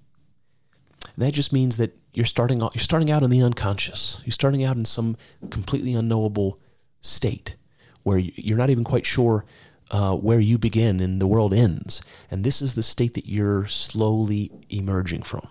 And 1.05 1.27
that 1.27 1.35
just 1.35 1.53
means 1.53 1.77
that 1.77 1.97
you're 2.12 2.27
starting 2.27 2.62
out, 2.62 2.74
you're 2.74 2.82
starting 2.82 3.11
out 3.11 3.23
in 3.23 3.31
the 3.31 3.43
unconscious. 3.43 4.23
You're 4.24 4.32
starting 4.32 4.65
out 4.65 4.77
in 4.77 4.85
some 4.85 5.16
completely 5.51 5.95
unknowable 5.95 6.59
state 7.01 7.55
where 8.03 8.19
you're 8.19 8.57
not 8.57 8.70
even 8.70 8.85
quite 8.85 9.07
sure 9.07 9.45
uh, 9.90 10.16
where 10.16 10.40
you 10.40 10.59
begin 10.59 11.01
and 11.01 11.20
the 11.20 11.27
world 11.27 11.55
ends. 11.55 12.03
And 12.31 12.45
this 12.45 12.61
is 12.61 12.74
the 12.74 12.82
state 12.82 13.15
that 13.15 13.27
you're 13.27 13.66
slowly 13.66 14.51
emerging 14.69 15.23
from. 15.23 15.49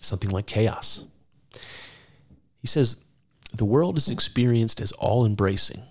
Something 0.00 0.30
like 0.30 0.46
chaos. 0.46 1.04
He 2.60 2.66
says, 2.66 3.04
the 3.52 3.64
world 3.64 3.96
is 3.96 4.08
experienced 4.08 4.80
as 4.80 4.92
all 4.92 5.26
embracing, 5.26 5.82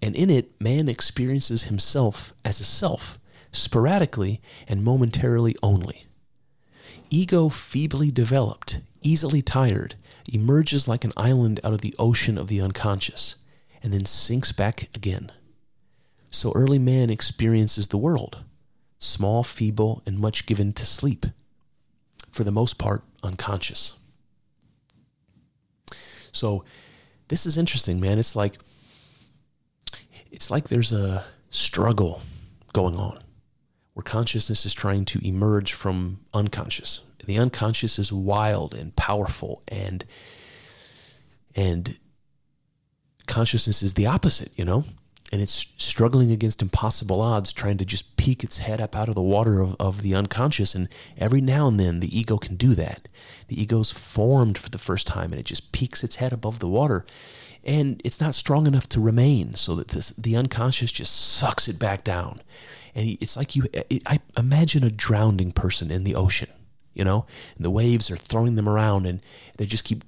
and 0.00 0.14
in 0.14 0.30
it, 0.30 0.60
man 0.60 0.88
experiences 0.88 1.64
himself 1.64 2.32
as 2.44 2.60
a 2.60 2.64
self, 2.64 3.18
sporadically 3.52 4.40
and 4.66 4.82
momentarily 4.82 5.56
only. 5.62 6.06
Ego 7.10 7.48
feebly 7.48 8.10
developed, 8.10 8.80
easily 9.02 9.42
tired, 9.42 9.94
emerges 10.32 10.88
like 10.88 11.04
an 11.04 11.12
island 11.16 11.60
out 11.62 11.72
of 11.72 11.80
the 11.80 11.94
ocean 11.98 12.36
of 12.36 12.48
the 12.48 12.60
unconscious, 12.60 13.36
and 13.82 13.92
then 13.92 14.04
sinks 14.04 14.52
back 14.52 14.88
again. 14.94 15.30
So 16.30 16.52
early 16.54 16.78
man 16.78 17.10
experiences 17.10 17.88
the 17.88 17.98
world, 17.98 18.44
small, 18.98 19.44
feeble, 19.44 20.02
and 20.06 20.18
much 20.18 20.46
given 20.46 20.72
to 20.74 20.84
sleep, 20.84 21.26
for 22.30 22.42
the 22.42 22.50
most 22.50 22.78
part 22.78 23.04
unconscious. 23.22 23.96
So 26.36 26.64
this 27.28 27.46
is 27.46 27.56
interesting, 27.56 28.00
man. 28.00 28.18
It's 28.18 28.36
like 28.36 28.58
it's 30.30 30.50
like 30.50 30.68
there's 30.68 30.92
a 30.92 31.24
struggle 31.50 32.20
going 32.72 32.96
on 32.96 33.18
where 33.94 34.02
consciousness 34.02 34.66
is 34.66 34.74
trying 34.74 35.04
to 35.06 35.26
emerge 35.26 35.72
from 35.72 36.20
unconscious. 36.34 37.00
The 37.24 37.38
unconscious 37.38 37.98
is 37.98 38.12
wild 38.12 38.74
and 38.74 38.94
powerful 38.94 39.62
and 39.68 40.04
and 41.56 41.98
consciousness 43.26 43.82
is 43.82 43.94
the 43.94 44.06
opposite, 44.06 44.52
you 44.56 44.64
know? 44.64 44.84
And 45.32 45.42
it's 45.42 45.66
struggling 45.76 46.30
against 46.30 46.62
impossible 46.62 47.20
odds, 47.20 47.52
trying 47.52 47.78
to 47.78 47.84
just 47.84 48.16
peek 48.16 48.44
its 48.44 48.58
head 48.58 48.80
up 48.80 48.94
out 48.94 49.08
of 49.08 49.16
the 49.16 49.22
water 49.22 49.60
of, 49.60 49.74
of 49.80 50.02
the 50.02 50.14
unconscious. 50.14 50.74
And 50.74 50.88
every 51.18 51.40
now 51.40 51.66
and 51.66 51.80
then 51.80 52.00
the 52.00 52.16
ego 52.16 52.38
can 52.38 52.56
do 52.56 52.74
that. 52.74 53.08
The 53.48 53.60
ego's 53.60 53.90
formed 53.90 54.56
for 54.56 54.70
the 54.70 54.78
first 54.78 55.06
time 55.06 55.32
and 55.32 55.40
it 55.40 55.46
just 55.46 55.72
peeks 55.72 56.04
its 56.04 56.16
head 56.16 56.32
above 56.32 56.60
the 56.60 56.68
water. 56.68 57.04
And 57.64 58.00
it's 58.04 58.20
not 58.20 58.36
strong 58.36 58.68
enough 58.68 58.88
to 58.90 59.00
remain, 59.00 59.56
so 59.56 59.74
that 59.74 59.88
this, 59.88 60.10
the 60.10 60.36
unconscious 60.36 60.92
just 60.92 61.12
sucks 61.12 61.66
it 61.66 61.80
back 61.80 62.04
down. 62.04 62.40
And 62.94 63.18
it's 63.20 63.36
like 63.36 63.56
you, 63.56 63.64
eh, 63.74 63.82
it, 63.90 64.02
I 64.06 64.20
imagine 64.38 64.84
a 64.84 64.90
drowning 64.90 65.50
person 65.50 65.90
in 65.90 66.04
the 66.04 66.14
ocean, 66.14 66.48
you 66.94 67.04
know, 67.04 67.26
and 67.56 67.64
the 67.64 67.70
waves 67.70 68.08
are 68.08 68.16
throwing 68.16 68.54
them 68.54 68.68
around 68.68 69.04
and 69.06 69.20
they 69.56 69.66
just 69.66 69.82
keep 69.82 70.04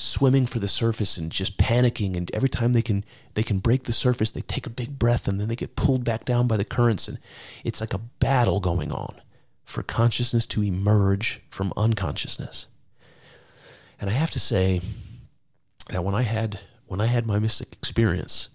swimming 0.00 0.46
for 0.46 0.58
the 0.60 0.68
surface 0.68 1.18
and 1.18 1.30
just 1.30 1.58
panicking 1.58 2.16
and 2.16 2.30
every 2.32 2.48
time 2.48 2.72
they 2.72 2.80
can 2.80 3.04
they 3.34 3.42
can 3.42 3.58
break 3.58 3.84
the 3.84 3.92
surface 3.92 4.30
they 4.30 4.40
take 4.40 4.66
a 4.66 4.70
big 4.70 4.98
breath 4.98 5.28
and 5.28 5.38
then 5.38 5.48
they 5.48 5.56
get 5.56 5.76
pulled 5.76 6.04
back 6.04 6.24
down 6.24 6.46
by 6.46 6.56
the 6.56 6.64
currents 6.64 7.06
and 7.06 7.18
it's 7.64 7.82
like 7.82 7.92
a 7.92 7.98
battle 7.98 8.60
going 8.60 8.90
on 8.90 9.20
for 9.62 9.82
consciousness 9.82 10.46
to 10.46 10.64
emerge 10.64 11.42
from 11.50 11.72
unconsciousness. 11.76 12.68
And 14.00 14.08
i 14.08 14.14
have 14.14 14.30
to 14.30 14.40
say 14.40 14.80
that 15.90 16.02
when 16.02 16.14
i 16.14 16.22
had 16.22 16.60
when 16.86 17.00
i 17.02 17.06
had 17.06 17.26
my 17.26 17.38
mystic 17.38 17.74
experience 17.74 18.48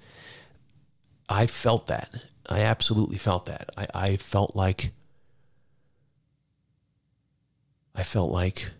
i 1.30 1.45
felt 1.45 1.88
that. 1.88 2.23
I 2.47 2.61
absolutely 2.61 3.17
felt 3.17 3.47
that. 3.47 3.69
I, 3.77 3.88
I 3.93 4.17
felt 4.17 4.55
like 4.55 4.91
i 7.93 8.01
felt 8.01 8.31
like 8.31 8.72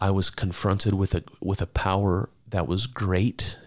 I 0.00 0.10
was 0.10 0.30
confronted 0.30 0.94
with 0.94 1.14
a 1.14 1.22
with 1.40 1.60
a 1.60 1.66
power 1.66 2.30
that 2.48 2.66
was 2.66 2.86
great 2.86 3.58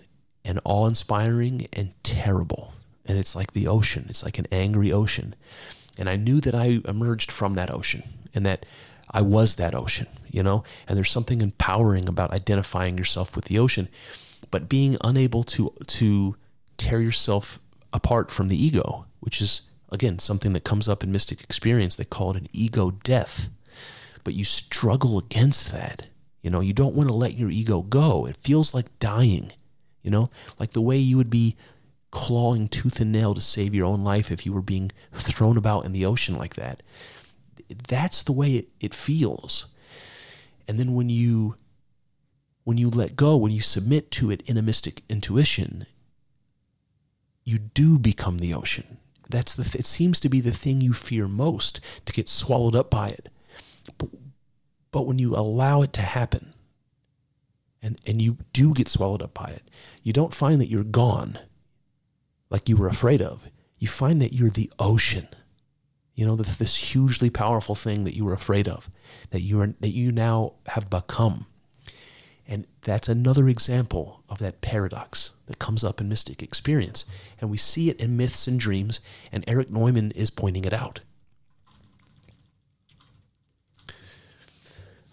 and 0.43 0.59
awe-inspiring 0.65 1.67
and 1.71 1.93
terrible. 2.03 2.73
And 3.05 3.17
it's 3.17 3.35
like 3.35 3.53
the 3.53 3.67
ocean. 3.67 4.07
It's 4.09 4.23
like 4.23 4.39
an 4.39 4.47
angry 4.51 4.91
ocean. 4.91 5.35
And 5.97 6.09
I 6.09 6.15
knew 6.15 6.41
that 6.41 6.55
I 6.55 6.81
emerged 6.85 7.31
from 7.31 7.53
that 7.53 7.71
ocean 7.71 8.03
and 8.33 8.45
that 8.45 8.65
I 9.11 9.21
was 9.21 9.55
that 9.55 9.75
ocean, 9.75 10.07
you 10.29 10.41
know? 10.41 10.63
And 10.87 10.97
there's 10.97 11.11
something 11.11 11.41
empowering 11.41 12.07
about 12.09 12.31
identifying 12.31 12.97
yourself 12.97 13.35
with 13.35 13.45
the 13.45 13.59
ocean, 13.59 13.87
but 14.49 14.69
being 14.69 14.97
unable 15.01 15.43
to 15.43 15.73
to 15.87 16.35
tear 16.77 16.99
yourself 16.99 17.59
apart 17.93 18.31
from 18.31 18.47
the 18.47 18.61
ego, 18.61 19.05
which 19.19 19.39
is 19.39 19.61
again 19.91 20.17
something 20.19 20.53
that 20.53 20.63
comes 20.63 20.89
up 20.89 21.03
in 21.03 21.11
mystic 21.11 21.43
experience. 21.43 21.95
They 21.95 22.05
call 22.05 22.31
it 22.31 22.37
an 22.37 22.47
ego 22.51 22.91
death. 22.91 23.49
But 24.23 24.33
you 24.33 24.45
struggle 24.45 25.19
against 25.19 25.71
that 25.73 26.07
you 26.43 26.49
know, 26.49 26.59
you 26.59 26.73
don't 26.73 26.93
want 26.93 27.09
to 27.09 27.15
let 27.15 27.37
your 27.37 27.49
ego 27.49 27.81
go. 27.81 28.27
It 28.27 28.37
feels 28.37 28.75
like 28.75 28.99
dying, 28.99 29.53
you 30.03 30.11
know, 30.11 30.29
like 30.59 30.71
the 30.71 30.81
way 30.81 30.97
you 30.97 31.17
would 31.17 31.29
be 31.29 31.55
clawing 32.11 32.67
tooth 32.67 32.99
and 32.99 33.11
nail 33.11 33.33
to 33.33 33.41
save 33.41 33.73
your 33.73 33.87
own 33.87 34.03
life 34.03 34.29
if 34.29 34.45
you 34.45 34.53
were 34.53 34.61
being 34.61 34.91
thrown 35.13 35.57
about 35.57 35.85
in 35.85 35.93
the 35.93 36.05
ocean 36.05 36.35
like 36.35 36.55
that. 36.55 36.83
That's 37.87 38.21
the 38.21 38.33
way 38.33 38.55
it, 38.55 38.67
it 38.81 38.93
feels. 38.93 39.67
And 40.67 40.79
then 40.79 40.93
when 40.93 41.09
you 41.09 41.55
when 42.65 42.77
you 42.77 42.89
let 42.89 43.15
go, 43.15 43.35
when 43.35 43.51
you 43.51 43.61
submit 43.61 44.11
to 44.11 44.31
it 44.31 44.41
in 44.49 44.57
a 44.57 44.61
mystic 44.61 45.03
intuition, 45.09 45.85
you 47.43 47.57
do 47.57 47.99
become 47.99 48.37
the 48.37 48.53
ocean. 48.53 48.97
That's 49.29 49.53
the 49.55 49.63
th- 49.63 49.75
it 49.75 49.85
seems 49.85 50.19
to 50.21 50.29
be 50.29 50.39
the 50.39 50.51
thing 50.51 50.79
you 50.79 50.93
fear 50.93 51.27
most 51.27 51.79
to 52.05 52.13
get 52.13 52.29
swallowed 52.29 52.75
up 52.75 52.89
by 52.89 53.09
it. 53.09 53.29
But 53.97 54.09
but 54.93 55.07
when 55.07 55.17
you 55.17 55.35
allow 55.35 55.81
it 55.81 55.91
to 55.93 56.01
happen 56.03 56.53
and, 57.81 57.99
and 58.05 58.21
you 58.21 58.37
do 58.53 58.73
get 58.73 58.87
swallowed 58.87 59.23
up 59.23 59.33
by 59.33 59.47
it, 59.47 59.63
you 60.03 60.13
don't 60.13 60.35
find 60.35 60.61
that 60.61 60.69
you're 60.69 60.83
gone 60.83 61.39
like 62.51 62.69
you 62.69 62.77
were 62.77 62.87
afraid 62.87 63.19
of. 63.19 63.47
You 63.79 63.87
find 63.87 64.21
that 64.21 64.33
you're 64.33 64.51
the 64.51 64.71
ocean. 64.77 65.27
You 66.13 66.27
know, 66.27 66.35
this, 66.35 66.57
this 66.57 66.93
hugely 66.93 67.31
powerful 67.31 67.73
thing 67.73 68.03
that 68.03 68.15
you 68.15 68.23
were 68.23 68.33
afraid 68.33 68.67
of, 68.67 68.91
that 69.31 69.41
you 69.41 69.59
are 69.61 69.73
that 69.79 69.89
you 69.89 70.11
now 70.11 70.53
have 70.67 70.91
become. 70.91 71.47
And 72.47 72.67
that's 72.81 73.09
another 73.09 73.49
example 73.49 74.21
of 74.29 74.37
that 74.37 74.61
paradox 74.61 75.31
that 75.47 75.57
comes 75.57 75.83
up 75.83 75.99
in 75.99 76.07
mystic 76.07 76.43
experience. 76.43 77.05
And 77.41 77.49
we 77.49 77.57
see 77.57 77.89
it 77.89 77.99
in 77.99 78.15
myths 78.15 78.47
and 78.47 78.59
dreams, 78.59 78.99
and 79.31 79.43
Erich 79.47 79.71
Neumann 79.71 80.11
is 80.11 80.29
pointing 80.29 80.65
it 80.65 80.73
out. 80.73 81.01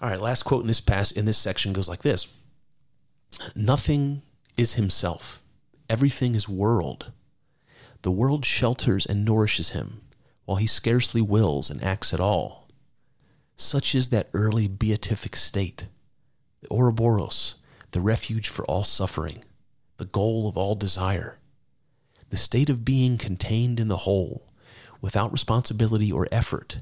All 0.01 0.09
right, 0.09 0.20
last 0.20 0.44
quote 0.44 0.62
in 0.62 0.68
this 0.68 0.81
pass 0.81 1.10
in 1.10 1.27
this 1.27 1.36
section 1.36 1.72
goes 1.72 1.89
like 1.89 2.02
this. 2.02 2.32
Nothing 3.55 4.22
is 4.56 4.74
himself. 4.74 5.43
Everything 5.90 6.35
is 6.35 6.48
world. 6.48 7.12
The 8.02 8.10
world 8.10 8.47
shelters 8.47 9.05
and 9.05 9.24
nourishes 9.24 9.70
him, 9.70 10.01
while 10.47 10.56
he 10.56 10.66
scarcely 10.66 11.20
wills 11.20 11.68
and 11.68 11.85
acts 11.85 12.14
at 12.14 12.20
all. 12.20 12.66
Such 13.56 13.94
is 13.94 14.09
that 14.09 14.31
early 14.32 14.68
beatific 14.68 15.36
state, 15.36 15.86
the 16.62 16.68
Ouroboros, 16.70 17.56
the 17.90 18.01
refuge 18.01 18.48
for 18.48 18.64
all 18.64 18.82
suffering, 18.82 19.44
the 19.98 20.06
goal 20.06 20.48
of 20.48 20.56
all 20.56 20.74
desire, 20.74 21.39
the 22.31 22.39
state 22.39 22.70
of 22.70 22.86
being 22.86 23.18
contained 23.18 23.78
in 23.78 23.89
the 23.89 23.98
whole, 23.98 24.47
without 25.02 25.31
responsibility 25.31 26.10
or 26.10 26.27
effort, 26.32 26.78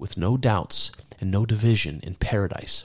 with 0.00 0.16
no 0.16 0.36
doubts 0.36 0.90
and 1.20 1.30
no 1.30 1.44
division 1.44 2.00
in 2.02 2.14
paradise, 2.14 2.84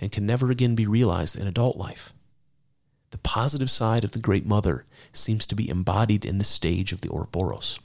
and 0.00 0.12
can 0.12 0.26
never 0.26 0.50
again 0.50 0.74
be 0.74 0.86
realized 0.86 1.36
in 1.36 1.46
adult 1.46 1.76
life. 1.76 2.12
The 3.10 3.18
positive 3.18 3.70
side 3.70 4.02
of 4.02 4.10
the 4.10 4.18
Great 4.18 4.44
Mother 4.44 4.84
seems 5.12 5.46
to 5.46 5.54
be 5.54 5.70
embodied 5.70 6.24
in 6.24 6.38
this 6.38 6.48
stage 6.48 6.92
of 6.92 7.00
the 7.00 7.08
Ouroboros. 7.10 7.78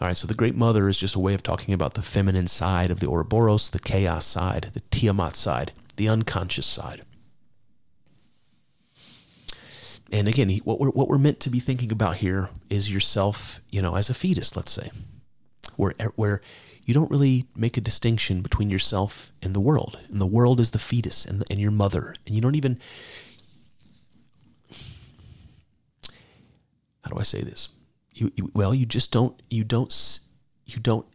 All 0.00 0.08
right, 0.08 0.16
so 0.16 0.26
the 0.26 0.34
Great 0.34 0.54
Mother 0.54 0.88
is 0.88 0.98
just 0.98 1.14
a 1.14 1.20
way 1.20 1.32
of 1.32 1.42
talking 1.42 1.72
about 1.72 1.94
the 1.94 2.02
feminine 2.02 2.48
side 2.48 2.90
of 2.90 3.00
the 3.00 3.08
Ouroboros, 3.08 3.70
the 3.70 3.78
chaos 3.78 4.26
side, 4.26 4.70
the 4.74 4.82
Tiamat 4.90 5.34
side, 5.34 5.72
the 5.96 6.08
unconscious 6.08 6.66
side. 6.66 7.02
And 10.10 10.28
again, 10.28 10.50
what 10.64 10.78
we're, 10.78 10.90
what 10.90 11.08
we're 11.08 11.16
meant 11.16 11.40
to 11.40 11.50
be 11.50 11.60
thinking 11.60 11.90
about 11.90 12.16
here 12.16 12.50
is 12.68 12.92
yourself, 12.92 13.60
you 13.70 13.80
know, 13.80 13.94
as 13.94 14.10
a 14.10 14.14
fetus, 14.14 14.54
let's 14.56 14.72
say 14.72 14.90
where 15.76 15.94
where 16.16 16.40
you 16.84 16.94
don't 16.94 17.10
really 17.10 17.46
make 17.54 17.76
a 17.76 17.80
distinction 17.80 18.42
between 18.42 18.70
yourself 18.70 19.32
and 19.42 19.54
the 19.54 19.60
world. 19.60 20.00
And 20.08 20.20
the 20.20 20.26
world 20.26 20.58
is 20.58 20.72
the 20.72 20.78
fetus 20.78 21.24
and, 21.24 21.44
and 21.48 21.60
your 21.60 21.70
mother. 21.70 22.16
And 22.26 22.34
you 22.34 22.40
don't 22.40 22.56
even 22.56 22.78
how 27.02 27.10
do 27.10 27.18
I 27.18 27.24
say 27.24 27.42
this? 27.42 27.68
You, 28.12 28.32
you, 28.36 28.50
well, 28.54 28.74
you 28.74 28.86
just 28.86 29.12
don't 29.12 29.40
you 29.50 29.64
don't 29.64 30.20
you 30.66 30.80
don't 30.80 31.06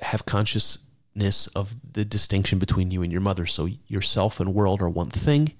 have 0.00 0.26
consciousness 0.26 1.46
of 1.48 1.76
the 1.92 2.04
distinction 2.04 2.58
between 2.58 2.90
you 2.90 3.02
and 3.02 3.12
your 3.12 3.20
mother. 3.20 3.46
So 3.46 3.68
yourself 3.86 4.40
and 4.40 4.54
world 4.54 4.80
are 4.80 4.88
one 4.88 5.10
thing. 5.10 5.52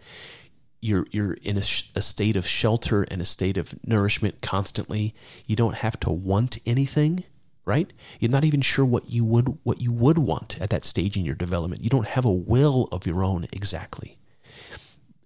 You're 0.80 1.06
you're 1.10 1.34
in 1.42 1.56
a, 1.56 1.62
a 1.94 2.02
state 2.02 2.36
of 2.36 2.46
shelter 2.46 3.04
and 3.04 3.20
a 3.20 3.26
state 3.26 3.56
of 3.56 3.74
nourishment 3.86 4.40
constantly. 4.40 5.14
You 5.46 5.56
don't 5.56 5.76
have 5.76 5.98
to 6.00 6.10
want 6.10 6.58
anything 6.66 7.24
right? 7.64 7.92
You're 8.20 8.30
not 8.30 8.44
even 8.44 8.60
sure 8.60 8.84
what 8.84 9.10
you 9.10 9.24
would 9.24 9.58
what 9.62 9.80
you 9.80 9.92
would 9.92 10.18
want 10.18 10.60
at 10.60 10.70
that 10.70 10.84
stage 10.84 11.16
in 11.16 11.24
your 11.24 11.34
development. 11.34 11.82
You 11.82 11.90
don't 11.90 12.08
have 12.08 12.24
a 12.24 12.32
will 12.32 12.88
of 12.92 13.06
your 13.06 13.24
own 13.24 13.46
exactly. 13.52 14.18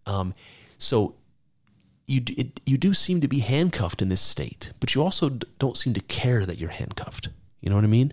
Um, 0.06 0.34
so 0.78 1.16
you 2.06 2.22
it, 2.36 2.60
you 2.64 2.78
do 2.78 2.94
seem 2.94 3.20
to 3.20 3.28
be 3.28 3.40
handcuffed 3.40 4.02
in 4.02 4.08
this 4.08 4.20
state, 4.20 4.72
but 4.80 4.94
you 4.94 5.02
also 5.02 5.28
don't 5.58 5.76
seem 5.76 5.94
to 5.94 6.00
care 6.00 6.46
that 6.46 6.58
you're 6.58 6.70
handcuffed. 6.70 7.28
You 7.60 7.70
know 7.70 7.76
what 7.76 7.84
I 7.84 7.88
mean? 7.88 8.12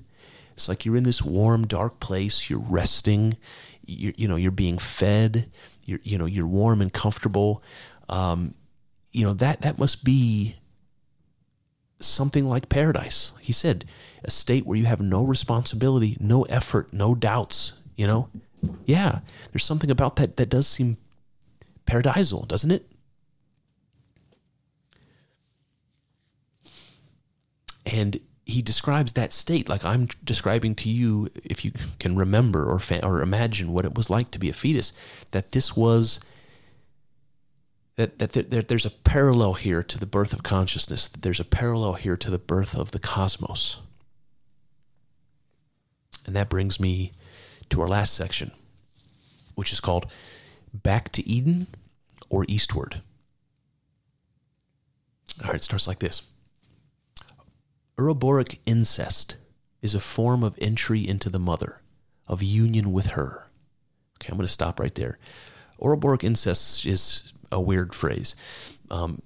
It's 0.53 0.69
like 0.69 0.85
you're 0.85 0.97
in 0.97 1.03
this 1.03 1.22
warm, 1.22 1.68
dark 1.68 1.99
place. 1.99 2.49
You're 2.49 2.60
resting. 2.60 3.38
You 3.85 4.14
you 4.18 4.27
know 4.27 4.35
you're 4.35 4.52
being 4.52 4.77
fed. 4.77 5.49
You're 5.85 5.99
you 6.03 6.18
know 6.18 6.26
you're 6.26 6.47
warm 6.47 6.81
and 6.81 6.91
comfortable. 6.91 7.64
Um, 8.10 8.53
you 9.11 9.23
know 9.26 9.34
that 9.35 9.61
that 9.61 9.80
must 9.80 10.03
be 10.03 10.56
something 11.99 12.47
like 12.47 12.69
paradise. 12.69 13.34
He 13.39 13.53
said, 13.53 13.85
a 14.23 14.31
state 14.31 14.65
where 14.65 14.77
you 14.77 14.85
have 14.85 15.01
no 15.01 15.23
responsibility, 15.23 16.17
no 16.19 16.43
effort, 16.43 16.91
no 16.93 17.15
doubts, 17.15 17.80
you 17.95 18.07
know? 18.07 18.30
Yeah, 18.85 19.19
there's 19.51 19.63
something 19.63 19.91
about 19.91 20.15
that 20.17 20.38
that 20.38 20.49
does 20.49 20.67
seem 20.67 20.97
paradisal, 21.85 22.47
doesn't 22.47 22.72
it? 22.72 22.89
And 27.85 28.19
he 28.45 28.61
describes 28.61 29.13
that 29.13 29.34
state 29.34 29.69
like 29.69 29.85
I'm 29.85 30.07
describing 30.23 30.76
to 30.76 30.89
you, 30.89 31.30
if 31.43 31.63
you 31.63 31.72
can 31.99 32.15
remember 32.15 32.65
or, 32.65 32.80
fa- 32.80 33.05
or 33.05 33.22
imagine 33.22 33.72
what 33.72 33.85
it 33.85 33.95
was 33.95 34.09
like 34.09 34.31
to 34.31 34.39
be 34.39 34.49
a 34.49 34.53
fetus, 34.53 34.93
that 35.31 35.51
this 35.51 35.76
was 35.76 36.19
that, 37.95 38.19
that 38.19 38.51
there, 38.51 38.61
there's 38.61 38.85
a 38.85 38.91
parallel 38.91 39.53
here 39.53 39.81
to 39.81 39.97
the 39.97 40.05
birth 40.05 40.34
of 40.34 40.43
consciousness, 40.43 41.07
that 41.07 41.22
there's 41.22 41.39
a 41.39 41.45
parallel 41.45 41.93
here 41.93 42.17
to 42.17 42.30
the 42.30 42.39
birth 42.39 42.76
of 42.76 42.91
the 42.91 42.99
cosmos. 42.99 43.77
And 46.26 46.35
that 46.35 46.49
brings 46.49 46.80
me 46.80 47.13
to 47.69 47.81
our 47.81 47.88
last 47.88 48.13
section, 48.13 48.51
which 49.55 49.72
is 49.72 49.80
called 49.80 50.07
Back 50.73 51.11
to 51.13 51.27
Eden 51.27 51.67
or 52.30 52.45
Eastward. 52.47 53.01
All 55.41 55.47
right, 55.47 55.55
it 55.55 55.63
starts 55.63 55.88
like 55.88 55.99
this 55.99 56.23
Ouroboros 57.97 58.57
incest 58.65 59.38
is 59.81 59.95
a 59.95 59.99
form 59.99 60.43
of 60.43 60.57
entry 60.59 61.07
into 61.07 61.30
the 61.30 61.39
mother, 61.39 61.80
of 62.27 62.43
union 62.43 62.91
with 62.91 63.07
her. 63.07 63.47
Okay, 64.17 64.30
I'm 64.30 64.38
going 64.38 64.47
to 64.47 64.51
stop 64.51 64.80
right 64.80 64.95
there. 64.95 65.17
Ouroboros 65.80 66.23
incest 66.23 66.85
is 66.85 67.34
a 67.56 67.61
weird 67.61 67.94
phrase. 67.94 68.36
Um, 68.91 69.22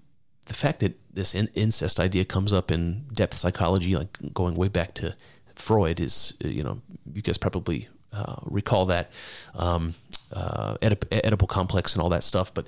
the 0.46 0.54
fact 0.54 0.80
that 0.80 0.98
this 1.14 1.36
in- 1.36 1.50
incest 1.54 2.00
idea 2.00 2.26
comes 2.26 2.54
up 2.54 2.72
in 2.72 3.06
depth 3.12 3.36
psychology, 3.36 3.96
like 3.96 4.18
going 4.34 4.56
way 4.56 4.68
back 4.68 4.94
to 4.96 5.16
Freud, 5.56 6.00
is 6.00 6.38
you 6.44 6.64
know 6.64 6.82
you 7.14 7.22
guys 7.22 7.38
probably 7.38 7.90
uh, 8.14 8.38
recall 8.46 8.86
that 8.86 9.12
um, 9.56 9.96
uh, 10.32 10.76
Oedip- 10.82 11.10
Oedipal 11.10 11.48
complex 11.48 11.94
and 11.94 12.02
all 12.02 12.10
that 12.10 12.24
stuff. 12.24 12.54
But 12.54 12.68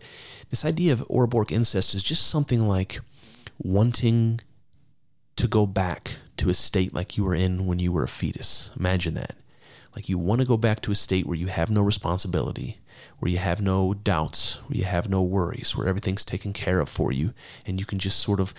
this 0.49 0.65
idea 0.65 0.93
of 0.93 1.05
Ouroboros 1.09 1.51
incest 1.51 1.95
is 1.95 2.03
just 2.03 2.27
something 2.27 2.67
like 2.67 2.99
wanting 3.57 4.41
to 5.37 5.47
go 5.47 5.65
back 5.65 6.17
to 6.37 6.49
a 6.49 6.53
state 6.53 6.93
like 6.93 7.17
you 7.17 7.23
were 7.23 7.35
in 7.35 7.65
when 7.65 7.79
you 7.79 7.91
were 7.91 8.03
a 8.03 8.07
fetus. 8.07 8.71
Imagine 8.77 9.13
that. 9.13 9.35
Like 9.95 10.09
you 10.09 10.17
want 10.17 10.39
to 10.39 10.47
go 10.47 10.57
back 10.57 10.81
to 10.81 10.91
a 10.91 10.95
state 10.95 11.25
where 11.25 11.37
you 11.37 11.47
have 11.47 11.69
no 11.69 11.81
responsibility, 11.81 12.79
where 13.19 13.31
you 13.31 13.37
have 13.37 13.61
no 13.61 13.93
doubts, 13.93 14.55
where 14.67 14.77
you 14.77 14.85
have 14.85 15.09
no 15.09 15.21
worries, 15.21 15.75
where 15.75 15.87
everything's 15.87 16.25
taken 16.25 16.53
care 16.53 16.79
of 16.79 16.89
for 16.89 17.11
you, 17.11 17.33
and 17.65 17.79
you 17.79 17.85
can 17.85 17.99
just 17.99 18.19
sort 18.19 18.39
of 18.39 18.53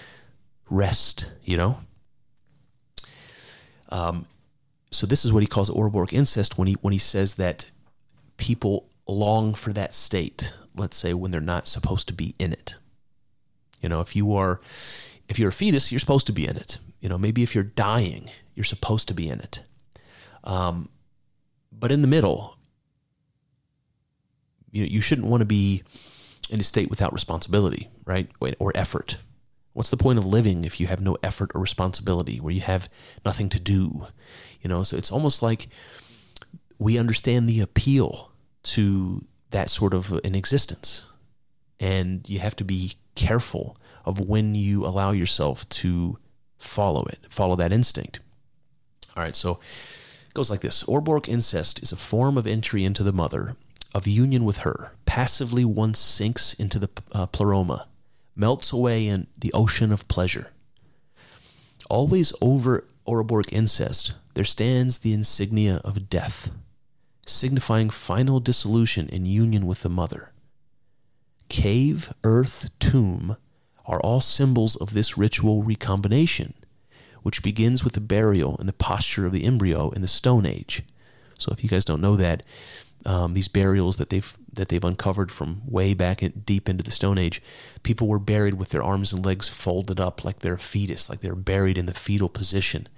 rest, 0.71 1.31
you 1.43 1.57
know? 1.57 1.81
Um, 3.89 4.27
so 4.91 5.07
this 5.07 5.25
is 5.25 5.33
what 5.33 5.43
he 5.43 5.47
calls 5.47 5.71
Ouroboros 5.71 6.13
incest 6.13 6.59
when 6.59 6.69
he 6.69 6.75
when 6.81 6.93
he 6.93 6.99
says 6.99 7.35
that 7.35 7.71
people 8.37 8.89
long 9.07 9.55
for 9.55 9.73
that 9.73 9.95
state, 9.95 10.55
let's 10.77 10.97
say 10.97 11.15
when 11.15 11.31
they're 11.31 11.41
not 11.41 11.67
supposed 11.67 12.09
to 12.09 12.15
be 12.15 12.35
in 12.39 12.53
it. 12.53 12.77
You 13.81 13.89
know, 13.89 14.01
if 14.01 14.15
you 14.17 14.35
are 14.35 14.61
if 15.29 15.39
you're 15.39 15.51
a 15.51 15.53
fetus, 15.53 15.93
you're 15.93 15.99
supposed 15.99 16.27
to 16.27 16.33
be 16.33 16.47
in 16.47 16.57
it. 16.57 16.79
You 17.01 17.09
know, 17.09 17.19
maybe 17.19 17.43
if 17.43 17.55
you're 17.55 17.65
dying, 17.65 18.31
you're 18.55 18.65
supposed 18.65 19.09
to 19.09 19.15
be 19.15 19.29
in 19.29 19.41
it. 19.41 19.63
Um, 20.45 20.89
but 21.71 21.91
in 21.91 22.03
the 22.03 22.09
middle, 22.09 22.57
you 24.73 24.85
you 24.85 25.01
shouldn't 25.01 25.29
want 25.29 25.43
to 25.43 25.47
be 25.47 25.85
in 26.51 26.59
a 26.59 26.65
state 26.65 26.91
without 26.91 27.13
responsibility, 27.13 27.89
right? 28.05 28.29
Or 28.59 28.73
effort. 28.75 29.19
What's 29.75 29.91
the 29.91 29.97
point 29.97 30.19
of 30.19 30.27
living 30.27 30.65
if 30.65 30.81
you 30.81 30.87
have 30.89 31.01
no 31.01 31.17
effort 31.23 31.53
or 31.55 31.61
responsibility, 31.61 32.39
where 32.39 32.53
you 32.53 32.61
have 32.61 32.91
nothing 33.25 33.49
to 33.51 33.61
do? 33.61 34.07
You 34.61 34.69
know, 34.69 34.83
so 34.83 34.97
it's 34.97 35.13
almost 35.13 35.43
like 35.43 35.69
we 36.79 36.99
understand 36.99 37.49
the 37.49 37.61
appeal 37.61 38.33
to 38.65 39.25
that 39.51 39.71
sort 39.71 39.95
of 39.95 40.13
uh, 40.13 40.21
an 40.25 40.35
existence. 40.35 41.07
And 41.81 42.29
you 42.29 42.39
have 42.41 42.57
to 42.57 42.65
be 42.65 42.95
careful 43.15 43.77
of 44.05 44.21
when 44.21 44.55
you 44.55 44.85
allow 44.85 45.13
yourself 45.13 45.69
to 45.69 46.19
follow 46.59 47.05
it, 47.05 47.19
follow 47.29 47.57
that 47.57 47.73
instinct. 47.73 48.21
All 49.17 49.23
right, 49.23 49.37
so 49.37 49.53
it 50.29 50.35
goes 50.35 50.51
like 50.51 50.61
this 50.61 50.87
Ouroboros 50.89 51.29
incest 51.29 51.83
is 51.83 51.93
a 51.93 51.97
form 51.97 52.37
of 52.37 52.47
entry 52.47 52.85
into 52.85 53.03
the 53.03 53.13
mother, 53.13 53.57
of 53.95 54.07
union 54.07 54.45
with 54.45 54.59
her. 54.59 54.93
Passively, 55.07 55.65
one 55.65 55.95
sinks 55.95 56.55
into 56.55 56.79
the 56.79 56.89
uh, 57.13 57.27
pleroma, 57.27 57.89
melts 58.35 58.73
away 58.73 59.07
in 59.07 59.27
the 59.37 59.53
ocean 59.53 59.93
of 59.93 60.09
pleasure. 60.09 60.49
Always 61.91 62.33
over 62.41 62.87
Ouroboros 63.07 63.47
incest, 63.51 64.15
there 64.35 64.45
stands 64.45 64.99
the 64.99 65.13
insignia 65.13 65.81
of 65.85 66.09
death, 66.09 66.51
signifying 67.27 67.91
final 67.91 68.41
dissolution 68.41 69.09
in 69.09 69.27
union 69.27 69.67
with 69.67 69.83
the 69.83 69.89
mother. 69.89 70.33
Cave, 71.49 72.13
earth, 72.25 72.71
tomb 72.79 73.37
are 73.85 74.01
all 74.01 74.21
symbols 74.21 74.77
of 74.77 74.95
this 74.95 75.19
ritual 75.19 75.63
recombination, 75.63 76.55
which 77.23 77.43
begins 77.43 77.85
with 77.85 77.93
the 77.93 78.01
burial 78.01 78.57
and 78.59 78.69
the 78.69 78.73
posture 78.73 79.27
of 79.27 79.33
the 79.33 79.45
embryo 79.45 79.91
in 79.91 80.01
the 80.01 80.09
Stone 80.09 80.47
Age. 80.47 80.83
So, 81.39 81.53
if 81.53 81.63
you 81.63 81.69
guys 81.69 81.85
don't 81.85 82.01
know 82.01 82.17
that, 82.17 82.45
um, 83.05 83.35
these 83.35 83.49
burials 83.49 83.97
that 83.97 84.11
they've 84.11 84.37
that 84.53 84.69
they've 84.69 84.85
uncovered 84.85 85.33
from 85.33 85.63
way 85.67 85.95
back 85.95 86.23
in, 86.23 86.43
deep 86.45 86.69
into 86.69 86.85
the 86.85 86.91
Stone 86.91 87.19
Age, 87.19 87.43
people 87.83 88.07
were 88.07 88.19
buried 88.19 88.55
with 88.55 88.69
their 88.69 88.83
arms 88.83 89.13
and 89.13 89.25
legs 89.25 89.49
folded 89.49 89.99
up 89.99 90.25
like 90.25 90.41
they're 90.41 90.55
a 90.55 90.59
fetus, 90.59 91.09
like 91.09 91.21
they're 91.21 91.35
buried 91.35 91.79
in 91.79 91.87
the 91.87 91.95
fetal 91.95 92.29
position. 92.29 92.89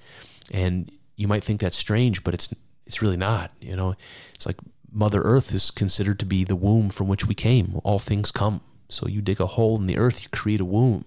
And 0.51 0.91
you 1.17 1.29
might 1.29 1.45
think 1.45 1.61
that's 1.61 1.77
strange, 1.77 2.25
but 2.25 2.35
it's 2.35 2.55
it's 2.87 3.03
really 3.03 3.17
not. 3.17 3.51
You 3.61 3.77
know, 3.77 3.95
it's 4.35 4.47
like 4.47 4.57
Mother 4.93 5.23
Earth 5.23 5.55
is 5.55 5.71
considered 5.71 6.19
to 6.21 6.27
be 6.27 6.45
the 6.45 6.57
womb 6.57 6.91
from 6.91 7.09
which 7.09 7.27
we 7.27 7.35
came. 7.35 7.81
All 7.85 7.99
things 7.99 8.31
come. 8.31 8.61
So 8.89 9.09
you 9.09 9.23
dig 9.23 9.41
a 9.41 9.47
hole 9.47 9.77
in 9.79 9.87
the 9.87 9.99
earth, 9.99 10.23
you 10.23 10.29
create 10.29 10.61
a 10.61 10.65
womb, 10.65 11.05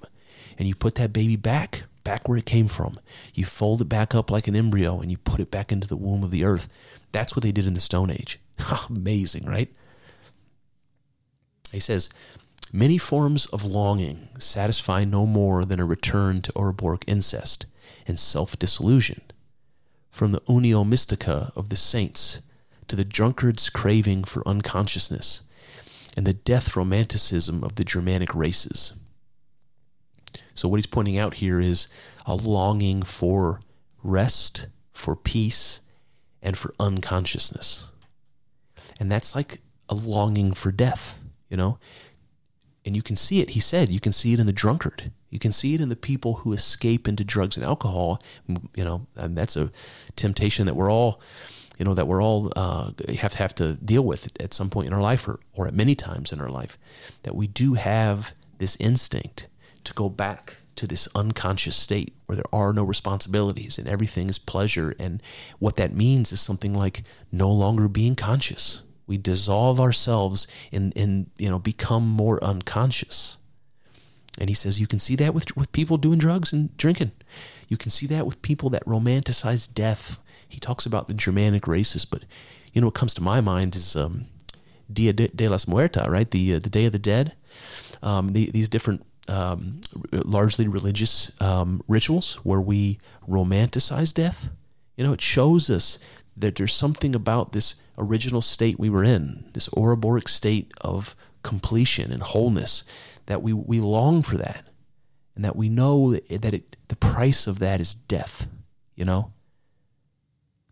and 0.58 0.68
you 0.68 0.76
put 0.76 0.96
that 0.96 1.14
baby 1.14 1.36
back, 1.36 1.84
back 2.04 2.28
where 2.28 2.38
it 2.38 2.46
came 2.46 2.68
from. 2.68 3.00
You 3.34 3.46
fold 3.46 3.82
it 3.82 3.90
back 3.90 4.16
up 4.16 4.32
like 4.32 4.48
an 4.48 4.56
embryo 4.56 5.00
and 5.00 5.12
you 5.12 5.18
put 5.18 5.40
it 5.40 5.52
back 5.52 5.72
into 5.72 5.88
the 5.88 5.96
womb 5.96 6.24
of 6.24 6.32
the 6.32 6.44
earth. 6.44 6.68
That's 7.12 7.36
what 7.36 7.44
they 7.44 7.52
did 7.52 7.68
in 7.68 7.76
the 7.76 7.80
Stone 7.80 8.10
Age. 8.10 8.40
Amazing, 8.90 9.46
right? 9.46 9.74
He 11.72 11.80
says, 11.80 12.10
Many 12.74 12.98
forms 12.98 13.46
of 13.48 13.64
longing 13.64 14.28
satisfy 14.40 15.06
no 15.06 15.26
more 15.26 15.64
than 15.64 15.80
a 15.80 15.86
return 15.86 16.42
to 16.42 16.52
Ouroboros 16.54 17.00
incest 17.08 17.66
and 18.06 18.20
self 18.20 18.60
disillusion. 18.60 19.22
From 20.12 20.32
the 20.32 20.42
unio 20.42 20.88
mystica 20.88 21.52
of 21.56 21.70
the 21.70 21.78
saints 21.78 22.42
to 22.88 22.96
the 22.96 23.06
drunkard's 23.06 23.70
craving 23.70 24.26
for 24.26 24.48
unconsciousness 24.48 25.44
and 26.16 26.26
the 26.26 26.34
death 26.34 26.76
romanticism 26.76 27.64
of 27.64 27.76
the 27.76 27.84
Germanic 27.84 28.34
races. 28.34 28.94
So, 30.54 30.68
what 30.68 30.78
he's 30.78 30.88
pointing 30.88 31.18
out 31.18 31.36
here 31.36 31.62
is 31.62 31.88
a 32.26 32.36
longing 32.36 33.04
for 33.04 33.60
rest, 34.04 34.68
for 34.92 35.16
peace, 35.16 35.82
and 36.42 36.58
for 36.58 36.74
unconsciousness. 36.80 37.92
And 39.00 39.12
that's 39.12 39.36
like 39.36 39.62
a 39.90 39.96
longing 39.96 40.54
for 40.54 40.72
death, 40.72 41.20
you 41.50 41.58
know? 41.58 41.78
And 42.86 42.96
you 42.96 43.02
can 43.02 43.16
see 43.16 43.42
it, 43.42 43.50
he 43.50 43.60
said, 43.60 43.90
you 43.90 44.00
can 44.00 44.14
see 44.14 44.34
it 44.34 44.40
in 44.40 44.46
the 44.48 44.54
drunkard. 44.54 45.12
You 45.30 45.40
can 45.40 45.52
see 45.52 45.74
it 45.74 45.82
in 45.82 45.90
the 45.90 45.96
people 45.96 46.36
who 46.36 46.54
escape 46.54 47.08
into 47.08 47.24
drugs 47.24 47.58
and 47.58 47.66
alcohol. 47.66 48.22
You 48.48 48.86
know, 48.86 49.08
and 49.18 49.38
that's 49.38 49.58
a 49.58 49.72
temptation 50.16 50.66
that 50.68 50.76
we're 50.76 50.92
all, 50.92 51.20
you 51.78 51.84
know, 51.84 51.94
that 51.94 52.08
we're 52.08 52.24
all 52.24 52.52
uh, 52.56 52.92
have 53.20 53.34
to 53.34 53.38
have 53.38 53.54
to 53.56 53.74
deal 53.74 54.04
with 54.04 54.30
at 54.40 54.54
some 54.54 54.70
point 54.70 54.88
in 54.88 54.94
our 54.94 55.02
life, 55.02 55.28
or 55.28 55.42
or 55.54 55.68
at 55.68 55.74
many 55.74 55.96
times 55.96 56.32
in 56.32 56.40
our 56.40 56.50
life, 56.50 56.78
that 57.24 57.36
we 57.36 57.46
do 57.46 57.74
have 57.74 58.34
this 58.58 58.78
instinct 58.80 59.50
to 59.84 59.94
go 59.94 60.08
back 60.08 60.56
to 60.78 60.88
this 60.88 61.10
unconscious 61.14 61.76
state 61.76 62.16
where 62.26 62.38
there 62.38 62.54
are 62.54 62.72
no 62.72 62.84
responsibilities 62.84 63.78
and 63.78 63.90
everything 63.90 64.30
is 64.30 64.40
pleasure. 64.40 64.96
And 64.98 65.22
what 65.60 65.76
that 65.76 65.94
means 65.94 66.32
is 66.32 66.40
something 66.40 66.74
like 66.74 67.04
no 67.32 67.52
longer 67.52 67.90
being 67.90 68.16
conscious. 68.16 68.84
We 69.08 69.18
dissolve 69.18 69.80
ourselves 69.80 70.48
and, 70.72 70.96
and 70.98 71.32
you 71.38 71.50
know 71.50 71.60
become 71.60 72.08
more 72.08 72.44
unconscious. 72.44 73.38
And 74.38 74.50
he 74.50 74.54
says 74.54 74.80
you 74.80 74.88
can 74.88 75.00
see 75.00 75.16
that 75.16 75.34
with 75.34 75.56
with 75.58 75.72
people 75.72 75.98
doing 75.98 76.20
drugs 76.20 76.54
and 76.54 76.76
drinking. 76.78 77.12
You 77.68 77.78
can 77.78 77.92
see 77.92 78.06
that 78.08 78.26
with 78.26 78.42
people 78.42 78.70
that 78.72 78.86
romanticize 78.86 79.74
death. 79.74 80.20
He 80.48 80.60
talks 80.60 80.86
about 80.86 81.08
the 81.08 81.14
Germanic 81.14 81.68
races, 81.68 82.06
but 82.06 82.24
you 82.74 82.82
know 82.82 82.88
what 82.88 82.94
comes 82.94 83.14
to 83.16 83.24
my 83.24 83.42
mind 83.42 83.76
is 83.76 83.96
um, 83.96 84.26
Dia 84.92 85.14
de, 85.14 85.28
de 85.30 85.48
las 85.48 85.66
Muertas, 85.66 86.08
right? 86.10 86.30
The 86.30 86.56
uh, 86.56 86.60
the 86.60 86.70
Day 86.70 86.86
of 86.86 86.92
the 86.92 87.00
Dead. 87.00 87.34
Um, 88.04 88.34
the, 88.34 88.52
these 88.52 88.70
different 88.70 89.06
um, 89.28 89.82
largely 90.12 90.68
religious 90.68 91.32
um, 91.42 91.82
rituals 91.88 92.36
where 92.44 92.62
we 92.62 93.00
romanticize 93.28 94.14
death. 94.14 94.50
You 94.96 95.04
know, 95.04 95.14
it 95.14 95.22
shows 95.22 95.70
us 95.70 96.00
that 96.36 96.56
there's 96.56 96.74
something 96.74 97.16
about 97.16 97.52
this 97.52 97.76
original 97.98 98.42
state 98.42 98.80
we 98.80 98.90
were 98.90 99.04
in, 99.04 99.46
this 99.54 99.70
Ouroboros 99.76 100.32
state 100.32 100.72
of 100.82 101.16
completion 101.44 102.12
and 102.12 102.22
wholeness, 102.22 102.84
that 103.26 103.42
we, 103.42 103.54
we 103.54 103.80
long 103.80 104.22
for 104.22 104.38
that. 104.38 104.68
And 105.36 105.46
that 105.46 105.56
we 105.56 105.70
know 105.70 106.14
that 106.14 106.54
it, 106.54 106.78
the 106.88 106.96
price 106.96 107.48
of 107.48 107.60
that 107.60 107.80
is 107.80 107.94
death, 107.94 108.48
you 108.96 109.06
know? 109.06 109.32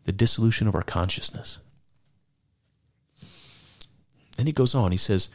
The 0.06 0.12
dissolution 0.12 0.68
of 0.68 0.76
our 0.76 0.82
consciousness. 0.82 1.60
Then 4.38 4.48
he 4.48 4.52
goes 4.52 4.76
on, 4.76 4.92
he 4.92 4.98
says, 4.98 5.30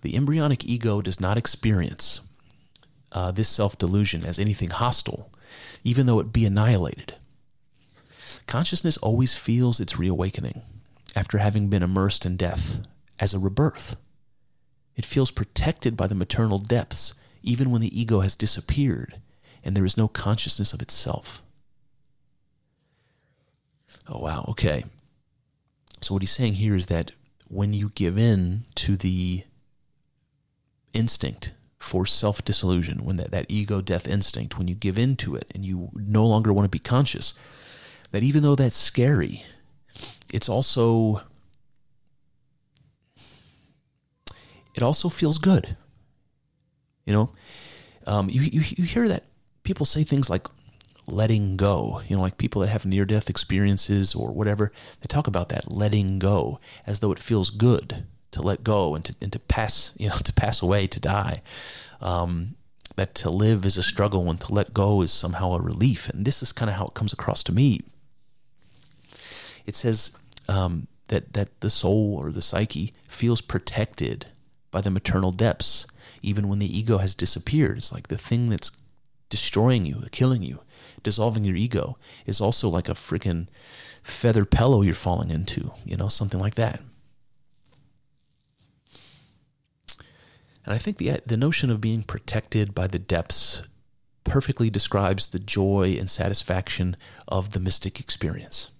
the 0.00 0.16
embryonic 0.16 0.64
ego 0.64 1.00
does 1.00 1.20
not 1.20 1.38
experience 1.38 2.22
uh, 3.12 3.30
this 3.30 3.48
self 3.48 3.78
delusion 3.78 4.24
as 4.24 4.38
anything 4.38 4.70
hostile, 4.70 5.30
even 5.84 6.06
though 6.06 6.18
it 6.18 6.32
be 6.32 6.44
annihilated. 6.44 7.14
Consciousness 8.46 8.96
always 8.96 9.36
feels 9.36 9.80
its 9.80 9.98
reawakening 9.98 10.62
after 11.14 11.38
having 11.38 11.68
been 11.68 11.82
immersed 11.82 12.24
in 12.24 12.36
death 12.36 12.80
as 13.18 13.34
a 13.34 13.38
rebirth. 13.38 13.96
It 14.96 15.06
feels 15.06 15.30
protected 15.30 15.96
by 15.96 16.06
the 16.06 16.14
maternal 16.14 16.58
depths 16.58 17.14
even 17.42 17.70
when 17.70 17.80
the 17.80 17.98
ego 17.98 18.20
has 18.20 18.36
disappeared 18.36 19.20
and 19.64 19.76
there 19.76 19.84
is 19.84 19.96
no 19.96 20.08
consciousness 20.08 20.72
of 20.72 20.82
itself. 20.82 21.42
Oh, 24.08 24.18
wow. 24.18 24.44
Okay. 24.48 24.84
So, 26.00 26.14
what 26.14 26.22
he's 26.22 26.32
saying 26.32 26.54
here 26.54 26.74
is 26.74 26.86
that 26.86 27.12
when 27.48 27.72
you 27.72 27.90
give 27.90 28.18
in 28.18 28.64
to 28.76 28.96
the 28.96 29.44
instinct 30.92 31.52
for 31.78 32.06
self 32.06 32.44
disillusion, 32.44 33.04
when 33.04 33.16
that, 33.16 33.30
that 33.30 33.46
ego 33.48 33.80
death 33.80 34.08
instinct, 34.08 34.58
when 34.58 34.68
you 34.68 34.74
give 34.74 34.98
in 34.98 35.16
to 35.16 35.36
it 35.36 35.50
and 35.54 35.64
you 35.64 35.90
no 35.94 36.26
longer 36.26 36.52
want 36.52 36.64
to 36.64 36.70
be 36.70 36.78
conscious, 36.78 37.34
that 38.10 38.22
even 38.22 38.42
though 38.42 38.56
that's 38.56 38.76
scary, 38.76 39.44
it's 40.32 40.48
also 40.48 41.22
it 44.74 44.82
also 44.82 45.08
feels 45.08 45.38
good. 45.38 45.76
You 47.06 47.12
know, 47.12 47.32
um, 48.06 48.30
you, 48.30 48.40
you 48.40 48.62
you 48.76 48.84
hear 48.84 49.06
that 49.08 49.24
people 49.62 49.86
say 49.86 50.02
things 50.02 50.30
like 50.30 50.46
letting 51.06 51.56
go. 51.56 52.00
You 52.08 52.16
know, 52.16 52.22
like 52.22 52.38
people 52.38 52.62
that 52.62 52.70
have 52.70 52.86
near 52.86 53.04
death 53.04 53.28
experiences 53.28 54.14
or 54.14 54.32
whatever, 54.32 54.72
they 55.00 55.06
talk 55.08 55.26
about 55.26 55.50
that 55.50 55.70
letting 55.70 56.18
go 56.18 56.58
as 56.86 57.00
though 57.00 57.12
it 57.12 57.18
feels 57.18 57.50
good 57.50 58.04
to 58.30 58.40
let 58.40 58.64
go 58.64 58.94
and 58.94 59.04
to 59.04 59.14
and 59.20 59.32
to 59.32 59.38
pass 59.38 59.94
you 59.98 60.08
know 60.08 60.16
to 60.16 60.32
pass 60.32 60.62
away 60.62 60.86
to 60.86 60.98
die. 60.98 61.42
Um, 62.00 62.56
that 62.96 63.14
to 63.14 63.30
live 63.30 63.64
is 63.64 63.78
a 63.78 63.82
struggle 63.82 64.28
and 64.28 64.38
to 64.40 64.52
let 64.52 64.74
go 64.74 65.00
is 65.00 65.10
somehow 65.10 65.54
a 65.54 65.62
relief. 65.62 66.10
And 66.10 66.26
this 66.26 66.42
is 66.42 66.52
kind 66.52 66.68
of 66.68 66.76
how 66.76 66.86
it 66.86 66.94
comes 66.94 67.14
across 67.14 67.42
to 67.44 67.52
me. 67.52 67.80
It 69.64 69.74
says 69.74 70.18
um, 70.52 70.86
that 71.08 71.32
that 71.32 71.60
the 71.60 71.70
soul 71.70 72.18
or 72.20 72.30
the 72.30 72.42
psyche 72.42 72.92
feels 73.08 73.40
protected 73.40 74.26
by 74.70 74.80
the 74.80 74.90
maternal 74.90 75.32
depths, 75.32 75.86
even 76.20 76.48
when 76.48 76.58
the 76.58 76.78
ego 76.78 76.98
has 76.98 77.14
disappeared. 77.14 77.78
It's 77.78 77.92
like 77.92 78.08
the 78.08 78.18
thing 78.18 78.50
that's 78.50 78.72
destroying 79.28 79.86
you, 79.86 80.02
killing 80.10 80.42
you, 80.42 80.60
dissolving 81.02 81.44
your 81.44 81.56
ego 81.56 81.96
is 82.26 82.40
also 82.40 82.68
like 82.68 82.88
a 82.88 82.92
freaking 82.92 83.48
feather 84.02 84.44
pillow 84.44 84.82
you're 84.82 84.94
falling 84.94 85.30
into, 85.30 85.72
you 85.84 85.96
know, 85.96 86.08
something 86.08 86.40
like 86.40 86.54
that. 86.56 86.80
And 90.64 90.74
I 90.74 90.78
think 90.78 90.98
the 90.98 91.20
the 91.26 91.36
notion 91.36 91.70
of 91.70 91.80
being 91.80 92.02
protected 92.02 92.74
by 92.74 92.86
the 92.86 92.98
depths 92.98 93.62
perfectly 94.24 94.70
describes 94.70 95.26
the 95.26 95.38
joy 95.38 95.96
and 95.98 96.08
satisfaction 96.08 96.96
of 97.26 97.50
the 97.50 97.60
mystic 97.60 97.98
experience. 97.98 98.71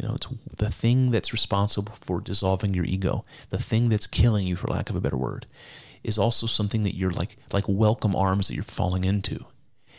You 0.00 0.08
know, 0.08 0.14
it's 0.14 0.28
the 0.56 0.70
thing 0.70 1.10
that's 1.10 1.32
responsible 1.32 1.92
for 1.92 2.20
dissolving 2.20 2.72
your 2.72 2.86
ego, 2.86 3.26
the 3.50 3.58
thing 3.58 3.90
that's 3.90 4.06
killing 4.06 4.46
you, 4.46 4.56
for 4.56 4.68
lack 4.68 4.88
of 4.88 4.96
a 4.96 5.00
better 5.00 5.16
word, 5.16 5.44
is 6.02 6.18
also 6.18 6.46
something 6.46 6.84
that 6.84 6.96
you're 6.96 7.10
like 7.10 7.36
like 7.52 7.64
welcome 7.68 8.16
arms 8.16 8.48
that 8.48 8.54
you're 8.54 8.64
falling 8.64 9.04
into. 9.04 9.44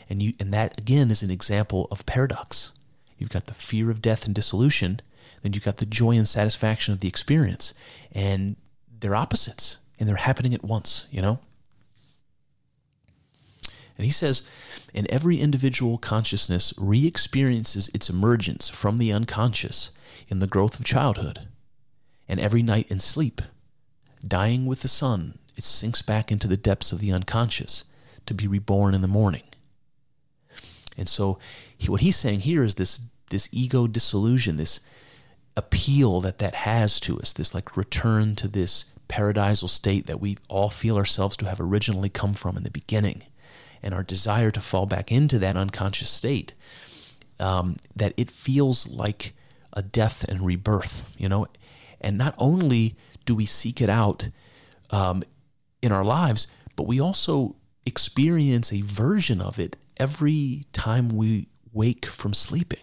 And 0.09 0.23
you 0.23 0.33
and 0.39 0.51
that 0.53 0.75
again 0.79 1.11
is 1.11 1.21
an 1.21 1.29
example 1.29 1.87
of 1.91 2.07
paradox. 2.07 2.71
You've 3.19 3.29
got 3.29 3.45
the 3.45 3.53
fear 3.53 3.91
of 3.91 4.01
death 4.01 4.25
and 4.25 4.33
dissolution, 4.33 5.01
then 5.43 5.53
you've 5.53 5.63
got 5.63 5.77
the 5.77 5.85
joy 5.85 6.17
and 6.17 6.27
satisfaction 6.27 6.95
of 6.95 7.01
the 7.01 7.07
experience. 7.07 7.75
And 8.11 8.55
they're 8.99 9.15
opposites 9.15 9.77
and 9.99 10.09
they're 10.09 10.15
happening 10.15 10.55
at 10.55 10.63
once, 10.63 11.07
you 11.11 11.21
know? 11.21 11.37
And 14.01 14.07
he 14.07 14.11
says, 14.11 14.41
and 14.95 15.05
every 15.11 15.39
individual 15.39 15.99
consciousness 15.99 16.73
re 16.75 17.05
experiences 17.05 17.87
its 17.93 18.09
emergence 18.09 18.67
from 18.67 18.97
the 18.97 19.13
unconscious 19.13 19.91
in 20.27 20.39
the 20.39 20.47
growth 20.47 20.79
of 20.79 20.85
childhood. 20.85 21.47
And 22.27 22.39
every 22.39 22.63
night 22.63 22.89
in 22.89 22.97
sleep, 22.97 23.43
dying 24.27 24.65
with 24.65 24.81
the 24.81 24.87
sun, 24.87 25.37
it 25.55 25.63
sinks 25.63 26.01
back 26.01 26.31
into 26.31 26.47
the 26.47 26.57
depths 26.57 26.91
of 26.91 26.97
the 26.97 27.11
unconscious 27.11 27.83
to 28.25 28.33
be 28.33 28.47
reborn 28.47 28.95
in 28.95 29.01
the 29.01 29.07
morning. 29.07 29.43
And 30.97 31.07
so, 31.07 31.37
he, 31.77 31.87
what 31.87 32.01
he's 32.01 32.17
saying 32.17 32.39
here 32.39 32.63
is 32.63 32.73
this, 32.73 33.01
this 33.29 33.49
ego 33.51 33.85
disillusion, 33.85 34.57
this 34.57 34.79
appeal 35.55 36.21
that 36.21 36.39
that 36.39 36.55
has 36.55 36.99
to 37.01 37.19
us, 37.19 37.33
this 37.33 37.53
like 37.53 37.77
return 37.77 38.35
to 38.37 38.47
this 38.47 38.93
paradisal 39.07 39.67
state 39.67 40.07
that 40.07 40.19
we 40.19 40.39
all 40.49 40.69
feel 40.69 40.97
ourselves 40.97 41.37
to 41.37 41.45
have 41.45 41.61
originally 41.61 42.09
come 42.09 42.33
from 42.33 42.57
in 42.57 42.63
the 42.63 42.71
beginning 42.71 43.21
and 43.83 43.93
our 43.93 44.03
desire 44.03 44.51
to 44.51 44.59
fall 44.59 44.85
back 44.85 45.11
into 45.11 45.39
that 45.39 45.57
unconscious 45.57 46.09
state, 46.09 46.53
um, 47.39 47.77
that 47.95 48.13
it 48.17 48.29
feels 48.29 48.87
like 48.87 49.33
a 49.73 49.81
death 49.81 50.23
and 50.27 50.41
rebirth, 50.41 51.15
you 51.17 51.27
know. 51.29 51.47
And 51.99 52.17
not 52.17 52.35
only 52.37 52.95
do 53.25 53.35
we 53.35 53.45
seek 53.45 53.81
it 53.81 53.89
out 53.89 54.29
um, 54.89 55.23
in 55.81 55.91
our 55.91 56.03
lives, 56.03 56.47
but 56.75 56.87
we 56.87 56.99
also 56.99 57.55
experience 57.85 58.71
a 58.71 58.81
version 58.81 59.41
of 59.41 59.59
it 59.59 59.77
every 59.97 60.65
time 60.73 61.09
we 61.09 61.47
wake 61.71 62.05
from 62.05 62.33
sleeping. 62.33 62.79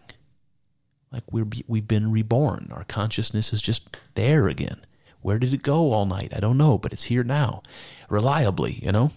Like 1.11 1.25
we're 1.31 1.47
we've 1.67 1.89
been 1.89 2.13
reborn. 2.13 2.69
Our 2.71 2.85
consciousness 2.85 3.53
is 3.53 3.63
just 3.63 3.97
there 4.15 4.49
again. 4.49 4.85
Where 5.21 5.39
did 5.39 5.55
it 5.55 5.63
go 5.63 5.91
all 5.91 6.07
night? 6.07 6.33
I 6.35 6.41
don't 6.41 6.59
know, 6.59 6.79
but 6.79 6.93
it's 6.93 7.05
here 7.05 7.25
now, 7.25 7.63
reliably. 8.09 8.79
You 8.83 8.93
know. 8.93 9.11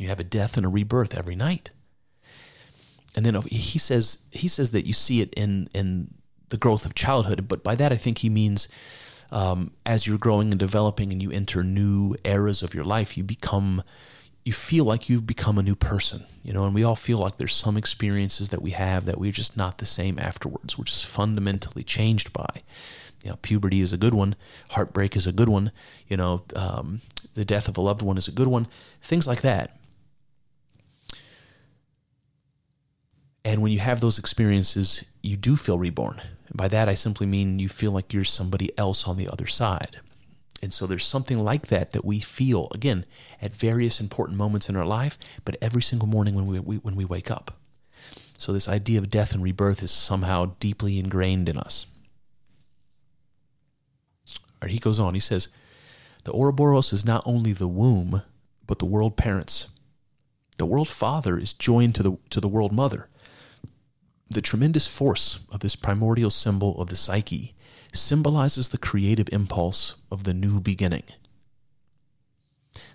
You 0.00 0.08
have 0.08 0.20
a 0.20 0.24
death 0.24 0.56
and 0.56 0.64
a 0.64 0.68
rebirth 0.68 1.16
every 1.16 1.36
night. 1.36 1.70
And 3.16 3.24
then 3.26 3.40
he 3.42 3.78
says 3.78 4.24
he 4.30 4.48
says 4.48 4.70
that 4.72 4.86
you 4.86 4.92
see 4.92 5.20
it 5.20 5.32
in 5.34 5.68
in 5.74 6.14
the 6.50 6.56
growth 6.56 6.86
of 6.86 6.94
childhood, 6.94 7.48
but 7.48 7.62
by 7.62 7.74
that 7.74 7.92
I 7.92 7.96
think 7.96 8.18
he 8.18 8.30
means 8.30 8.68
um, 9.30 9.72
as 9.84 10.06
you're 10.06 10.18
growing 10.18 10.50
and 10.50 10.58
developing 10.58 11.12
and 11.12 11.22
you 11.22 11.30
enter 11.30 11.62
new 11.62 12.14
eras 12.24 12.62
of 12.62 12.74
your 12.74 12.84
life, 12.84 13.16
you 13.16 13.24
become 13.24 13.82
you 14.44 14.52
feel 14.52 14.86
like 14.86 15.10
you've 15.10 15.26
become 15.26 15.58
a 15.58 15.62
new 15.62 15.74
person, 15.74 16.24
you 16.42 16.54
know, 16.54 16.64
and 16.64 16.74
we 16.74 16.82
all 16.82 16.96
feel 16.96 17.18
like 17.18 17.36
there's 17.36 17.54
some 17.54 17.76
experiences 17.76 18.48
that 18.48 18.62
we 18.62 18.70
have 18.70 19.04
that 19.04 19.18
we're 19.18 19.30
just 19.30 19.58
not 19.58 19.76
the 19.76 19.84
same 19.84 20.18
afterwards, 20.18 20.78
which 20.78 20.90
is 20.90 21.02
fundamentally 21.02 21.82
changed 21.82 22.32
by. 22.32 22.48
You 23.22 23.30
know, 23.30 23.38
puberty 23.42 23.82
is 23.82 23.92
a 23.92 23.98
good 23.98 24.14
one, 24.14 24.36
heartbreak 24.70 25.16
is 25.16 25.26
a 25.26 25.32
good 25.32 25.50
one, 25.50 25.70
you 26.06 26.16
know, 26.16 26.44
um, 26.56 27.02
the 27.34 27.44
death 27.44 27.68
of 27.68 27.76
a 27.76 27.82
loved 27.82 28.00
one 28.00 28.16
is 28.16 28.26
a 28.26 28.32
good 28.32 28.46
one, 28.46 28.68
things 29.02 29.26
like 29.26 29.42
that. 29.42 29.76
And 33.48 33.62
when 33.62 33.72
you 33.72 33.78
have 33.78 34.02
those 34.02 34.18
experiences, 34.18 35.06
you 35.22 35.38
do 35.38 35.56
feel 35.56 35.78
reborn. 35.78 36.20
And 36.48 36.56
by 36.58 36.68
that, 36.68 36.86
I 36.86 36.92
simply 36.92 37.26
mean 37.26 37.58
you 37.58 37.70
feel 37.70 37.92
like 37.92 38.12
you're 38.12 38.22
somebody 38.22 38.76
else 38.76 39.08
on 39.08 39.16
the 39.16 39.26
other 39.26 39.46
side. 39.46 40.00
And 40.60 40.74
so 40.74 40.86
there's 40.86 41.06
something 41.06 41.38
like 41.38 41.68
that 41.68 41.92
that 41.92 42.04
we 42.04 42.20
feel, 42.20 42.68
again, 42.74 43.06
at 43.40 43.54
various 43.54 44.02
important 44.02 44.36
moments 44.36 44.68
in 44.68 44.76
our 44.76 44.84
life, 44.84 45.16
but 45.46 45.56
every 45.62 45.80
single 45.80 46.06
morning 46.06 46.34
when 46.34 46.46
we, 46.46 46.60
we, 46.60 46.76
when 46.76 46.94
we 46.94 47.06
wake 47.06 47.30
up. 47.30 47.56
So 48.36 48.52
this 48.52 48.68
idea 48.68 48.98
of 48.98 49.08
death 49.08 49.32
and 49.32 49.42
rebirth 49.42 49.82
is 49.82 49.92
somehow 49.92 50.52
deeply 50.60 50.98
ingrained 50.98 51.48
in 51.48 51.56
us. 51.56 51.86
All 54.26 54.66
right, 54.66 54.70
he 54.70 54.78
goes 54.78 55.00
on, 55.00 55.14
he 55.14 55.20
says, 55.20 55.48
the 56.24 56.34
Ouroboros 56.34 56.92
is 56.92 57.06
not 57.06 57.22
only 57.24 57.54
the 57.54 57.66
womb, 57.66 58.20
but 58.66 58.78
the 58.78 58.84
world 58.84 59.16
parents. 59.16 59.68
The 60.58 60.66
world 60.66 60.88
father 60.88 61.38
is 61.38 61.54
joined 61.54 61.94
to 61.94 62.02
the, 62.02 62.18
to 62.28 62.42
the 62.42 62.48
world 62.48 62.72
mother 62.72 63.08
the 64.30 64.42
tremendous 64.42 64.86
force 64.86 65.40
of 65.50 65.60
this 65.60 65.76
primordial 65.76 66.30
symbol 66.30 66.80
of 66.80 66.88
the 66.88 66.96
psyche 66.96 67.54
symbolizes 67.92 68.68
the 68.68 68.78
creative 68.78 69.28
impulse 69.32 69.96
of 70.10 70.24
the 70.24 70.34
new 70.34 70.60
beginning. 70.60 71.04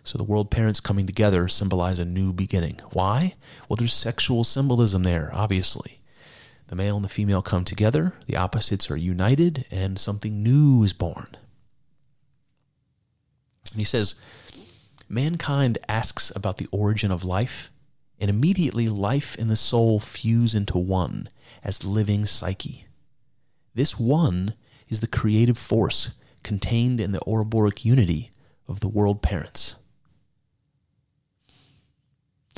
So 0.03 0.17
the 0.17 0.23
world 0.23 0.51
parents 0.51 0.79
coming 0.79 1.05
together 1.05 1.47
symbolize 1.47 1.97
a 1.97 2.05
new 2.05 2.33
beginning. 2.33 2.79
Why? 2.91 3.35
Well, 3.67 3.77
there's 3.77 3.93
sexual 3.93 4.43
symbolism 4.43 5.03
there, 5.03 5.31
obviously. 5.33 6.01
The 6.67 6.75
male 6.75 6.95
and 6.95 7.05
the 7.05 7.09
female 7.09 7.41
come 7.41 7.65
together, 7.65 8.13
the 8.27 8.37
opposites 8.37 8.89
are 8.89 8.97
united, 8.97 9.65
and 9.71 9.99
something 9.99 10.43
new 10.43 10.83
is 10.83 10.93
born. 10.93 11.37
And 13.71 13.79
he 13.79 13.83
says, 13.83 14.15
Mankind 15.09 15.77
asks 15.87 16.31
about 16.35 16.57
the 16.57 16.67
origin 16.71 17.11
of 17.11 17.23
life 17.23 17.69
and 18.23 18.29
immediately 18.29 18.87
life 18.87 19.35
and 19.37 19.49
the 19.49 19.55
soul 19.57 19.99
fuse 19.99 20.55
into 20.55 20.77
one 20.77 21.27
as 21.61 21.83
living 21.83 22.25
psyche. 22.25 22.85
This 23.75 23.99
one 23.99 24.53
is 24.87 25.01
the 25.01 25.07
creative 25.07 25.57
force 25.57 26.13
contained 26.41 27.01
in 27.01 27.11
the 27.11 27.19
Ouroboros 27.27 27.83
unity 27.83 28.31
of 28.65 28.79
the 28.79 28.87
world 28.87 29.21
parents. 29.21 29.75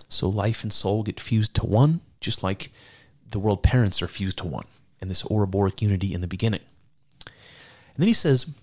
So 0.08 0.30
life 0.30 0.62
and 0.62 0.72
soul 0.72 1.02
get 1.02 1.20
fused 1.20 1.56
to 1.56 1.66
one, 1.66 2.02
just 2.22 2.44
like 2.44 2.72
the 3.32 3.40
world 3.40 3.64
parents 3.64 4.04
are 4.04 4.08
fused 4.08 4.38
to 4.38 4.48
one 4.48 4.68
in 5.02 5.08
this 5.08 5.26
Ouroboros 5.32 5.82
unity 5.82 6.14
in 6.14 6.22
the 6.22 6.28
beginning. 6.28 6.62
And 7.26 7.98
then 7.98 8.08
he 8.08 8.14
says, 8.14 8.54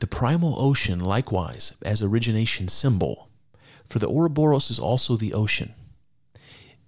the 0.00 0.06
primal 0.06 0.54
ocean, 0.58 1.00
likewise, 1.00 1.72
as 1.80 2.02
origination 2.02 2.68
symbol, 2.68 3.30
for 3.86 3.98
the 3.98 4.10
Ouroboros 4.10 4.70
is 4.70 4.78
also 4.78 5.16
the 5.16 5.32
ocean, 5.32 5.72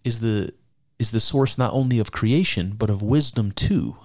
is 0.04 0.20
the 0.20 0.52
is 0.98 1.10
the 1.10 1.20
source 1.20 1.58
not 1.58 1.72
only 1.72 1.98
of 1.98 2.12
creation 2.12 2.74
but 2.76 2.90
of 2.90 3.02
wisdom 3.02 3.50
too. 3.52 3.96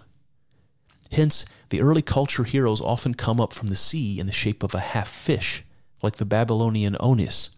Hence, 1.12 1.46
the 1.70 1.82
early 1.82 2.02
culture 2.02 2.44
heroes 2.44 2.82
often 2.82 3.14
come 3.14 3.40
up 3.40 3.54
from 3.54 3.68
the 3.68 3.76
sea 3.76 4.20
in 4.20 4.26
the 4.26 4.34
shape 4.34 4.64
of 4.64 4.74
a 4.74 4.80
half 4.80 5.08
fish, 5.08 5.64
like 6.04 6.18
the 6.18 6.26
Babylonian 6.26 6.96
Oannes, 6.96 7.52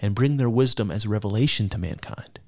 and 0.00 0.14
bring 0.14 0.36
their 0.36 0.50
wisdom 0.50 0.90
as 0.90 1.06
revelation 1.06 1.68
to 1.68 1.78
mankind. 1.78 2.40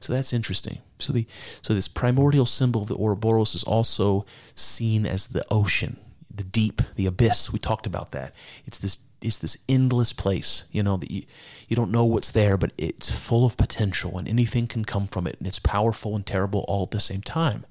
So 0.00 0.12
that's 0.12 0.32
interesting. 0.32 0.78
So 0.98 1.12
the 1.12 1.26
so 1.62 1.74
this 1.74 1.88
primordial 1.88 2.46
symbol 2.46 2.82
of 2.82 2.88
the 2.88 2.96
Ouroboros 2.96 3.54
is 3.54 3.64
also 3.64 4.24
seen 4.54 5.06
as 5.06 5.28
the 5.28 5.44
ocean, 5.50 5.98
the 6.32 6.44
deep, 6.44 6.82
the 6.96 7.06
abyss. 7.06 7.52
We 7.52 7.58
talked 7.58 7.86
about 7.86 8.12
that. 8.12 8.34
It's 8.66 8.78
this 8.78 8.98
it's 9.20 9.38
this 9.38 9.56
endless 9.68 10.12
place, 10.12 10.64
you 10.70 10.82
know, 10.82 10.96
that 10.96 11.10
you, 11.10 11.22
you 11.68 11.76
don't 11.76 11.90
know 11.90 12.04
what's 12.04 12.32
there, 12.32 12.56
but 12.56 12.72
it's 12.78 13.10
full 13.10 13.44
of 13.44 13.56
potential 13.56 14.18
and 14.18 14.28
anything 14.28 14.66
can 14.66 14.84
come 14.84 15.06
from 15.06 15.26
it, 15.26 15.36
and 15.38 15.46
it's 15.46 15.58
powerful 15.58 16.14
and 16.14 16.26
terrible 16.26 16.64
all 16.68 16.84
at 16.84 16.90
the 16.90 17.00
same 17.00 17.22
time. 17.22 17.64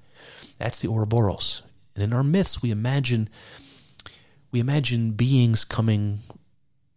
That's 0.57 0.79
the 0.79 0.87
Ouroboros. 0.87 1.61
And 1.95 2.03
in 2.03 2.13
our 2.13 2.23
myths, 2.23 2.61
we 2.61 2.71
imagine 2.71 3.29
we 4.51 4.59
imagine 4.59 5.11
beings 5.11 5.65
coming, 5.65 6.19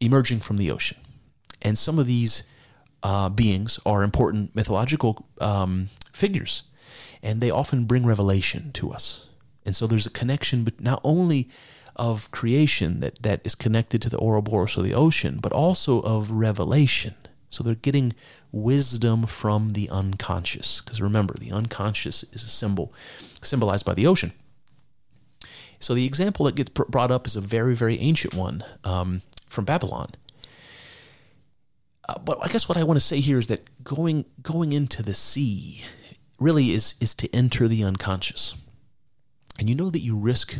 emerging 0.00 0.40
from 0.40 0.56
the 0.56 0.70
ocean, 0.70 0.98
and 1.60 1.76
some 1.76 1.98
of 1.98 2.06
these 2.06 2.44
uh, 3.02 3.28
beings 3.28 3.80
are 3.84 4.02
important 4.02 4.54
mythological 4.54 5.26
um, 5.40 5.88
figures, 6.12 6.62
and 7.22 7.40
they 7.40 7.50
often 7.50 7.84
bring 7.84 8.06
revelation 8.06 8.72
to 8.72 8.92
us. 8.92 9.28
And 9.64 9.76
so 9.76 9.86
there's 9.86 10.06
a 10.06 10.10
connection, 10.10 10.64
but 10.64 10.80
not 10.80 11.00
only 11.04 11.48
of 11.98 12.30
creation 12.30 13.00
that, 13.00 13.22
that 13.22 13.40
is 13.44 13.54
connected 13.54 14.00
to 14.02 14.08
the 14.08 14.18
Ouroboros 14.18 14.78
or 14.78 14.82
the 14.82 14.94
ocean, 14.94 15.38
but 15.42 15.52
also 15.52 16.00
of 16.02 16.30
revelation. 16.30 17.14
So 17.50 17.64
they're 17.64 17.74
getting 17.74 18.14
wisdom 18.52 19.26
from 19.26 19.70
the 19.70 19.88
unconscious. 19.90 20.80
Because 20.80 21.00
remember, 21.00 21.34
the 21.34 21.50
unconscious 21.50 22.22
is 22.24 22.42
a 22.42 22.48
symbol 22.48 22.92
symbolized 23.42 23.84
by 23.84 23.94
the 23.94 24.06
ocean. 24.06 24.32
So 25.80 25.94
the 25.94 26.06
example 26.06 26.46
that 26.46 26.56
gets 26.56 26.70
brought 26.70 27.10
up 27.10 27.26
is 27.26 27.36
a 27.36 27.40
very, 27.40 27.74
very 27.74 27.98
ancient 27.98 28.34
one 28.34 28.64
um, 28.84 29.22
from 29.46 29.64
Babylon. 29.64 30.10
Uh, 32.08 32.18
but 32.18 32.38
I 32.42 32.48
guess 32.48 32.68
what 32.68 32.78
I 32.78 32.84
want 32.84 32.98
to 32.98 33.04
say 33.04 33.20
here 33.20 33.38
is 33.38 33.48
that 33.48 33.84
going 33.84 34.24
going 34.42 34.72
into 34.72 35.02
the 35.02 35.12
sea 35.12 35.84
really 36.40 36.70
is 36.70 36.94
is 37.00 37.14
to 37.16 37.32
enter 37.34 37.68
the 37.68 37.84
unconscious, 37.84 38.56
and 39.58 39.68
you 39.68 39.76
know 39.76 39.90
that 39.90 40.00
you 40.00 40.16
risk 40.16 40.56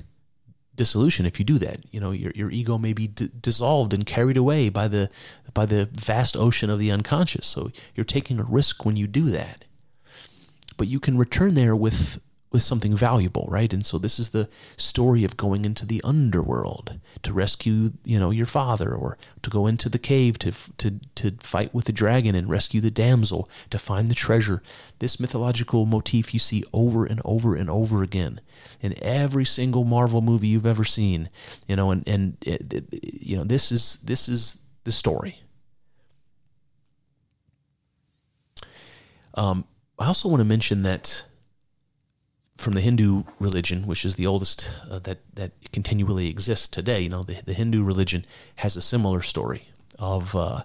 dissolution 0.79 1.27
if 1.27 1.39
you 1.39 1.45
do 1.45 1.59
that. 1.59 1.81
You 1.91 2.01
know 2.01 2.13
your 2.13 2.33
your 2.35 2.51
ego 2.51 2.79
may 2.79 2.95
be 2.95 3.09
d- 3.09 3.31
dissolved 3.39 3.93
and 3.93 4.07
carried 4.07 4.39
away 4.39 4.71
by 4.71 4.89
the 4.89 5.11
by 5.53 5.67
the 5.67 5.91
vast 5.93 6.37
ocean 6.37 6.71
of 6.71 6.79
the 6.79 6.91
unconscious. 6.91 7.47
So 7.47 7.71
you're 7.95 8.05
taking 8.05 8.41
a 8.41 8.45
risk 8.45 8.87
when 8.87 8.97
you 8.97 9.07
do 9.07 9.29
that, 9.31 9.67
but 10.79 10.89
you 10.89 10.99
can 11.01 11.19
return 11.19 11.55
there 11.55 11.77
with 11.77 12.21
with 12.51 12.62
something 12.62 12.97
valuable, 12.97 13.47
right? 13.51 13.73
And 13.73 13.85
so 13.85 13.99
this 13.99 14.19
is 14.19 14.31
the 14.31 14.49
story 14.77 15.23
of 15.23 15.37
going 15.37 15.65
into 15.65 15.85
the 15.85 16.01
underworld 16.03 16.99
to 17.23 17.33
rescue, 17.33 17.93
you 18.05 18.19
know, 18.19 18.31
your 18.31 18.47
father, 18.47 18.95
or 18.95 19.19
to 19.43 19.51
go 19.51 19.66
into 19.66 19.89
the 19.89 19.99
cave 19.99 20.39
to 20.39 20.53
to 20.79 20.99
to 21.16 21.33
fight 21.41 21.75
with 21.75 21.85
the 21.85 21.93
dragon 21.93 22.35
and 22.35 22.49
rescue 22.49 22.81
the 22.81 22.91
damsel 22.91 23.49
to 23.70 23.79
find 23.79 24.09
the 24.09 24.15
treasure. 24.15 24.62
This 24.99 25.20
mythological 25.20 25.85
motif 25.85 26.33
you 26.33 26.41
see 26.41 26.65
over 26.73 27.05
and 27.05 27.20
over 27.25 27.55
and 27.55 27.69
over 27.69 28.03
again 28.03 28.41
in 28.81 28.95
every 29.03 29.45
single 29.45 29.85
Marvel 29.85 30.23
movie 30.23 30.49
you've 30.49 30.66
ever 30.66 30.85
seen, 30.85 31.29
you 31.66 31.77
know, 31.77 31.91
and 31.91 32.07
and 32.09 32.39
it, 32.41 32.73
it, 32.73 32.85
you 33.03 33.37
know 33.37 33.45
this 33.45 33.70
is 33.70 33.99
this 34.05 34.29
is 34.29 34.62
the 34.85 34.93
story. 34.93 35.43
Um, 39.35 39.66
I 39.99 40.07
also 40.07 40.29
want 40.29 40.41
to 40.41 40.45
mention 40.45 40.83
that 40.83 41.25
from 42.59 42.74
the 42.74 42.80
Hindu 42.80 43.22
religion, 43.39 43.86
which 43.86 44.05
is 44.05 44.16
the 44.16 44.26
oldest 44.26 44.70
uh, 44.90 44.98
that 45.01 45.18
that 45.35 45.52
continually 45.72 46.28
exists 46.28 46.68
today. 46.68 47.01
You 47.01 47.09
know, 47.09 47.22
the, 47.22 47.40
the 47.44 47.55
Hindu 47.55 47.82
religion 47.85 48.26
has 48.56 48.76
a 48.76 48.82
similar 48.82 49.22
story 49.22 49.68
of 49.98 50.35
uh, 50.35 50.64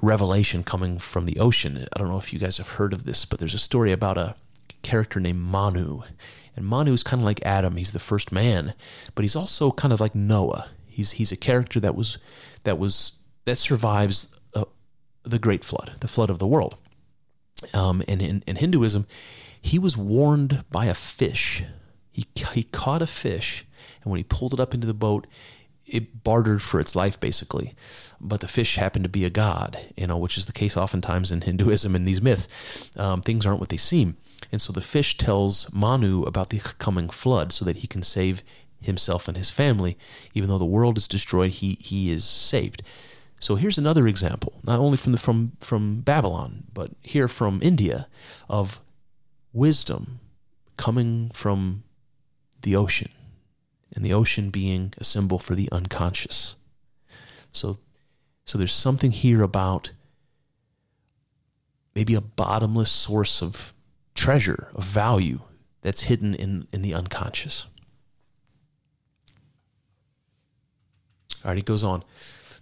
revelation 0.00 0.64
coming 0.64 0.98
from 0.98 1.26
the 1.26 1.38
ocean. 1.38 1.86
I 1.92 1.98
don't 1.98 2.08
know 2.08 2.18
if 2.18 2.32
you 2.32 2.38
guys 2.40 2.58
have 2.58 2.70
heard 2.70 2.92
of 2.92 3.04
this, 3.04 3.24
but 3.24 3.38
there's 3.38 3.54
a 3.54 3.58
story 3.58 3.92
about 3.92 4.18
a 4.18 4.34
character 4.82 5.20
named 5.20 5.40
Manu, 5.40 6.02
and 6.56 6.66
Manu 6.66 6.92
is 6.92 7.04
kind 7.04 7.22
of 7.22 7.24
like 7.24 7.40
Adam. 7.46 7.76
He's 7.76 7.92
the 7.92 7.98
first 8.00 8.32
man, 8.32 8.74
but 9.14 9.22
he's 9.22 9.36
also 9.36 9.70
kind 9.70 9.92
of 9.92 10.00
like 10.00 10.14
Noah. 10.14 10.70
He's 10.88 11.12
he's 11.12 11.32
a 11.32 11.36
character 11.36 11.78
that 11.80 11.94
was 11.94 12.18
that 12.64 12.78
was 12.78 13.20
that 13.44 13.56
survives 13.56 14.36
uh, 14.54 14.64
the 15.22 15.38
great 15.38 15.64
flood, 15.64 15.92
the 16.00 16.08
flood 16.08 16.30
of 16.30 16.40
the 16.40 16.46
world. 16.48 16.76
Um, 17.72 18.02
and 18.08 18.20
in, 18.20 18.42
in 18.46 18.56
Hinduism, 18.56 19.06
he 19.62 19.78
was 19.78 19.96
warned 19.96 20.64
by 20.70 20.86
a 20.86 20.94
fish. 20.94 21.64
He, 22.10 22.26
he 22.52 22.64
caught 22.64 23.00
a 23.00 23.06
fish, 23.06 23.64
and 24.02 24.10
when 24.10 24.18
he 24.18 24.24
pulled 24.24 24.52
it 24.52 24.60
up 24.60 24.74
into 24.74 24.86
the 24.86 24.92
boat, 24.94 25.26
it 25.86 26.22
bartered 26.22 26.62
for 26.62 26.78
its 26.78 26.94
life 26.94 27.18
basically. 27.18 27.74
But 28.20 28.40
the 28.40 28.48
fish 28.48 28.76
happened 28.76 29.04
to 29.04 29.08
be 29.08 29.24
a 29.24 29.30
god, 29.30 29.78
you 29.96 30.06
know, 30.06 30.16
which 30.16 30.38
is 30.38 30.46
the 30.46 30.52
case 30.52 30.76
oftentimes 30.76 31.32
in 31.32 31.42
Hinduism 31.42 31.94
and 31.94 32.06
these 32.06 32.22
myths. 32.22 32.48
Um, 32.96 33.20
things 33.20 33.44
aren't 33.44 33.60
what 33.60 33.68
they 33.68 33.76
seem. 33.76 34.16
And 34.50 34.60
so 34.60 34.72
the 34.72 34.80
fish 34.80 35.16
tells 35.16 35.72
Manu 35.72 36.22
about 36.22 36.50
the 36.50 36.58
coming 36.58 37.08
flood 37.08 37.52
so 37.52 37.64
that 37.64 37.78
he 37.78 37.86
can 37.86 38.02
save 38.02 38.42
himself 38.80 39.28
and 39.28 39.36
his 39.36 39.50
family. 39.50 39.96
Even 40.34 40.48
though 40.48 40.58
the 40.58 40.64
world 40.64 40.96
is 40.96 41.08
destroyed, 41.08 41.52
he, 41.52 41.78
he 41.80 42.10
is 42.10 42.24
saved. 42.24 42.82
So 43.38 43.56
here's 43.56 43.78
another 43.78 44.06
example, 44.06 44.60
not 44.62 44.78
only 44.78 44.96
from 44.96 45.12
the, 45.12 45.18
from 45.18 45.52
from 45.58 46.00
Babylon, 46.02 46.62
but 46.72 46.92
here 47.02 47.26
from 47.26 47.58
India, 47.60 48.06
of 48.48 48.80
wisdom 49.52 50.20
coming 50.76 51.30
from 51.32 51.84
the 52.62 52.76
ocean, 52.76 53.10
and 53.94 54.04
the 54.04 54.12
ocean 54.12 54.50
being 54.50 54.92
a 54.98 55.04
symbol 55.04 55.38
for 55.38 55.54
the 55.54 55.68
unconscious. 55.70 56.56
So, 57.52 57.78
so 58.44 58.58
there's 58.58 58.74
something 58.74 59.10
here 59.10 59.42
about 59.42 59.92
maybe 61.94 62.14
a 62.14 62.20
bottomless 62.20 62.90
source 62.90 63.42
of 63.42 63.74
treasure, 64.14 64.68
of 64.74 64.84
value 64.84 65.40
that's 65.82 66.02
hidden 66.02 66.34
in, 66.34 66.66
in 66.72 66.82
the 66.82 66.94
unconscious. 66.94 67.66
All 71.44 71.50
right, 71.50 71.56
he 71.56 71.62
goes 71.62 71.82
on. 71.82 72.04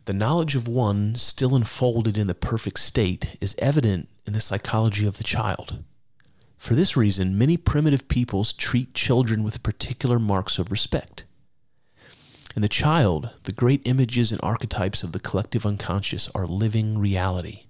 The 0.06 0.14
knowledge 0.14 0.56
of 0.56 0.66
one 0.66 1.14
still 1.14 1.54
enfolded 1.54 2.16
in 2.16 2.26
the 2.26 2.34
perfect 2.34 2.80
state 2.80 3.36
is 3.40 3.54
evident 3.58 4.08
in 4.26 4.32
the 4.32 4.40
psychology 4.40 5.06
of 5.06 5.18
the 5.18 5.24
child. 5.24 5.84
For 6.60 6.74
this 6.74 6.94
reason, 6.94 7.38
many 7.38 7.56
primitive 7.56 8.06
peoples 8.06 8.52
treat 8.52 8.92
children 8.92 9.42
with 9.42 9.62
particular 9.62 10.18
marks 10.18 10.58
of 10.58 10.70
respect. 10.70 11.24
In 12.54 12.60
the 12.60 12.68
child, 12.68 13.30
the 13.44 13.52
great 13.52 13.80
images 13.86 14.30
and 14.30 14.38
archetypes 14.42 15.02
of 15.02 15.12
the 15.12 15.20
collective 15.20 15.64
unconscious 15.64 16.28
are 16.34 16.46
living 16.46 16.98
reality. 16.98 17.64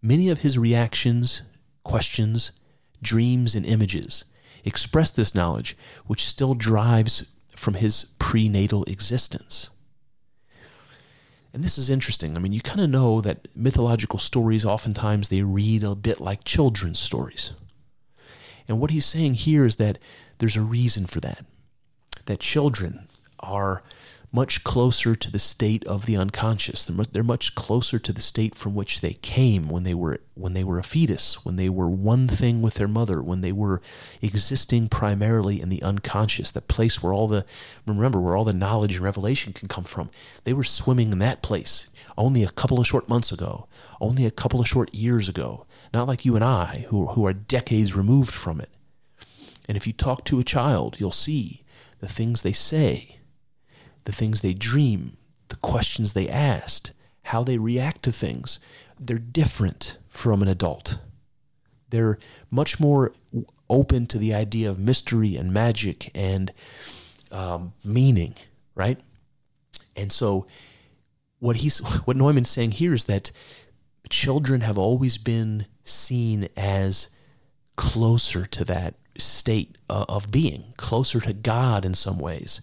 Many 0.00 0.30
of 0.30 0.40
his 0.40 0.56
reactions, 0.56 1.42
questions, 1.84 2.52
dreams, 3.02 3.54
and 3.54 3.66
images 3.66 4.24
express 4.64 5.10
this 5.10 5.34
knowledge, 5.34 5.76
which 6.06 6.26
still 6.26 6.54
drives 6.54 7.32
from 7.50 7.74
his 7.74 8.14
prenatal 8.18 8.82
existence. 8.84 9.68
And 11.52 11.64
this 11.64 11.78
is 11.78 11.88
interesting. 11.88 12.36
I 12.36 12.40
mean, 12.40 12.52
you 12.52 12.60
kind 12.60 12.80
of 12.80 12.90
know 12.90 13.20
that 13.20 13.48
mythological 13.56 14.18
stories 14.18 14.64
oftentimes 14.64 15.28
they 15.28 15.42
read 15.42 15.82
a 15.82 15.94
bit 15.94 16.20
like 16.20 16.44
children's 16.44 16.98
stories. 16.98 17.52
And 18.68 18.78
what 18.78 18.90
he's 18.90 19.06
saying 19.06 19.34
here 19.34 19.64
is 19.64 19.76
that 19.76 19.98
there's 20.38 20.56
a 20.56 20.62
reason 20.62 21.06
for 21.06 21.20
that. 21.20 21.44
That 22.26 22.40
children 22.40 23.08
are 23.40 23.82
much 24.30 24.62
closer 24.62 25.16
to 25.16 25.30
the 25.30 25.38
state 25.38 25.86
of 25.86 26.04
the 26.04 26.16
unconscious. 26.16 26.84
They're 26.84 27.22
much 27.22 27.54
closer 27.54 27.98
to 27.98 28.12
the 28.12 28.20
state 28.20 28.54
from 28.54 28.74
which 28.74 29.00
they 29.00 29.14
came 29.14 29.68
when 29.68 29.84
they 29.84 29.94
were 29.94 30.20
when 30.34 30.52
they 30.52 30.62
were 30.62 30.78
a 30.78 30.82
fetus, 30.82 31.44
when 31.44 31.56
they 31.56 31.68
were 31.68 31.88
one 31.88 32.28
thing 32.28 32.60
with 32.60 32.74
their 32.74 32.88
mother, 32.88 33.22
when 33.22 33.40
they 33.40 33.52
were 33.52 33.80
existing 34.20 34.88
primarily 34.88 35.60
in 35.60 35.68
the 35.70 35.82
unconscious, 35.82 36.50
that 36.50 36.68
place 36.68 37.02
where 37.02 37.12
all 37.12 37.26
the 37.26 37.44
remember 37.86 38.20
where 38.20 38.36
all 38.36 38.44
the 38.44 38.52
knowledge 38.52 38.96
and 38.96 39.04
revelation 39.04 39.52
can 39.52 39.66
come 39.68 39.84
from. 39.84 40.10
They 40.44 40.52
were 40.52 40.64
swimming 40.64 41.12
in 41.12 41.18
that 41.20 41.42
place 41.42 41.90
only 42.18 42.44
a 42.44 42.50
couple 42.50 42.80
of 42.80 42.86
short 42.86 43.08
months 43.08 43.32
ago, 43.32 43.66
only 44.00 44.26
a 44.26 44.30
couple 44.30 44.60
of 44.60 44.68
short 44.68 44.92
years 44.94 45.28
ago. 45.28 45.66
Not 45.94 46.06
like 46.06 46.24
you 46.24 46.34
and 46.34 46.44
I, 46.44 46.86
who 46.90 47.06
who 47.06 47.26
are 47.26 47.32
decades 47.32 47.96
removed 47.96 48.32
from 48.32 48.60
it. 48.60 48.70
And 49.66 49.76
if 49.76 49.86
you 49.86 49.92
talk 49.94 50.24
to 50.24 50.40
a 50.40 50.44
child, 50.44 50.96
you'll 50.98 51.10
see 51.12 51.62
the 52.00 52.08
things 52.08 52.42
they 52.42 52.52
say 52.52 53.17
the 54.08 54.12
things 54.12 54.40
they 54.40 54.54
dream, 54.54 55.18
the 55.48 55.56
questions 55.56 56.14
they 56.14 56.30
ask, 56.30 56.92
how 57.24 57.44
they 57.44 57.58
react 57.58 58.02
to 58.02 58.10
things. 58.10 58.58
They're 58.98 59.18
different 59.18 59.98
from 60.08 60.40
an 60.40 60.48
adult. 60.48 60.98
They're 61.90 62.18
much 62.50 62.80
more 62.80 63.12
open 63.68 64.06
to 64.06 64.16
the 64.16 64.32
idea 64.32 64.70
of 64.70 64.78
mystery 64.78 65.36
and 65.36 65.52
magic 65.52 66.10
and 66.14 66.54
um, 67.30 67.74
meaning, 67.84 68.34
right? 68.74 68.98
And 69.94 70.10
so, 70.10 70.46
what 71.38 71.56
he's 71.56 71.76
what 72.06 72.16
Neumann's 72.16 72.48
saying 72.48 72.70
here 72.70 72.94
is 72.94 73.04
that 73.04 73.30
children 74.08 74.62
have 74.62 74.78
always 74.78 75.18
been 75.18 75.66
seen 75.84 76.48
as 76.56 77.10
closer 77.76 78.46
to 78.46 78.64
that 78.64 78.94
state 79.18 79.76
of 79.90 80.30
being, 80.30 80.72
closer 80.78 81.20
to 81.20 81.34
God 81.34 81.84
in 81.84 81.92
some 81.92 82.18
ways 82.18 82.62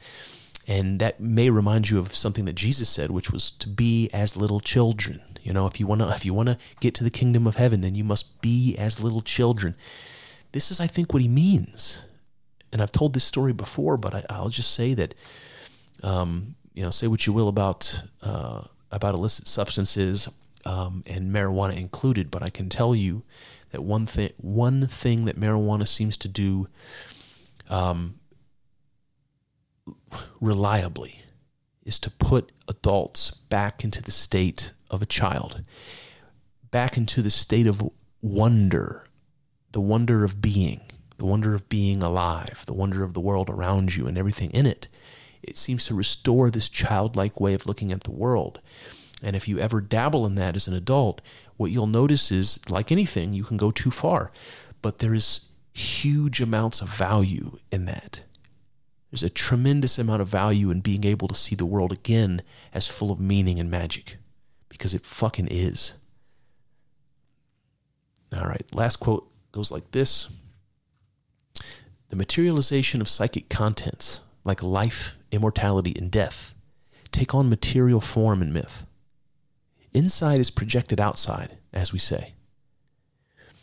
And 0.68 1.00
that 1.00 1.20
may 1.20 1.50
remind 1.50 1.90
you 1.90 2.00
of 2.00 2.16
something 2.16 2.46
that 2.46 2.54
Jesus 2.54 2.90
said, 2.90 3.12
which 3.12 3.32
was 3.32 3.52
to 3.52 3.70
be 3.70 4.10
as 4.12 4.36
little 4.36 4.60
children. 4.60 5.22
You 5.44 5.54
know, 5.54 5.68
if 5.68 5.80
you 5.80 5.86
want 5.86 6.02
to 6.02 6.10
if 6.10 6.26
you 6.26 6.34
want 6.34 6.50
to 6.50 6.58
get 6.80 6.96
to 6.96 7.04
the 7.04 7.12
kingdom 7.12 7.46
of 7.46 7.56
heaven, 7.56 7.82
then 7.82 7.94
you 7.94 8.04
must 8.04 8.42
be 8.42 8.76
as 8.78 9.04
little 9.04 9.22
children. 9.22 9.76
This 10.54 10.72
is 10.72 10.80
I 10.80 10.88
think 10.88 11.14
what 11.14 11.22
he 11.22 11.28
means. 11.28 12.04
And 12.72 12.82
I've 12.82 12.92
told 12.92 13.14
this 13.14 13.24
story 13.24 13.54
before, 13.54 13.96
but 13.96 14.26
I, 14.30 14.42
will 14.42 14.50
just 14.50 14.74
say 14.74 14.94
that 14.96 15.14
um, 16.04 16.56
you 16.74 16.84
know, 16.84 16.90
say 16.90 17.08
what 17.08 17.26
you 17.26 17.34
will 17.34 17.48
about 17.48 18.04
uh, 18.22 18.64
about 18.92 19.14
illicit 19.14 19.48
substances 19.48 20.30
um, 20.66 21.04
and 21.06 21.34
marijuana 21.34 21.78
included, 21.78 22.32
but 22.32 22.42
I 22.42 22.50
can 22.50 22.70
tell 22.70 22.96
you 22.96 23.24
that 23.72 23.82
one 23.82 24.06
thing 24.06 24.32
one 24.38 24.88
thing 24.88 25.26
that 25.26 25.40
marijuana 25.40 25.88
seems 25.88 26.18
to 26.18 26.28
do 26.28 26.68
um, 27.70 28.20
reliably 30.40 31.22
is 31.84 32.00
to 32.00 32.10
put 32.10 32.52
adults 32.68 33.32
back 33.32 33.84
into 33.84 34.02
the 34.02 34.12
state 34.12 34.74
of 34.90 35.02
a 35.02 35.06
child, 35.06 35.62
back 36.72 36.98
into 36.98 37.22
the 37.22 37.30
state 37.30 37.68
of 37.68 37.84
wonder, 38.22 39.04
the 39.72 39.82
wonder 39.82 40.24
of 40.24 40.42
being, 40.42 40.82
the 41.18 41.26
wonder 41.26 41.54
of 41.54 41.70
being 41.70 42.02
alive, 42.02 42.64
the 42.66 42.74
wonder 42.74 43.04
of 43.04 43.14
the 43.14 43.22
world 43.22 43.50
around 43.50 43.96
you 43.96 44.08
and 44.08 44.18
everything 44.18 44.52
in 44.52 44.66
it. 44.66 44.88
It 45.44 45.56
seems 45.56 45.86
to 45.86 45.94
restore 45.94 46.50
this 46.50 46.70
childlike 46.70 47.40
way 47.40 47.54
of 47.54 47.68
looking 47.68 47.92
at 47.92 48.04
the 48.04 48.12
world. 48.12 48.62
And 49.22 49.36
if 49.36 49.48
you 49.48 49.60
ever 49.60 49.80
dabble 49.80 50.26
in 50.26 50.36
that 50.36 50.56
as 50.56 50.68
an 50.68 50.74
adult, 50.74 51.22
what 51.56 51.72
you'll 51.72 51.88
notice 51.88 52.32
is, 52.32 52.68
like 52.70 52.92
anything, 52.92 53.34
you 53.34 53.44
can 53.44 53.58
go 53.58 53.72
too 53.72 53.92
far. 53.92 54.32
But 54.82 55.00
there 55.00 55.14
is 55.14 55.52
huge 55.74 56.42
amounts 56.42 56.82
of 56.82 56.90
value 56.90 57.60
in 57.72 57.86
that. 57.86 58.22
There's 59.16 59.24
a 59.24 59.30
tremendous 59.30 59.98
amount 59.98 60.22
of 60.22 60.28
value 60.28 60.70
in 60.72 60.82
being 60.82 61.06
able 61.06 61.30
to 61.30 61.36
see 61.36 61.56
the 61.56 61.66
world 61.66 61.94
again 61.94 62.42
as 62.74 62.86
full 62.86 63.12
of 63.12 63.20
meaning 63.22 63.62
and 63.62 63.72
magic 63.72 64.18
because 64.68 64.94
it 64.94 65.06
fucking 65.06 65.48
is. 65.48 65.94
All 68.36 68.44
right, 68.44 68.66
last 68.76 68.98
quote 68.98 69.32
goes 69.54 69.72
like 69.72 69.92
this 69.92 70.34
The 72.10 72.18
materialization 72.18 73.00
of 73.00 73.08
psychic 73.08 73.48
contents, 73.48 74.20
like 74.44 74.62
life, 74.62 75.16
immortality, 75.32 75.94
and 75.96 76.12
death, 76.12 76.54
take 77.14 77.34
on 77.34 77.50
material 77.50 78.02
form 78.02 78.42
in 78.42 78.52
myth. 78.52 78.86
Inside 79.94 80.42
is 80.42 80.52
projected 80.52 81.00
outside, 81.00 81.56
as 81.72 81.94
we 81.94 82.00
say. 82.00 82.34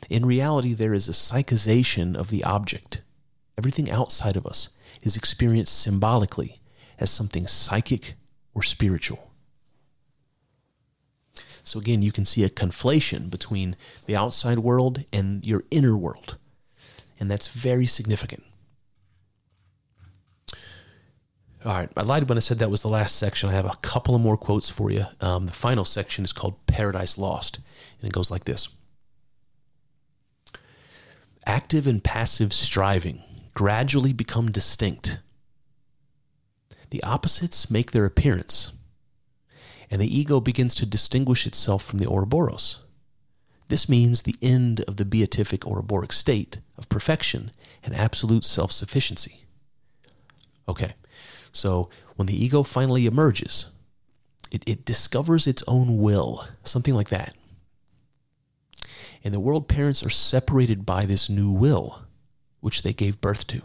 In 0.08 0.24
reality, 0.24 0.72
there 0.72 0.94
is 0.94 1.10
a 1.10 1.12
psychization 1.12 2.16
of 2.16 2.30
the 2.30 2.42
object. 2.42 3.02
Everything 3.58 3.90
outside 3.90 4.34
of 4.38 4.46
us 4.46 4.70
is 5.02 5.16
experienced 5.16 5.78
symbolically 5.78 6.60
as 6.98 7.10
something 7.10 7.46
psychic 7.46 8.14
or 8.54 8.62
spiritual. 8.62 9.30
So, 11.64 11.78
again, 11.78 12.02
you 12.02 12.10
can 12.10 12.24
see 12.24 12.42
a 12.44 12.50
conflation 12.50 13.30
between 13.30 13.76
the 14.06 14.16
outside 14.16 14.58
world 14.58 15.04
and 15.12 15.46
your 15.46 15.62
inner 15.70 15.96
world. 15.96 16.36
And 17.20 17.30
that's 17.30 17.48
very 17.48 17.86
significant. 17.86 18.42
All 21.64 21.72
right, 21.72 21.88
I 21.96 22.02
lied 22.02 22.28
when 22.28 22.36
I 22.36 22.40
said 22.40 22.58
that 22.58 22.70
was 22.72 22.82
the 22.82 22.88
last 22.88 23.14
section. 23.14 23.48
I 23.48 23.52
have 23.52 23.66
a 23.66 23.76
couple 23.82 24.16
of 24.16 24.20
more 24.20 24.36
quotes 24.36 24.68
for 24.68 24.90
you. 24.90 25.06
Um, 25.20 25.46
the 25.46 25.52
final 25.52 25.84
section 25.84 26.24
is 26.24 26.32
called 26.32 26.66
Paradise 26.66 27.16
Lost, 27.16 27.60
and 28.00 28.08
it 28.08 28.12
goes 28.12 28.32
like 28.32 28.44
this 28.44 28.68
Active 31.46 31.86
and 31.86 32.02
passive 32.02 32.52
striving 32.52 33.22
gradually 33.54 34.12
become 34.12 34.50
distinct. 34.50 35.18
The 36.90 37.02
opposites 37.02 37.70
make 37.70 37.92
their 37.92 38.04
appearance, 38.04 38.72
and 39.90 40.00
the 40.00 40.18
ego 40.18 40.40
begins 40.40 40.74
to 40.76 40.86
distinguish 40.86 41.46
itself 41.46 41.82
from 41.82 41.98
the 41.98 42.06
Ouroboros. 42.06 42.80
This 43.68 43.88
means 43.88 44.22
the 44.22 44.36
end 44.42 44.82
of 44.82 44.96
the 44.96 45.04
beatific 45.04 45.62
Ouroboric 45.62 46.12
state 46.12 46.58
of 46.76 46.88
perfection 46.90 47.50
and 47.82 47.94
absolute 47.94 48.44
self 48.44 48.70
sufficiency. 48.70 49.44
Okay, 50.68 50.94
so 51.52 51.88
when 52.16 52.26
the 52.26 52.44
ego 52.44 52.62
finally 52.62 53.06
emerges, 53.06 53.70
it, 54.50 54.62
it 54.66 54.84
discovers 54.84 55.46
its 55.46 55.64
own 55.66 55.98
will, 55.98 56.46
something 56.62 56.94
like 56.94 57.08
that. 57.08 57.34
And 59.24 59.32
the 59.32 59.40
world 59.40 59.68
parents 59.68 60.04
are 60.04 60.10
separated 60.10 60.84
by 60.84 61.04
this 61.06 61.30
new 61.30 61.50
will, 61.50 62.02
which 62.62 62.82
they 62.82 62.94
gave 62.94 63.20
birth 63.20 63.46
to. 63.48 63.60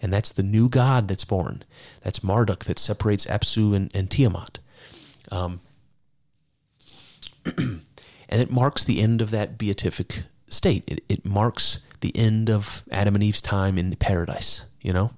And 0.00 0.12
that's 0.12 0.30
the 0.30 0.44
new 0.44 0.68
God 0.68 1.08
that's 1.08 1.24
born. 1.24 1.64
That's 2.02 2.22
Marduk 2.22 2.64
that 2.66 2.78
separates 2.78 3.26
Apsu 3.26 3.74
and, 3.74 3.90
and 3.94 4.08
Tiamat. 4.08 4.60
Um, 5.30 5.60
and 7.44 7.82
it 8.28 8.50
marks 8.50 8.84
the 8.84 9.00
end 9.00 9.20
of 9.20 9.30
that 9.32 9.58
beatific 9.58 10.22
state. 10.48 10.84
It, 10.86 11.04
it 11.08 11.24
marks 11.24 11.80
the 12.00 12.16
end 12.16 12.48
of 12.48 12.82
Adam 12.90 13.16
and 13.16 13.24
Eve's 13.24 13.42
time 13.42 13.78
in 13.78 13.94
paradise, 13.96 14.66
you 14.80 14.92
know? 14.92 15.12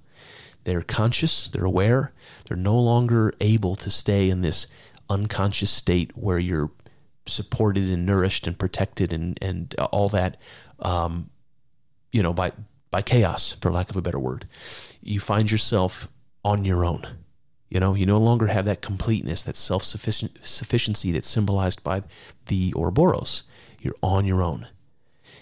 They're 0.64 0.82
conscious, 0.82 1.48
they're 1.48 1.64
aware, 1.64 2.12
they're 2.46 2.56
no 2.56 2.78
longer 2.78 3.34
able 3.40 3.76
to 3.76 3.90
stay 3.90 4.30
in 4.30 4.40
this 4.40 4.66
unconscious 5.10 5.70
state 5.70 6.12
where 6.14 6.38
you're 6.38 6.70
supported 7.26 7.90
and 7.90 8.06
nourished 8.06 8.46
and 8.46 8.58
protected 8.58 9.12
and 9.12 9.38
and 9.40 9.74
all 9.78 10.08
that, 10.10 10.38
um, 10.78 11.30
you 12.12 12.22
know, 12.22 12.32
by 12.32 12.52
by 12.94 13.02
chaos, 13.02 13.56
for 13.60 13.72
lack 13.72 13.90
of 13.90 13.96
a 13.96 14.02
better 14.02 14.20
word. 14.20 14.46
You 15.02 15.18
find 15.18 15.50
yourself 15.50 16.06
on 16.44 16.64
your 16.64 16.84
own. 16.84 17.04
You 17.68 17.80
know, 17.80 17.94
you 17.94 18.06
no 18.06 18.18
longer 18.18 18.46
have 18.46 18.66
that 18.66 18.82
completeness, 18.82 19.42
that 19.42 19.56
self 19.56 19.82
sufficiency 19.82 21.10
that's 21.10 21.28
symbolized 21.28 21.82
by 21.82 22.04
the 22.46 22.72
Ouroboros. 22.76 23.42
You're 23.80 23.96
on 24.00 24.26
your 24.26 24.42
own. 24.42 24.68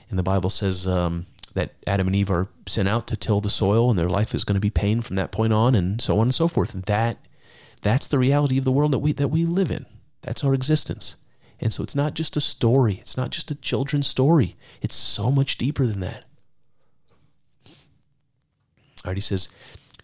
And 0.08 0.18
the 0.18 0.22
Bible 0.22 0.48
says 0.48 0.86
um, 0.86 1.26
that 1.52 1.74
Adam 1.86 2.06
and 2.06 2.16
Eve 2.16 2.30
are 2.30 2.48
sent 2.66 2.88
out 2.88 3.06
to 3.08 3.18
till 3.18 3.42
the 3.42 3.50
soil, 3.50 3.90
and 3.90 3.98
their 3.98 4.08
life 4.08 4.34
is 4.34 4.44
going 4.44 4.54
to 4.54 4.68
be 4.68 4.70
pain 4.70 5.02
from 5.02 5.16
that 5.16 5.30
point 5.30 5.52
on, 5.52 5.74
and 5.74 6.00
so 6.00 6.20
on 6.20 6.28
and 6.28 6.34
so 6.34 6.48
forth. 6.48 6.72
And 6.72 6.84
that 6.84 7.18
that's 7.82 8.08
the 8.08 8.18
reality 8.18 8.56
of 8.56 8.64
the 8.64 8.72
world 8.72 8.92
that 8.92 9.00
we 9.00 9.12
that 9.12 9.28
we 9.28 9.44
live 9.44 9.70
in. 9.70 9.84
That's 10.22 10.42
our 10.42 10.54
existence. 10.54 11.16
And 11.60 11.70
so 11.70 11.82
it's 11.82 11.94
not 11.94 12.14
just 12.14 12.34
a 12.34 12.40
story, 12.40 12.94
it's 12.94 13.18
not 13.18 13.28
just 13.28 13.50
a 13.50 13.54
children's 13.56 14.06
story. 14.06 14.56
It's 14.80 14.96
so 14.96 15.30
much 15.30 15.58
deeper 15.58 15.84
than 15.84 16.00
that. 16.00 16.24
All 19.04 19.10
right, 19.10 19.16
he 19.16 19.20
says, 19.20 19.48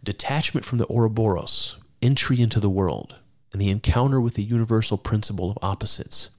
detachment 0.02 0.64
from 0.64 0.78
the 0.78 0.86
Ouroboros, 0.90 1.78
entry 2.02 2.40
into 2.40 2.60
the 2.60 2.70
world, 2.70 3.16
and 3.52 3.60
the 3.60 3.70
encounter 3.70 4.20
with 4.20 4.34
the 4.34 4.42
universal 4.42 4.98
principle 4.98 5.50
of 5.50 5.58
opposites 5.62 6.30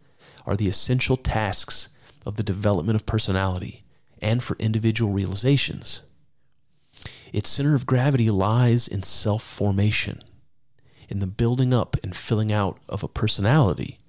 are 0.45 0.55
the 0.55 0.69
essential 0.69 1.17
tasks 1.17 1.89
of 2.25 2.35
the 2.35 2.43
development 2.43 2.95
of 2.95 3.05
personality 3.05 3.83
and 4.21 4.43
for 4.43 4.55
individual 4.59 5.11
realizations. 5.11 6.03
Its 7.31 7.49
center 7.49 7.75
of 7.75 7.85
gravity 7.85 8.29
lies 8.29 8.87
in 8.87 9.03
self 9.03 9.43
formation, 9.43 10.19
in 11.07 11.19
the 11.19 11.27
building 11.27 11.73
up 11.73 11.95
and 12.03 12.15
filling 12.15 12.51
out 12.51 12.79
of 12.89 13.03
a 13.03 13.07
personality 13.07 13.99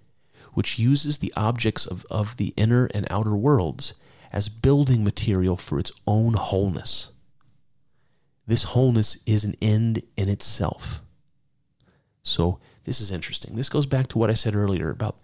which 0.53 0.79
uses 0.79 1.19
the 1.19 1.33
objects 1.37 1.87
of, 1.87 2.05
of 2.11 2.37
the 2.37 2.53
inner 2.57 2.87
and 2.87 3.07
outer 3.11 3.37
worlds 3.37 3.95
as 4.33 4.49
building 4.49 5.05
material 5.05 5.57
for 5.57 5.79
its 5.79 5.93
own 6.07 6.35
wholeness. 6.35 7.11
This 8.47 8.65
wholeness 8.65 9.23
is 9.27 9.45
an 9.45 9.55
end 9.63 10.03
in 10.17 10.29
itself. 10.29 11.03
So, 12.23 12.59
this 12.85 13.01
is 13.01 13.11
interesting. 13.11 13.57
This 13.57 13.69
goes 13.69 13.87
back 13.87 14.09
to 14.09 14.19
what 14.19 14.31
I 14.31 14.35
said 14.35 14.55
earlier 14.55 14.91
about 14.91 15.19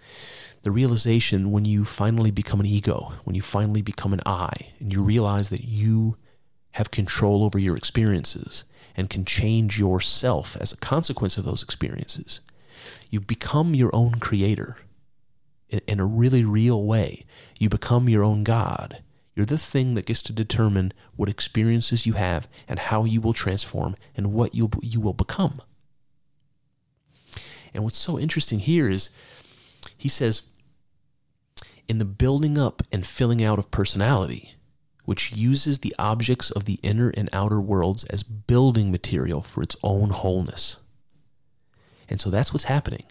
the 0.62 0.70
realization 0.70 1.52
when 1.52 1.64
you 1.64 1.84
finally 1.84 2.30
become 2.30 2.60
an 2.60 2.66
ego, 2.66 3.12
when 3.24 3.34
you 3.34 3.42
finally 3.42 3.82
become 3.82 4.12
an 4.12 4.20
I, 4.26 4.50
and 4.80 4.92
you 4.92 5.02
realize 5.02 5.50
that 5.50 5.64
you 5.64 6.16
have 6.72 6.90
control 6.90 7.44
over 7.44 7.58
your 7.58 7.76
experiences 7.76 8.64
and 8.96 9.08
can 9.08 9.24
change 9.24 9.78
yourself 9.78 10.56
as 10.60 10.72
a 10.72 10.76
consequence 10.76 11.38
of 11.38 11.44
those 11.44 11.62
experiences. 11.62 12.40
You 13.10 13.20
become 13.20 13.74
your 13.74 13.94
own 13.94 14.16
creator 14.16 14.76
in, 15.68 15.80
in 15.86 16.00
a 16.00 16.06
really 16.06 16.44
real 16.44 16.84
way. 16.84 17.24
You 17.58 17.68
become 17.68 18.08
your 18.08 18.22
own 18.24 18.44
God. 18.44 19.02
You're 19.36 19.46
the 19.46 19.58
thing 19.58 19.94
that 19.94 20.06
gets 20.06 20.22
to 20.22 20.32
determine 20.32 20.92
what 21.14 21.28
experiences 21.28 22.06
you 22.06 22.14
have 22.14 22.48
and 22.66 22.78
how 22.78 23.04
you 23.04 23.20
will 23.20 23.34
transform 23.34 23.94
and 24.16 24.32
what 24.32 24.54
you, 24.54 24.70
you 24.80 24.98
will 24.98 25.12
become. 25.12 25.60
And 27.74 27.84
what's 27.84 27.98
so 27.98 28.18
interesting 28.18 28.60
here 28.60 28.88
is 28.88 29.10
he 29.96 30.08
says, 30.08 30.48
in 31.86 31.98
the 31.98 32.06
building 32.06 32.58
up 32.58 32.82
and 32.90 33.06
filling 33.06 33.44
out 33.44 33.58
of 33.58 33.70
personality, 33.70 34.54
which 35.04 35.32
uses 35.32 35.80
the 35.80 35.94
objects 35.98 36.50
of 36.50 36.64
the 36.64 36.80
inner 36.82 37.10
and 37.10 37.28
outer 37.32 37.60
worlds 37.60 38.04
as 38.04 38.22
building 38.22 38.90
material 38.90 39.42
for 39.42 39.62
its 39.62 39.76
own 39.82 40.10
wholeness. 40.10 40.78
And 42.08 42.20
so 42.20 42.30
that's 42.30 42.52
what's 42.52 42.64
happening. 42.64 43.04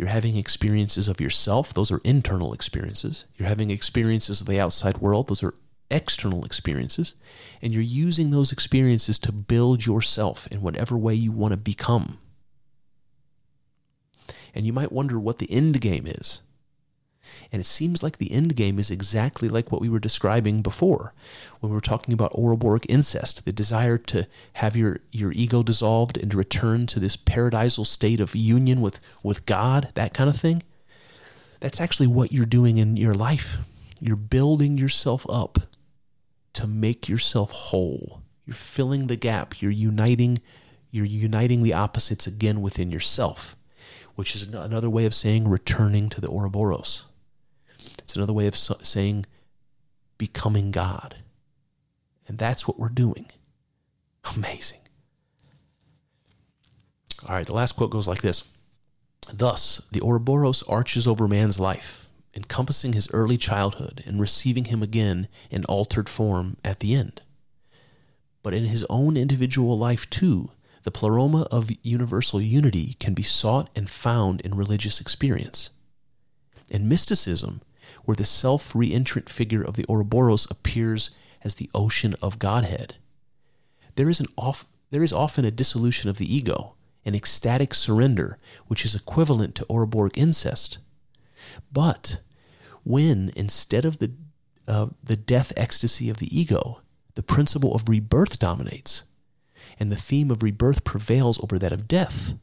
You're 0.00 0.08
having 0.08 0.38
experiences 0.38 1.08
of 1.08 1.20
yourself, 1.20 1.74
those 1.74 1.90
are 1.90 2.00
internal 2.04 2.54
experiences. 2.54 3.26
You're 3.36 3.50
having 3.50 3.70
experiences 3.70 4.40
of 4.40 4.46
the 4.46 4.58
outside 4.58 4.96
world, 4.96 5.28
those 5.28 5.42
are 5.42 5.52
external 5.90 6.42
experiences, 6.42 7.16
and 7.60 7.74
you're 7.74 7.82
using 7.82 8.30
those 8.30 8.50
experiences 8.50 9.18
to 9.18 9.30
build 9.30 9.84
yourself 9.84 10.48
in 10.50 10.62
whatever 10.62 10.96
way 10.96 11.12
you 11.12 11.32
want 11.32 11.52
to 11.52 11.58
become. 11.58 12.16
And 14.54 14.64
you 14.64 14.72
might 14.72 14.90
wonder 14.90 15.20
what 15.20 15.36
the 15.36 15.52
end 15.52 15.82
game 15.82 16.06
is. 16.06 16.40
And 17.52 17.60
it 17.60 17.66
seems 17.66 18.02
like 18.02 18.18
the 18.18 18.32
end 18.32 18.56
game 18.56 18.78
is 18.78 18.90
exactly 18.90 19.48
like 19.48 19.70
what 19.70 19.80
we 19.80 19.88
were 19.88 19.98
describing 19.98 20.62
before 20.62 21.12
when 21.60 21.70
we 21.70 21.74
were 21.74 21.80
talking 21.80 22.14
about 22.14 22.34
Ouroboros 22.34 22.82
incest, 22.88 23.44
the 23.44 23.52
desire 23.52 23.98
to 23.98 24.26
have 24.54 24.76
your, 24.76 25.00
your 25.12 25.32
ego 25.32 25.62
dissolved 25.62 26.16
and 26.16 26.30
to 26.30 26.36
return 26.36 26.86
to 26.86 27.00
this 27.00 27.16
paradisal 27.16 27.84
state 27.84 28.20
of 28.20 28.34
union 28.34 28.80
with, 28.80 29.00
with 29.22 29.46
God, 29.46 29.90
that 29.94 30.14
kind 30.14 30.30
of 30.30 30.36
thing. 30.36 30.62
That's 31.60 31.80
actually 31.80 32.06
what 32.06 32.32
you're 32.32 32.46
doing 32.46 32.78
in 32.78 32.96
your 32.96 33.14
life. 33.14 33.58
You're 34.00 34.16
building 34.16 34.78
yourself 34.78 35.26
up 35.28 35.58
to 36.54 36.66
make 36.66 37.08
yourself 37.08 37.50
whole. 37.50 38.22
You're 38.46 38.54
filling 38.54 39.06
the 39.06 39.16
gap. 39.16 39.60
You're 39.60 39.70
uniting 39.70 40.38
you're 40.90 41.06
uniting 41.06 41.62
the 41.62 41.74
opposites 41.74 42.26
again 42.26 42.60
within 42.60 42.90
yourself, 42.90 43.56
which 44.16 44.34
is 44.34 44.42
another 44.52 44.90
way 44.90 45.06
of 45.06 45.14
saying 45.14 45.48
returning 45.48 46.08
to 46.10 46.20
the 46.20 46.28
Ouroboros. 46.28 47.06
It's 48.10 48.16
another 48.16 48.32
way 48.32 48.48
of 48.48 48.56
saying 48.56 49.24
becoming 50.18 50.72
God. 50.72 51.18
And 52.26 52.38
that's 52.38 52.66
what 52.66 52.76
we're 52.76 52.88
doing. 52.88 53.26
Amazing. 54.36 54.80
All 57.28 57.36
right, 57.36 57.46
the 57.46 57.52
last 57.52 57.76
quote 57.76 57.92
goes 57.92 58.08
like 58.08 58.20
this 58.20 58.48
Thus, 59.32 59.80
the 59.92 60.00
Ouroboros 60.00 60.64
arches 60.64 61.06
over 61.06 61.28
man's 61.28 61.60
life, 61.60 62.08
encompassing 62.34 62.94
his 62.94 63.08
early 63.12 63.36
childhood 63.36 64.02
and 64.04 64.20
receiving 64.20 64.64
him 64.64 64.82
again 64.82 65.28
in 65.48 65.64
altered 65.66 66.08
form 66.08 66.56
at 66.64 66.80
the 66.80 66.96
end. 66.96 67.22
But 68.42 68.54
in 68.54 68.64
his 68.64 68.84
own 68.90 69.16
individual 69.16 69.78
life, 69.78 70.10
too, 70.10 70.50
the 70.82 70.90
pleroma 70.90 71.42
of 71.52 71.70
universal 71.84 72.40
unity 72.40 72.96
can 72.98 73.14
be 73.14 73.22
sought 73.22 73.70
and 73.76 73.88
found 73.88 74.40
in 74.40 74.56
religious 74.56 75.00
experience. 75.00 75.70
In 76.68 76.88
mysticism, 76.88 77.60
where 78.04 78.16
the 78.16 78.24
self 78.24 78.72
reentrant 78.72 79.28
figure 79.28 79.62
of 79.62 79.74
the 79.74 79.84
Ouroboros 79.88 80.50
appears 80.50 81.10
as 81.42 81.54
the 81.54 81.70
ocean 81.74 82.14
of 82.22 82.38
Godhead. 82.38 82.96
There 83.96 84.08
is, 84.08 84.20
an 84.20 84.26
off, 84.36 84.66
there 84.90 85.02
is 85.02 85.12
often 85.12 85.44
a 85.44 85.50
dissolution 85.50 86.10
of 86.10 86.18
the 86.18 86.34
ego, 86.34 86.74
an 87.04 87.14
ecstatic 87.14 87.74
surrender, 87.74 88.38
which 88.66 88.84
is 88.84 88.94
equivalent 88.94 89.54
to 89.56 89.66
Ouroboros 89.68 90.12
incest. 90.14 90.78
But 91.72 92.20
when, 92.84 93.30
instead 93.36 93.84
of 93.84 93.98
the, 93.98 94.12
uh, 94.68 94.88
the 95.02 95.16
death 95.16 95.52
ecstasy 95.56 96.10
of 96.10 96.18
the 96.18 96.36
ego, 96.36 96.80
the 97.14 97.22
principle 97.22 97.74
of 97.74 97.88
rebirth 97.88 98.38
dominates, 98.38 99.04
and 99.78 99.90
the 99.90 99.96
theme 99.96 100.30
of 100.30 100.42
rebirth 100.42 100.84
prevails 100.84 101.42
over 101.42 101.58
that 101.58 101.72
of 101.72 101.88
death, 101.88 102.34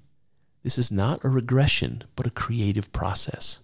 this 0.63 0.77
is 0.77 0.91
not 0.91 1.23
a 1.23 1.29
regression, 1.29 2.03
but 2.15 2.27
a 2.27 2.31
creative 2.31 2.91
process. 2.91 3.59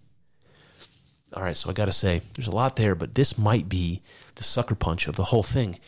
All 1.33 1.43
right, 1.43 1.57
so 1.57 1.69
I 1.69 1.73
got 1.73 1.85
to 1.85 1.91
say, 1.91 2.21
there's 2.35 2.47
a 2.47 2.51
lot 2.51 2.75
there, 2.75 2.95
but 2.95 3.15
this 3.15 3.37
might 3.37 3.67
be 3.67 4.01
the 4.35 4.43
sucker 4.43 4.75
punch 4.75 5.07
of 5.07 5.15
the 5.15 5.25
whole 5.25 5.43
thing 5.43 5.79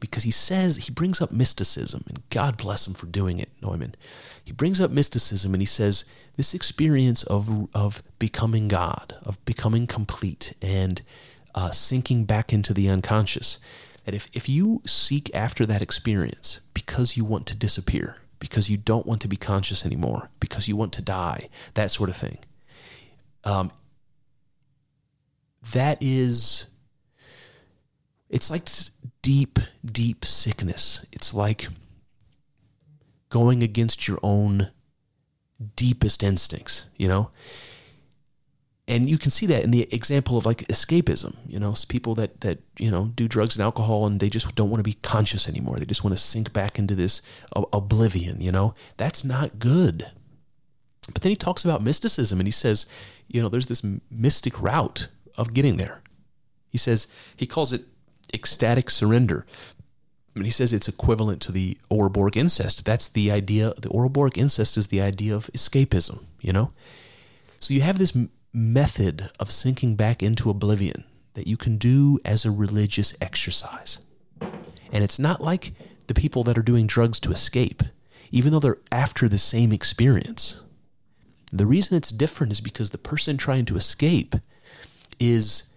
because 0.00 0.24
he 0.24 0.32
says, 0.32 0.78
he 0.78 0.90
brings 0.90 1.20
up 1.20 1.30
mysticism, 1.30 2.02
and 2.08 2.28
God 2.28 2.56
bless 2.56 2.88
him 2.88 2.94
for 2.94 3.06
doing 3.06 3.38
it, 3.38 3.48
Neumann. 3.62 3.94
He 4.42 4.50
brings 4.50 4.80
up 4.80 4.90
mysticism 4.90 5.54
and 5.54 5.62
he 5.62 5.66
says, 5.66 6.04
this 6.36 6.54
experience 6.54 7.22
of, 7.22 7.68
of 7.72 8.02
becoming 8.18 8.66
God, 8.66 9.14
of 9.22 9.42
becoming 9.44 9.86
complete, 9.86 10.54
and 10.60 11.00
uh, 11.54 11.70
sinking 11.70 12.24
back 12.24 12.52
into 12.52 12.74
the 12.74 12.88
unconscious, 12.88 13.58
that 14.04 14.14
if, 14.14 14.28
if 14.32 14.48
you 14.48 14.82
seek 14.84 15.32
after 15.34 15.64
that 15.66 15.82
experience 15.82 16.60
because 16.74 17.16
you 17.16 17.24
want 17.24 17.46
to 17.46 17.54
disappear, 17.54 18.16
because 18.40 18.68
you 18.68 18.76
don't 18.76 19.06
want 19.06 19.20
to 19.20 19.28
be 19.28 19.36
conscious 19.36 19.86
anymore, 19.86 20.30
because 20.40 20.66
you 20.66 20.74
want 20.74 20.92
to 20.94 21.02
die, 21.02 21.48
that 21.74 21.92
sort 21.92 22.08
of 22.08 22.16
thing, 22.16 22.38
um, 23.44 23.70
that 25.70 25.98
is 26.00 26.66
it's 28.28 28.50
like 28.50 28.68
deep 29.20 29.58
deep 29.84 30.24
sickness. 30.24 31.04
It's 31.12 31.32
like 31.32 31.68
going 33.28 33.62
against 33.62 34.08
your 34.08 34.18
own 34.22 34.70
deepest 35.76 36.22
instincts 36.22 36.86
you 36.96 37.06
know? 37.06 37.30
And 38.88 39.08
you 39.08 39.16
can 39.16 39.30
see 39.30 39.46
that 39.46 39.62
in 39.62 39.70
the 39.70 39.88
example 39.94 40.36
of 40.36 40.44
like 40.44 40.66
escapism 40.68 41.36
you 41.46 41.60
know? 41.60 41.74
People 41.88 42.14
that 42.16 42.40
that 42.40 42.58
you 42.78 42.90
know 42.90 43.12
do 43.14 43.28
drugs 43.28 43.56
and 43.56 43.62
alcohol 43.62 44.06
and 44.06 44.18
they 44.18 44.28
just 44.28 44.54
don't 44.54 44.70
want 44.70 44.80
to 44.80 44.82
be 44.82 44.98
conscious 45.02 45.48
anymore. 45.48 45.76
They 45.76 45.84
just 45.84 46.02
want 46.02 46.16
to 46.16 46.22
sink 46.22 46.52
back 46.52 46.78
into 46.78 46.94
this 46.94 47.22
oblivion 47.54 48.40
you 48.40 48.50
know? 48.50 48.74
That's 48.96 49.24
not 49.24 49.58
good. 49.58 50.10
But 51.12 51.22
then 51.22 51.30
he 51.30 51.36
talks 51.36 51.64
about 51.64 51.82
mysticism 51.82 52.40
and 52.40 52.46
he 52.46 52.52
says 52.52 52.86
you 53.28 53.40
know 53.40 53.48
there's 53.48 53.68
this 53.68 53.84
mystic 54.10 54.60
route 54.60 55.08
of 55.36 55.54
getting 55.54 55.76
there. 55.76 56.02
He 56.68 56.78
says, 56.78 57.06
he 57.36 57.46
calls 57.46 57.72
it 57.72 57.82
ecstatic 58.32 58.90
surrender. 58.90 59.46
And 60.34 60.44
he 60.46 60.50
says 60.50 60.72
it's 60.72 60.88
equivalent 60.88 61.42
to 61.42 61.52
the 61.52 61.76
Ouroboros 61.90 62.36
incest. 62.36 62.84
That's 62.84 63.08
the 63.08 63.30
idea. 63.30 63.74
The 63.76 63.90
Ouroboros 63.90 64.32
incest 64.36 64.78
is 64.78 64.86
the 64.86 65.02
idea 65.02 65.36
of 65.36 65.50
escapism, 65.52 66.24
you 66.40 66.52
know? 66.52 66.72
So 67.60 67.74
you 67.74 67.82
have 67.82 67.98
this 67.98 68.16
method 68.52 69.30
of 69.38 69.50
sinking 69.50 69.96
back 69.96 70.22
into 70.22 70.50
oblivion 70.50 71.04
that 71.34 71.46
you 71.46 71.56
can 71.56 71.76
do 71.76 72.18
as 72.24 72.44
a 72.44 72.50
religious 72.50 73.14
exercise. 73.20 73.98
And 74.40 75.04
it's 75.04 75.18
not 75.18 75.42
like 75.42 75.72
the 76.06 76.14
people 76.14 76.42
that 76.44 76.58
are 76.58 76.62
doing 76.62 76.86
drugs 76.86 77.20
to 77.20 77.30
escape, 77.30 77.82
even 78.30 78.52
though 78.52 78.60
they're 78.60 78.76
after 78.90 79.28
the 79.28 79.38
same 79.38 79.72
experience. 79.72 80.62
The 81.52 81.66
reason 81.66 81.96
it's 81.96 82.10
different 82.10 82.52
is 82.52 82.60
because 82.60 82.90
the 82.90 82.98
person 82.98 83.36
trying 83.36 83.66
to 83.66 83.76
escape 83.76 84.36
is 85.22 85.72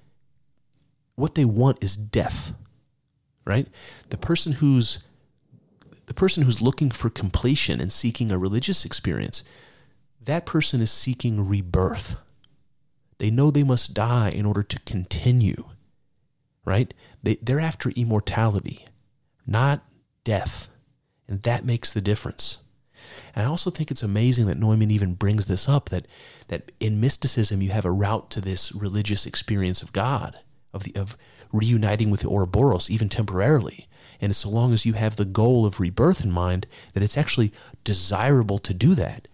what 1.13 1.35
they 1.35 1.45
want 1.45 1.83
is 1.83 1.95
death. 1.95 2.53
Right? 3.45 3.67
The 4.09 4.17
person 4.17 4.53
who's 4.53 4.99
the 6.07 6.13
person 6.13 6.43
who's 6.43 6.61
looking 6.61 6.91
for 6.91 7.09
completion 7.09 7.81
and 7.81 7.91
seeking 7.91 8.31
a 8.31 8.37
religious 8.37 8.85
experience, 8.85 9.43
that 10.23 10.45
person 10.45 10.81
is 10.81 10.91
seeking 10.91 11.47
rebirth. 11.47 12.17
They 13.17 13.31
know 13.31 13.49
they 13.49 13.63
must 13.63 13.93
die 13.93 14.29
in 14.29 14.45
order 14.45 14.61
to 14.63 14.79
continue. 14.81 15.69
Right? 16.63 16.93
They, 17.23 17.35
they're 17.35 17.59
after 17.59 17.91
immortality, 17.91 18.85
not 19.45 19.83
death. 20.23 20.67
And 21.27 21.41
that 21.43 21.65
makes 21.65 21.93
the 21.93 22.01
difference. 22.01 22.59
And 23.35 23.45
I 23.45 23.49
also 23.49 23.69
think 23.69 23.91
it's 23.91 24.01
amazing 24.01 24.47
that 24.47 24.57
Neumann 24.57 24.89
even 24.89 25.13
brings 25.13 25.45
this 25.45 25.67
up 25.67 25.89
that 25.89 26.07
that 26.47 26.71
in 26.79 27.01
mysticism 27.01 27.61
you 27.61 27.71
have 27.71 27.85
a 27.85 27.91
route 27.91 28.29
to 28.31 28.41
this 28.41 28.73
religious 28.73 29.25
experience 29.25 29.83
of 29.83 29.91
God, 29.91 30.39
of 30.73 30.83
the 30.83 30.95
of 30.95 31.17
reuniting 31.51 32.09
with 32.09 32.21
the 32.21 32.29
Ouroboros, 32.29 32.89
even 32.89 33.09
temporarily. 33.09 33.87
And 34.21 34.33
so 34.33 34.49
long 34.49 34.73
as 34.73 34.85
you 34.85 34.93
have 34.93 35.17
the 35.17 35.25
goal 35.25 35.65
of 35.65 35.81
rebirth 35.81 36.23
in 36.23 36.31
mind, 36.31 36.65
that 36.93 37.03
it's 37.03 37.17
actually 37.17 37.51
desirable 37.83 38.57
to 38.59 38.73
do 38.73 38.95
that. 38.95 39.27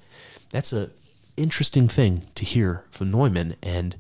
That's 0.50 0.74
a 0.74 0.90
interesting 1.38 1.88
thing 1.88 2.24
to 2.36 2.44
hear 2.44 2.84
from 2.92 3.12
Neumann, 3.12 3.56
and 3.62 3.96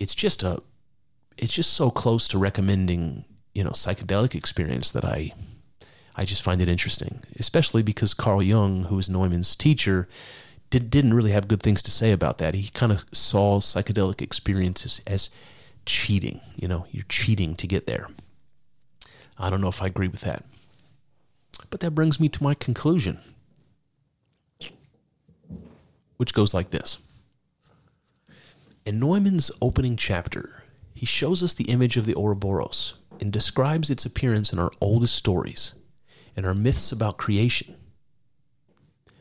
it's 0.00 0.14
just 0.14 0.42
a 0.42 0.60
it's 1.36 1.52
just 1.52 1.72
so 1.72 1.90
close 1.90 2.26
to 2.28 2.38
recommending, 2.38 3.24
you 3.54 3.62
know, 3.62 3.70
psychedelic 3.70 4.34
experience 4.34 4.90
that 4.92 5.04
I 5.04 5.32
I 6.16 6.24
just 6.24 6.42
find 6.42 6.60
it 6.60 6.68
interesting, 6.68 7.20
especially 7.38 7.82
because 7.82 8.14
Carl 8.14 8.42
Jung, 8.42 8.84
who 8.84 8.96
was 8.96 9.08
Neumann's 9.08 9.56
teacher, 9.56 10.08
did, 10.70 10.90
didn't 10.90 11.14
really 11.14 11.32
have 11.32 11.48
good 11.48 11.62
things 11.62 11.82
to 11.82 11.90
say 11.90 12.12
about 12.12 12.38
that. 12.38 12.54
He 12.54 12.70
kind 12.70 12.92
of 12.92 13.04
saw 13.12 13.60
psychedelic 13.60 14.22
experiences 14.22 15.00
as 15.06 15.30
cheating. 15.86 16.40
You 16.56 16.68
know, 16.68 16.86
you're 16.90 17.04
cheating 17.08 17.56
to 17.56 17.66
get 17.66 17.86
there. 17.86 18.08
I 19.38 19.50
don't 19.50 19.60
know 19.60 19.68
if 19.68 19.82
I 19.82 19.86
agree 19.86 20.08
with 20.08 20.20
that. 20.20 20.44
But 21.70 21.80
that 21.80 21.92
brings 21.92 22.20
me 22.20 22.28
to 22.28 22.42
my 22.42 22.54
conclusion, 22.54 23.18
which 26.16 26.34
goes 26.34 26.54
like 26.54 26.70
this. 26.70 26.98
In 28.86 29.00
Neumann's 29.00 29.50
opening 29.60 29.96
chapter, 29.96 30.62
he 30.94 31.06
shows 31.06 31.42
us 31.42 31.54
the 31.54 31.70
image 31.70 31.96
of 31.96 32.06
the 32.06 32.14
Ouroboros 32.14 32.94
and 33.20 33.32
describes 33.32 33.90
its 33.90 34.04
appearance 34.04 34.52
in 34.52 34.58
our 34.58 34.70
oldest 34.80 35.16
stories 35.16 35.74
and 36.36 36.46
our 36.46 36.54
myths 36.54 36.92
about 36.92 37.16
creation. 37.16 37.76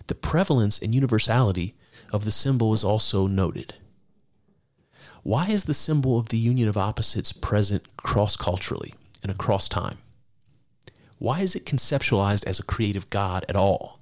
The 0.07 0.15
prevalence 0.15 0.80
and 0.80 0.94
universality 0.94 1.76
of 2.11 2.26
the 2.26 2.31
symbol 2.31 2.73
is 2.73 2.84
also 2.84 3.27
noted. 3.27 3.76
Why 5.23 5.48
is 5.48 5.64
the 5.64 5.73
symbol 5.73 6.19
of 6.19 6.30
the 6.30 6.38
union 6.38 6.68
of 6.68 6.77
opposites 6.77 7.31
present 7.31 7.95
cross 7.95 8.35
culturally 8.35 8.94
and 9.22 9.31
across 9.31 9.69
time? 9.69 9.98
Why 11.18 11.40
is 11.40 11.56
it 11.56 11.65
conceptualized 11.65 12.45
as 12.45 12.60
a 12.60 12.64
creative 12.64 13.10
God 13.10 13.45
at 13.48 13.56
all? 13.56 13.98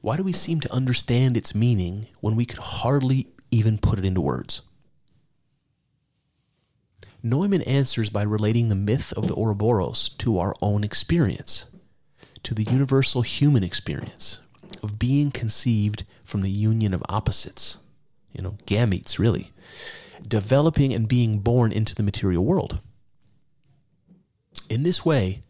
Why 0.00 0.16
do 0.16 0.22
we 0.22 0.32
seem 0.32 0.60
to 0.60 0.72
understand 0.72 1.36
its 1.36 1.54
meaning 1.54 2.06
when 2.20 2.36
we 2.36 2.46
could 2.46 2.60
hardly 2.60 3.28
even 3.50 3.78
put 3.78 3.98
it 3.98 4.04
into 4.04 4.20
words? 4.20 4.62
Neumann 7.22 7.62
answers 7.62 8.10
by 8.10 8.22
relating 8.22 8.68
the 8.68 8.74
myth 8.74 9.12
of 9.12 9.28
the 9.28 9.34
Ouroboros 9.34 10.08
to 10.18 10.38
our 10.38 10.54
own 10.60 10.82
experience, 10.82 11.66
to 12.42 12.54
the 12.54 12.64
universal 12.64 13.22
human 13.22 13.62
experience 13.62 14.40
of 14.82 14.98
being 14.98 15.30
conceived 15.30 16.04
from 16.24 16.42
the 16.42 16.50
union 16.50 16.92
of 16.92 17.02
opposites, 17.08 17.78
you 18.32 18.42
know, 18.42 18.56
gametes, 18.66 19.20
really, 19.20 19.52
developing 20.26 20.92
and 20.92 21.06
being 21.06 21.38
born 21.38 21.70
into 21.70 21.94
the 21.94 22.02
material 22.02 22.44
world. 22.44 22.80
In 24.68 24.82
this 24.82 25.04
way, 25.04 25.42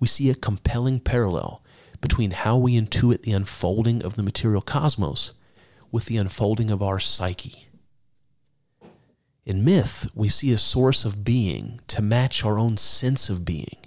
we 0.00 0.08
see 0.08 0.30
a 0.30 0.34
compelling 0.34 0.98
parallel 0.98 1.62
between 2.00 2.30
how 2.30 2.56
we 2.56 2.80
intuit 2.80 3.22
the 3.22 3.32
unfolding 3.32 4.02
of 4.02 4.14
the 4.14 4.22
material 4.22 4.62
cosmos 4.62 5.32
with 5.90 6.06
the 6.06 6.16
unfolding 6.16 6.70
of 6.70 6.82
our 6.82 6.98
psyche. 6.98 7.67
In 9.48 9.64
myth, 9.64 10.06
we 10.14 10.28
see 10.28 10.52
a 10.52 10.58
source 10.58 11.06
of 11.06 11.24
being 11.24 11.80
to 11.86 12.02
match 12.02 12.44
our 12.44 12.58
own 12.58 12.76
sense 12.76 13.30
of 13.30 13.46
being. 13.46 13.78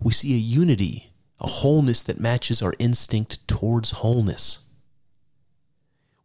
We 0.00 0.12
see 0.12 0.34
a 0.34 0.38
unity, 0.38 1.12
a 1.38 1.46
wholeness 1.46 2.02
that 2.02 2.18
matches 2.18 2.60
our 2.60 2.74
instinct 2.80 3.46
towards 3.46 3.92
wholeness. 3.92 4.66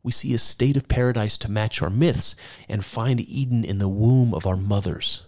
We 0.02 0.12
see 0.12 0.34
a 0.34 0.40
state 0.40 0.76
of 0.76 0.88
paradise 0.88 1.38
to 1.38 1.52
match 1.52 1.84
our 1.84 1.92
myths 1.92 2.34
and 2.68 2.84
find 2.84 3.22
Eden 3.22 3.64
in 3.64 3.78
the 3.78 3.88
womb 3.88 4.34
of 4.34 4.48
our 4.48 4.58
mothers. 4.58 5.28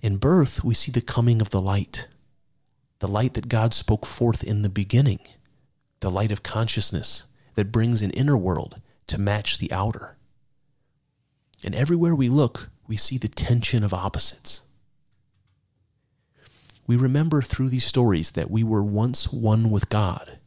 In 0.00 0.16
birth, 0.16 0.64
we 0.64 0.72
see 0.72 0.90
the 0.90 1.02
coming 1.02 1.42
of 1.42 1.50
the 1.50 1.60
light, 1.60 2.08
the 3.00 3.08
light 3.08 3.34
that 3.34 3.48
God 3.48 3.74
spoke 3.74 4.06
forth 4.06 4.42
in 4.42 4.62
the 4.62 4.70
beginning, 4.70 5.20
the 6.00 6.10
light 6.10 6.32
of 6.32 6.42
consciousness 6.42 7.24
that 7.54 7.70
brings 7.70 8.00
an 8.00 8.12
inner 8.12 8.38
world 8.38 8.80
to 9.08 9.18
match 9.18 9.58
the 9.58 9.70
outer. 9.70 10.15
And 11.66 11.74
everywhere 11.74 12.14
we 12.14 12.28
look, 12.28 12.70
we 12.86 12.96
see 12.96 13.18
the 13.18 13.26
tension 13.26 13.82
of 13.82 13.92
opposites. 13.92 14.62
We 16.86 16.94
remember 16.94 17.42
through 17.42 17.70
these 17.70 17.84
stories 17.84 18.30
that 18.30 18.52
we 18.52 18.62
were 18.62 18.84
once 18.84 19.32
one 19.32 19.68
with 19.72 19.88
God, 19.88 20.38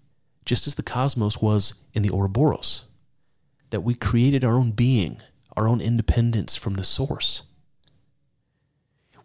just 0.46 0.66
as 0.66 0.76
the 0.76 0.82
cosmos 0.82 1.42
was 1.42 1.74
in 1.94 2.04
the 2.04 2.10
Ouroboros, 2.10 2.86
that 3.70 3.82
we 3.82 3.96
created 3.96 4.46
our 4.46 4.54
own 4.54 4.72
being, 4.72 5.22
our 5.58 5.68
own 5.68 5.82
independence 5.82 6.56
from 6.56 6.76
the 6.76 6.86
source. 6.86 7.44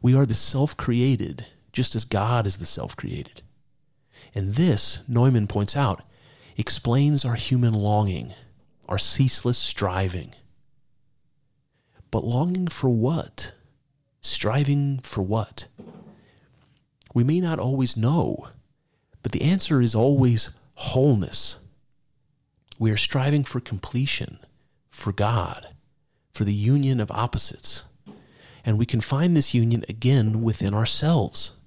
We 0.02 0.16
are 0.16 0.26
the 0.26 0.34
self 0.34 0.76
created, 0.76 1.46
just 1.72 1.94
as 1.94 2.04
God 2.04 2.44
is 2.44 2.56
the 2.56 2.66
self 2.66 2.96
created. 2.96 3.42
And 4.34 4.54
this, 4.54 5.04
Neumann 5.06 5.46
points 5.46 5.76
out, 5.76 6.02
explains 6.56 7.24
our 7.24 7.36
human 7.36 7.72
longing, 7.72 8.34
our 8.88 8.98
ceaseless 8.98 9.58
striving 9.58 10.34
but 12.14 12.24
longing 12.24 12.68
for 12.68 12.88
what? 12.88 13.54
Striving 14.20 15.00
for 15.02 15.20
what? 15.20 15.66
We 17.12 17.24
may 17.24 17.40
not 17.40 17.58
always 17.58 17.96
know, 17.96 18.50
but 19.24 19.32
the 19.32 19.42
answer 19.42 19.82
is 19.82 19.96
always 19.96 20.50
wholeness. 20.76 21.58
We 22.78 22.92
are 22.92 22.96
striving 22.96 23.42
for 23.42 23.58
completion, 23.58 24.38
for 24.88 25.10
God, 25.10 25.66
for 26.30 26.44
the 26.44 26.54
union 26.54 27.00
of 27.00 27.10
opposites. 27.10 27.82
And 28.64 28.78
we 28.78 28.86
can 28.86 29.00
find 29.00 29.36
this 29.36 29.52
union 29.52 29.84
again 29.88 30.40
within 30.40 30.72
ourselves. 30.72 31.58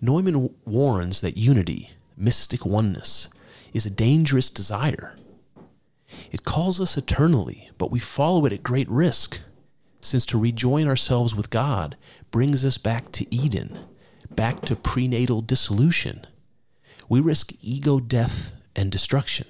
Neumann 0.00 0.50
warns 0.64 1.20
that 1.20 1.36
unity, 1.36 1.90
mystic 2.16 2.64
oneness, 2.64 3.28
is 3.72 3.84
a 3.84 3.90
dangerous 3.90 4.50
desire. 4.50 5.16
It 6.30 6.44
calls 6.44 6.80
us 6.80 6.96
eternally, 6.96 7.70
but 7.78 7.90
we 7.90 7.98
follow 7.98 8.44
it 8.46 8.52
at 8.52 8.62
great 8.62 8.88
risk, 8.88 9.40
since 10.00 10.26
to 10.26 10.38
rejoin 10.38 10.88
ourselves 10.88 11.34
with 11.34 11.50
God 11.50 11.96
brings 12.30 12.64
us 12.64 12.78
back 12.78 13.12
to 13.12 13.34
Eden, 13.34 13.78
back 14.30 14.62
to 14.62 14.76
prenatal 14.76 15.40
dissolution. 15.40 16.26
We 17.08 17.20
risk 17.20 17.52
ego 17.62 18.00
death 18.00 18.52
and 18.74 18.90
destruction. 18.90 19.46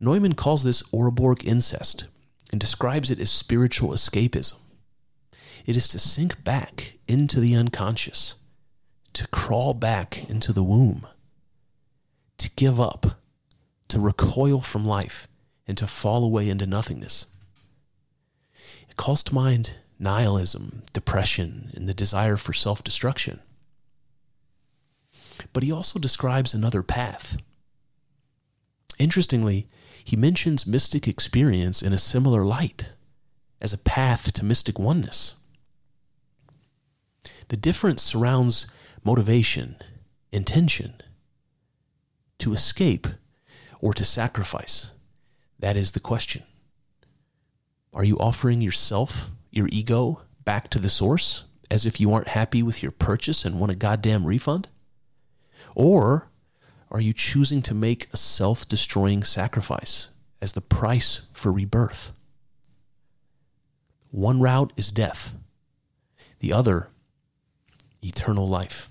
Neumann 0.00 0.34
calls 0.34 0.64
this 0.64 0.82
Ouroboros 0.92 1.44
incest 1.44 2.06
and 2.50 2.60
describes 2.60 3.10
it 3.10 3.20
as 3.20 3.30
spiritual 3.30 3.90
escapism. 3.90 4.60
It 5.64 5.76
is 5.76 5.86
to 5.88 5.98
sink 5.98 6.42
back 6.42 6.98
into 7.06 7.40
the 7.40 7.54
unconscious, 7.54 8.36
to 9.12 9.28
crawl 9.28 9.74
back 9.74 10.28
into 10.28 10.52
the 10.52 10.62
womb, 10.62 11.06
to 12.38 12.50
give 12.56 12.80
up 12.80 13.21
to 13.92 14.00
recoil 14.00 14.62
from 14.62 14.86
life 14.86 15.28
and 15.68 15.76
to 15.76 15.86
fall 15.86 16.24
away 16.24 16.48
into 16.48 16.66
nothingness. 16.66 17.26
It 18.88 18.96
calls 18.96 19.22
to 19.24 19.34
mind 19.34 19.72
nihilism, 19.98 20.82
depression, 20.94 21.70
and 21.74 21.86
the 21.86 21.92
desire 21.92 22.38
for 22.38 22.54
self 22.54 22.82
destruction. 22.82 23.40
But 25.52 25.62
he 25.62 25.70
also 25.70 25.98
describes 25.98 26.54
another 26.54 26.82
path. 26.82 27.36
Interestingly, 28.98 29.68
he 30.02 30.16
mentions 30.16 30.66
mystic 30.66 31.06
experience 31.06 31.82
in 31.82 31.92
a 31.92 31.98
similar 31.98 32.46
light 32.46 32.92
as 33.60 33.74
a 33.74 33.78
path 33.78 34.32
to 34.32 34.44
mystic 34.44 34.78
oneness. 34.78 35.36
The 37.48 37.58
difference 37.58 38.02
surrounds 38.02 38.66
motivation, 39.04 39.76
intention. 40.32 40.94
To 42.38 42.54
escape 42.54 43.06
or 43.82 43.92
to 43.92 44.04
sacrifice? 44.04 44.92
That 45.58 45.76
is 45.76 45.92
the 45.92 46.00
question. 46.00 46.44
Are 47.92 48.04
you 48.04 48.16
offering 48.16 48.62
yourself, 48.62 49.28
your 49.50 49.68
ego, 49.70 50.22
back 50.44 50.70
to 50.70 50.78
the 50.78 50.88
source 50.88 51.44
as 51.70 51.84
if 51.84 52.00
you 52.00 52.12
aren't 52.12 52.28
happy 52.28 52.62
with 52.62 52.82
your 52.82 52.92
purchase 52.92 53.44
and 53.44 53.60
want 53.60 53.72
a 53.72 53.76
goddamn 53.76 54.24
refund? 54.24 54.68
Or 55.74 56.30
are 56.90 57.00
you 57.00 57.12
choosing 57.12 57.62
to 57.62 57.74
make 57.74 58.08
a 58.12 58.16
self 58.16 58.66
destroying 58.66 59.22
sacrifice 59.22 60.08
as 60.40 60.52
the 60.52 60.60
price 60.60 61.28
for 61.32 61.52
rebirth? 61.52 62.12
One 64.10 64.40
route 64.40 64.72
is 64.76 64.92
death, 64.92 65.32
the 66.40 66.52
other, 66.52 66.88
eternal 68.02 68.46
life. 68.46 68.90